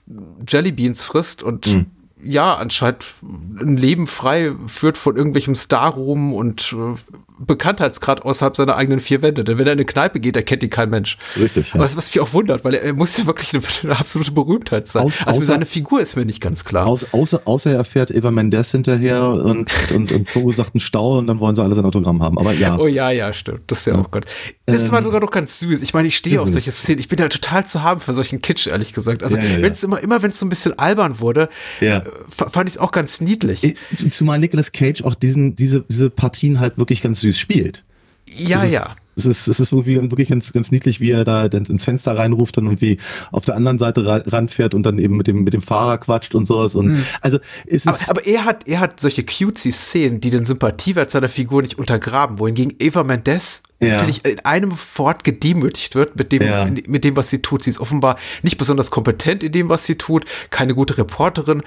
Jellybeans 0.47 1.03
frisst 1.03 1.41
und 1.43 1.85
ja, 2.23 2.55
anscheinend 2.55 3.05
ein 3.21 3.77
Leben 3.77 4.07
frei 4.07 4.53
führt 4.67 4.97
von 4.97 5.15
irgendwelchem 5.15 5.55
Starruhm 5.55 6.33
und 6.33 6.73
äh, 6.73 6.95
Bekanntheitsgrad 7.39 8.23
außerhalb 8.23 8.55
seiner 8.55 8.75
eigenen 8.75 8.99
vier 8.99 9.21
Wände. 9.21 9.43
Denn 9.43 9.57
wenn 9.57 9.67
er 9.67 9.73
in 9.73 9.79
eine 9.79 9.85
Kneipe 9.85 10.19
geht, 10.19 10.35
erkennt 10.35 10.63
ihn 10.63 10.69
kein 10.69 10.89
Mensch. 10.89 11.17
Richtig, 11.39 11.73
ja. 11.73 11.79
Was, 11.79 11.95
was 11.97 12.07
mich 12.07 12.19
auch 12.19 12.33
wundert, 12.33 12.63
weil 12.63 12.73
er, 12.73 12.81
er 12.83 12.93
muss 12.93 13.15
ja 13.17 13.25
wirklich 13.25 13.53
eine, 13.53 13.63
eine 13.83 13.99
absolute 13.99 14.31
Berühmtheit 14.31 14.87
sein. 14.87 15.03
Aus- 15.03 15.13
also 15.25 15.41
außer- 15.41 15.45
seine 15.45 15.65
Figur 15.65 16.01
ist 16.01 16.15
mir 16.15 16.25
nicht 16.25 16.41
ganz 16.41 16.63
klar. 16.65 16.87
Aus, 16.87 17.05
außer, 17.11 17.41
außer 17.45 17.71
er 17.71 17.83
fährt 17.85 18.11
Eva 18.11 18.31
Mendes 18.31 18.71
hinterher 18.71 19.29
und, 19.29 19.69
und, 19.91 20.11
und 20.11 20.29
verursacht 20.29 20.73
einen 20.75 20.79
Stau 20.81 21.17
und 21.19 21.27
dann 21.27 21.39
wollen 21.39 21.55
sie 21.55 21.63
alle 21.63 21.75
sein 21.75 21.85
Autogramm 21.85 22.21
haben. 22.23 22.37
Aber 22.37 22.51
ja. 22.53 22.77
Oh 22.77 22.87
ja, 22.87 23.11
ja, 23.11 23.33
stimmt. 23.33 23.61
Das 23.67 23.79
ist 23.79 23.87
ja 23.87 23.95
auch 23.95 24.11
ganz. 24.11 24.25
Das 24.65 24.91
war 24.91 25.03
sogar 25.03 25.19
doch 25.21 25.31
ganz 25.31 25.59
süß. 25.59 25.81
Ich 25.81 25.93
meine, 25.93 26.07
ich 26.07 26.17
stehe 26.17 26.41
auf 26.41 26.49
solche 26.49 26.71
Szenen. 26.71 26.99
Ich 26.99 27.07
bin 27.07 27.19
ja 27.19 27.27
total 27.29 27.65
zu 27.65 27.83
haben 27.83 28.01
für 28.01 28.13
solchen 28.13 28.41
Kitsch, 28.41 28.67
ehrlich 28.67 28.93
gesagt. 28.93 29.23
Also, 29.23 29.37
Ja, 29.37 29.43
ja, 29.43 29.49
ja. 29.57 29.61
wenn 29.61 29.71
es 29.71 29.83
immer, 29.83 29.99
immer 30.01 30.21
wenn 30.21 30.31
es 30.31 30.39
so 30.39 30.45
ein 30.45 30.49
bisschen 30.49 30.77
albern 30.77 31.19
wurde, 31.19 31.49
Ja. 31.81 31.99
äh, 31.99 32.03
fand 32.29 32.67
ich 32.69 32.75
es 32.75 32.77
auch 32.79 32.91
ganz 32.91 33.21
niedlich. 33.21 33.63
Ich- 33.63 33.77
Zumal 34.11 34.39
Nicolas 34.39 34.71
Cage 34.71 35.03
auch 35.03 35.15
diesen, 35.15 35.55
diese, 35.55 35.81
diese 35.89 36.09
Partien 36.09 36.59
halt 36.59 36.77
wirklich 36.77 37.01
ganz 37.01 37.19
süß 37.21 37.26
spielt. 37.33 37.83
ja, 38.27 38.57
das 38.57 38.65
ist- 38.67 38.73
ja. 38.73 38.93
Es 39.17 39.25
ist, 39.25 39.47
es 39.47 39.59
ist 39.59 39.71
irgendwie 39.71 39.95
wirklich 39.95 40.29
ganz, 40.29 40.53
ganz 40.53 40.71
niedlich, 40.71 40.99
wie 40.99 41.11
er 41.11 41.25
da 41.25 41.45
ins 41.45 41.83
Fenster 41.83 42.17
reinruft, 42.17 42.57
dann 42.57 42.65
irgendwie 42.65 42.97
auf 43.31 43.45
der 43.45 43.55
anderen 43.55 43.79
Seite 43.79 44.05
ranfährt 44.31 44.73
und 44.73 44.83
dann 44.83 44.99
eben 44.99 45.17
mit 45.17 45.27
dem, 45.27 45.43
mit 45.43 45.53
dem 45.53 45.61
Fahrer 45.61 45.97
quatscht 45.97 46.35
und 46.35 46.45
sowas. 46.45 46.75
Und 46.75 46.87
mhm. 46.87 47.03
also 47.21 47.39
es 47.65 47.85
ist. 47.85 48.09
Aber, 48.09 48.19
aber, 48.21 48.27
er 48.27 48.45
hat, 48.45 48.67
er 48.67 48.79
hat 48.79 48.99
solche 48.99 49.23
cutesy 49.23 49.71
Szenen, 49.71 50.21
die 50.21 50.29
den 50.29 50.45
Sympathiewert 50.45 51.11
seiner 51.11 51.29
Figur 51.29 51.61
nicht 51.61 51.77
untergraben, 51.77 52.39
wohingegen 52.39 52.75
Eva 52.79 53.03
Mendes 53.03 53.63
ja. 53.81 53.99
finde 53.99 54.11
ich, 54.11 54.25
in 54.25 54.39
einem 54.39 54.71
Fort 54.71 55.23
gedemütigt 55.23 55.95
wird 55.95 56.15
mit 56.15 56.31
dem, 56.31 56.41
ja. 56.41 56.67
mit 56.87 57.03
dem, 57.03 57.15
was 57.15 57.29
sie 57.29 57.41
tut. 57.41 57.63
Sie 57.63 57.69
ist 57.69 57.79
offenbar 57.79 58.17
nicht 58.41 58.57
besonders 58.57 58.91
kompetent 58.91 59.43
in 59.43 59.51
dem, 59.51 59.69
was 59.69 59.85
sie 59.85 59.95
tut, 59.95 60.25
keine 60.49 60.73
gute 60.73 60.97
Reporterin. 60.97 61.61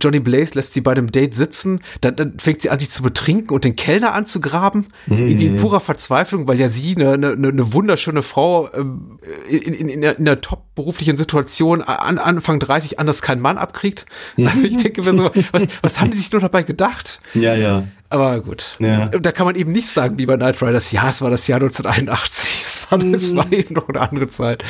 Johnny 0.00 0.20
Blaze 0.20 0.54
lässt 0.54 0.72
sie 0.72 0.80
bei 0.80 0.92
einem 0.92 1.12
Date 1.12 1.34
sitzen, 1.34 1.80
dann, 2.00 2.16
dann 2.16 2.38
fängt 2.38 2.62
sie 2.62 2.70
an, 2.70 2.78
sich 2.78 2.90
zu 2.90 3.02
betrinken 3.02 3.54
und 3.54 3.64
den 3.64 3.76
Kellner 3.76 4.14
anzugraben, 4.14 4.88
mhm. 5.06 5.18
irgendwie 5.18 5.46
in 5.46 5.56
purer 5.56 5.80
Verzweiflung, 5.80 6.48
weil 6.48 6.58
ja 6.58 6.68
sie, 6.68 6.91
eine, 6.96 7.12
eine, 7.12 7.48
eine 7.48 7.72
wunderschöne 7.72 8.22
Frau, 8.22 8.68
ähm, 8.74 9.18
in, 9.48 9.74
in, 9.74 9.88
in, 9.88 10.04
einer, 10.04 10.18
in 10.18 10.28
einer 10.28 10.40
top 10.40 10.74
beruflichen 10.74 11.16
Situation 11.16 11.82
an 11.82 12.18
Anfang 12.18 12.60
30 12.60 12.98
anders 12.98 13.22
kein 13.22 13.40
Mann 13.40 13.58
abkriegt. 13.58 14.06
Mhm. 14.36 14.50
ich 14.64 14.76
denke 14.78 15.02
mir 15.02 15.14
so, 15.14 15.30
was, 15.52 15.66
was 15.82 16.00
haben 16.00 16.10
die 16.10 16.16
sich 16.16 16.30
nur 16.32 16.40
dabei 16.40 16.62
gedacht? 16.62 17.20
Ja, 17.34 17.54
ja. 17.54 17.84
Aber 18.08 18.40
gut. 18.40 18.76
Ja. 18.78 19.06
Da 19.08 19.32
kann 19.32 19.46
man 19.46 19.54
eben 19.54 19.72
nicht 19.72 19.88
sagen, 19.88 20.18
wie 20.18 20.26
bei 20.26 20.36
Knight 20.36 20.60
Riders, 20.60 20.92
ja, 20.92 21.08
es 21.08 21.22
war 21.22 21.30
das 21.30 21.46
Jahr 21.46 21.60
1981. 21.60 22.64
Es 22.72 22.90
war, 22.90 23.02
es 23.14 23.34
war 23.34 23.50
eben 23.50 23.74
noch 23.74 23.88
eine 23.88 24.00
andere 24.00 24.28
Zeit. 24.28 24.62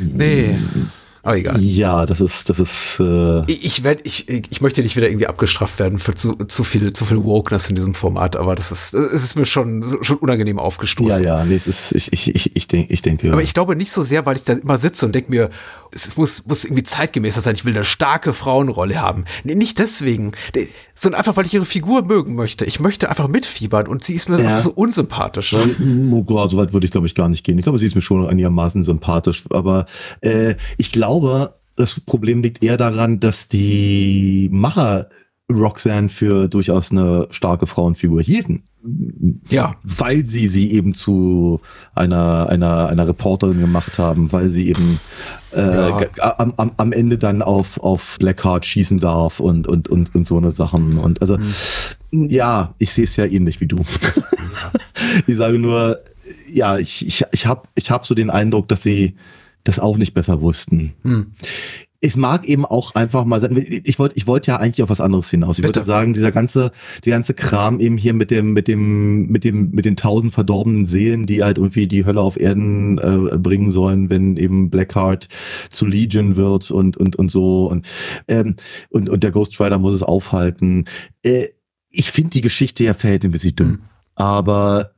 Nee. 0.00 0.58
Aber 1.28 1.36
egal. 1.36 1.60
Ja, 1.60 2.06
das 2.06 2.20
ist, 2.20 2.48
das 2.48 2.58
ist. 2.58 3.00
Äh 3.00 3.44
ich, 3.46 3.82
werd, 3.82 4.00
ich, 4.04 4.28
ich 4.28 4.60
möchte 4.62 4.80
nicht 4.80 4.96
wieder 4.96 5.08
irgendwie 5.08 5.26
abgestraft 5.26 5.78
werden 5.78 5.98
für 5.98 6.14
zu, 6.14 6.36
zu 6.36 6.64
viel, 6.64 6.94
zu 6.94 7.04
viel 7.04 7.22
Wokeness 7.22 7.68
in 7.68 7.74
diesem 7.74 7.94
Format, 7.94 8.34
aber 8.34 8.54
das 8.54 8.72
ist, 8.72 8.94
es 8.94 9.24
ist 9.24 9.36
mir 9.36 9.44
schon, 9.44 9.98
schon 10.00 10.16
unangenehm 10.16 10.58
aufgestoßen. 10.58 11.22
Ja, 11.22 11.40
ja, 11.40 11.44
nee, 11.44 11.54
es 11.54 11.66
ist, 11.66 11.92
ich, 11.92 12.14
ich, 12.14 12.34
ich, 12.34 12.56
ich, 12.56 12.66
denk, 12.66 12.90
ich 12.90 13.02
denke. 13.02 13.30
Aber 13.30 13.42
ich 13.42 13.52
glaube 13.52 13.76
nicht 13.76 13.92
so 13.92 14.00
sehr, 14.00 14.24
weil 14.24 14.38
ich 14.38 14.44
da 14.44 14.54
immer 14.54 14.78
sitze 14.78 15.04
und 15.04 15.14
denke 15.14 15.28
mir, 15.28 15.50
es 15.92 16.16
muss, 16.16 16.46
muss 16.46 16.64
irgendwie 16.64 16.82
zeitgemäßer 16.82 17.40
sein. 17.40 17.54
Ich 17.54 17.64
will 17.64 17.74
eine 17.74 17.84
starke 17.84 18.32
Frauenrolle 18.32 19.00
haben. 19.00 19.24
Nee, 19.44 19.54
nicht 19.54 19.78
deswegen, 19.78 20.32
sondern 20.94 21.18
einfach, 21.18 21.36
weil 21.36 21.46
ich 21.46 21.54
ihre 21.54 21.64
Figur 21.64 22.02
mögen 22.04 22.34
möchte. 22.34 22.64
Ich 22.64 22.80
möchte 22.80 23.08
einfach 23.08 23.28
mitfiebern 23.28 23.86
und 23.86 24.04
sie 24.04 24.14
ist 24.14 24.28
mir 24.28 24.40
ja. 24.40 24.58
so 24.60 24.70
unsympathisch. 24.70 25.52
Ja, 25.52 25.60
oh 26.12 26.22
Gott, 26.22 26.50
so 26.50 26.56
weit 26.56 26.72
würde 26.72 26.86
ich, 26.86 26.92
glaube 26.92 27.06
ich, 27.06 27.14
gar 27.14 27.28
nicht 27.28 27.44
gehen. 27.44 27.58
Ich 27.58 27.64
glaube, 27.64 27.78
sie 27.78 27.86
ist 27.86 27.94
mir 27.94 28.00
schon 28.00 28.26
einigermaßen 28.26 28.82
sympathisch. 28.82 29.44
Aber 29.50 29.86
äh, 30.20 30.54
ich 30.76 30.92
glaube, 30.92 31.17
das 31.76 32.00
Problem 32.00 32.42
liegt 32.42 32.64
eher 32.64 32.76
daran, 32.76 33.20
dass 33.20 33.48
die 33.48 34.48
Macher 34.52 35.08
Roxanne 35.50 36.08
für 36.08 36.48
durchaus 36.48 36.90
eine 36.90 37.26
starke 37.30 37.66
Frauenfigur 37.66 38.20
hielten. 38.20 38.64
Ja. 39.48 39.74
Weil 39.82 40.24
sie 40.26 40.46
sie 40.46 40.72
eben 40.72 40.94
zu 40.94 41.60
einer, 41.94 42.48
einer, 42.48 42.88
einer 42.88 43.08
Reporterin 43.08 43.58
gemacht 43.58 43.98
haben, 43.98 44.30
weil 44.30 44.50
sie 44.50 44.68
eben 44.68 45.00
äh, 45.52 45.88
ja. 45.88 46.00
am, 46.38 46.52
am, 46.56 46.72
am 46.76 46.92
Ende 46.92 47.18
dann 47.18 47.42
auf, 47.42 47.80
auf 47.80 48.16
Blackheart 48.18 48.66
schießen 48.66 48.98
darf 48.98 49.40
und, 49.40 49.66
und, 49.66 49.88
und, 49.88 50.14
und 50.14 50.26
so 50.26 50.36
eine 50.36 50.50
Sachen. 50.50 50.98
Und 50.98 51.22
also, 51.22 51.38
mhm. 52.10 52.26
ja, 52.26 52.74
ich 52.78 52.92
sehe 52.92 53.04
es 53.04 53.16
ja 53.16 53.24
ähnlich 53.24 53.60
wie 53.60 53.66
du. 53.66 53.82
Ich 55.26 55.36
sage 55.36 55.58
nur, 55.58 56.00
ja, 56.52 56.76
ich, 56.76 57.06
ich, 57.06 57.24
ich 57.30 57.46
habe 57.46 57.68
ich 57.76 57.90
hab 57.90 58.04
so 58.04 58.14
den 58.14 58.30
Eindruck, 58.30 58.68
dass 58.68 58.82
sie 58.82 59.14
das 59.64 59.78
auch 59.78 59.96
nicht 59.96 60.14
besser 60.14 60.40
wussten. 60.40 60.94
Mhm 61.02 61.32
es 62.00 62.16
mag 62.16 62.46
eben 62.46 62.64
auch 62.64 62.94
einfach 62.94 63.24
mal 63.24 63.40
sein. 63.40 63.56
Ich 63.56 63.98
wollte, 63.98 64.16
ich 64.16 64.26
wollte 64.26 64.52
ja 64.52 64.56
eigentlich 64.58 64.82
auf 64.82 64.90
was 64.90 65.00
anderes 65.00 65.30
hinaus. 65.30 65.58
Ich 65.58 65.62
Bitte. 65.62 65.80
würde 65.80 65.86
sagen, 65.86 66.12
dieser 66.12 66.30
ganze, 66.30 66.70
die 67.04 67.10
ganze 67.10 67.34
Kram 67.34 67.80
eben 67.80 67.96
hier 67.96 68.14
mit 68.14 68.30
dem, 68.30 68.52
mit 68.52 68.68
dem, 68.68 69.26
mit 69.26 69.42
dem, 69.42 69.70
mit 69.70 69.84
den 69.84 69.96
tausend 69.96 70.32
verdorbenen 70.32 70.84
Seelen, 70.84 71.26
die 71.26 71.42
halt 71.42 71.58
irgendwie 71.58 71.88
die 71.88 72.06
Hölle 72.06 72.20
auf 72.20 72.38
Erden 72.38 72.98
äh, 72.98 73.36
bringen 73.36 73.72
sollen, 73.72 74.10
wenn 74.10 74.36
eben 74.36 74.70
Blackheart 74.70 75.28
zu 75.70 75.86
Legion 75.86 76.36
wird 76.36 76.70
und 76.70 76.96
und 76.96 77.16
und 77.16 77.30
so 77.30 77.66
und 77.66 77.86
ähm, 78.28 78.54
und 78.90 79.08
und 79.08 79.24
der 79.24 79.32
Ghost 79.32 79.60
Rider 79.60 79.78
muss 79.78 79.94
es 79.94 80.02
aufhalten. 80.02 80.84
Äh, 81.24 81.48
ich 81.90 82.10
finde 82.12 82.30
die 82.30 82.42
Geschichte 82.42 82.84
ja 82.84 82.94
verhältnismäßig 82.94 83.56
dünn, 83.56 83.68
mhm. 83.68 83.80
aber 84.14 84.92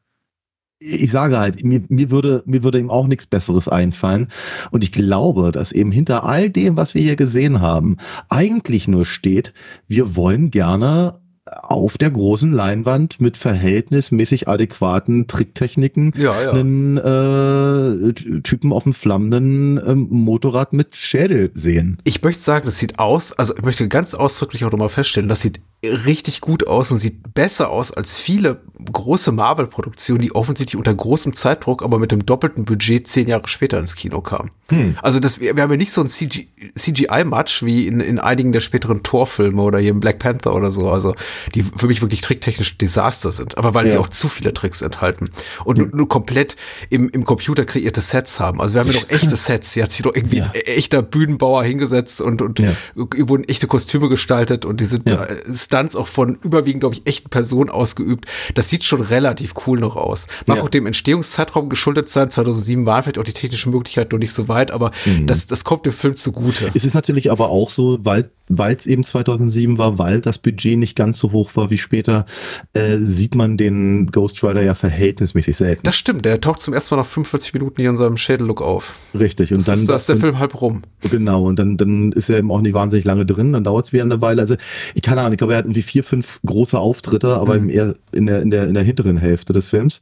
ich 0.80 1.10
sage 1.10 1.38
halt, 1.38 1.62
mir, 1.62 1.82
mir 1.88 2.10
würde, 2.10 2.42
mir 2.46 2.62
würde 2.62 2.78
ihm 2.78 2.90
auch 2.90 3.06
nichts 3.06 3.26
Besseres 3.26 3.68
einfallen. 3.68 4.28
Und 4.70 4.82
ich 4.82 4.92
glaube, 4.92 5.52
dass 5.52 5.72
eben 5.72 5.92
hinter 5.92 6.24
all 6.24 6.48
dem, 6.48 6.76
was 6.76 6.94
wir 6.94 7.02
hier 7.02 7.16
gesehen 7.16 7.60
haben, 7.60 7.98
eigentlich 8.30 8.88
nur 8.88 9.04
steht, 9.04 9.52
wir 9.88 10.16
wollen 10.16 10.50
gerne 10.50 11.20
auf 11.62 11.98
der 11.98 12.10
großen 12.10 12.52
Leinwand 12.52 13.20
mit 13.20 13.36
verhältnismäßig 13.36 14.48
adäquaten 14.48 15.26
Tricktechniken 15.26 16.12
ja, 16.16 16.42
ja. 16.42 16.52
einen 16.52 16.96
äh, 16.96 18.12
Typen 18.42 18.72
auf 18.72 18.84
dem 18.84 18.92
flammenden 18.92 19.78
ähm, 19.78 20.08
Motorrad 20.10 20.72
mit 20.72 20.94
Schädel 20.96 21.50
sehen. 21.54 21.98
Ich 22.04 22.22
möchte 22.22 22.42
sagen, 22.42 22.66
das 22.66 22.78
sieht 22.78 22.98
aus, 22.98 23.32
also 23.32 23.56
ich 23.56 23.64
möchte 23.64 23.88
ganz 23.88 24.14
ausdrücklich 24.14 24.64
auch 24.64 24.70
nochmal 24.70 24.88
feststellen, 24.88 25.28
das 25.28 25.40
sieht 25.42 25.60
richtig 25.82 26.42
gut 26.42 26.66
aus 26.66 26.90
und 26.90 26.98
sieht 26.98 27.32
besser 27.32 27.70
aus 27.70 27.90
als 27.90 28.18
viele 28.18 28.60
große 28.92 29.32
Marvel-Produktionen, 29.32 30.20
die 30.20 30.34
offensichtlich 30.34 30.76
unter 30.76 30.94
großem 30.94 31.34
Zeitdruck, 31.34 31.82
aber 31.82 31.98
mit 31.98 32.12
dem 32.12 32.26
doppelten 32.26 32.66
Budget 32.66 33.08
zehn 33.08 33.28
Jahre 33.28 33.48
später 33.48 33.78
ins 33.78 33.96
Kino 33.96 34.20
kamen. 34.20 34.50
Hm. 34.68 34.96
Also 35.00 35.20
das, 35.20 35.40
wir, 35.40 35.56
wir 35.56 35.62
haben 35.62 35.70
ja 35.70 35.76
nicht 35.78 35.92
so 35.92 36.02
ein 36.02 36.08
CG, 36.08 36.48
CGI-Match 36.76 37.62
wie 37.64 37.86
in, 37.86 38.00
in 38.00 38.18
einigen 38.18 38.52
der 38.52 38.60
späteren 38.60 39.02
Torfilme 39.02 39.62
oder 39.62 39.78
hier 39.78 39.90
im 39.90 40.00
Black 40.00 40.18
Panther 40.18 40.54
oder 40.54 40.70
so, 40.70 40.90
also 40.90 41.14
die 41.54 41.62
für 41.62 41.86
mich 41.86 42.00
wirklich 42.02 42.20
tricktechnisch 42.20 42.78
Desaster 42.78 43.32
sind, 43.32 43.58
aber 43.58 43.74
weil 43.74 43.86
ja. 43.86 43.92
sie 43.92 43.98
auch 43.98 44.08
zu 44.08 44.28
viele 44.28 44.52
Tricks 44.54 44.82
enthalten 44.82 45.30
und 45.64 45.78
hm. 45.78 45.90
nur 45.94 46.08
komplett 46.08 46.56
im, 46.88 47.08
im 47.10 47.24
Computer 47.24 47.64
kreierte 47.64 48.00
Sets 48.00 48.40
haben. 48.40 48.60
Also 48.60 48.74
wir 48.74 48.80
haben 48.80 48.90
ja 48.90 49.00
noch 49.00 49.10
echte 49.10 49.36
Sets, 49.36 49.72
hier 49.72 49.84
hat 49.84 49.92
sich 49.92 50.02
doch 50.02 50.14
irgendwie 50.14 50.38
ja. 50.38 50.46
ein 50.46 50.60
echter 50.60 51.02
Bühnenbauer 51.02 51.64
hingesetzt 51.64 52.20
und, 52.20 52.42
und 52.42 52.58
ja. 52.58 52.74
wurden 52.94 53.44
echte 53.44 53.66
Kostüme 53.66 54.08
gestaltet 54.08 54.64
und 54.64 54.80
die 54.80 54.84
sind 54.84 55.08
ja. 55.08 55.26
Stunts 55.52 55.96
auch 55.96 56.06
von 56.06 56.38
überwiegend, 56.42 56.80
glaube 56.80 56.94
ich, 56.94 57.06
echten 57.06 57.30
Personen 57.30 57.70
ausgeübt. 57.70 58.26
Das 58.54 58.68
sieht 58.68 58.84
schon 58.84 59.00
relativ 59.00 59.54
cool 59.66 59.78
noch 59.78 59.96
aus. 59.96 60.26
Mag 60.46 60.60
auch 60.60 60.68
dem 60.68 60.86
Entstehungszeitraum 60.86 61.68
geschuldet 61.68 62.08
sein. 62.08 62.30
2007 62.30 62.86
waren 62.86 63.02
vielleicht 63.02 63.18
auch 63.18 63.24
die 63.24 63.32
technischen 63.32 63.70
Möglichkeiten 63.72 64.14
noch 64.14 64.18
nicht 64.18 64.32
so 64.32 64.48
weit, 64.48 64.70
aber 64.70 64.90
mhm. 65.04 65.26
das, 65.26 65.46
das 65.46 65.64
kommt 65.64 65.86
dem 65.86 65.92
Film 65.92 66.16
zugute. 66.16 66.70
Es 66.74 66.84
ist 66.84 66.94
natürlich 66.94 67.30
aber 67.30 67.50
auch 67.50 67.70
so, 67.70 67.98
weil 68.02 68.30
weil 68.50 68.74
es 68.74 68.86
eben 68.86 69.04
2007 69.04 69.78
war, 69.78 69.98
weil 69.98 70.20
das 70.20 70.38
Budget 70.38 70.76
nicht 70.76 70.96
ganz 70.96 71.18
so 71.18 71.30
hoch 71.32 71.54
war 71.54 71.70
wie 71.70 71.78
später, 71.78 72.26
äh, 72.72 72.98
sieht 72.98 73.34
man 73.36 73.56
den 73.56 74.08
Ghost 74.10 74.42
Rider 74.42 74.62
ja 74.62 74.74
verhältnismäßig 74.74 75.56
selten. 75.56 75.82
Das 75.84 75.96
stimmt, 75.96 76.24
der 76.24 76.40
taucht 76.40 76.60
zum 76.60 76.74
ersten 76.74 76.94
Mal 76.96 77.02
nach 77.02 77.08
45 77.08 77.54
Minuten 77.54 77.80
hier 77.80 77.90
in 77.90 77.96
seinem 77.96 78.16
Schädellook 78.16 78.60
auf. 78.60 78.96
Richtig. 79.18 79.52
Und 79.52 79.60
das 79.60 79.66
dann 79.66 79.78
ist, 79.80 79.88
da 79.88 79.96
ist 79.96 80.08
der 80.08 80.16
Film 80.16 80.38
halb 80.38 80.60
rum. 80.60 80.82
Genau, 81.10 81.44
und 81.44 81.58
dann, 81.58 81.76
dann 81.76 82.10
ist 82.12 82.28
er 82.28 82.38
eben 82.38 82.50
auch 82.50 82.60
nicht 82.60 82.74
wahnsinnig 82.74 83.04
lange 83.04 83.24
drin, 83.24 83.52
dann 83.52 83.64
dauert 83.64 83.86
es 83.86 83.92
wieder 83.92 84.02
eine 84.02 84.20
Weile. 84.20 84.42
Also 84.42 84.56
ich 84.94 85.02
keine 85.02 85.20
Ahnung, 85.20 85.32
ich 85.32 85.38
glaube, 85.38 85.52
er 85.52 85.58
hat 85.58 85.66
irgendwie 85.66 85.82
vier, 85.82 86.02
fünf 86.02 86.40
große 86.44 86.78
Auftritte, 86.78 87.36
aber 87.36 87.58
mhm. 87.58 87.68
eher 87.68 87.94
in 88.12 88.26
der, 88.26 88.42
in, 88.42 88.50
der, 88.50 88.66
in 88.66 88.74
der 88.74 88.82
hinteren 88.82 89.16
Hälfte 89.16 89.52
des 89.52 89.68
Films. 89.68 90.00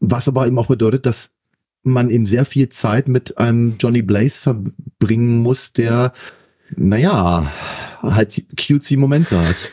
Was 0.00 0.28
aber 0.28 0.46
eben 0.46 0.58
auch 0.58 0.66
bedeutet, 0.66 1.04
dass 1.04 1.30
man 1.82 2.10
eben 2.10 2.26
sehr 2.26 2.44
viel 2.44 2.68
Zeit 2.68 3.08
mit 3.08 3.38
einem 3.38 3.76
Johnny 3.78 4.02
Blaze 4.02 4.38
verbringen 4.38 5.38
muss, 5.38 5.72
der, 5.72 6.12
naja, 6.76 7.50
halt 8.02 8.42
cutesy 8.56 8.96
Momente 8.96 9.38
hat. 9.38 9.70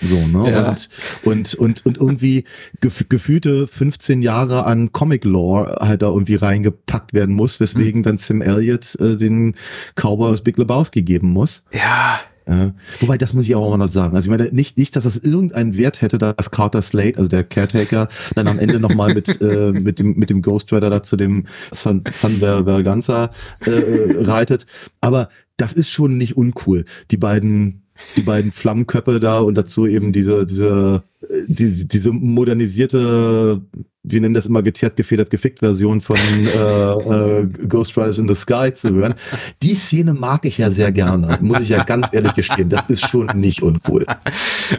So, 0.00 0.26
ne? 0.26 0.50
Ja. 0.50 0.68
Und, 0.68 0.88
und, 1.22 1.54
und, 1.54 1.86
und 1.86 1.96
irgendwie 1.98 2.44
gef 2.80 3.04
gefühlte 3.08 3.66
15 3.66 4.22
Jahre 4.22 4.66
an 4.66 4.92
Comic-Lore 4.92 5.76
halt 5.80 6.02
da 6.02 6.08
irgendwie 6.08 6.34
reingepackt 6.34 7.14
werden 7.14 7.34
muss, 7.34 7.60
weswegen 7.60 8.00
mhm. 8.00 8.04
dann 8.04 8.18
Sam 8.18 8.42
Elliott 8.42 8.96
äh, 9.00 9.16
den 9.16 9.54
Cowboy 9.94 10.32
aus 10.32 10.42
Big 10.42 10.58
Lebowski 10.58 11.02
geben 11.02 11.28
muss. 11.28 11.62
Ja. 11.72 12.20
Ja. 12.46 12.74
Wobei, 13.00 13.16
das 13.16 13.32
muss 13.32 13.46
ich 13.46 13.54
auch 13.54 13.70
mal 13.70 13.78
noch 13.78 13.88
sagen. 13.88 14.14
Also 14.14 14.30
ich 14.30 14.36
meine, 14.36 14.52
nicht, 14.52 14.76
nicht, 14.76 14.94
dass 14.96 15.04
das 15.04 15.16
irgendeinen 15.16 15.76
Wert 15.76 16.02
hätte, 16.02 16.18
dass 16.18 16.50
Carter 16.50 16.82
Slade, 16.82 17.14
also 17.16 17.28
der 17.28 17.42
Caretaker, 17.42 18.08
dann 18.34 18.48
am 18.48 18.58
Ende 18.58 18.78
nochmal 18.80 19.14
mit, 19.14 19.40
äh, 19.40 19.72
mit, 19.72 19.98
dem, 19.98 20.14
mit 20.16 20.28
dem 20.28 20.42
Ghost 20.42 20.72
Rider 20.72 20.90
da 20.90 21.02
zu 21.02 21.16
dem 21.16 21.46
San, 21.70 22.04
San 22.12 22.38
Verganza 22.38 23.30
äh, 23.66 23.70
äh, 23.70 24.24
reitet. 24.24 24.66
Aber 25.00 25.28
das 25.56 25.72
ist 25.72 25.90
schon 25.90 26.18
nicht 26.18 26.36
uncool. 26.36 26.84
Die 27.10 27.16
beiden 27.16 27.80
die 28.16 28.22
beiden 28.22 28.50
Flammenköpfe 28.50 29.20
da 29.20 29.38
und 29.38 29.56
dazu 29.56 29.86
eben 29.86 30.12
diese, 30.12 30.46
diese, 30.46 31.04
die, 31.46 31.86
diese 31.86 32.12
modernisierte, 32.12 33.60
wir 34.02 34.20
nennen 34.20 34.34
das 34.34 34.46
immer 34.46 34.62
geteert, 34.62 34.96
gefedert, 34.96 35.30
gefickt 35.30 35.60
Version 35.60 36.00
von 36.00 36.16
äh, 36.16 36.50
äh, 36.50 37.46
Ghost 37.68 37.96
Riders 37.96 38.18
in 38.18 38.28
the 38.28 38.34
Sky 38.34 38.72
zu 38.72 38.90
hören. 38.90 39.14
Die 39.62 39.74
Szene 39.74 40.14
mag 40.14 40.44
ich 40.44 40.58
ja 40.58 40.70
sehr 40.70 40.92
gerne, 40.92 41.38
muss 41.40 41.60
ich 41.60 41.70
ja 41.70 41.82
ganz 41.84 42.08
ehrlich 42.12 42.34
gestehen. 42.34 42.68
Das 42.68 42.86
ist 42.86 43.08
schon 43.08 43.26
nicht 43.34 43.62
uncool. 43.62 44.04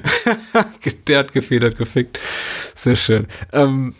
geteert, 0.81 1.31
gefedert, 1.31 1.77
gefickt. 1.77 2.19
Sehr 2.75 2.95
schön. 2.95 3.27
Ähm, 3.51 3.95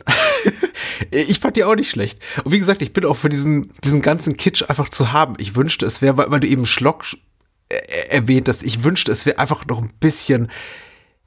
ich 1.11 1.39
fand 1.39 1.55
die 1.55 1.63
auch 1.63 1.75
nicht 1.75 1.89
schlecht. 1.89 2.19
Und 2.43 2.51
wie 2.51 2.59
gesagt, 2.59 2.81
ich 2.81 2.93
bin 2.93 3.05
auch 3.05 3.17
für 3.17 3.29
diesen, 3.29 3.71
diesen 3.83 4.01
ganzen 4.01 4.37
Kitsch 4.37 4.63
einfach 4.67 4.89
zu 4.89 5.11
haben. 5.11 5.35
Ich 5.39 5.55
wünschte, 5.55 5.85
es 5.85 6.01
wäre, 6.01 6.17
weil 6.17 6.39
du 6.39 6.47
eben 6.47 6.65
Schlock 6.65 7.05
erwähnt, 8.09 8.47
dass 8.47 8.61
ich 8.63 8.83
wünschte, 8.83 9.11
es 9.11 9.25
wäre 9.25 9.39
einfach 9.39 9.65
noch 9.65 9.81
ein 9.81 9.89
bisschen 9.99 10.49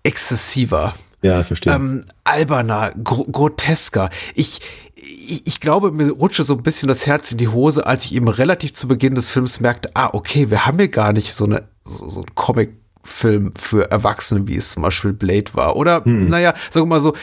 exzessiver. 0.03 0.95
Ja, 1.23 1.43
verstehe. 1.43 1.75
Ähm, 1.75 2.05
alberner, 2.25 2.93
gro 3.03 3.25
grotesker. 3.25 4.11
Ich, 4.35 4.61
ich, 4.95 5.47
ich 5.47 5.61
glaube, 5.61 5.91
mir 5.91 6.11
rutschte 6.11 6.45
so 6.45 6.55
ein 6.55 6.63
bisschen 6.63 6.89
das 6.89 7.07
Herz 7.07 7.33
in 7.33 7.39
die 7.39 7.49
Hose, 7.49 7.87
als 7.87 8.05
ich 8.05 8.15
eben 8.15 8.29
relativ 8.29 8.75
zu 8.75 8.89
Beginn 8.89 9.15
des 9.15 9.31
Films 9.31 9.61
merkte, 9.61 9.91
ah, 9.95 10.11
okay, 10.13 10.51
wir 10.51 10.67
haben 10.67 10.79
hier 10.79 10.89
gar 10.89 11.13
nicht 11.13 11.35
so 11.35 11.45
eine, 11.45 11.65
so, 11.85 12.09
so 12.09 12.21
ein 12.21 12.35
Comic 12.35 12.71
Film 13.09 13.55
für 13.57 13.91
Erwachsene, 13.91 14.47
wie 14.47 14.57
es 14.57 14.73
zum 14.73 14.83
Beispiel 14.83 15.13
Blade 15.13 15.55
war. 15.55 15.77
Oder, 15.77 16.05
hm. 16.05 16.29
naja, 16.29 16.55
sagen 16.71 16.87
wir 16.87 16.97
mal 16.97 17.01
so, 17.01 17.15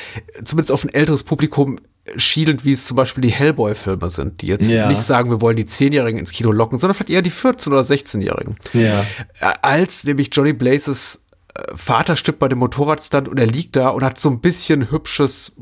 zumindest 0.43 0.71
auf 0.71 0.83
ein 0.83 0.93
älteres 0.93 1.23
Publikum 1.23 1.79
schielend, 2.17 2.65
wie 2.65 2.73
es 2.73 2.85
zum 2.85 2.97
Beispiel 2.97 3.21
die 3.21 3.31
Hellboy-Filme 3.31 4.09
sind, 4.09 4.41
die 4.41 4.47
jetzt 4.47 4.69
ja. 4.69 4.87
nicht 4.87 5.01
sagen, 5.01 5.31
wir 5.31 5.41
wollen 5.41 5.55
die 5.55 5.65
Zehnjährigen 5.65 6.19
ins 6.19 6.31
Kino 6.31 6.51
locken, 6.51 6.77
sondern 6.77 6.95
vielleicht 6.95 7.09
eher 7.09 7.21
die 7.21 7.31
14- 7.31 7.67
oder 7.67 7.81
16-Jährigen. 7.81 8.57
Ja. 8.73 9.01
Äh, 9.39 9.53
als 9.61 10.03
nämlich 10.03 10.29
Johnny 10.31 10.53
Blazes 10.53 11.24
Vater 11.73 12.15
stirbt 12.15 12.39
bei 12.39 12.47
dem 12.47 12.59
Motorradstand 12.59 13.27
und 13.27 13.39
er 13.39 13.47
liegt 13.47 13.75
da 13.75 13.89
und 13.89 14.03
hat 14.03 14.19
so 14.19 14.29
ein 14.29 14.41
bisschen 14.41 14.91
hübsches 14.91 15.55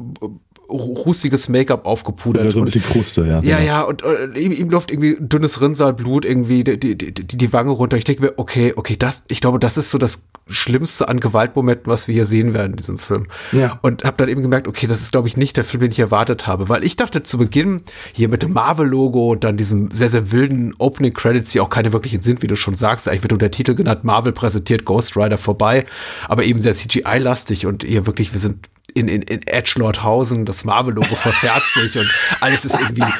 rußiges 0.70 1.50
Make-up 1.50 1.86
aufgepudert. 1.86 2.46
Ja, 2.46 2.52
so 2.52 2.60
ein 2.60 2.66
bisschen 2.66 2.84
Kruste, 2.84 3.22
ja. 3.22 3.42
Ja, 3.42 3.58
genau. 3.58 3.68
ja, 3.68 3.82
und, 3.82 4.02
und 4.04 4.38
ihm, 4.38 4.52
ihm 4.52 4.70
läuft 4.70 4.92
irgendwie 4.92 5.18
dünnes 5.20 5.62
Rinnsaalblut 5.62 6.26
irgendwie 6.26 6.64
die, 6.64 6.80
die, 6.80 6.96
die, 6.96 7.14
die 7.14 7.54
Wange 7.54 7.72
runter. 7.72 7.98
Ich 7.98 8.04
denke 8.04 8.22
mir, 8.24 8.34
okay, 8.38 8.74
okay, 8.76 8.96
das, 8.98 9.24
ich 9.28 9.42
glaube, 9.42 9.60
das 9.60 9.78
ist 9.78 9.90
so 9.90 9.98
das 9.98 10.24
Schlimmste 10.50 11.08
an 11.08 11.20
Gewaltmomenten, 11.20 11.92
was 11.92 12.08
wir 12.08 12.16
hier 12.16 12.26
sehen 12.26 12.54
werden 12.54 12.72
in 12.72 12.78
diesem 12.78 13.00
Film. 13.00 13.28
Ja. 13.52 13.80
Und 13.82 14.04
habe 14.04 14.18
dann 14.18 14.30
eben 14.30 14.42
gemerkt, 14.42 14.68
okay, 14.68 14.88
das 14.88 15.02
ist, 15.02 15.12
glaube 15.12 15.28
ich, 15.28 15.38
nicht 15.38 15.56
der 15.56 15.64
Film, 15.64 15.82
den 15.82 15.92
ich 15.92 16.00
erwartet 16.00 16.48
habe. 16.48 16.68
Weil 16.70 16.84
ich 16.84 16.96
dachte 16.96 17.24
zu 17.24 17.38
Beginn, 17.38 17.84
hier 18.12 18.28
mit 18.28 18.42
dem 18.42 18.54
Marvel-Logo 18.54 19.32
und 19.32 19.44
dann 19.44 19.58
diesem 19.58 19.92
sehr, 19.92 20.10
sehr 20.10 20.32
wilden 20.32 20.74
Opening 20.80 21.14
Credits, 21.14 21.52
die 21.52 21.62
auch 21.62 21.70
keine 21.70 21.94
wirklichen 21.94 22.22
sind, 22.22 22.42
wie 22.42 22.48
du 22.48 22.56
schon 22.56 22.76
sagst. 22.76 23.08
Eigentlich 23.08 23.24
wird 23.24 23.34
unter 23.34 23.52
Titel 23.52 23.74
genannt, 23.76 24.04
Marvel 24.04 24.34
präsentiert 24.34 24.86
Ghost 24.86 25.16
Rider 25.16 25.38
vorbei, 25.38 25.86
aber 26.28 26.44
eben 26.44 26.60
sehr 26.60 26.74
CGI-lastig 26.74 27.66
und 27.66 27.84
hier 27.84 28.06
wirklich, 28.06 28.34
wir 28.34 28.40
sind 28.40 28.70
in, 28.94 29.08
in, 29.08 29.22
in 29.24 29.46
Edgelordhausen, 29.46 30.46
das 30.46 30.64
Marvel-Logo 30.64 31.16
verfärbt 31.16 31.70
sich 31.74 31.98
und 31.98 32.10
alles 32.40 32.66
ist 32.66 32.80
irgendwie 32.80 33.12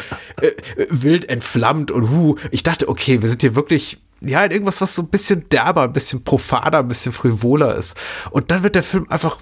äh, 0.42 0.52
wild 0.90 1.30
entflammt 1.30 1.92
und 1.92 2.10
hu. 2.10 2.36
Ich 2.52 2.64
dachte, 2.64 2.90
okay, 2.90 3.22
wir 3.22 3.30
sind 3.30 3.42
hier 3.42 3.56
wirklich 3.56 4.00
ja, 4.26 4.44
in 4.44 4.52
irgendwas, 4.52 4.80
was 4.82 4.96
so 4.96 5.02
ein 5.02 5.10
bisschen 5.10 5.50
derber, 5.50 5.84
ein 5.84 5.94
bisschen 5.94 6.24
profaner, 6.24 6.80
ein 6.80 6.88
bisschen 6.88 7.12
frivoler 7.12 7.76
ist. 7.76 7.98
Und 8.32 8.52
dann 8.52 8.64
wird 8.64 8.76
der 8.76 8.84
Film 8.84 9.06
einfach, 9.10 9.40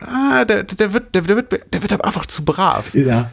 ah, 0.00 0.44
der, 0.44 0.64
der 0.64 0.92
wird, 0.92 1.14
der, 1.14 1.22
der 1.22 1.36
wird, 1.36 1.52
der 1.72 1.82
wird 1.82 2.04
einfach 2.04 2.26
zu 2.26 2.44
brav. 2.44 2.94
Ja. 2.94 3.30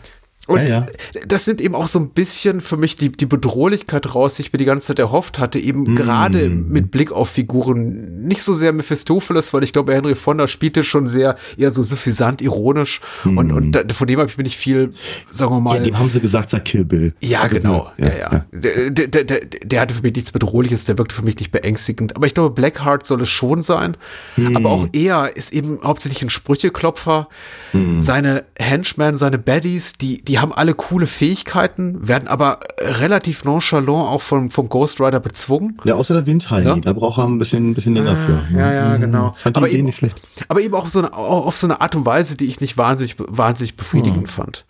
Und 0.47 0.61
ja, 0.61 0.67
ja. 0.67 0.85
das 1.27 1.43
sind 1.43 1.59
eben 1.59 1.75
auch 1.75 1.87
so 1.87 1.99
ein 1.99 2.09
bisschen 2.09 2.61
für 2.61 2.77
mich 2.77 2.95
die, 2.95 3.11
die 3.11 3.25
Bedrohlichkeit 3.25 4.15
raus, 4.15 4.35
die 4.35 4.43
ich 4.43 4.53
mir 4.53 4.57
die 4.57 4.65
ganze 4.65 4.87
Zeit 4.87 4.99
erhofft 4.99 5.39
hatte, 5.39 5.59
eben 5.59 5.93
mm. 5.93 5.95
gerade 5.95 6.49
mit 6.49 6.89
Blick 6.89 7.11
auf 7.11 7.29
Figuren. 7.29 8.23
Nicht 8.23 8.41
so 8.43 8.53
sehr 8.53 8.71
Mephistopheles, 8.71 9.53
weil 9.53 9.63
ich 9.63 9.73
glaube, 9.73 9.93
Henry 9.93 10.15
Fonda 10.15 10.47
spielte 10.47 10.83
schon 10.83 11.07
sehr 11.07 11.35
eher 11.57 11.71
so 11.71 11.83
suffisant, 11.83 12.41
ironisch. 12.41 13.01
Mm. 13.25 13.37
Und, 13.37 13.51
und 13.51 13.71
da, 13.73 13.83
von 13.93 14.07
dem 14.07 14.19
habe 14.19 14.29
ich 14.29 14.37
mir 14.37 14.45
nicht 14.45 14.55
viel, 14.55 14.91
sagen 15.33 15.51
wir 15.51 15.59
mal. 15.59 15.75
Ja, 15.75 15.81
dem 15.81 15.99
haben 15.99 16.09
sie 16.09 16.21
gesagt, 16.21 16.49
sag 16.49 16.63
Kill 16.63 16.85
Bill. 16.85 17.13
Ja, 17.19 17.41
also, 17.41 17.55
genau. 17.57 17.91
Ja, 17.97 18.07
ja. 18.07 18.45
Der, 18.53 18.89
der, 18.89 19.23
der, 19.25 19.41
der, 19.45 19.81
hatte 19.81 19.95
für 19.95 20.01
mich 20.01 20.15
nichts 20.15 20.31
Bedrohliches, 20.31 20.85
der 20.85 20.97
wirkte 20.97 21.13
für 21.13 21.23
mich 21.23 21.37
nicht 21.39 21.51
beängstigend. 21.51 22.15
Aber 22.15 22.25
ich 22.25 22.33
glaube, 22.33 22.55
Blackheart 22.55 23.05
soll 23.05 23.21
es 23.21 23.29
schon 23.29 23.63
sein. 23.63 23.97
Mm. 24.37 24.55
Aber 24.55 24.69
auch 24.69 24.87
er 24.93 25.35
ist 25.35 25.51
eben 25.51 25.79
hauptsächlich 25.83 26.21
ein 26.21 26.29
Sprücheklopfer. 26.29 27.27
Mm. 27.73 27.99
Seine 27.99 28.45
Henchmen, 28.57 29.17
seine 29.17 29.37
Baddies, 29.37 29.93
die, 29.93 30.23
die 30.23 30.36
die 30.37 30.41
haben 30.41 30.53
alle 30.53 30.75
coole 30.75 31.07
Fähigkeiten, 31.07 32.07
werden 32.07 32.27
aber 32.27 32.59
relativ 32.79 33.43
nonchalant 33.43 34.07
auch 34.07 34.21
vom, 34.21 34.51
vom 34.51 34.69
Ghost 34.69 35.01
Rider 35.01 35.19
bezwungen. 35.19 35.81
Ja, 35.83 35.95
außer 35.95 36.13
der 36.13 36.27
Windheini, 36.27 36.67
ja? 36.67 36.75
da 36.75 36.93
braucht 36.93 37.17
er 37.17 37.25
ein 37.25 37.39
bisschen, 37.39 37.71
ein 37.71 37.73
bisschen 37.73 37.95
länger 37.95 38.11
ah, 38.11 38.15
für. 38.15 38.47
Ja, 38.55 38.71
ja, 38.71 38.97
mhm. 38.97 39.01
genau. 39.01 39.33
Fand 39.33 39.57
aber 39.57 39.67
eben, 39.67 39.85
nicht 39.85 39.97
schlecht. 39.97 40.21
Aber 40.47 40.61
eben 40.61 40.75
auch, 40.75 40.89
so 40.89 40.99
eine, 40.99 41.11
auch 41.11 41.47
auf 41.47 41.57
so 41.57 41.65
eine 41.65 41.81
Art 41.81 41.95
und 41.95 42.05
Weise, 42.05 42.37
die 42.37 42.45
ich 42.45 42.61
nicht 42.61 42.77
wahnsinnig, 42.77 43.15
wahnsinnig 43.17 43.75
befriedigend 43.75 44.23
mhm. 44.23 44.27
fand. 44.27 44.65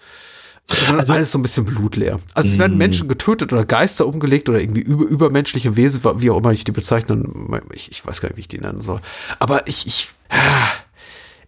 Also, 0.69 1.11
alles 1.11 1.33
so 1.33 1.37
ein 1.37 1.41
bisschen 1.41 1.65
blutleer. 1.65 2.17
Also 2.33 2.47
es 2.47 2.57
werden 2.57 2.73
mhm. 2.73 2.77
Menschen 2.77 3.09
getötet 3.09 3.51
oder 3.51 3.65
Geister 3.65 4.07
umgelegt 4.07 4.47
oder 4.47 4.61
irgendwie 4.61 4.81
über, 4.81 5.03
übermenschliche 5.03 5.75
Wesen, 5.75 6.01
wie 6.15 6.29
auch 6.29 6.37
immer 6.37 6.53
ich 6.53 6.63
die 6.63 6.71
bezeichnen. 6.71 7.59
Ich, 7.73 7.91
ich 7.91 8.05
weiß 8.05 8.21
gar 8.21 8.29
nicht, 8.29 8.37
wie 8.37 8.41
ich 8.41 8.47
die 8.47 8.59
nennen 8.59 8.79
soll. 8.79 9.01
Aber 9.39 9.67
ich, 9.67 9.85
ich, 9.85 10.09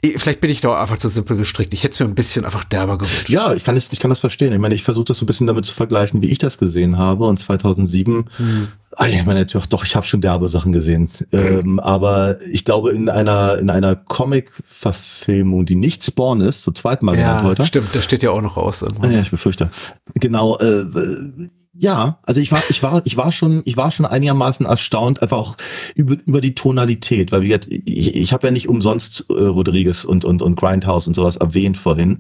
Vielleicht 0.02 0.40
bin 0.40 0.50
ich 0.50 0.62
da 0.62 0.80
einfach 0.80 0.98
zu 0.98 1.10
simpel 1.10 1.36
gestrickt. 1.36 1.74
Ich 1.74 1.84
hätte 1.84 1.94
es 1.94 2.00
mir 2.00 2.06
ein 2.06 2.16
bisschen 2.16 2.46
einfach 2.46 2.64
derber 2.64 2.98
gewünscht. 2.98 3.30
Ja, 3.30 3.54
ich 3.54 3.66
kann, 3.66 3.76
das, 3.76 3.92
ich 3.92 4.00
kann 4.00 4.10
das 4.10 4.20
verstehen. 4.20 4.54
Ich 4.54 4.60
meine, 4.60 4.74
ich 4.74 4.84
versuche 4.84 5.04
das 5.06 5.18
so 5.18 5.26
ein 5.26 5.28
bisschen 5.28 5.46
damit 5.46 5.66
zu 5.66 5.74
vergleichen, 5.74 6.22
wie 6.22 6.28
ich 6.28 6.38
das 6.38 6.58
gesehen 6.58 6.98
habe. 6.98 7.26
Und 7.26 7.38
2007, 7.38 8.30
hm. 8.38 8.68
ah, 8.96 9.08
ich 9.08 9.26
meine, 9.26 9.42
natürlich, 9.42 9.68
doch, 9.68 9.84
ich 9.84 9.98
habe 9.98 10.08
schon 10.08 10.22
derbe 10.22 10.48
Sachen 10.48 10.72
gesehen. 10.72 11.10
ähm, 11.34 11.82
aber 11.82 12.42
ich 12.50 12.64
glaube, 12.64 12.92
in 12.92 13.10
einer, 13.10 13.58
in 13.58 13.70
einer 13.70 13.98
Comic-Verfilmung, 13.98 15.66
die 15.66 15.76
nicht 15.76 16.06
Spawn 16.06 16.40
ist, 16.40 16.64
zum 16.64 16.76
zweiten 16.76 17.06
Mal 17.06 17.20
ja, 17.20 17.44
heute. 17.44 17.66
Stimmt, 17.66 17.94
das 17.94 18.06
steht 18.06 18.24
ja 18.24 18.32
auch 18.32 18.42
noch 18.42 18.56
raus. 18.56 18.84
Irgendwann. 18.84 19.12
Ja, 19.12 19.20
ich 19.20 19.32
befürchte. 19.32 19.70
Genau, 20.14 20.58
äh, 20.60 20.86
ja, 21.82 22.20
also 22.24 22.42
ich 22.42 22.52
war, 22.52 22.62
ich 22.70 22.84
war, 22.84 23.02
ich 23.06 23.16
war 23.16 23.32
schon, 23.32 23.62
ich 23.64 23.78
war 23.78 23.90
schon 23.92 24.06
einigermaßen 24.06 24.66
erstaunt, 24.66 25.22
einfach 25.22 25.38
auch 25.38 25.58
über, 25.96 26.18
über 26.26 26.42
die 26.42 26.54
Tonalität, 26.54 27.32
weil 27.32 27.42
wie 27.42 27.48
gesagt, 27.48 27.68
ich, 27.70 28.16
ich 28.16 28.34
habe 28.34 28.48
ja 28.48 28.52
nicht 28.52 28.68
umsonst 28.68 29.26
äh, 29.30 29.34
Rodriguez 29.34 30.04
und, 30.04 30.26
und, 30.26 30.42
und 30.42 30.60
Grindhouse 30.60 31.08
und 31.08 31.14
sowas 31.14 31.38
erwähnt 31.38 31.78
vorhin, 31.78 32.20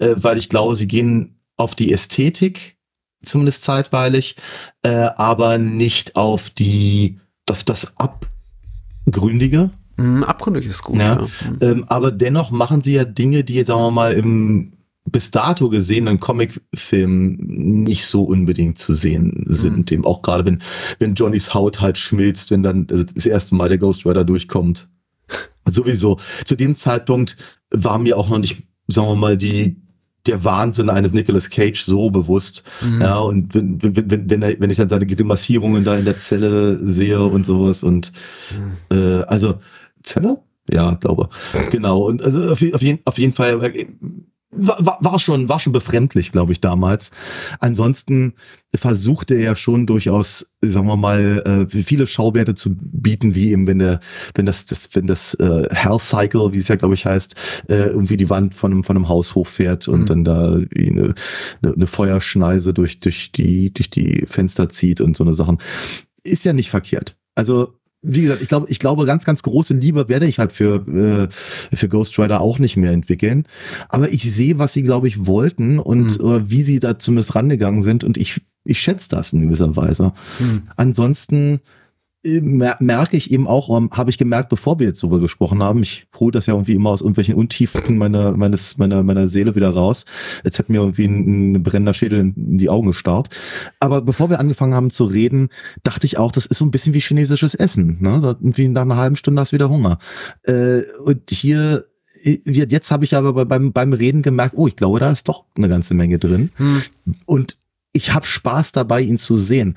äh, 0.00 0.16
weil 0.16 0.38
ich 0.38 0.48
glaube, 0.48 0.74
sie 0.74 0.88
gehen 0.88 1.36
auf 1.56 1.76
die 1.76 1.92
Ästhetik, 1.92 2.78
zumindest 3.24 3.62
zeitweilig, 3.62 4.34
äh, 4.82 5.08
aber 5.16 5.58
nicht 5.58 6.16
auf 6.16 6.50
die, 6.50 7.20
auf 7.48 7.62
das 7.62 7.92
Abgründige. 7.98 9.70
Mm, 9.98 10.24
abgründig 10.24 10.66
ist 10.66 10.82
gut. 10.82 10.98
Ja, 10.98 11.20
ja. 11.20 11.26
Ähm, 11.60 11.84
aber 11.86 12.10
dennoch 12.10 12.50
machen 12.50 12.82
sie 12.82 12.94
ja 12.94 13.04
Dinge, 13.04 13.44
die, 13.44 13.62
sagen 13.62 13.80
wir 13.80 13.90
mal, 13.92 14.12
im 14.14 14.72
bis 15.06 15.30
dato 15.30 15.68
gesehenen 15.68 16.20
Comicfilmen 16.20 17.36
nicht 17.84 18.06
so 18.06 18.24
unbedingt 18.24 18.78
zu 18.78 18.92
sehen 18.92 19.44
sind. 19.46 19.78
Mhm. 19.78 19.84
Dem 19.84 20.04
auch 20.04 20.22
gerade, 20.22 20.44
wenn, 20.44 20.62
wenn 20.98 21.14
Johnnys 21.14 21.54
Haut 21.54 21.80
halt 21.80 21.96
schmilzt, 21.96 22.50
wenn 22.50 22.62
dann 22.62 22.88
äh, 22.88 23.04
das 23.04 23.26
erste 23.26 23.54
Mal 23.54 23.68
der 23.68 23.78
Ghost 23.78 24.04
Rider 24.04 24.24
durchkommt. 24.24 24.88
Sowieso. 25.68 26.18
Zu 26.44 26.56
dem 26.56 26.74
Zeitpunkt 26.74 27.36
war 27.70 27.98
mir 27.98 28.16
auch 28.16 28.28
noch 28.28 28.38
nicht, 28.38 28.62
sagen 28.88 29.08
wir 29.08 29.16
mal, 29.16 29.36
die, 29.36 29.76
der 30.26 30.42
Wahnsinn 30.44 30.90
eines 30.90 31.12
Nicolas 31.12 31.50
Cage 31.50 31.80
so 31.80 32.10
bewusst. 32.10 32.64
Mhm. 32.82 33.00
Ja, 33.00 33.18
und 33.18 33.54
wenn, 33.54 33.82
wenn, 33.82 34.10
wenn, 34.10 34.30
wenn, 34.30 34.42
er, 34.42 34.60
wenn 34.60 34.70
ich 34.70 34.76
dann 34.76 34.88
seine 34.88 35.06
Grimassierungen 35.06 35.84
da 35.84 35.96
in 35.96 36.04
der 36.04 36.18
Zelle 36.18 36.78
sehe 36.82 37.22
und 37.22 37.46
sowas 37.46 37.82
und 37.82 38.12
mhm. 38.90 38.96
äh, 38.96 39.22
also 39.22 39.54
Zelle? 40.02 40.38
Ja, 40.72 40.94
glaube. 40.94 41.28
Genau. 41.70 42.02
Und 42.02 42.24
also 42.24 42.52
auf, 42.52 42.62
auf, 42.74 42.82
jeden, 42.82 43.00
auf 43.04 43.18
jeden 43.18 43.32
Fall 43.32 43.62
äh, 43.62 43.86
war, 44.50 44.98
war 45.00 45.18
schon, 45.18 45.48
war 45.48 45.58
schon 45.58 45.72
befremdlich, 45.72 46.32
glaube 46.32 46.52
ich, 46.52 46.60
damals. 46.60 47.10
Ansonsten 47.60 48.34
versuchte 48.74 49.34
er 49.34 49.40
ja 49.40 49.56
schon 49.56 49.86
durchaus, 49.86 50.54
sagen 50.62 50.86
wir 50.86 50.96
mal, 50.96 51.66
äh, 51.72 51.82
viele 51.82 52.06
Schauwerte 52.06 52.54
zu 52.54 52.76
bieten, 52.76 53.34
wie 53.34 53.50
eben, 53.50 53.66
wenn 53.66 53.78
der, 53.78 54.00
wenn 54.34 54.46
das, 54.46 54.64
das 54.66 54.90
wenn 54.94 55.06
das 55.06 55.34
äh, 55.34 55.66
Hell 55.70 55.98
Cycle, 55.98 56.52
wie 56.52 56.58
es 56.58 56.68
ja, 56.68 56.76
glaube 56.76 56.94
ich, 56.94 57.06
heißt, 57.06 57.34
äh, 57.68 57.88
irgendwie 57.88 58.16
die 58.16 58.30
Wand 58.30 58.54
von 58.54 58.72
einem, 58.72 58.84
von 58.84 58.96
einem 58.96 59.08
Haus 59.08 59.34
hochfährt 59.34 59.88
und 59.88 60.02
mhm. 60.02 60.06
dann 60.06 60.24
da 60.24 60.52
eine, 60.54 60.68
eine, 61.62 61.74
eine 61.74 61.86
Feuerschneise 61.86 62.72
durch, 62.72 63.00
durch 63.00 63.32
die, 63.32 63.72
durch 63.72 63.90
die 63.90 64.26
Fenster 64.26 64.68
zieht 64.68 65.00
und 65.00 65.16
so 65.16 65.24
eine 65.24 65.34
Sachen. 65.34 65.58
Ist 66.22 66.44
ja 66.44 66.52
nicht 66.52 66.70
verkehrt. 66.70 67.16
Also 67.34 67.74
wie 68.06 68.22
gesagt, 68.22 68.40
ich 68.40 68.48
glaube, 68.48 68.66
ich 68.70 68.78
glaube, 68.78 69.04
ganz, 69.04 69.24
ganz 69.24 69.42
große 69.42 69.74
Liebe 69.74 70.08
werde 70.08 70.26
ich 70.26 70.38
halt 70.38 70.52
für, 70.52 70.86
äh, 70.86 71.28
für 71.76 71.88
Ghost 71.88 72.18
Rider 72.18 72.40
auch 72.40 72.58
nicht 72.58 72.76
mehr 72.76 72.92
entwickeln. 72.92 73.46
Aber 73.88 74.10
ich 74.10 74.22
sehe, 74.22 74.58
was 74.58 74.72
sie, 74.72 74.82
glaube 74.82 75.08
ich, 75.08 75.26
wollten 75.26 75.78
und 75.78 76.20
mhm. 76.22 76.30
äh, 76.30 76.50
wie 76.50 76.62
sie 76.62 76.78
da 76.78 76.98
zumindest 76.98 77.34
rangegangen 77.34 77.82
sind 77.82 78.04
und 78.04 78.16
ich, 78.16 78.40
ich 78.64 78.78
schätze 78.78 79.08
das 79.10 79.32
in 79.32 79.42
gewisser 79.42 79.74
Weise. 79.76 80.12
Mhm. 80.38 80.62
Ansonsten 80.76 81.60
merke 82.24 83.16
ich 83.16 83.30
eben 83.30 83.46
auch, 83.46 83.68
um, 83.68 83.90
habe 83.92 84.10
ich 84.10 84.18
gemerkt, 84.18 84.48
bevor 84.48 84.78
wir 84.78 84.86
jetzt 84.86 85.02
darüber 85.02 85.20
gesprochen 85.20 85.62
haben, 85.62 85.82
ich 85.82 86.06
hole 86.18 86.32
das 86.32 86.46
ja 86.46 86.54
irgendwie 86.54 86.74
immer 86.74 86.90
aus 86.90 87.00
irgendwelchen 87.00 87.34
Untiefen 87.34 87.98
meiner, 87.98 88.36
meines, 88.36 88.78
meiner, 88.78 89.02
meiner 89.02 89.28
Seele 89.28 89.54
wieder 89.54 89.70
raus. 89.70 90.04
Jetzt 90.44 90.58
hat 90.58 90.68
mir 90.68 90.80
irgendwie 90.80 91.06
ein, 91.06 91.52
ein 91.52 91.62
brennender 91.62 91.94
Schädel 91.94 92.18
in 92.20 92.58
die 92.58 92.68
Augen 92.68 92.88
gestarrt. 92.88 93.28
Aber 93.80 94.02
bevor 94.02 94.30
wir 94.30 94.40
angefangen 94.40 94.74
haben 94.74 94.90
zu 94.90 95.04
reden, 95.04 95.50
dachte 95.82 96.06
ich 96.06 96.18
auch, 96.18 96.32
das 96.32 96.46
ist 96.46 96.58
so 96.58 96.64
ein 96.64 96.70
bisschen 96.70 96.94
wie 96.94 97.00
chinesisches 97.00 97.54
Essen. 97.54 97.98
Ne? 98.00 98.20
Irgendwie 98.40 98.68
nach 98.68 98.82
einer 98.82 98.96
halben 98.96 99.16
Stunde 99.16 99.40
hast 99.40 99.52
du 99.52 99.56
wieder 99.56 99.70
Hunger. 99.70 99.98
Äh, 100.44 100.82
und 101.04 101.30
hier 101.30 101.86
jetzt 102.24 102.90
habe 102.90 103.04
ich 103.04 103.14
aber 103.14 103.44
beim, 103.44 103.72
beim 103.72 103.92
Reden 103.92 104.22
gemerkt, 104.22 104.54
oh, 104.56 104.66
ich 104.66 104.74
glaube, 104.74 104.98
da 104.98 105.12
ist 105.12 105.28
doch 105.28 105.44
eine 105.54 105.68
ganze 105.68 105.92
Menge 105.92 106.18
drin. 106.18 106.50
Hm. 106.56 106.82
Und 107.26 107.58
ich 107.92 108.14
habe 108.14 108.26
Spaß 108.26 108.72
dabei, 108.72 109.02
ihn 109.02 109.18
zu 109.18 109.36
sehen 109.36 109.76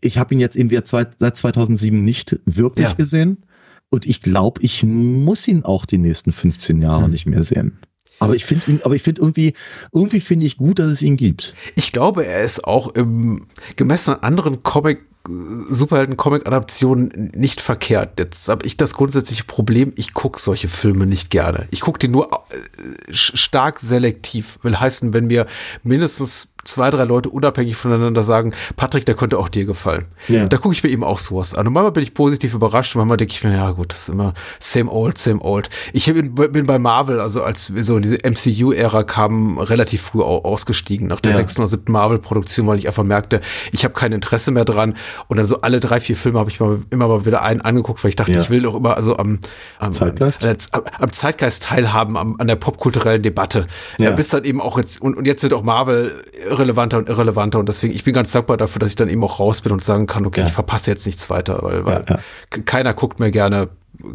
ich 0.00 0.18
habe 0.18 0.34
ihn 0.34 0.40
jetzt 0.40 0.56
eben 0.56 0.70
wieder 0.70 0.82
seit 0.84 1.36
2007 1.36 2.02
nicht 2.02 2.38
wirklich 2.44 2.86
ja. 2.86 2.92
gesehen. 2.92 3.44
Und 3.90 4.06
ich 4.06 4.20
glaube, 4.20 4.60
ich 4.62 4.82
muss 4.82 5.46
ihn 5.46 5.64
auch 5.64 5.86
die 5.86 5.98
nächsten 5.98 6.32
15 6.32 6.82
Jahre 6.82 7.04
hm. 7.04 7.10
nicht 7.10 7.26
mehr 7.26 7.42
sehen. 7.42 7.78
Aber 8.18 8.34
ich 8.34 8.44
finde 8.44 8.70
ihn, 8.70 8.80
aber 8.84 8.94
ich 8.94 9.02
finde 9.02 9.20
irgendwie, 9.20 9.54
irgendwie 9.92 10.20
finde 10.20 10.46
ich 10.46 10.56
gut, 10.56 10.78
dass 10.78 10.86
es 10.86 11.02
ihn 11.02 11.16
gibt. 11.16 11.54
Ich 11.74 11.92
glaube, 11.92 12.24
er 12.24 12.42
ist 12.42 12.64
auch 12.64 12.94
im, 12.94 13.46
gemessen 13.76 14.14
an 14.14 14.20
anderen 14.20 14.62
Comic 14.62 15.00
Superhelden-Comic-Adaptionen 15.26 17.30
nicht 17.34 17.62
verkehrt. 17.62 18.18
Jetzt 18.18 18.46
habe 18.48 18.66
ich 18.66 18.76
das 18.76 18.92
grundsätzliche 18.92 19.44
Problem, 19.44 19.94
ich 19.96 20.12
gucke 20.12 20.38
solche 20.38 20.68
Filme 20.68 21.06
nicht 21.06 21.30
gerne. 21.30 21.66
Ich 21.70 21.80
gucke 21.80 21.98
die 21.98 22.08
nur 22.08 22.44
äh, 22.50 23.14
stark 23.14 23.80
selektiv. 23.80 24.58
Will 24.62 24.78
heißen, 24.78 25.14
wenn 25.14 25.28
mir 25.28 25.46
mindestens 25.82 26.53
zwei, 26.64 26.90
drei 26.90 27.04
Leute 27.04 27.28
unabhängig 27.28 27.76
voneinander 27.76 28.22
sagen, 28.22 28.52
Patrick, 28.76 29.06
der 29.06 29.14
könnte 29.14 29.38
auch 29.38 29.48
dir 29.48 29.64
gefallen. 29.64 30.06
Ja. 30.28 30.46
Da 30.46 30.56
gucke 30.56 30.74
ich 30.74 30.82
mir 30.82 30.90
eben 30.90 31.04
auch 31.04 31.18
sowas 31.18 31.54
an. 31.54 31.66
Und 31.66 31.72
manchmal 31.72 31.92
bin 31.92 32.02
ich 32.02 32.14
positiv 32.14 32.54
überrascht 32.54 32.94
und 32.94 33.00
manchmal 33.00 33.16
denke 33.16 33.32
ich 33.32 33.44
mir, 33.44 33.52
ja 33.52 33.70
gut, 33.70 33.92
das 33.92 34.02
ist 34.02 34.08
immer 34.08 34.34
same 34.58 34.90
old, 34.90 35.18
same 35.18 35.40
old. 35.40 35.70
Ich 35.92 36.06
bin, 36.06 36.34
bin 36.34 36.66
bei 36.66 36.78
Marvel, 36.78 37.20
also 37.20 37.42
als 37.42 37.74
wir 37.74 37.84
so 37.84 37.96
in 37.96 38.02
diese 38.02 38.18
MCU-Ära 38.24 39.04
kamen, 39.04 39.58
relativ 39.58 40.02
früh 40.02 40.22
ausgestiegen 40.22 41.06
nach 41.06 41.20
der 41.20 41.32
ja. 41.32 41.38
sechsten 41.38 41.62
oder 41.62 41.68
siebten 41.68 41.92
Marvel-Produktion, 41.92 42.66
weil 42.66 42.78
ich 42.78 42.88
einfach 42.88 43.04
merkte, 43.04 43.40
ich 43.72 43.84
habe 43.84 43.94
kein 43.94 44.12
Interesse 44.12 44.50
mehr 44.50 44.64
dran. 44.64 44.96
Und 45.28 45.36
dann 45.36 45.46
so 45.46 45.60
alle 45.60 45.80
drei, 45.80 46.00
vier 46.00 46.16
Filme 46.16 46.38
habe 46.38 46.50
ich 46.50 46.60
mal, 46.60 46.80
immer 46.90 47.08
mal 47.08 47.26
wieder 47.26 47.42
einen 47.42 47.60
angeguckt, 47.60 48.02
weil 48.04 48.10
ich 48.10 48.16
dachte, 48.16 48.32
ja. 48.32 48.40
ich 48.40 48.50
will 48.50 48.62
doch 48.62 48.74
immer 48.74 48.96
also 48.96 49.16
am, 49.16 49.38
am 49.78 49.92
Zeitgeist, 49.92 50.44
am, 50.72 50.82
am 50.98 51.12
Zeitgeist 51.12 51.64
teilhaben, 51.64 52.16
am, 52.16 52.36
an 52.38 52.46
der 52.46 52.56
popkulturellen 52.56 53.22
Debatte. 53.22 53.66
Ja. 53.98 54.10
bis 54.12 54.28
dann 54.28 54.44
eben 54.44 54.60
auch 54.60 54.78
jetzt, 54.78 55.00
und, 55.00 55.16
und 55.16 55.26
jetzt 55.26 55.42
wird 55.42 55.52
auch 55.52 55.62
Marvel 55.62 56.24
irrelevanter 56.54 56.98
und 56.98 57.08
irrelevanter 57.08 57.58
und 57.58 57.68
deswegen, 57.68 57.94
ich 57.94 58.04
bin 58.04 58.14
ganz 58.14 58.32
dankbar 58.32 58.56
dafür, 58.56 58.78
dass 58.78 58.90
ich 58.90 58.96
dann 58.96 59.08
eben 59.08 59.22
auch 59.24 59.40
raus 59.40 59.60
bin 59.60 59.72
und 59.72 59.82
sagen 59.82 60.06
kann, 60.06 60.24
okay, 60.26 60.40
ja. 60.40 60.46
ich 60.46 60.52
verpasse 60.52 60.90
jetzt 60.90 61.06
nichts 61.06 61.28
weiter, 61.30 61.58
weil, 61.62 61.84
weil 61.84 62.04
ja, 62.08 62.16
ja. 62.16 62.62
keiner 62.64 62.94
guckt 62.94 63.20
mir 63.20 63.30
gerne 63.30 63.68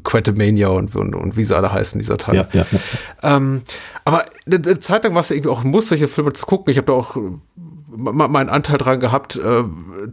Quantumania 0.04 0.70
und, 0.70 0.96
und, 0.96 1.16
und 1.16 1.38
wie 1.38 1.44
sie 1.44 1.56
alle 1.56 1.72
heißen, 1.72 2.00
dieser 2.00 2.18
Teil. 2.18 2.48
Ähm, 3.24 3.62
aber 4.06 4.24
eine 4.46 4.80
Zeit 4.80 5.04
lang 5.04 5.14
war 5.14 5.22
es 5.22 5.32
irgendwie 5.32 5.50
auch 5.50 5.64
ein 5.64 5.70
Muss, 5.70 5.90
solche 5.90 6.08
Filme 6.08 6.34
zu 6.34 6.46
gucken. 6.46 6.72
Ich 6.72 6.78
habe 6.78 6.88
da 6.88 6.94
auch 6.94 7.16
meinen 7.96 8.50
Anteil 8.50 8.78
dran 8.78 9.00
gehabt. 9.00 9.40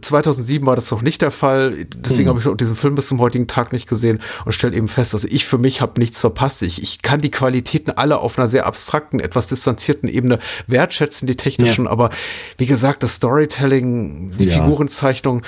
2007 0.01 0.63
äh, 0.63 0.67
war 0.67 0.75
das 0.75 0.91
noch 0.91 1.01
nicht 1.01 1.21
der 1.21 1.31
Fall. 1.31 1.85
Deswegen 1.95 2.25
mhm. 2.25 2.29
habe 2.29 2.39
ich 2.39 2.47
auch 2.47 2.55
diesen 2.55 2.75
Film 2.75 2.95
bis 2.95 3.07
zum 3.07 3.19
heutigen 3.19 3.47
Tag 3.47 3.71
nicht 3.71 3.87
gesehen 3.87 4.19
und 4.45 4.53
stelle 4.53 4.75
eben 4.75 4.87
fest, 4.87 5.13
also 5.13 5.27
ich 5.29 5.45
für 5.45 5.57
mich 5.57 5.81
habe 5.81 5.99
nichts 5.99 6.19
verpasst. 6.19 6.63
Ich, 6.63 6.81
ich 6.81 7.01
kann 7.01 7.21
die 7.21 7.31
Qualitäten 7.31 7.91
alle 7.91 8.19
auf 8.19 8.37
einer 8.37 8.47
sehr 8.47 8.65
abstrakten, 8.65 9.19
etwas 9.19 9.47
distanzierten 9.47 10.09
Ebene 10.09 10.39
wertschätzen, 10.65 11.27
die 11.27 11.35
technischen, 11.35 11.85
ja. 11.85 11.91
aber 11.91 12.09
wie 12.57 12.65
gesagt, 12.65 13.03
das 13.03 13.15
Storytelling, 13.15 14.33
die 14.37 14.45
ja. 14.45 14.55
Figurenzeichnung, 14.55 15.43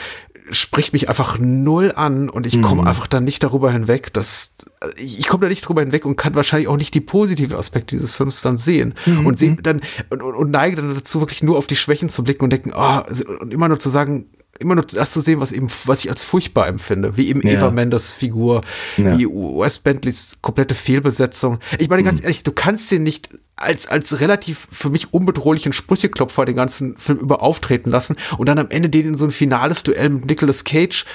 spricht 0.51 0.93
mich 0.93 1.09
einfach 1.09 1.37
null 1.39 1.93
an 1.95 2.29
und 2.29 2.47
ich 2.47 2.61
komme 2.61 2.81
mhm. 2.81 2.87
einfach 2.87 3.07
dann 3.07 3.23
nicht 3.23 3.43
darüber 3.43 3.71
hinweg, 3.71 4.13
dass 4.13 4.55
ich 4.97 5.27
komme 5.27 5.41
da 5.41 5.49
nicht 5.49 5.67
drüber 5.67 5.81
hinweg 5.81 6.05
und 6.05 6.15
kann 6.15 6.35
wahrscheinlich 6.35 6.67
auch 6.67 6.77
nicht 6.77 6.93
die 6.93 7.01
positiven 7.01 7.57
Aspekte 7.57 7.95
dieses 7.95 8.15
Films 8.15 8.41
dann 8.41 8.57
sehen 8.57 8.93
mhm. 9.05 9.25
und 9.25 9.37
sehe 9.39 9.55
dann 9.55 9.81
und, 10.09 10.21
und, 10.21 10.51
neige 10.51 10.77
dann 10.77 10.95
dazu 10.95 11.19
wirklich 11.19 11.43
nur 11.43 11.57
auf 11.57 11.67
die 11.67 11.75
Schwächen 11.75 12.09
zu 12.09 12.23
blicken 12.23 12.45
und 12.45 12.51
denken, 12.51 12.71
oh, 12.75 13.01
und 13.41 13.53
immer 13.53 13.67
nur 13.67 13.77
zu 13.77 13.89
sagen, 13.89 14.25
immer 14.59 14.75
nur 14.75 14.85
das 14.85 15.13
zu 15.13 15.21
sehen, 15.21 15.39
was 15.39 15.51
eben, 15.51 15.69
was 15.85 16.03
ich 16.03 16.09
als 16.09 16.23
furchtbar 16.23 16.67
empfinde, 16.67 17.17
wie 17.17 17.29
eben 17.29 17.41
ja. 17.45 17.53
Eva 17.53 17.71
Mendes 17.71 18.11
Figur, 18.11 18.61
ja. 18.97 19.17
wie 19.17 19.25
Wes 19.25 19.79
Bentleys 19.79 20.37
komplette 20.41 20.75
Fehlbesetzung. 20.75 21.59
Ich 21.77 21.89
meine 21.89 22.03
ganz 22.03 22.19
mhm. 22.19 22.25
ehrlich, 22.25 22.43
du 22.43 22.51
kannst 22.51 22.91
den 22.91 23.03
nicht 23.03 23.29
als, 23.55 23.87
als 23.87 24.19
relativ 24.19 24.67
für 24.71 24.89
mich 24.89 25.13
unbedrohlichen 25.13 25.73
Sprücheklopfer 25.73 26.45
den 26.45 26.55
ganzen 26.55 26.97
Film 26.97 27.19
über 27.19 27.41
auftreten 27.41 27.89
lassen 27.89 28.15
und 28.37 28.47
dann 28.47 28.59
am 28.59 28.69
Ende 28.69 28.89
den 28.89 29.07
in 29.07 29.17
so 29.17 29.25
ein 29.25 29.31
finales 29.31 29.83
Duell 29.83 30.09
mit 30.09 30.25
Nicolas 30.25 30.63
Cage 30.63 31.05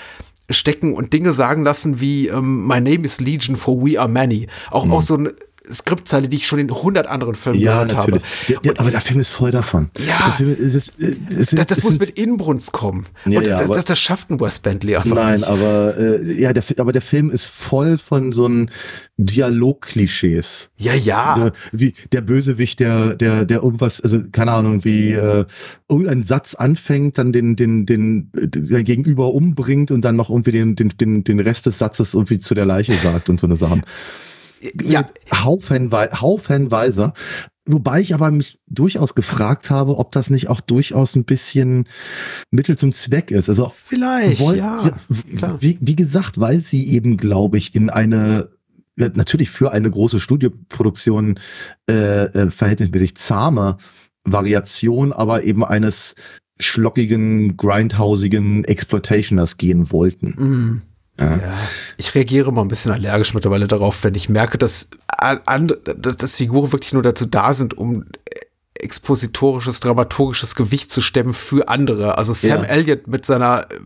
stecken 0.51 0.95
und 0.95 1.13
Dinge 1.13 1.33
sagen 1.33 1.65
lassen 1.65 2.01
wie 2.01 2.29
ähm, 2.29 2.67
My 2.67 2.81
name 2.81 3.05
is 3.05 3.21
Legion 3.21 3.57
for 3.57 3.77
we 3.77 3.99
are 3.99 4.09
many. 4.09 4.47
Auch, 4.71 4.85
mhm. 4.85 4.93
auch 4.93 5.03
so 5.03 5.17
ein 5.17 5.31
Skriptzeile, 5.73 6.29
die 6.29 6.37
ich 6.37 6.47
schon 6.47 6.59
in 6.59 6.71
100 6.71 7.07
anderen 7.07 7.35
Filmen 7.35 7.59
ja, 7.59 7.85
gehört 7.85 7.93
natürlich. 7.93 8.23
habe. 8.23 8.61
Der, 8.63 8.81
aber 8.81 8.91
der 8.91 9.01
Film 9.01 9.19
ist 9.19 9.31
voll 9.31 9.51
davon. 9.51 9.91
Ja, 9.99 10.37
ist, 10.39 10.75
ist, 10.75 10.93
ist, 10.99 11.59
das, 11.59 11.67
das 11.67 11.83
muss 11.83 11.99
mit 11.99 12.11
Inbrunst 12.11 12.73
kommen. 12.73 13.07
Ja, 13.25 13.39
und 13.39 13.47
ja, 13.47 13.57
das, 13.57 13.71
das, 13.71 13.85
das 13.87 13.99
schafft 13.99 14.31
ein 14.31 14.41
Wes 14.41 14.59
Bentley 14.59 14.97
einfach 14.97 15.15
Nein, 15.15 15.41
nicht. 15.41 15.49
aber 15.49 15.97
äh, 15.97 16.41
ja, 16.41 16.53
der, 16.53 16.63
aber 16.79 16.93
der 16.93 17.01
Film 17.01 17.31
ist 17.31 17.47
voll 17.47 17.97
von 17.97 18.33
so 18.33 18.45
einem 18.45 18.69
Dialogklischees. 19.17 20.71
Ja, 20.77 20.93
ja. 20.93 21.35
Der, 21.35 21.53
wie 21.73 21.95
der 22.13 22.21
Bösewicht, 22.21 22.81
der, 22.81 23.15
der, 23.15 23.47
der 23.47 23.63
irgendwas, 23.63 24.03
also 24.03 24.21
keine 24.33 24.53
Ahnung, 24.53 24.85
wie 24.85 25.13
äh, 25.13 25.47
irgendein 25.89 26.25
Satz 26.25 26.55
anfängt, 26.55 27.17
dann 27.17 27.33
den, 27.33 27.57
den, 27.57 27.87
den, 27.87 28.31
den 28.35 28.85
Gegenüber 28.85 29.33
umbringt 29.33 29.91
und 29.91 30.05
dann 30.05 30.17
noch 30.17 30.29
irgendwie 30.29 30.53
den, 30.53 30.75
den, 30.75 30.91
den, 30.91 31.25
den 31.25 31.41
Rest 31.41 31.65
des 31.65 31.79
Satzes 31.79 32.13
irgendwie 32.13 32.39
zu 32.39 32.55
der 32.55 32.67
Leiche 32.67 32.95
sagt 32.97 33.31
und 33.31 33.41
so 33.41 33.47
eine 33.47 33.57
Sachen 33.57 33.83
ja. 34.83 35.09
haufenweise, 35.33 36.21
haufenweise. 36.21 37.13
Wobei 37.67 38.01
ich 38.01 38.15
aber 38.15 38.31
mich 38.31 38.61
durchaus 38.67 39.15
gefragt 39.15 39.71
habe, 39.71 39.97
ob 39.97 40.13
das 40.13 40.29
nicht 40.29 40.49
auch 40.49 40.61
durchaus 40.61 41.17
ein 41.17 41.25
bisschen 41.25 41.89
Mittel 42.51 42.77
zum 42.77 42.93
Zweck 42.93 43.31
ist. 43.31 43.49
Also 43.49 43.73
vielleicht, 43.75 44.41
wollt, 44.41 44.59
ja. 44.59 44.95
Wie, 45.61 45.79
wie 45.81 45.97
gesagt, 45.97 46.39
weil 46.39 46.59
sie 46.59 46.91
eben, 46.91 47.17
glaube 47.17 47.57
ich, 47.57 47.75
in 47.75 47.89
eine 47.89 48.51
natürlich 48.97 49.51
für 49.51 49.73
eine 49.73 49.91
große 49.91 50.21
Studioproduktion 50.21 51.41
äh, 51.91 52.27
äh, 52.27 52.51
verhältnismäßig 52.51 53.17
zahme 53.17 53.79
Variation, 54.25 55.13
aber 55.13 55.43
eben 55.43 55.65
eines 55.65 56.15
schlockigen, 56.61 57.57
grindhausigen 57.57 58.65
Exploitationers 58.65 59.57
gehen 59.57 59.91
wollten. 59.91 60.29
Mm. 60.29 60.83
Ja. 61.19 61.37
ja. 61.37 61.55
Ich 61.97 62.15
reagiere 62.15 62.53
mal 62.53 62.63
ein 62.63 62.69
bisschen 62.69 62.93
allergisch 62.93 63.35
mittlerweile 63.35 63.67
darauf, 63.67 64.03
wenn 64.03 64.15
ich 64.15 64.29
merke, 64.29 64.59
dass, 64.59 64.91
dass, 65.97 66.17
dass 66.17 66.37
Figuren 66.37 66.73
wirklich 66.73 66.93
nur 66.93 67.03
dazu 67.03 67.27
da 67.27 67.55
sind, 67.55 67.77
um 67.77 68.07
expositorisches, 68.75 69.81
dramaturgisches 69.81 70.55
Gewicht 70.55 70.91
zu 70.91 71.01
stemmen 71.01 71.35
für 71.35 71.69
andere. 71.69 72.19
Also 72.19 72.33
Sam 72.33 72.63
ja. 72.63 72.69
Elliott 72.69 73.07
mit 73.07 73.25
seiner 73.25 73.67
äh, 73.71 73.77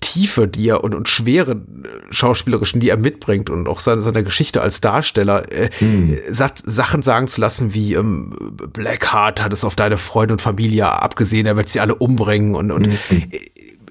Tiefe, 0.00 0.46
die 0.46 0.68
er 0.68 0.84
und, 0.84 0.94
und 0.94 1.08
schwere 1.08 1.52
äh, 1.52 2.12
schauspielerischen, 2.12 2.80
die 2.80 2.88
er 2.88 2.96
mitbringt 2.96 3.50
und 3.50 3.68
auch 3.68 3.80
seine, 3.80 4.00
seiner 4.00 4.22
Geschichte 4.22 4.62
als 4.62 4.80
Darsteller, 4.80 5.50
äh, 5.52 5.68
hm. 5.78 6.16
Sachen 6.30 7.02
sagen 7.02 7.28
zu 7.28 7.40
lassen 7.40 7.74
wie 7.74 7.94
ähm, 7.94 8.36
Blackheart 8.72 9.42
hat 9.42 9.52
es 9.52 9.64
auf 9.64 9.76
deine 9.76 9.96
Freunde 9.96 10.34
und 10.34 10.40
Familie 10.40 10.86
abgesehen, 10.86 11.46
er 11.46 11.56
wird 11.56 11.68
sie 11.68 11.80
alle 11.80 11.96
umbringen 11.96 12.54
und, 12.54 12.70
und 12.70 12.86
hm 12.86 13.22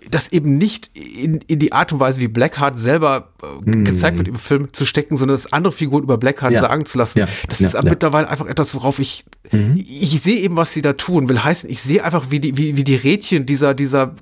das 0.09 0.31
eben 0.31 0.57
nicht 0.57 0.95
in, 0.97 1.35
in 1.47 1.59
die 1.59 1.73
Art 1.73 1.93
und 1.93 1.99
Weise, 1.99 2.19
wie 2.19 2.27
Blackheart 2.27 2.77
selber 2.77 3.32
mm. 3.65 3.84
gezeigt 3.84 4.18
wird 4.18 4.28
im 4.28 4.36
Film 4.36 4.74
zu 4.74 4.86
stecken, 4.86 5.18
sondern 5.18 5.36
das 5.36 5.52
andere 5.52 5.72
Figuren 5.72 6.03
über 6.03 6.18
Blackheart 6.18 6.53
ja. 6.53 6.60
sagen 6.61 6.86
zu 6.86 6.98
lassen. 6.98 7.20
Ja. 7.20 7.28
Das 7.49 7.60
ja. 7.60 7.68
ist 7.68 7.84
mittlerweile 7.84 8.30
einfach 8.30 8.48
etwas, 8.48 8.76
worauf 8.76 8.99
ich, 8.99 9.26
mhm. 9.52 9.76
ich 9.76 10.22
sehe 10.22 10.38
eben, 10.38 10.56
was 10.56 10.74
sie 10.74 10.82
da 10.82 10.94
tun. 10.94 11.30
Will 11.30 11.44
heißen, 11.44 11.70
ich 11.70 11.82
sehe 11.82 12.03
einfach, 12.03 12.30
wie 12.30 12.40
die, 12.40 12.57
wie, 12.57 12.78
wie 12.78 12.84
die 12.84 12.95
Rädchen 12.95 13.45
dieser, 13.45 13.74
dieser 13.74 14.15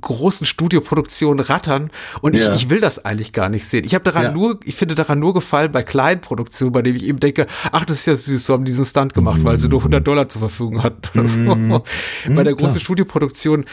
großen 0.00 0.46
Studioproduktion 0.46 1.40
rattern 1.40 1.90
und 2.20 2.36
ich, 2.36 2.46
ich 2.48 2.70
will 2.70 2.80
das 2.80 3.04
eigentlich 3.04 3.32
gar 3.32 3.48
nicht 3.48 3.64
sehen. 3.64 3.84
Ich 3.84 3.94
habe 3.94 4.04
daran 4.04 4.32
nur, 4.32 4.60
ich 4.64 4.76
finde 4.76 4.94
daran 4.94 5.18
nur 5.18 5.34
gefallen 5.34 5.72
bei 5.72 5.82
kleinen 5.82 6.20
Produktionen, 6.20 6.72
bei 6.72 6.82
denen 6.82 6.96
ich 6.96 7.06
eben 7.06 7.20
denke, 7.20 7.46
ach, 7.72 7.84
das 7.84 8.00
ist 8.00 8.06
ja 8.06 8.16
süß, 8.16 8.46
so 8.46 8.54
haben 8.54 8.64
diesen 8.64 8.84
Stunt 8.84 9.14
gemacht, 9.14 9.40
mhm. 9.40 9.44
weil 9.44 9.58
sie 9.58 9.68
nur 9.68 9.80
100 9.80 10.06
Dollar 10.06 10.28
zur 10.28 10.40
Verfügung 10.40 10.82
hatten 10.82 11.18
oder 11.18 11.28
so. 11.28 11.40
Mhm. 11.40 11.82
Bei 12.34 12.44
der 12.44 12.54
großen 12.54 12.80
Studioproduktion 12.80 13.64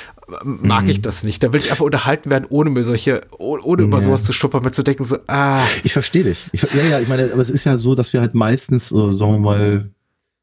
mag 0.44 0.88
ich 0.88 1.02
das 1.02 1.23
nicht. 1.23 1.44
Da 1.44 1.53
will 1.53 1.60
ich 1.60 1.72
einfach 1.72 1.86
unterhalten 1.86 2.30
werden, 2.30 2.45
ohne 2.49 2.69
mir 2.69 2.84
solche, 2.84 3.22
ohne 3.38 3.84
über 3.84 4.02
sowas 4.02 4.23
zu 4.23 4.34
stuppern, 4.34 4.64
mit 4.64 4.73
zu 4.73 4.84
denken, 4.84 4.94
so, 4.99 5.17
ah. 5.27 5.63
Ich 5.84 5.93
verstehe 5.93 6.23
dich. 6.23 6.47
Ich, 6.51 6.61
ja, 6.61 6.84
ja, 6.84 6.99
ich 6.99 7.07
meine, 7.07 7.31
aber 7.31 7.41
es 7.41 7.49
ist 7.49 7.63
ja 7.63 7.77
so, 7.77 7.95
dass 7.95 8.13
wir 8.13 8.22
halt 8.22 8.35
meistens, 8.35 8.89
so, 8.89 9.13
sagen 9.13 9.34
wir 9.34 9.39
mal, 9.39 9.89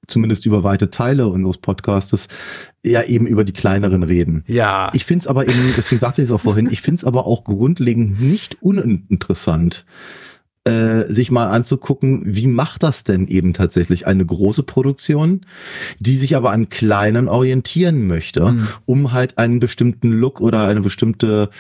zumindest 0.07 0.47
über 0.47 0.65
weite 0.65 0.91
Teile 0.91 1.29
unseres 1.29 1.59
Podcastes, 1.59 2.29
ja 2.85 3.03
eben 3.03 3.27
über 3.27 3.45
die 3.45 3.53
kleineren 3.53 4.03
reden. 4.03 4.45
Ja. 4.47 4.91
Ich 4.95 5.05
finde 5.05 5.21
es 5.21 5.27
aber 5.27 5.47
eben, 5.47 5.73
deswegen 5.77 6.01
sagte 6.01 6.23
ich 6.23 6.27
es 6.29 6.33
auch 6.33 6.41
vorhin, 6.41 6.69
ich 6.71 6.81
finde 6.81 6.97
es 6.97 7.05
aber 7.05 7.27
auch 7.27 7.45
grundlegend 7.45 8.21
nicht 8.21 8.61
uninteressant, 8.63 9.85
äh, 10.65 11.13
sich 11.13 11.31
mal 11.31 11.49
anzugucken, 11.49 12.23
wie 12.25 12.47
macht 12.47 12.83
das 12.83 13.03
denn 13.05 13.27
eben 13.27 13.53
tatsächlich 13.53 14.07
eine 14.07 14.25
große 14.25 14.63
Produktion, 14.63 15.47
die 15.99 16.17
sich 16.17 16.37
aber 16.37 16.51
an 16.53 16.69
kleinen 16.69 17.29
orientieren 17.29 18.07
möchte, 18.07 18.53
mhm. 18.53 18.69
um 18.85 19.13
halt 19.13 19.39
einen 19.39 19.59
bestimmten 19.59 20.13
Look 20.13 20.41
oder 20.41 20.69
eine 20.69 20.81
bestimmte 20.81 21.51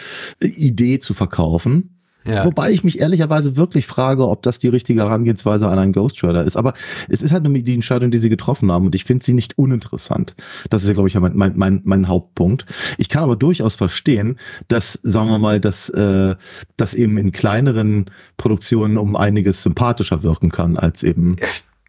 Idee 0.40 0.98
zu 0.98 1.14
verkaufen. 1.14 2.01
Ja. 2.24 2.44
Wobei 2.44 2.70
ich 2.70 2.84
mich 2.84 3.00
ehrlicherweise 3.00 3.56
wirklich 3.56 3.86
frage, 3.86 4.28
ob 4.28 4.42
das 4.42 4.58
die 4.58 4.68
richtige 4.68 5.00
Herangehensweise 5.00 5.68
an 5.68 5.78
einen 5.78 5.92
Ghost 5.92 6.22
Rider 6.22 6.44
ist. 6.44 6.56
Aber 6.56 6.74
es 7.08 7.22
ist 7.22 7.32
halt 7.32 7.44
nur 7.44 7.52
die 7.52 7.74
Entscheidung, 7.74 8.10
die 8.10 8.18
sie 8.18 8.28
getroffen 8.28 8.70
haben 8.70 8.86
und 8.86 8.94
ich 8.94 9.04
finde 9.04 9.24
sie 9.24 9.34
nicht 9.34 9.58
uninteressant. 9.58 10.34
Das 10.70 10.82
ist 10.82 10.88
ja, 10.88 10.94
glaube 10.94 11.08
ich, 11.08 11.18
mein, 11.18 11.52
mein, 11.56 11.80
mein, 11.84 12.08
Hauptpunkt. 12.08 12.66
Ich 12.98 13.08
kann 13.08 13.22
aber 13.22 13.36
durchaus 13.36 13.74
verstehen, 13.74 14.36
dass, 14.68 14.98
sagen 15.02 15.30
wir 15.30 15.38
mal, 15.38 15.60
dass 15.60 15.88
äh, 15.90 16.34
das 16.76 16.94
eben 16.94 17.16
in 17.16 17.32
kleineren 17.32 18.06
Produktionen 18.36 18.98
um 18.98 19.16
einiges 19.16 19.62
sympathischer 19.62 20.22
wirken 20.22 20.50
kann 20.50 20.76
als 20.76 21.02
eben 21.02 21.36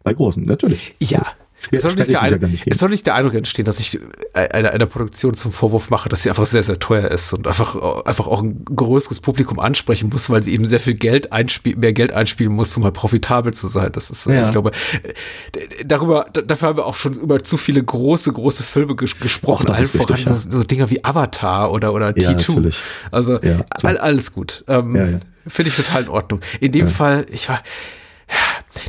bei 0.02 0.14
großen. 0.14 0.44
Natürlich. 0.44 0.94
Ja, 1.00 1.26
Es 1.72 1.82
soll, 1.82 1.94
nicht 1.94 2.10
der 2.10 2.22
Ein- 2.22 2.40
nicht 2.50 2.64
es 2.66 2.78
soll 2.78 2.88
nicht 2.90 3.06
der 3.06 3.14
Eindruck 3.14 3.34
entstehen, 3.34 3.64
dass 3.64 3.78
ich 3.80 3.98
äh, 4.34 4.48
einer, 4.48 4.70
einer 4.72 4.86
Produktion 4.86 5.34
zum 5.34 5.52
Vorwurf 5.52 5.90
mache, 5.90 6.08
dass 6.08 6.22
sie 6.22 6.28
einfach 6.28 6.46
sehr, 6.46 6.62
sehr 6.62 6.78
teuer 6.78 7.10
ist 7.10 7.32
und 7.32 7.46
einfach, 7.46 7.74
einfach 8.04 8.26
auch 8.26 8.42
ein 8.42 8.64
größeres 8.64 9.20
Publikum 9.20 9.58
ansprechen 9.60 10.08
muss, 10.10 10.28
weil 10.30 10.42
sie 10.42 10.52
eben 10.52 10.66
sehr 10.68 10.80
viel 10.80 10.94
Geld 10.94 11.32
einspielen, 11.32 11.80
mehr 11.80 11.92
Geld 11.92 12.12
einspielen 12.12 12.52
muss, 12.52 12.76
um 12.76 12.84
halt 12.84 12.94
profitabel 12.94 13.52
zu 13.54 13.68
sein. 13.68 13.90
Das 13.92 14.10
ist, 14.10 14.26
äh, 14.26 14.34
Ja. 14.34 14.46
ich 14.46 14.52
glaube, 14.52 14.70
äh, 15.02 15.84
darüber, 15.84 16.26
da- 16.32 16.42
dafür 16.42 16.68
haben 16.68 16.76
wir 16.78 16.86
auch 16.86 16.94
schon 16.96 17.12
über 17.14 17.42
zu 17.42 17.56
viele 17.56 17.82
große, 17.82 18.32
große 18.32 18.62
Filme 18.62 18.96
ges 18.96 19.18
gesprochen. 19.18 19.68
Allen 19.70 19.84
voran 19.86 20.18
ja. 20.20 20.36
so, 20.36 20.50
so 20.58 20.64
Dinger 20.64 20.90
wie 20.90 21.04
Avatar 21.04 21.70
oder, 21.72 21.92
oder 21.92 22.16
Ja, 22.18 22.30
T2. 22.30 22.48
natürlich. 22.48 22.80
Also, 23.10 23.40
Ja, 23.42 23.58
all, 23.82 23.98
alles 23.98 24.32
gut. 24.32 24.64
Ähm, 24.68 24.94
Ja, 24.96 25.04
ja. 25.06 25.18
Finde 25.46 25.68
ich 25.70 25.76
total 25.76 26.02
in 26.04 26.08
Ordnung. 26.08 26.40
In 26.60 26.72
dem 26.72 26.88
Fall, 26.88 27.26
ich 27.30 27.48
war, 27.50 27.60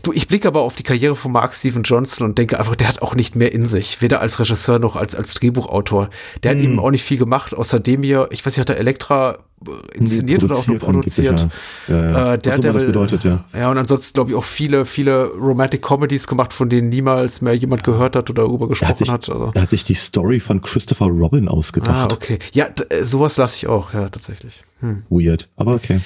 Du, 0.03 0.11
ich 0.13 0.27
blicke 0.27 0.47
aber 0.47 0.61
auf 0.61 0.75
die 0.75 0.83
Karriere 0.83 1.15
von 1.15 1.31
Mark 1.31 1.55
Steven 1.55 1.83
Johnson 1.83 2.27
und 2.27 2.37
denke 2.37 2.59
einfach, 2.59 2.75
der 2.75 2.87
hat 2.87 3.01
auch 3.01 3.15
nicht 3.15 3.35
mehr 3.35 3.51
in 3.53 3.65
sich, 3.65 4.01
weder 4.01 4.19
als 4.21 4.39
Regisseur 4.39 4.77
noch 4.79 4.95
als, 4.95 5.15
als 5.15 5.33
Drehbuchautor. 5.35 6.09
Der 6.43 6.51
Hm. 6.51 6.57
hat 6.57 6.63
eben 6.65 6.79
auch 6.79 6.91
nicht 6.91 7.03
viel 7.03 7.17
gemacht, 7.17 7.55
außerdem 7.55 8.03
hier, 8.03 8.27
ich 8.31 8.45
weiß 8.45 8.55
nicht, 8.55 8.61
hat 8.61 8.69
er 8.69 8.77
Elektra 8.79 9.37
äh, 9.67 9.97
inszeniert 9.97 10.43
oder 10.43 10.55
auch 10.55 10.67
nur 10.67 10.77
produziert 10.79 11.49
Ja, 11.87 11.95
ja. 11.95 12.33
Äh, 12.33 12.37
der 12.39 12.51
Was 12.53 12.59
immer 12.59 12.73
das 12.73 12.85
bedeutet, 12.85 13.23
ja. 13.23 13.45
Ja, 13.53 13.71
und 13.71 13.77
ansonsten 13.77 14.13
glaube 14.13 14.31
ich 14.31 14.35
auch 14.37 14.43
viele, 14.43 14.85
viele 14.85 15.25
Romantic 15.27 15.81
Comedies 15.81 16.27
gemacht, 16.27 16.53
von 16.53 16.69
denen 16.69 16.89
niemals 16.89 17.41
mehr 17.41 17.55
jemand 17.55 17.83
gehört 17.83 18.15
hat 18.15 18.29
oder 18.29 18.43
darüber 18.43 18.65
Er 18.65 18.69
gesprochen 18.69 18.89
hat, 18.89 18.97
sich, 18.97 19.09
hat. 19.11 19.29
Also. 19.29 19.51
er 19.55 19.61
hat 19.61 19.69
sich 19.71 19.83
die 19.83 19.93
Story 19.95 20.39
von 20.39 20.61
Christopher 20.61 21.07
Robin 21.07 21.47
Ah, 21.47 21.51
ausgedacht. 21.51 22.11
okay. 22.13 22.39
Ja, 22.53 22.67
äh, 22.89 23.03
sowas 23.03 23.37
lasse 23.37 23.57
ich 23.57 23.67
auch, 23.67 23.93
ja, 23.93 24.09
tatsächlich. 24.09 24.63
Hm. 24.81 25.03
Weird, 25.09 25.47
aber 25.55 25.75
okay. 25.75 26.01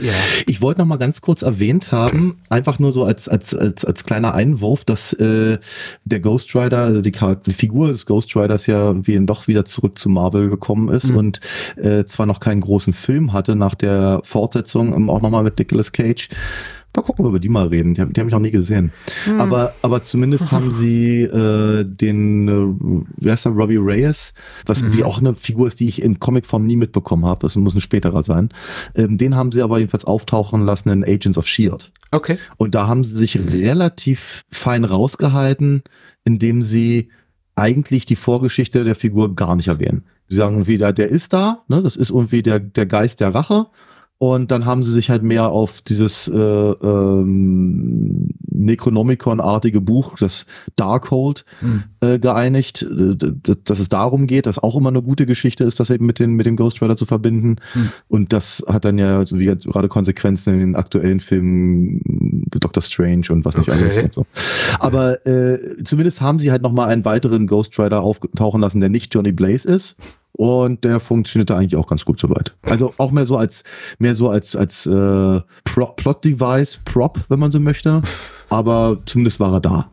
Ja. 0.00 0.12
Ich 0.46 0.62
wollte 0.62 0.80
noch 0.80 0.86
mal 0.86 0.96
ganz 0.96 1.20
kurz 1.20 1.42
erwähnt 1.42 1.92
haben, 1.92 2.36
einfach 2.50 2.78
nur 2.78 2.92
so 2.92 3.04
als 3.04 3.28
als 3.28 3.54
als, 3.54 3.84
als 3.84 4.04
kleiner 4.04 4.34
Einwurf, 4.34 4.84
dass 4.84 5.12
äh, 5.14 5.58
der 6.04 6.20
Ghost 6.20 6.54
Rider, 6.54 6.78
also 6.78 7.00
die, 7.02 7.10
Charakter- 7.12 7.50
die 7.50 7.54
Figur 7.54 7.88
des 7.88 8.06
Ghost 8.06 8.34
Riders 8.36 8.66
ja 8.66 8.94
wie 9.06 9.18
doch 9.26 9.48
wieder 9.48 9.64
zurück 9.64 9.98
zu 9.98 10.08
Marvel 10.08 10.48
gekommen 10.50 10.88
ist 10.88 11.10
Mhm. 11.10 11.16
und 11.16 11.40
äh, 11.76 12.04
zwar 12.04 12.26
noch 12.26 12.40
keinen 12.40 12.60
großen 12.60 12.92
Film 12.92 13.32
hatte 13.32 13.56
nach 13.56 13.74
der 13.74 14.20
Fortsetzung, 14.24 14.92
ähm, 14.94 15.10
auch 15.10 15.20
noch 15.22 15.30
mal 15.30 15.42
mit 15.42 15.58
Nicolas 15.58 15.92
Cage. 15.92 16.28
Mal 16.96 17.02
gucken, 17.02 17.24
ob 17.26 17.32
wir 17.32 17.38
die 17.38 17.48
mal 17.48 17.68
reden. 17.68 17.94
Die, 17.94 18.04
die 18.04 18.20
habe 18.20 18.28
ich 18.28 18.34
noch 18.34 18.40
nie 18.40 18.50
gesehen. 18.50 18.92
Hm. 19.24 19.40
Aber, 19.40 19.72
aber 19.82 20.02
zumindest 20.02 20.50
haben 20.52 20.72
sie 20.72 21.22
äh, 21.22 21.84
den, 21.84 22.48
äh, 22.48 23.04
wie 23.18 23.30
heißt 23.30 23.44
der, 23.44 23.52
Robbie 23.52 23.76
Reyes, 23.76 24.34
was 24.66 24.82
Mhm. 24.82 24.94
wie 24.94 25.04
auch 25.04 25.18
eine 25.18 25.34
Figur 25.34 25.68
ist, 25.68 25.78
die 25.80 25.88
ich 25.88 26.02
in 26.02 26.18
Comicform 26.18 26.66
nie 26.66 26.76
mitbekommen 26.76 27.24
habe. 27.24 27.40
Das 27.42 27.54
muss 27.56 27.74
ein 27.74 27.80
späterer 27.80 28.22
sein. 28.22 28.48
Ähm, 28.96 29.16
den 29.16 29.36
haben 29.36 29.52
sie 29.52 29.62
aber 29.62 29.78
jedenfalls 29.78 30.04
auftauchen 30.06 30.64
lassen 30.64 30.88
in 30.88 31.04
Agents 31.04 31.38
of 31.38 31.44
S.H.I.E.L.D. 31.44 31.84
Okay. 32.10 32.38
Und 32.56 32.74
da 32.74 32.88
haben 32.88 33.04
sie 33.04 33.16
sich 33.16 33.38
relativ 33.52 34.44
fein 34.50 34.84
rausgehalten, 34.84 35.82
indem 36.24 36.62
sie 36.62 37.10
eigentlich 37.54 38.06
die 38.06 38.16
Vorgeschichte 38.16 38.84
der 38.84 38.94
Figur 38.94 39.34
gar 39.36 39.56
nicht 39.56 39.68
erwähnen. 39.68 40.04
Sie 40.28 40.36
sagen 40.36 40.56
irgendwie, 40.56 40.78
der, 40.78 40.92
der 40.92 41.08
ist 41.08 41.32
da, 41.32 41.64
ne, 41.68 41.82
das 41.82 41.96
ist 41.96 42.10
irgendwie 42.10 42.42
der, 42.42 42.60
der 42.60 42.86
Geist 42.86 43.20
der 43.20 43.34
Rache. 43.34 43.66
Und 44.18 44.50
dann 44.50 44.66
haben 44.66 44.82
sie 44.82 44.92
sich 44.92 45.10
halt 45.10 45.22
mehr 45.22 45.48
auf 45.48 45.80
dieses 45.80 46.26
äh, 46.26 46.36
ähm, 46.36 48.30
Necronomicon-artige 48.50 49.80
Buch, 49.80 50.16
das 50.18 50.44
Darkhold, 50.74 51.44
Hm. 51.60 51.84
Äh, 52.00 52.18
geeinigt, 52.18 52.82
äh, 52.82 53.16
dass 53.64 53.78
es 53.78 53.88
darum 53.88 54.26
geht, 54.26 54.46
dass 54.46 54.58
auch 54.58 54.76
immer 54.76 54.88
eine 54.88 55.02
gute 55.02 55.26
Geschichte 55.26 55.64
ist, 55.64 55.80
das 55.80 55.90
eben 55.90 56.06
mit, 56.06 56.18
den, 56.18 56.32
mit 56.32 56.46
dem 56.46 56.56
Ghost 56.56 56.80
Rider 56.82 56.96
zu 56.96 57.06
verbinden. 57.06 57.56
Hm. 57.72 57.88
Und 58.08 58.32
das 58.32 58.64
hat 58.68 58.84
dann 58.84 58.98
ja 58.98 59.24
so 59.24 59.38
wie 59.38 59.46
gerade 59.46 59.88
Konsequenzen 59.88 60.54
in 60.54 60.60
den 60.60 60.76
aktuellen 60.76 61.20
Filmen 61.20 62.00
Doctor 62.50 62.82
Strange 62.82 63.26
und 63.30 63.44
was 63.44 63.56
nicht 63.56 63.68
Okay. 63.68 63.82
alles 63.82 63.98
und 63.98 64.12
so. 64.12 64.26
Aber 64.80 65.26
äh, 65.26 65.58
zumindest 65.84 66.20
haben 66.20 66.38
sie 66.38 66.50
halt 66.50 66.62
noch 66.62 66.72
mal 66.72 66.86
einen 66.86 67.04
weiteren 67.04 67.46
Ghost 67.46 67.78
Rider 67.78 68.02
auftauchen 68.02 68.60
lassen, 68.60 68.80
der 68.80 68.88
nicht 68.88 69.14
Johnny 69.14 69.32
Blaze 69.32 69.68
ist. 69.68 69.96
Und 70.32 70.84
der 70.84 71.00
funktionierte 71.00 71.56
eigentlich 71.56 71.74
auch 71.74 71.88
ganz 71.88 72.04
gut 72.04 72.20
soweit. 72.20 72.54
Also 72.62 72.94
auch 72.98 73.10
mehr 73.10 73.26
so 73.26 73.36
als 73.36 73.64
mehr 73.98 74.14
so 74.14 74.28
als 74.28 74.54
als 74.54 74.86
äh, 74.86 75.40
Pro 75.64 75.86
Plot 75.96 76.24
Device, 76.24 76.78
Prop, 76.84 77.18
wenn 77.28 77.40
man 77.40 77.50
so 77.50 77.58
möchte. 77.58 78.02
Aber 78.48 78.98
zumindest 79.04 79.40
war 79.40 79.54
er 79.54 79.60
da. 79.60 79.90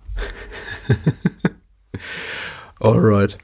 All 2.82 3.00
right. 3.00 3.36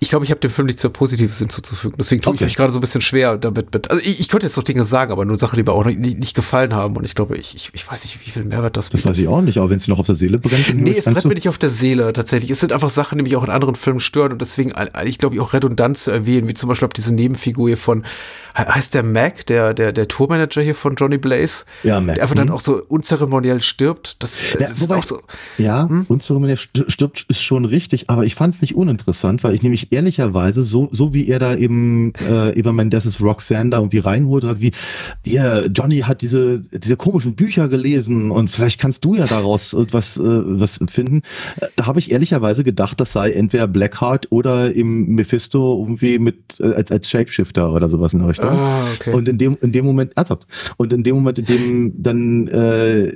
Ich 0.00 0.08
glaube, 0.08 0.24
ich 0.24 0.30
habe 0.30 0.40
dem 0.40 0.50
Film 0.50 0.66
nichts 0.66 0.82
sehr 0.82 0.90
Positives 0.90 1.38
hinzuzufügen. 1.38 1.96
Deswegen 1.98 2.20
tue 2.22 2.34
ich 2.34 2.38
Okay. 2.40 2.44
mich 2.46 2.56
gerade 2.56 2.72
so 2.72 2.78
ein 2.78 2.80
bisschen 2.80 3.02
schwer 3.02 3.36
damit. 3.36 3.72
Mit, 3.72 3.90
also 3.90 4.02
ich, 4.02 4.18
ich 4.18 4.28
könnte 4.28 4.46
jetzt 4.46 4.56
noch 4.56 4.64
Dinge 4.64 4.84
sagen, 4.84 5.12
aber 5.12 5.24
nur 5.24 5.36
Sachen, 5.36 5.56
die 5.56 5.62
mir 5.62 5.72
auch 5.72 5.84
noch 5.84 5.92
nicht, 5.94 6.18
nicht 6.18 6.34
gefallen 6.34 6.74
haben. 6.74 6.96
Und 6.96 7.04
ich 7.04 7.14
glaube, 7.14 7.36
ich, 7.36 7.54
ich, 7.54 7.70
ich 7.72 7.88
weiß 7.88 8.04
nicht, 8.04 8.18
wie 8.26 8.30
viel 8.30 8.42
Mehrwert 8.44 8.76
das 8.76 8.88
Das 8.88 9.04
weiß 9.06 9.16
ich 9.18 9.28
auch 9.28 9.42
nicht, 9.42 9.58
aber 9.58 9.70
wenn 9.70 9.76
es 9.76 9.86
noch 9.86 9.98
auf 10.00 10.06
der 10.06 10.14
Seele 10.14 10.38
brennt, 10.38 10.74
Nee, 10.74 10.90
ich 10.92 10.98
es 10.98 11.04
brennt 11.04 11.24
mir 11.26 11.34
nicht 11.34 11.48
auf 11.48 11.58
der 11.58 11.70
Seele 11.70 12.12
tatsächlich. 12.12 12.50
Es 12.50 12.60
sind 12.60 12.72
einfach 12.72 12.90
Sachen, 12.90 13.18
die 13.18 13.22
mich 13.24 13.36
auch 13.36 13.44
in 13.44 13.50
anderen 13.50 13.74
Filmen 13.76 14.00
stören 14.00 14.32
und 14.32 14.40
deswegen, 14.40 14.72
ich 15.04 15.18
glaube, 15.18 15.40
auch 15.40 15.52
redundant 15.52 15.98
zu 15.98 16.10
erwähnen, 16.10 16.48
wie 16.48 16.54
zum 16.54 16.68
Beispiel 16.68 16.88
diese 16.96 17.14
Nebenfigur 17.14 17.68
hier 17.68 17.78
von, 17.78 18.04
he- 18.56 18.64
heißt 18.64 18.94
der 18.94 19.02
Mac, 19.04 19.46
der, 19.46 19.72
der, 19.74 19.92
der 19.92 20.08
Tourmanager 20.08 20.62
hier 20.62 20.74
von 20.74 20.96
Johnny 20.96 21.18
Blaze, 21.18 21.64
Ja, 21.84 22.00
Mac, 22.00 22.14
der 22.16 22.24
einfach 22.24 22.34
dann 22.34 22.48
hm. 22.48 22.54
auch 22.54 22.60
so 22.60 22.82
unzeremoniell 22.88 23.60
stirbt. 23.62 24.16
Das, 24.22 24.40
Ja, 24.58 24.68
das 24.68 24.80
wobei- 24.80 24.94
ist 24.98 25.12
auch 25.12 25.18
so. 25.18 25.20
Ja, 25.58 25.88
Hm? 25.88 26.06
unzeremoniell 26.08 26.56
st- 26.56 26.90
stirbt 26.90 27.26
ist 27.28 27.42
schon 27.42 27.64
richtig, 27.64 28.10
aber 28.10 28.24
ich 28.24 28.34
fand 28.34 28.54
es 28.54 28.62
nicht 28.62 28.74
uninteressant, 28.74 29.44
weil 29.44 29.54
ich 29.54 29.62
nämlich 29.66 29.92
ehrlicherweise, 29.92 30.62
so, 30.62 30.88
so 30.90 31.12
wie 31.12 31.28
er 31.28 31.38
da 31.38 31.54
eben 31.54 32.12
äh, 32.14 32.58
Eva 32.58 32.72
Mendes' 32.72 33.20
Roxanne 33.20 33.70
da 33.70 33.78
irgendwie 33.78 33.98
reinholt, 33.98 34.44
hat, 34.44 34.60
wie, 34.60 34.72
ja, 35.26 35.66
Johnny 35.66 35.98
hat 35.98 36.22
diese, 36.22 36.60
diese 36.60 36.96
komischen 36.96 37.34
Bücher 37.34 37.68
gelesen 37.68 38.30
und 38.30 38.48
vielleicht 38.48 38.80
kannst 38.80 39.04
du 39.04 39.14
ja 39.14 39.26
daraus 39.26 39.74
etwas 39.74 40.16
äh, 40.16 40.22
was 40.22 40.78
finden. 40.88 41.22
Da 41.76 41.86
habe 41.86 41.98
ich 41.98 42.12
ehrlicherweise 42.12 42.64
gedacht, 42.64 43.00
das 43.00 43.12
sei 43.12 43.32
entweder 43.32 43.66
Blackheart 43.66 44.26
oder 44.30 44.74
im 44.74 45.06
Mephisto 45.06 45.80
irgendwie 45.82 46.18
mit 46.18 46.36
äh, 46.60 46.72
als, 46.72 46.90
als 46.90 47.10
Shapeshifter 47.10 47.72
oder 47.72 47.88
sowas 47.88 48.12
in 48.12 48.20
der 48.20 48.28
Richtung. 48.28 48.50
Ah, 48.50 48.86
okay. 48.94 49.12
Und 49.12 49.28
in 49.28 49.38
dem, 49.38 49.56
in 49.60 49.72
dem 49.72 49.84
Moment, 49.84 50.12
ernsthaft, 50.16 50.46
und 50.76 50.92
in 50.92 51.02
dem 51.02 51.16
Moment, 51.16 51.38
in 51.38 51.46
dem 51.46 52.02
dann 52.02 52.48
äh, 52.48 53.12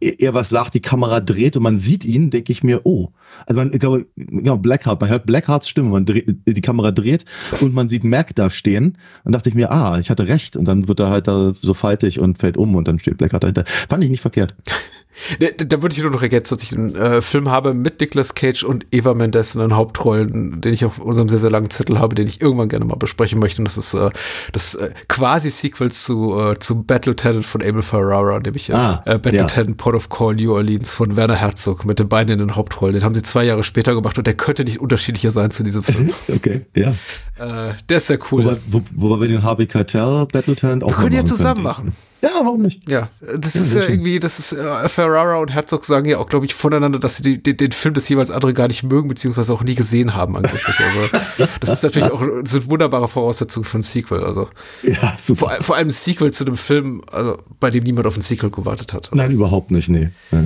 er 0.00 0.34
was 0.34 0.50
sagt, 0.50 0.74
die 0.74 0.80
Kamera 0.80 1.20
dreht 1.20 1.56
und 1.56 1.62
man 1.62 1.78
sieht 1.78 2.04
ihn, 2.04 2.30
denke 2.30 2.52
ich 2.52 2.62
mir, 2.62 2.82
oh. 2.84 3.08
Also 3.46 3.60
man, 3.60 3.72
ich 3.72 3.80
glaube, 3.80 4.06
genau, 4.16 4.56
Blackheart, 4.56 5.00
man 5.00 5.10
hört 5.10 5.26
Blackhearts 5.26 5.68
Stimme, 5.68 5.90
dreht, 6.00 6.36
die 6.46 6.60
Kamera 6.60 6.90
dreht 6.90 7.24
und 7.60 7.74
man 7.74 7.88
sieht 7.88 8.04
Mac 8.04 8.34
da 8.34 8.50
stehen 8.50 8.98
und 9.24 9.32
dachte 9.32 9.48
ich 9.48 9.54
mir, 9.54 9.70
ah, 9.70 9.98
ich 9.98 10.10
hatte 10.10 10.26
recht. 10.28 10.56
Und 10.56 10.66
dann 10.66 10.88
wird 10.88 11.00
er 11.00 11.10
halt 11.10 11.28
da 11.28 11.52
so 11.52 11.74
faltig 11.74 12.20
und 12.20 12.38
fällt 12.38 12.56
um 12.56 12.74
und 12.74 12.88
dann 12.88 12.98
steht 12.98 13.16
Blackheart 13.18 13.44
dahinter. 13.44 13.64
Fand 13.66 14.02
ich 14.02 14.10
nicht 14.10 14.20
verkehrt. 14.20 14.54
Da, 15.40 15.46
da 15.64 15.82
würde 15.82 15.94
ich 15.96 16.02
nur 16.02 16.10
noch 16.10 16.22
ergänzen, 16.22 16.54
dass 16.56 16.62
ich 16.64 16.72
einen 16.72 16.94
äh, 16.96 17.22
Film 17.22 17.48
habe 17.50 17.72
mit 17.74 18.00
Nicolas 18.00 18.34
Cage 18.34 18.64
und 18.64 18.86
Eva 18.90 19.14
Mendes 19.14 19.54
in 19.54 19.60
den 19.60 19.76
Hauptrollen, 19.76 20.60
den 20.60 20.72
ich 20.74 20.84
auf 20.84 20.98
unserem 20.98 21.28
sehr, 21.28 21.38
sehr 21.38 21.50
langen 21.50 21.70
Zettel 21.70 21.98
habe, 21.98 22.14
den 22.14 22.26
ich 22.26 22.40
irgendwann 22.40 22.68
gerne 22.68 22.84
mal 22.84 22.96
besprechen 22.96 23.38
möchte. 23.38 23.60
Und 23.60 23.66
das 23.66 23.76
ist 23.78 23.94
äh, 23.94 24.10
das 24.52 24.74
äh, 24.74 24.90
quasi 25.08 25.50
Sequel 25.50 25.92
zu, 25.92 26.38
äh, 26.38 26.58
zu 26.58 26.82
Bad 26.82 27.06
Lieutenant 27.06 27.44
von 27.46 27.62
Abel 27.62 27.82
Ferrara, 27.82 28.38
nämlich 28.40 28.70
äh, 28.70 28.74
Ah, 28.74 29.02
äh, 29.06 29.18
Bad 29.18 29.32
ja. 29.32 29.42
Lieutenant 29.42 29.76
Port 29.76 29.94
of 29.94 30.08
Call 30.08 30.34
New 30.34 30.52
Orleans 30.52 30.90
von 30.90 31.16
Werner 31.16 31.36
Herzog 31.36 31.84
mit 31.84 31.98
den 31.98 32.08
beiden 32.08 32.32
in 32.32 32.38
den 32.40 32.56
Hauptrollen. 32.56 32.94
Den 32.94 33.04
haben 33.04 33.14
sie 33.14 33.22
zwei 33.22 33.44
Jahre 33.44 33.62
später 33.64 33.94
gemacht 33.94 34.18
und 34.18 34.26
der 34.26 34.34
könnte 34.34 34.64
nicht 34.64 34.80
unterschiedlicher 34.80 35.30
sein 35.30 35.50
zu 35.50 35.62
diesem 35.62 35.82
Film. 35.82 36.10
Okay, 36.34 36.62
ja. 36.74 36.90
äh, 37.38 37.74
der 37.88 37.98
ist 37.98 38.08
sehr 38.08 38.18
cool. 38.32 38.44
Wobei, 38.44 38.56
wo, 38.68 38.82
wobei 38.94 39.20
wir 39.22 39.28
den 39.28 39.42
Harvey 39.42 39.66
Keitel 39.66 40.26
Battle 40.32 40.54
Talent 40.56 40.82
auch 40.82 40.88
Wir 40.88 40.94
können 40.96 41.14
ja 41.14 41.24
zusammen 41.24 41.54
können. 41.62 41.64
machen. 41.64 41.92
Ja, 42.22 42.30
warum 42.42 42.62
nicht? 42.62 42.88
Ja, 42.90 43.08
das 43.38 43.54
Ja, 43.54 43.60
ist 43.60 43.74
ja 43.74 43.82
irgendwie, 43.88 44.18
das 44.18 44.38
ist 44.38 44.52
äh, 44.54 44.88
Ferrara 45.04 45.36
und 45.36 45.52
Herzog 45.52 45.84
sagen 45.84 46.08
ja 46.08 46.18
auch, 46.18 46.28
glaube 46.28 46.46
ich, 46.46 46.54
voneinander, 46.54 46.98
dass 46.98 47.18
sie 47.18 47.42
den, 47.42 47.56
den 47.56 47.72
Film 47.72 47.94
des 47.94 48.08
jeweils 48.08 48.30
andere 48.30 48.54
gar 48.54 48.68
nicht 48.68 48.82
mögen, 48.82 49.08
beziehungsweise 49.08 49.52
auch 49.52 49.62
nie 49.62 49.74
gesehen 49.74 50.14
haben 50.14 50.36
angeblich. 50.36 50.64
Also 50.66 51.48
das 51.60 51.70
ist 51.70 51.82
natürlich 51.82 52.10
auch 52.10 52.22
das 52.42 52.52
sind 52.52 52.70
wunderbare 52.70 53.08
Voraussetzungen 53.08 53.64
für 53.64 53.78
ein 53.78 53.82
Sequel. 53.82 54.24
Also 54.24 54.48
Ja, 54.82 55.14
super. 55.18 55.46
vor, 55.46 55.62
vor 55.62 55.76
allem 55.76 55.88
ein 55.88 55.92
Sequel 55.92 56.32
zu 56.32 56.44
einem 56.46 56.56
Film, 56.56 57.02
also 57.12 57.38
bei 57.60 57.70
dem 57.70 57.84
niemand 57.84 58.06
auf 58.06 58.16
ein 58.16 58.22
Sequel 58.22 58.50
gewartet 58.50 58.92
hat. 58.92 59.10
Nein, 59.12 59.30
überhaupt 59.30 59.70
nicht, 59.70 59.88
nee. 59.88 60.10
Ja. 60.32 60.44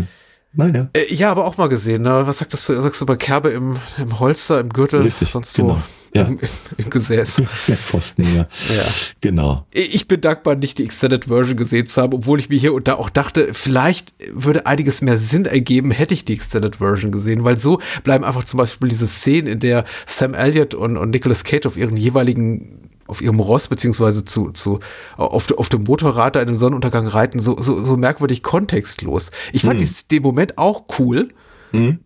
Naja. 0.55 0.89
Äh, 0.95 1.15
ja, 1.15 1.31
aber 1.31 1.45
auch 1.45 1.57
mal 1.57 1.69
gesehen. 1.69 2.03
Ne? 2.03 2.23
Was 2.27 2.39
sagst 2.39 2.69
du? 2.69 2.81
Sagst 2.83 3.01
du 3.01 3.07
bei 3.07 3.17
Kerbe 3.17 3.51
im, 3.51 3.77
im 3.99 4.19
Holster, 4.19 4.59
im 4.61 4.71
Gürtel, 4.71 5.03
Richtig, 5.03 5.31
sonst 5.31 5.55
genau. 5.55 5.81
Ja. 6.15 6.23
Im, 6.25 6.39
im, 6.79 6.91
Gesäß. 6.91 7.43
Ja, 7.67 7.77
Pfosten, 7.77 8.23
ja. 8.35 8.43
Ja. 8.43 8.83
Genau. 9.21 9.67
Ich 9.73 10.09
bin 10.09 10.21
dankbar, 10.21 10.57
nicht 10.57 10.79
die 10.79 10.85
Extended 10.85 11.27
Version 11.27 11.57
gesehen 11.57 11.87
zu 11.87 12.01
haben, 12.01 12.15
obwohl 12.15 12.41
ich 12.41 12.49
mir 12.49 12.59
hier 12.59 12.73
und 12.75 12.89
da 12.89 12.95
auch 12.95 13.11
dachte, 13.11 13.53
vielleicht 13.53 14.15
würde 14.33 14.67
einiges 14.67 15.03
mehr 15.03 15.19
Sinn 15.19 15.45
ergeben, 15.45 15.91
hätte 15.91 16.15
ich 16.15 16.25
die 16.25 16.33
Extended 16.35 16.77
Version 16.77 17.13
gesehen, 17.13 17.45
weil 17.45 17.59
so 17.59 17.81
bleiben 18.05 18.25
einfach 18.25 18.45
zum 18.45 18.59
Beispiel 18.59 18.89
diese 18.89 19.07
Szenen, 19.07 19.47
in 19.49 19.61
der 19.61 19.85
Sam 20.07 20.35
Elliott 20.35 20.75
und, 20.75 20.97
und 20.97 21.11
Nicolas 21.11 21.45
Cage 21.45 21.67
auf 21.67 21.77
ihren 21.77 21.97
jeweiligen 21.97 22.75
auf 23.07 23.23
ihrem 23.23 23.41
Ross 23.41 23.69
beziehungsweise 23.69 24.25
zu, 24.27 24.51
zu 24.51 24.81
auf, 25.17 25.51
auf 25.57 25.71
dem 25.71 25.85
Motorrad 25.85 26.37
da 26.37 26.43
in 26.43 26.47
den 26.49 26.57
Sonnenuntergang 26.59 27.07
reiten, 27.07 27.41
so, 27.41 27.57
so, 27.59 27.83
so 27.83 27.97
merkwürdig 27.97 28.43
kontextlos. 28.43 29.31
Ich 29.53 29.63
fand 29.63 29.81
dies- 29.81 30.09
den 30.09 30.23
Moment 30.23 30.59
auch 30.59 30.85
cool, 30.99 31.29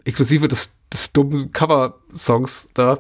inklusive 0.05 0.47
des, 0.47 0.75
des 0.93 1.13
dummen 1.13 1.51
Cover-Songs 1.53 2.69
da. 2.75 2.99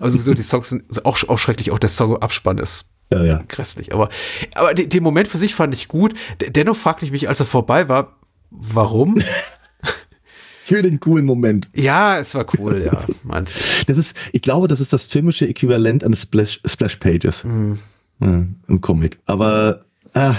Aber 0.00 0.10
sowieso 0.10 0.34
die 0.34 0.42
Songs 0.42 0.70
sind 0.70 1.04
auch, 1.04 1.18
auch 1.28 1.38
schrecklich, 1.38 1.70
auch 1.70 1.78
der 1.78 1.90
Song 1.90 2.16
Abspann 2.16 2.58
ist 2.58 2.86
Ja, 3.12 3.24
ja. 3.24 3.42
grässlich. 3.48 3.92
Aber, 3.94 4.08
aber 4.54 4.74
den, 4.74 5.02
Moment 5.02 5.28
für 5.28 5.38
sich 5.38 5.54
fand 5.54 5.74
ich 5.74 5.88
gut. 5.88 6.14
Dennoch 6.40 6.76
fragte 6.76 7.04
ich 7.04 7.12
mich, 7.12 7.28
als 7.28 7.40
er 7.40 7.46
vorbei 7.46 7.88
war, 7.88 8.16
warum? 8.50 9.18
für 10.64 10.82
den 10.82 11.00
coolen 11.00 11.26
Moment. 11.26 11.68
Ja, 11.74 12.18
es 12.18 12.34
war 12.34 12.46
cool, 12.58 12.82
ja. 12.84 13.04
Meint. 13.24 13.50
Das 13.88 13.96
ist, 13.96 14.16
ich 14.32 14.42
glaube, 14.42 14.68
das 14.68 14.80
ist 14.80 14.92
das 14.92 15.04
filmische 15.04 15.46
Äquivalent 15.48 16.04
eines 16.04 16.22
Splash, 16.22 16.60
Splash 16.66 16.96
Pages 16.96 17.44
Mhm. 17.44 17.78
ja, 18.20 18.44
im 18.68 18.80
Comic. 18.80 19.18
Aber 19.26 19.84
äh, 20.14 20.32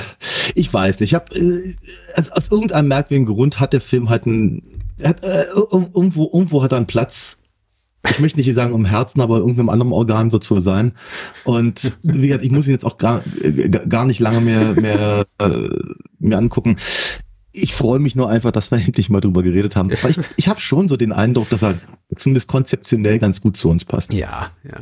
ich 0.55 0.73
weiß 0.73 0.99
nicht. 1.01 1.11
Ich 1.11 1.15
hab, 1.15 1.35
äh, 1.35 1.75
aus, 2.15 2.29
aus 2.31 2.51
irgendeinem 2.51 2.87
merkwürdigen 2.87 3.25
Grund 3.25 3.59
hat 3.59 3.73
der 3.73 3.81
Film 3.81 4.09
halt 4.09 4.25
einen, 4.25 4.72
hat, 5.01 5.23
äh, 5.23 5.45
ir- 5.53 5.89
irgendwo, 5.93 6.29
irgendwo 6.33 6.61
hat 6.63 6.71
er 6.73 6.77
einen 6.77 6.87
Platz. 6.87 7.37
Ich 8.09 8.19
möchte 8.19 8.37
nicht 8.37 8.53
sagen 8.53 8.73
im 8.75 8.83
Herzen, 8.83 9.21
aber 9.21 9.37
irgendeinem 9.37 9.69
anderen 9.69 9.93
Organ 9.93 10.33
wird 10.33 10.43
es 10.43 10.51
wohl 10.51 10.59
sein. 10.59 10.91
Und 11.45 11.93
wie 12.03 12.27
gesagt, 12.27 12.43
ich 12.43 12.51
muss 12.51 12.67
ihn 12.67 12.73
jetzt 12.73 12.85
auch 12.85 12.97
gar, 12.97 13.21
äh, 13.41 13.69
gar 13.69 14.05
nicht 14.05 14.19
lange 14.19 14.41
mehr, 14.41 14.73
mehr, 14.73 15.25
äh, 15.39 15.69
mir 16.19 16.37
angucken. 16.37 16.75
Ich 17.53 17.73
freue 17.73 17.99
mich 17.99 18.15
nur 18.15 18.29
einfach, 18.29 18.51
dass 18.51 18.71
wir 18.71 18.77
endlich 18.85 19.09
mal 19.09 19.21
drüber 19.21 19.41
geredet 19.41 19.75
haben. 19.77 19.89
Weil 20.01 20.11
ich, 20.11 20.17
ich 20.35 20.47
habe 20.49 20.59
schon 20.59 20.89
so 20.89 20.97
den 20.97 21.13
Eindruck, 21.13 21.49
dass 21.49 21.63
er 21.63 21.75
zumindest 22.13 22.47
konzeptionell 22.49 23.19
ganz 23.19 23.39
gut 23.39 23.55
zu 23.55 23.69
uns 23.69 23.85
passt. 23.85 24.11
Ja, 24.13 24.49
ja. 24.63 24.81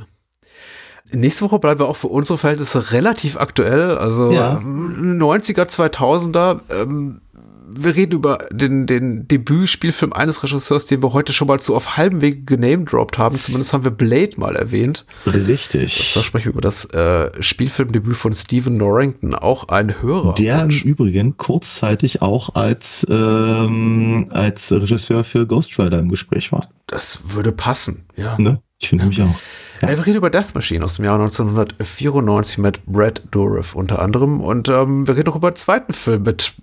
Nächste 1.14 1.44
Woche 1.46 1.60
bleiben 1.60 1.80
wir 1.82 1.90
auch 1.90 1.98
für 1.98 2.08
unsere 2.08 2.38
Verhältnisse 2.40 2.92
relativ 2.94 3.36
aktuell, 3.38 3.98
also 3.98 4.32
Ja. 4.32 4.60
ähm, 4.60 5.18
90er, 5.20 5.66
2000er. 5.68 6.62
Ähm, 6.72 7.22
wir 7.74 7.96
reden 7.96 8.14
über 8.14 8.48
den, 8.52 8.88
den 8.88 9.28
Debütspielfilm 9.28 10.14
eines 10.14 10.44
Regisseurs, 10.44 10.86
den 10.86 11.02
wir 11.04 11.14
heute 11.14 11.34
schon 11.34 11.48
mal 11.48 11.60
so 11.60 11.76
auf 11.76 11.98
halbem 11.98 12.22
Wege 12.22 12.42
genamedroppt 12.44 13.18
haben. 13.18 13.40
Zumindest 13.40 13.74
haben 13.74 13.84
wir 13.84 13.92
Blade 13.92 14.32
mal 14.38 14.56
erwähnt. 14.56 15.06
Richtig. 15.26 16.12
Zwar 16.12 16.24
sprechen 16.24 16.46
wir 16.46 16.52
über 16.54 16.62
das 16.62 16.86
äh, 16.86 17.32
Spielfilmdebüt 17.42 18.16
von 18.16 18.34
Stephen 18.34 18.78
Norrington, 18.78 19.36
auch 19.36 19.70
ein 19.70 20.02
Hörer. 20.02 20.34
Der 20.34 20.64
im 20.64 20.70
Übrigen 20.70 21.38
kurzzeitig 21.38 22.22
auch 22.22 22.56
als, 22.56 23.06
ähm, 23.10 24.28
als 24.32 24.72
Regisseur 24.72 25.24
für 25.24 25.46
Ghost 25.46 25.78
Rider 25.80 26.00
im 26.00 26.10
Gespräch 26.10 26.52
war. 26.52 26.68
das 26.88 27.20
würde 27.26 27.52
passen, 27.52 28.06
ja. 28.16 28.38
Ne? 28.38 28.62
Ich 28.82 28.90
finde 28.90 29.06
mich 29.06 29.22
auch. 29.22 29.36
Ja. 29.82 29.90
Äh, 29.90 29.98
Wir 29.98 30.06
reden 30.06 30.18
über 30.18 30.30
Death 30.30 30.54
Machine 30.56 30.84
aus 30.86 30.96
dem 30.96 31.06
Jahr 31.06 31.20
1994 31.20 32.58
mit 32.58 32.86
Brad 32.86 33.22
Dourif 33.32 33.76
unter 33.76 34.02
anderem. 34.02 34.42
Und 34.42 34.70
ähm, 34.70 35.08
wir 35.08 35.16
reden 35.16 35.30
auch 35.30 35.36
über 35.36 35.48
einen 35.50 35.56
zweiten 35.56 35.94
Film 35.94 36.24
mit 36.24 36.54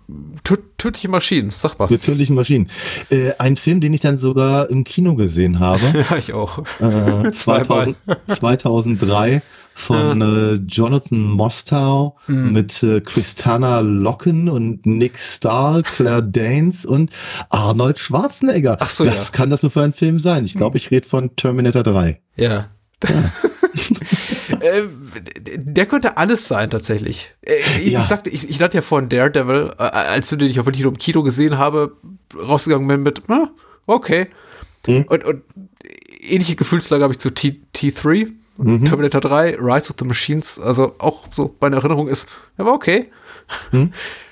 tö 0.45 0.57
tödliche 0.77 1.09
Maschinen. 1.09 1.51
Sag 1.51 1.79
mal. 1.79 1.89
Mit 1.91 2.03
tödlichen 2.03 2.35
Maschinen. 2.37 2.69
Äh, 3.11 3.33
ein 3.39 3.57
Film, 3.57 3.81
den 3.81 3.93
ich 3.95 4.01
dann 4.01 4.19
sogar 4.19 4.71
im 4.71 4.85
Kino 4.85 5.15
gesehen 5.15 5.59
habe. 5.61 5.81
Ja, 6.11 6.17
ich 6.17 6.33
auch. 6.33 6.59
äh, 6.81 7.31
Zweimal. 7.33 7.95
2000, 8.27 8.31
2003 8.31 9.43
von 9.79 10.21
äh, 10.21 10.55
Jonathan 10.67 11.23
Mostow 11.23 12.15
Mhm. 12.27 12.53
mit 12.53 12.83
äh, 12.83 13.01
Christana 13.01 13.81
Locken 13.81 14.49
und 14.49 14.85
Nick 14.85 15.19
Stahl, 15.19 15.83
Claire 15.83 16.23
Danes 16.23 16.85
und 16.85 17.11
Arnold 17.51 17.99
Schwarzenegger. 17.99 18.77
Ach 18.81 18.91
so, 18.91 19.05
das 19.05 19.29
ja. 19.29 19.35
kann 19.37 19.51
das 19.51 19.63
nur 19.63 19.71
für 19.71 19.83
einen 19.83 19.93
Film 19.93 20.19
sein. 20.19 20.45
Ich 20.45 20.55
glaube, 20.55 20.77
ich 20.77 20.91
rede 20.91 21.07
von 21.07 21.35
Terminator 21.37 21.83
3. 21.85 22.21
Ja. 22.37 22.69
äh, 24.61 24.83
der 25.57 25.87
könnte 25.87 26.17
alles 26.17 26.49
sein, 26.49 26.71
tatsächlich. 26.71 27.35
Äh, 27.43 27.57
ich, 27.83 27.93
Ja. 27.93 28.03
sagte, 28.03 28.31
ich, 28.31 28.49
ich 28.49 28.59
nannte 28.59 28.79
ja 28.79 28.83
vorhin 28.83 29.09
Daredevil, 29.09 29.73
äh, 29.79 29.83
als 29.83 30.29
du 30.31 30.37
den 30.37 30.51
ich 30.51 30.59
auch 30.61 30.67
wirklich 30.67 30.85
im 30.85 30.99
Kino 30.99 31.23
gesehen 31.23 31.59
habe, 31.59 31.93
rausgegangen 32.37 32.89
bin 32.89 33.03
mit, 33.03 33.23
na, 33.29 33.51
okay. 33.87 34.27
Mhm. 34.87 35.03
Und, 35.09 35.25
und 35.25 35.43
ähnliche 36.21 36.57
Gefühlslage 36.57 37.05
habe 37.05 37.13
ich 37.15 37.21
zu 37.21 37.31
T 37.31 37.61
T3, 37.75 38.33
Mhm. 38.59 38.85
Terminator 38.85 39.21
3, 39.21 39.57
Rise 39.61 39.91
of 39.91 39.97
the 39.99 40.05
Machines, 40.05 40.59
also 40.59 40.95
auch 40.99 41.29
so 41.31 41.55
meine 41.61 41.77
Erinnerung 41.77 42.09
ist, 42.09 42.29
er 42.57 42.67
war 42.67 42.75
okay. 42.75 43.11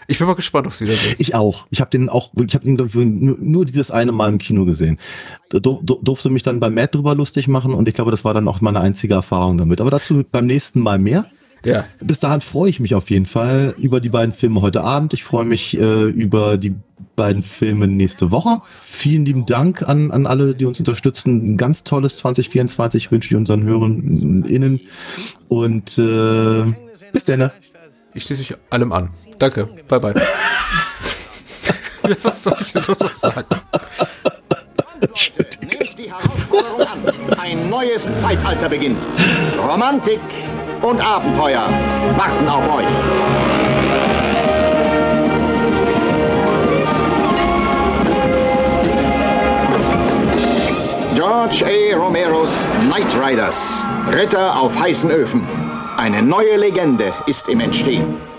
Ich 0.09 0.19
bin 0.19 0.28
mal 0.28 0.35
gespannt 0.35 0.69
aufs 0.69 0.81
Wiedersehen. 0.81 1.16
Ich 1.19 1.35
auch. 1.35 1.66
Ich 1.70 1.81
habe 1.81 1.90
den 1.90 2.09
auch, 2.09 2.31
ich 2.36 2.55
habe 2.55 2.65
den 2.65 2.78
ich, 2.78 2.94
nur, 2.94 3.36
nur 3.40 3.65
dieses 3.65 3.90
eine 3.90 4.12
Mal 4.12 4.28
im 4.28 4.39
Kino 4.39 4.65
gesehen. 4.65 4.98
Du, 5.51 5.81
du, 5.82 5.98
durfte 6.01 6.31
mich 6.31 6.44
dann 6.44 6.61
bei 6.61 6.70
Matt 6.70 6.94
drüber 6.94 7.16
lustig 7.16 7.48
machen 7.48 7.74
und 7.74 7.89
ich 7.89 7.94
glaube, 7.94 8.12
das 8.12 8.24
war 8.24 8.32
dann 8.32 8.47
auch 8.47 8.61
meine 8.61 8.81
einzige 8.81 9.15
Erfahrung 9.15 9.59
damit. 9.59 9.81
Aber 9.81 9.90
dazu 9.90 10.24
beim 10.31 10.47
nächsten 10.47 10.81
Mal 10.81 10.98
mehr. 10.98 11.27
Ja. 11.66 11.84
Bis 12.01 12.20
dahin 12.20 12.40
freue 12.40 12.70
ich 12.70 12.78
mich 12.78 12.94
auf 12.94 13.10
jeden 13.10 13.26
Fall 13.26 13.74
über 13.76 13.98
die 13.98 14.09
beiden 14.09 14.30
Filme 14.30 14.62
heute 14.62 14.82
Abend. 14.82 15.12
Ich 15.14 15.24
freue 15.24 15.44
mich 15.44 15.76
äh, 15.76 16.05
über 16.05 16.59
die 16.59 16.76
beiden 17.16 17.43
Filme 17.43 17.88
nächste 17.88 18.30
Woche. 18.30 18.62
Vielen 18.80 19.24
lieben 19.24 19.47
Dank 19.47 19.82
an, 19.82 20.12
an 20.12 20.26
alle, 20.26 20.55
die 20.55 20.64
uns 20.64 20.78
unterstützen. 20.78 21.55
Ein 21.55 21.56
ganz 21.56 21.82
tolles 21.82 22.18
2024 22.18 23.10
wünsche 23.10 23.30
ich 23.30 23.34
unseren 23.34 23.64
HörerInnen. 23.64 24.80
Und 25.48 25.98
äh, 25.98 26.72
bis 27.12 27.24
dann. 27.24 27.51
Ich 28.14 28.22
schließe 28.22 28.43
mich 28.43 28.55
allem 28.70 28.93
an. 28.93 29.10
Danke. 29.40 29.68
Bye, 29.88 29.98
bye. 29.98 30.14
Was 32.22 32.44
soll 32.44 32.55
ich 32.60 32.72
denn 32.74 32.84
noch 32.86 33.12
sagen? 33.12 33.48
Nehmt 35.62 35.98
die 35.98 36.12
Herausforderung 36.12 36.80
an. 36.80 37.01
Ein 37.40 37.68
neues 37.68 38.05
Zeitalter 38.20 38.68
beginnt. 38.68 39.05
Romantik 39.59 40.20
und 40.82 41.01
Abenteuer 41.01 41.69
warten 42.16 42.48
auf 42.48 42.69
euch. 42.77 42.86
George 51.15 51.65
A. 51.65 51.97
Romeros 51.97 52.66
Knight 52.82 53.16
Riders. 53.19 53.82
Ritter 54.12 54.61
auf 54.61 54.78
heißen 54.78 55.11
Öfen. 55.11 55.47
Eine 55.97 56.23
neue 56.23 56.57
Legende 56.57 57.15
ist 57.27 57.48
im 57.48 57.61
Entstehen. 57.61 58.35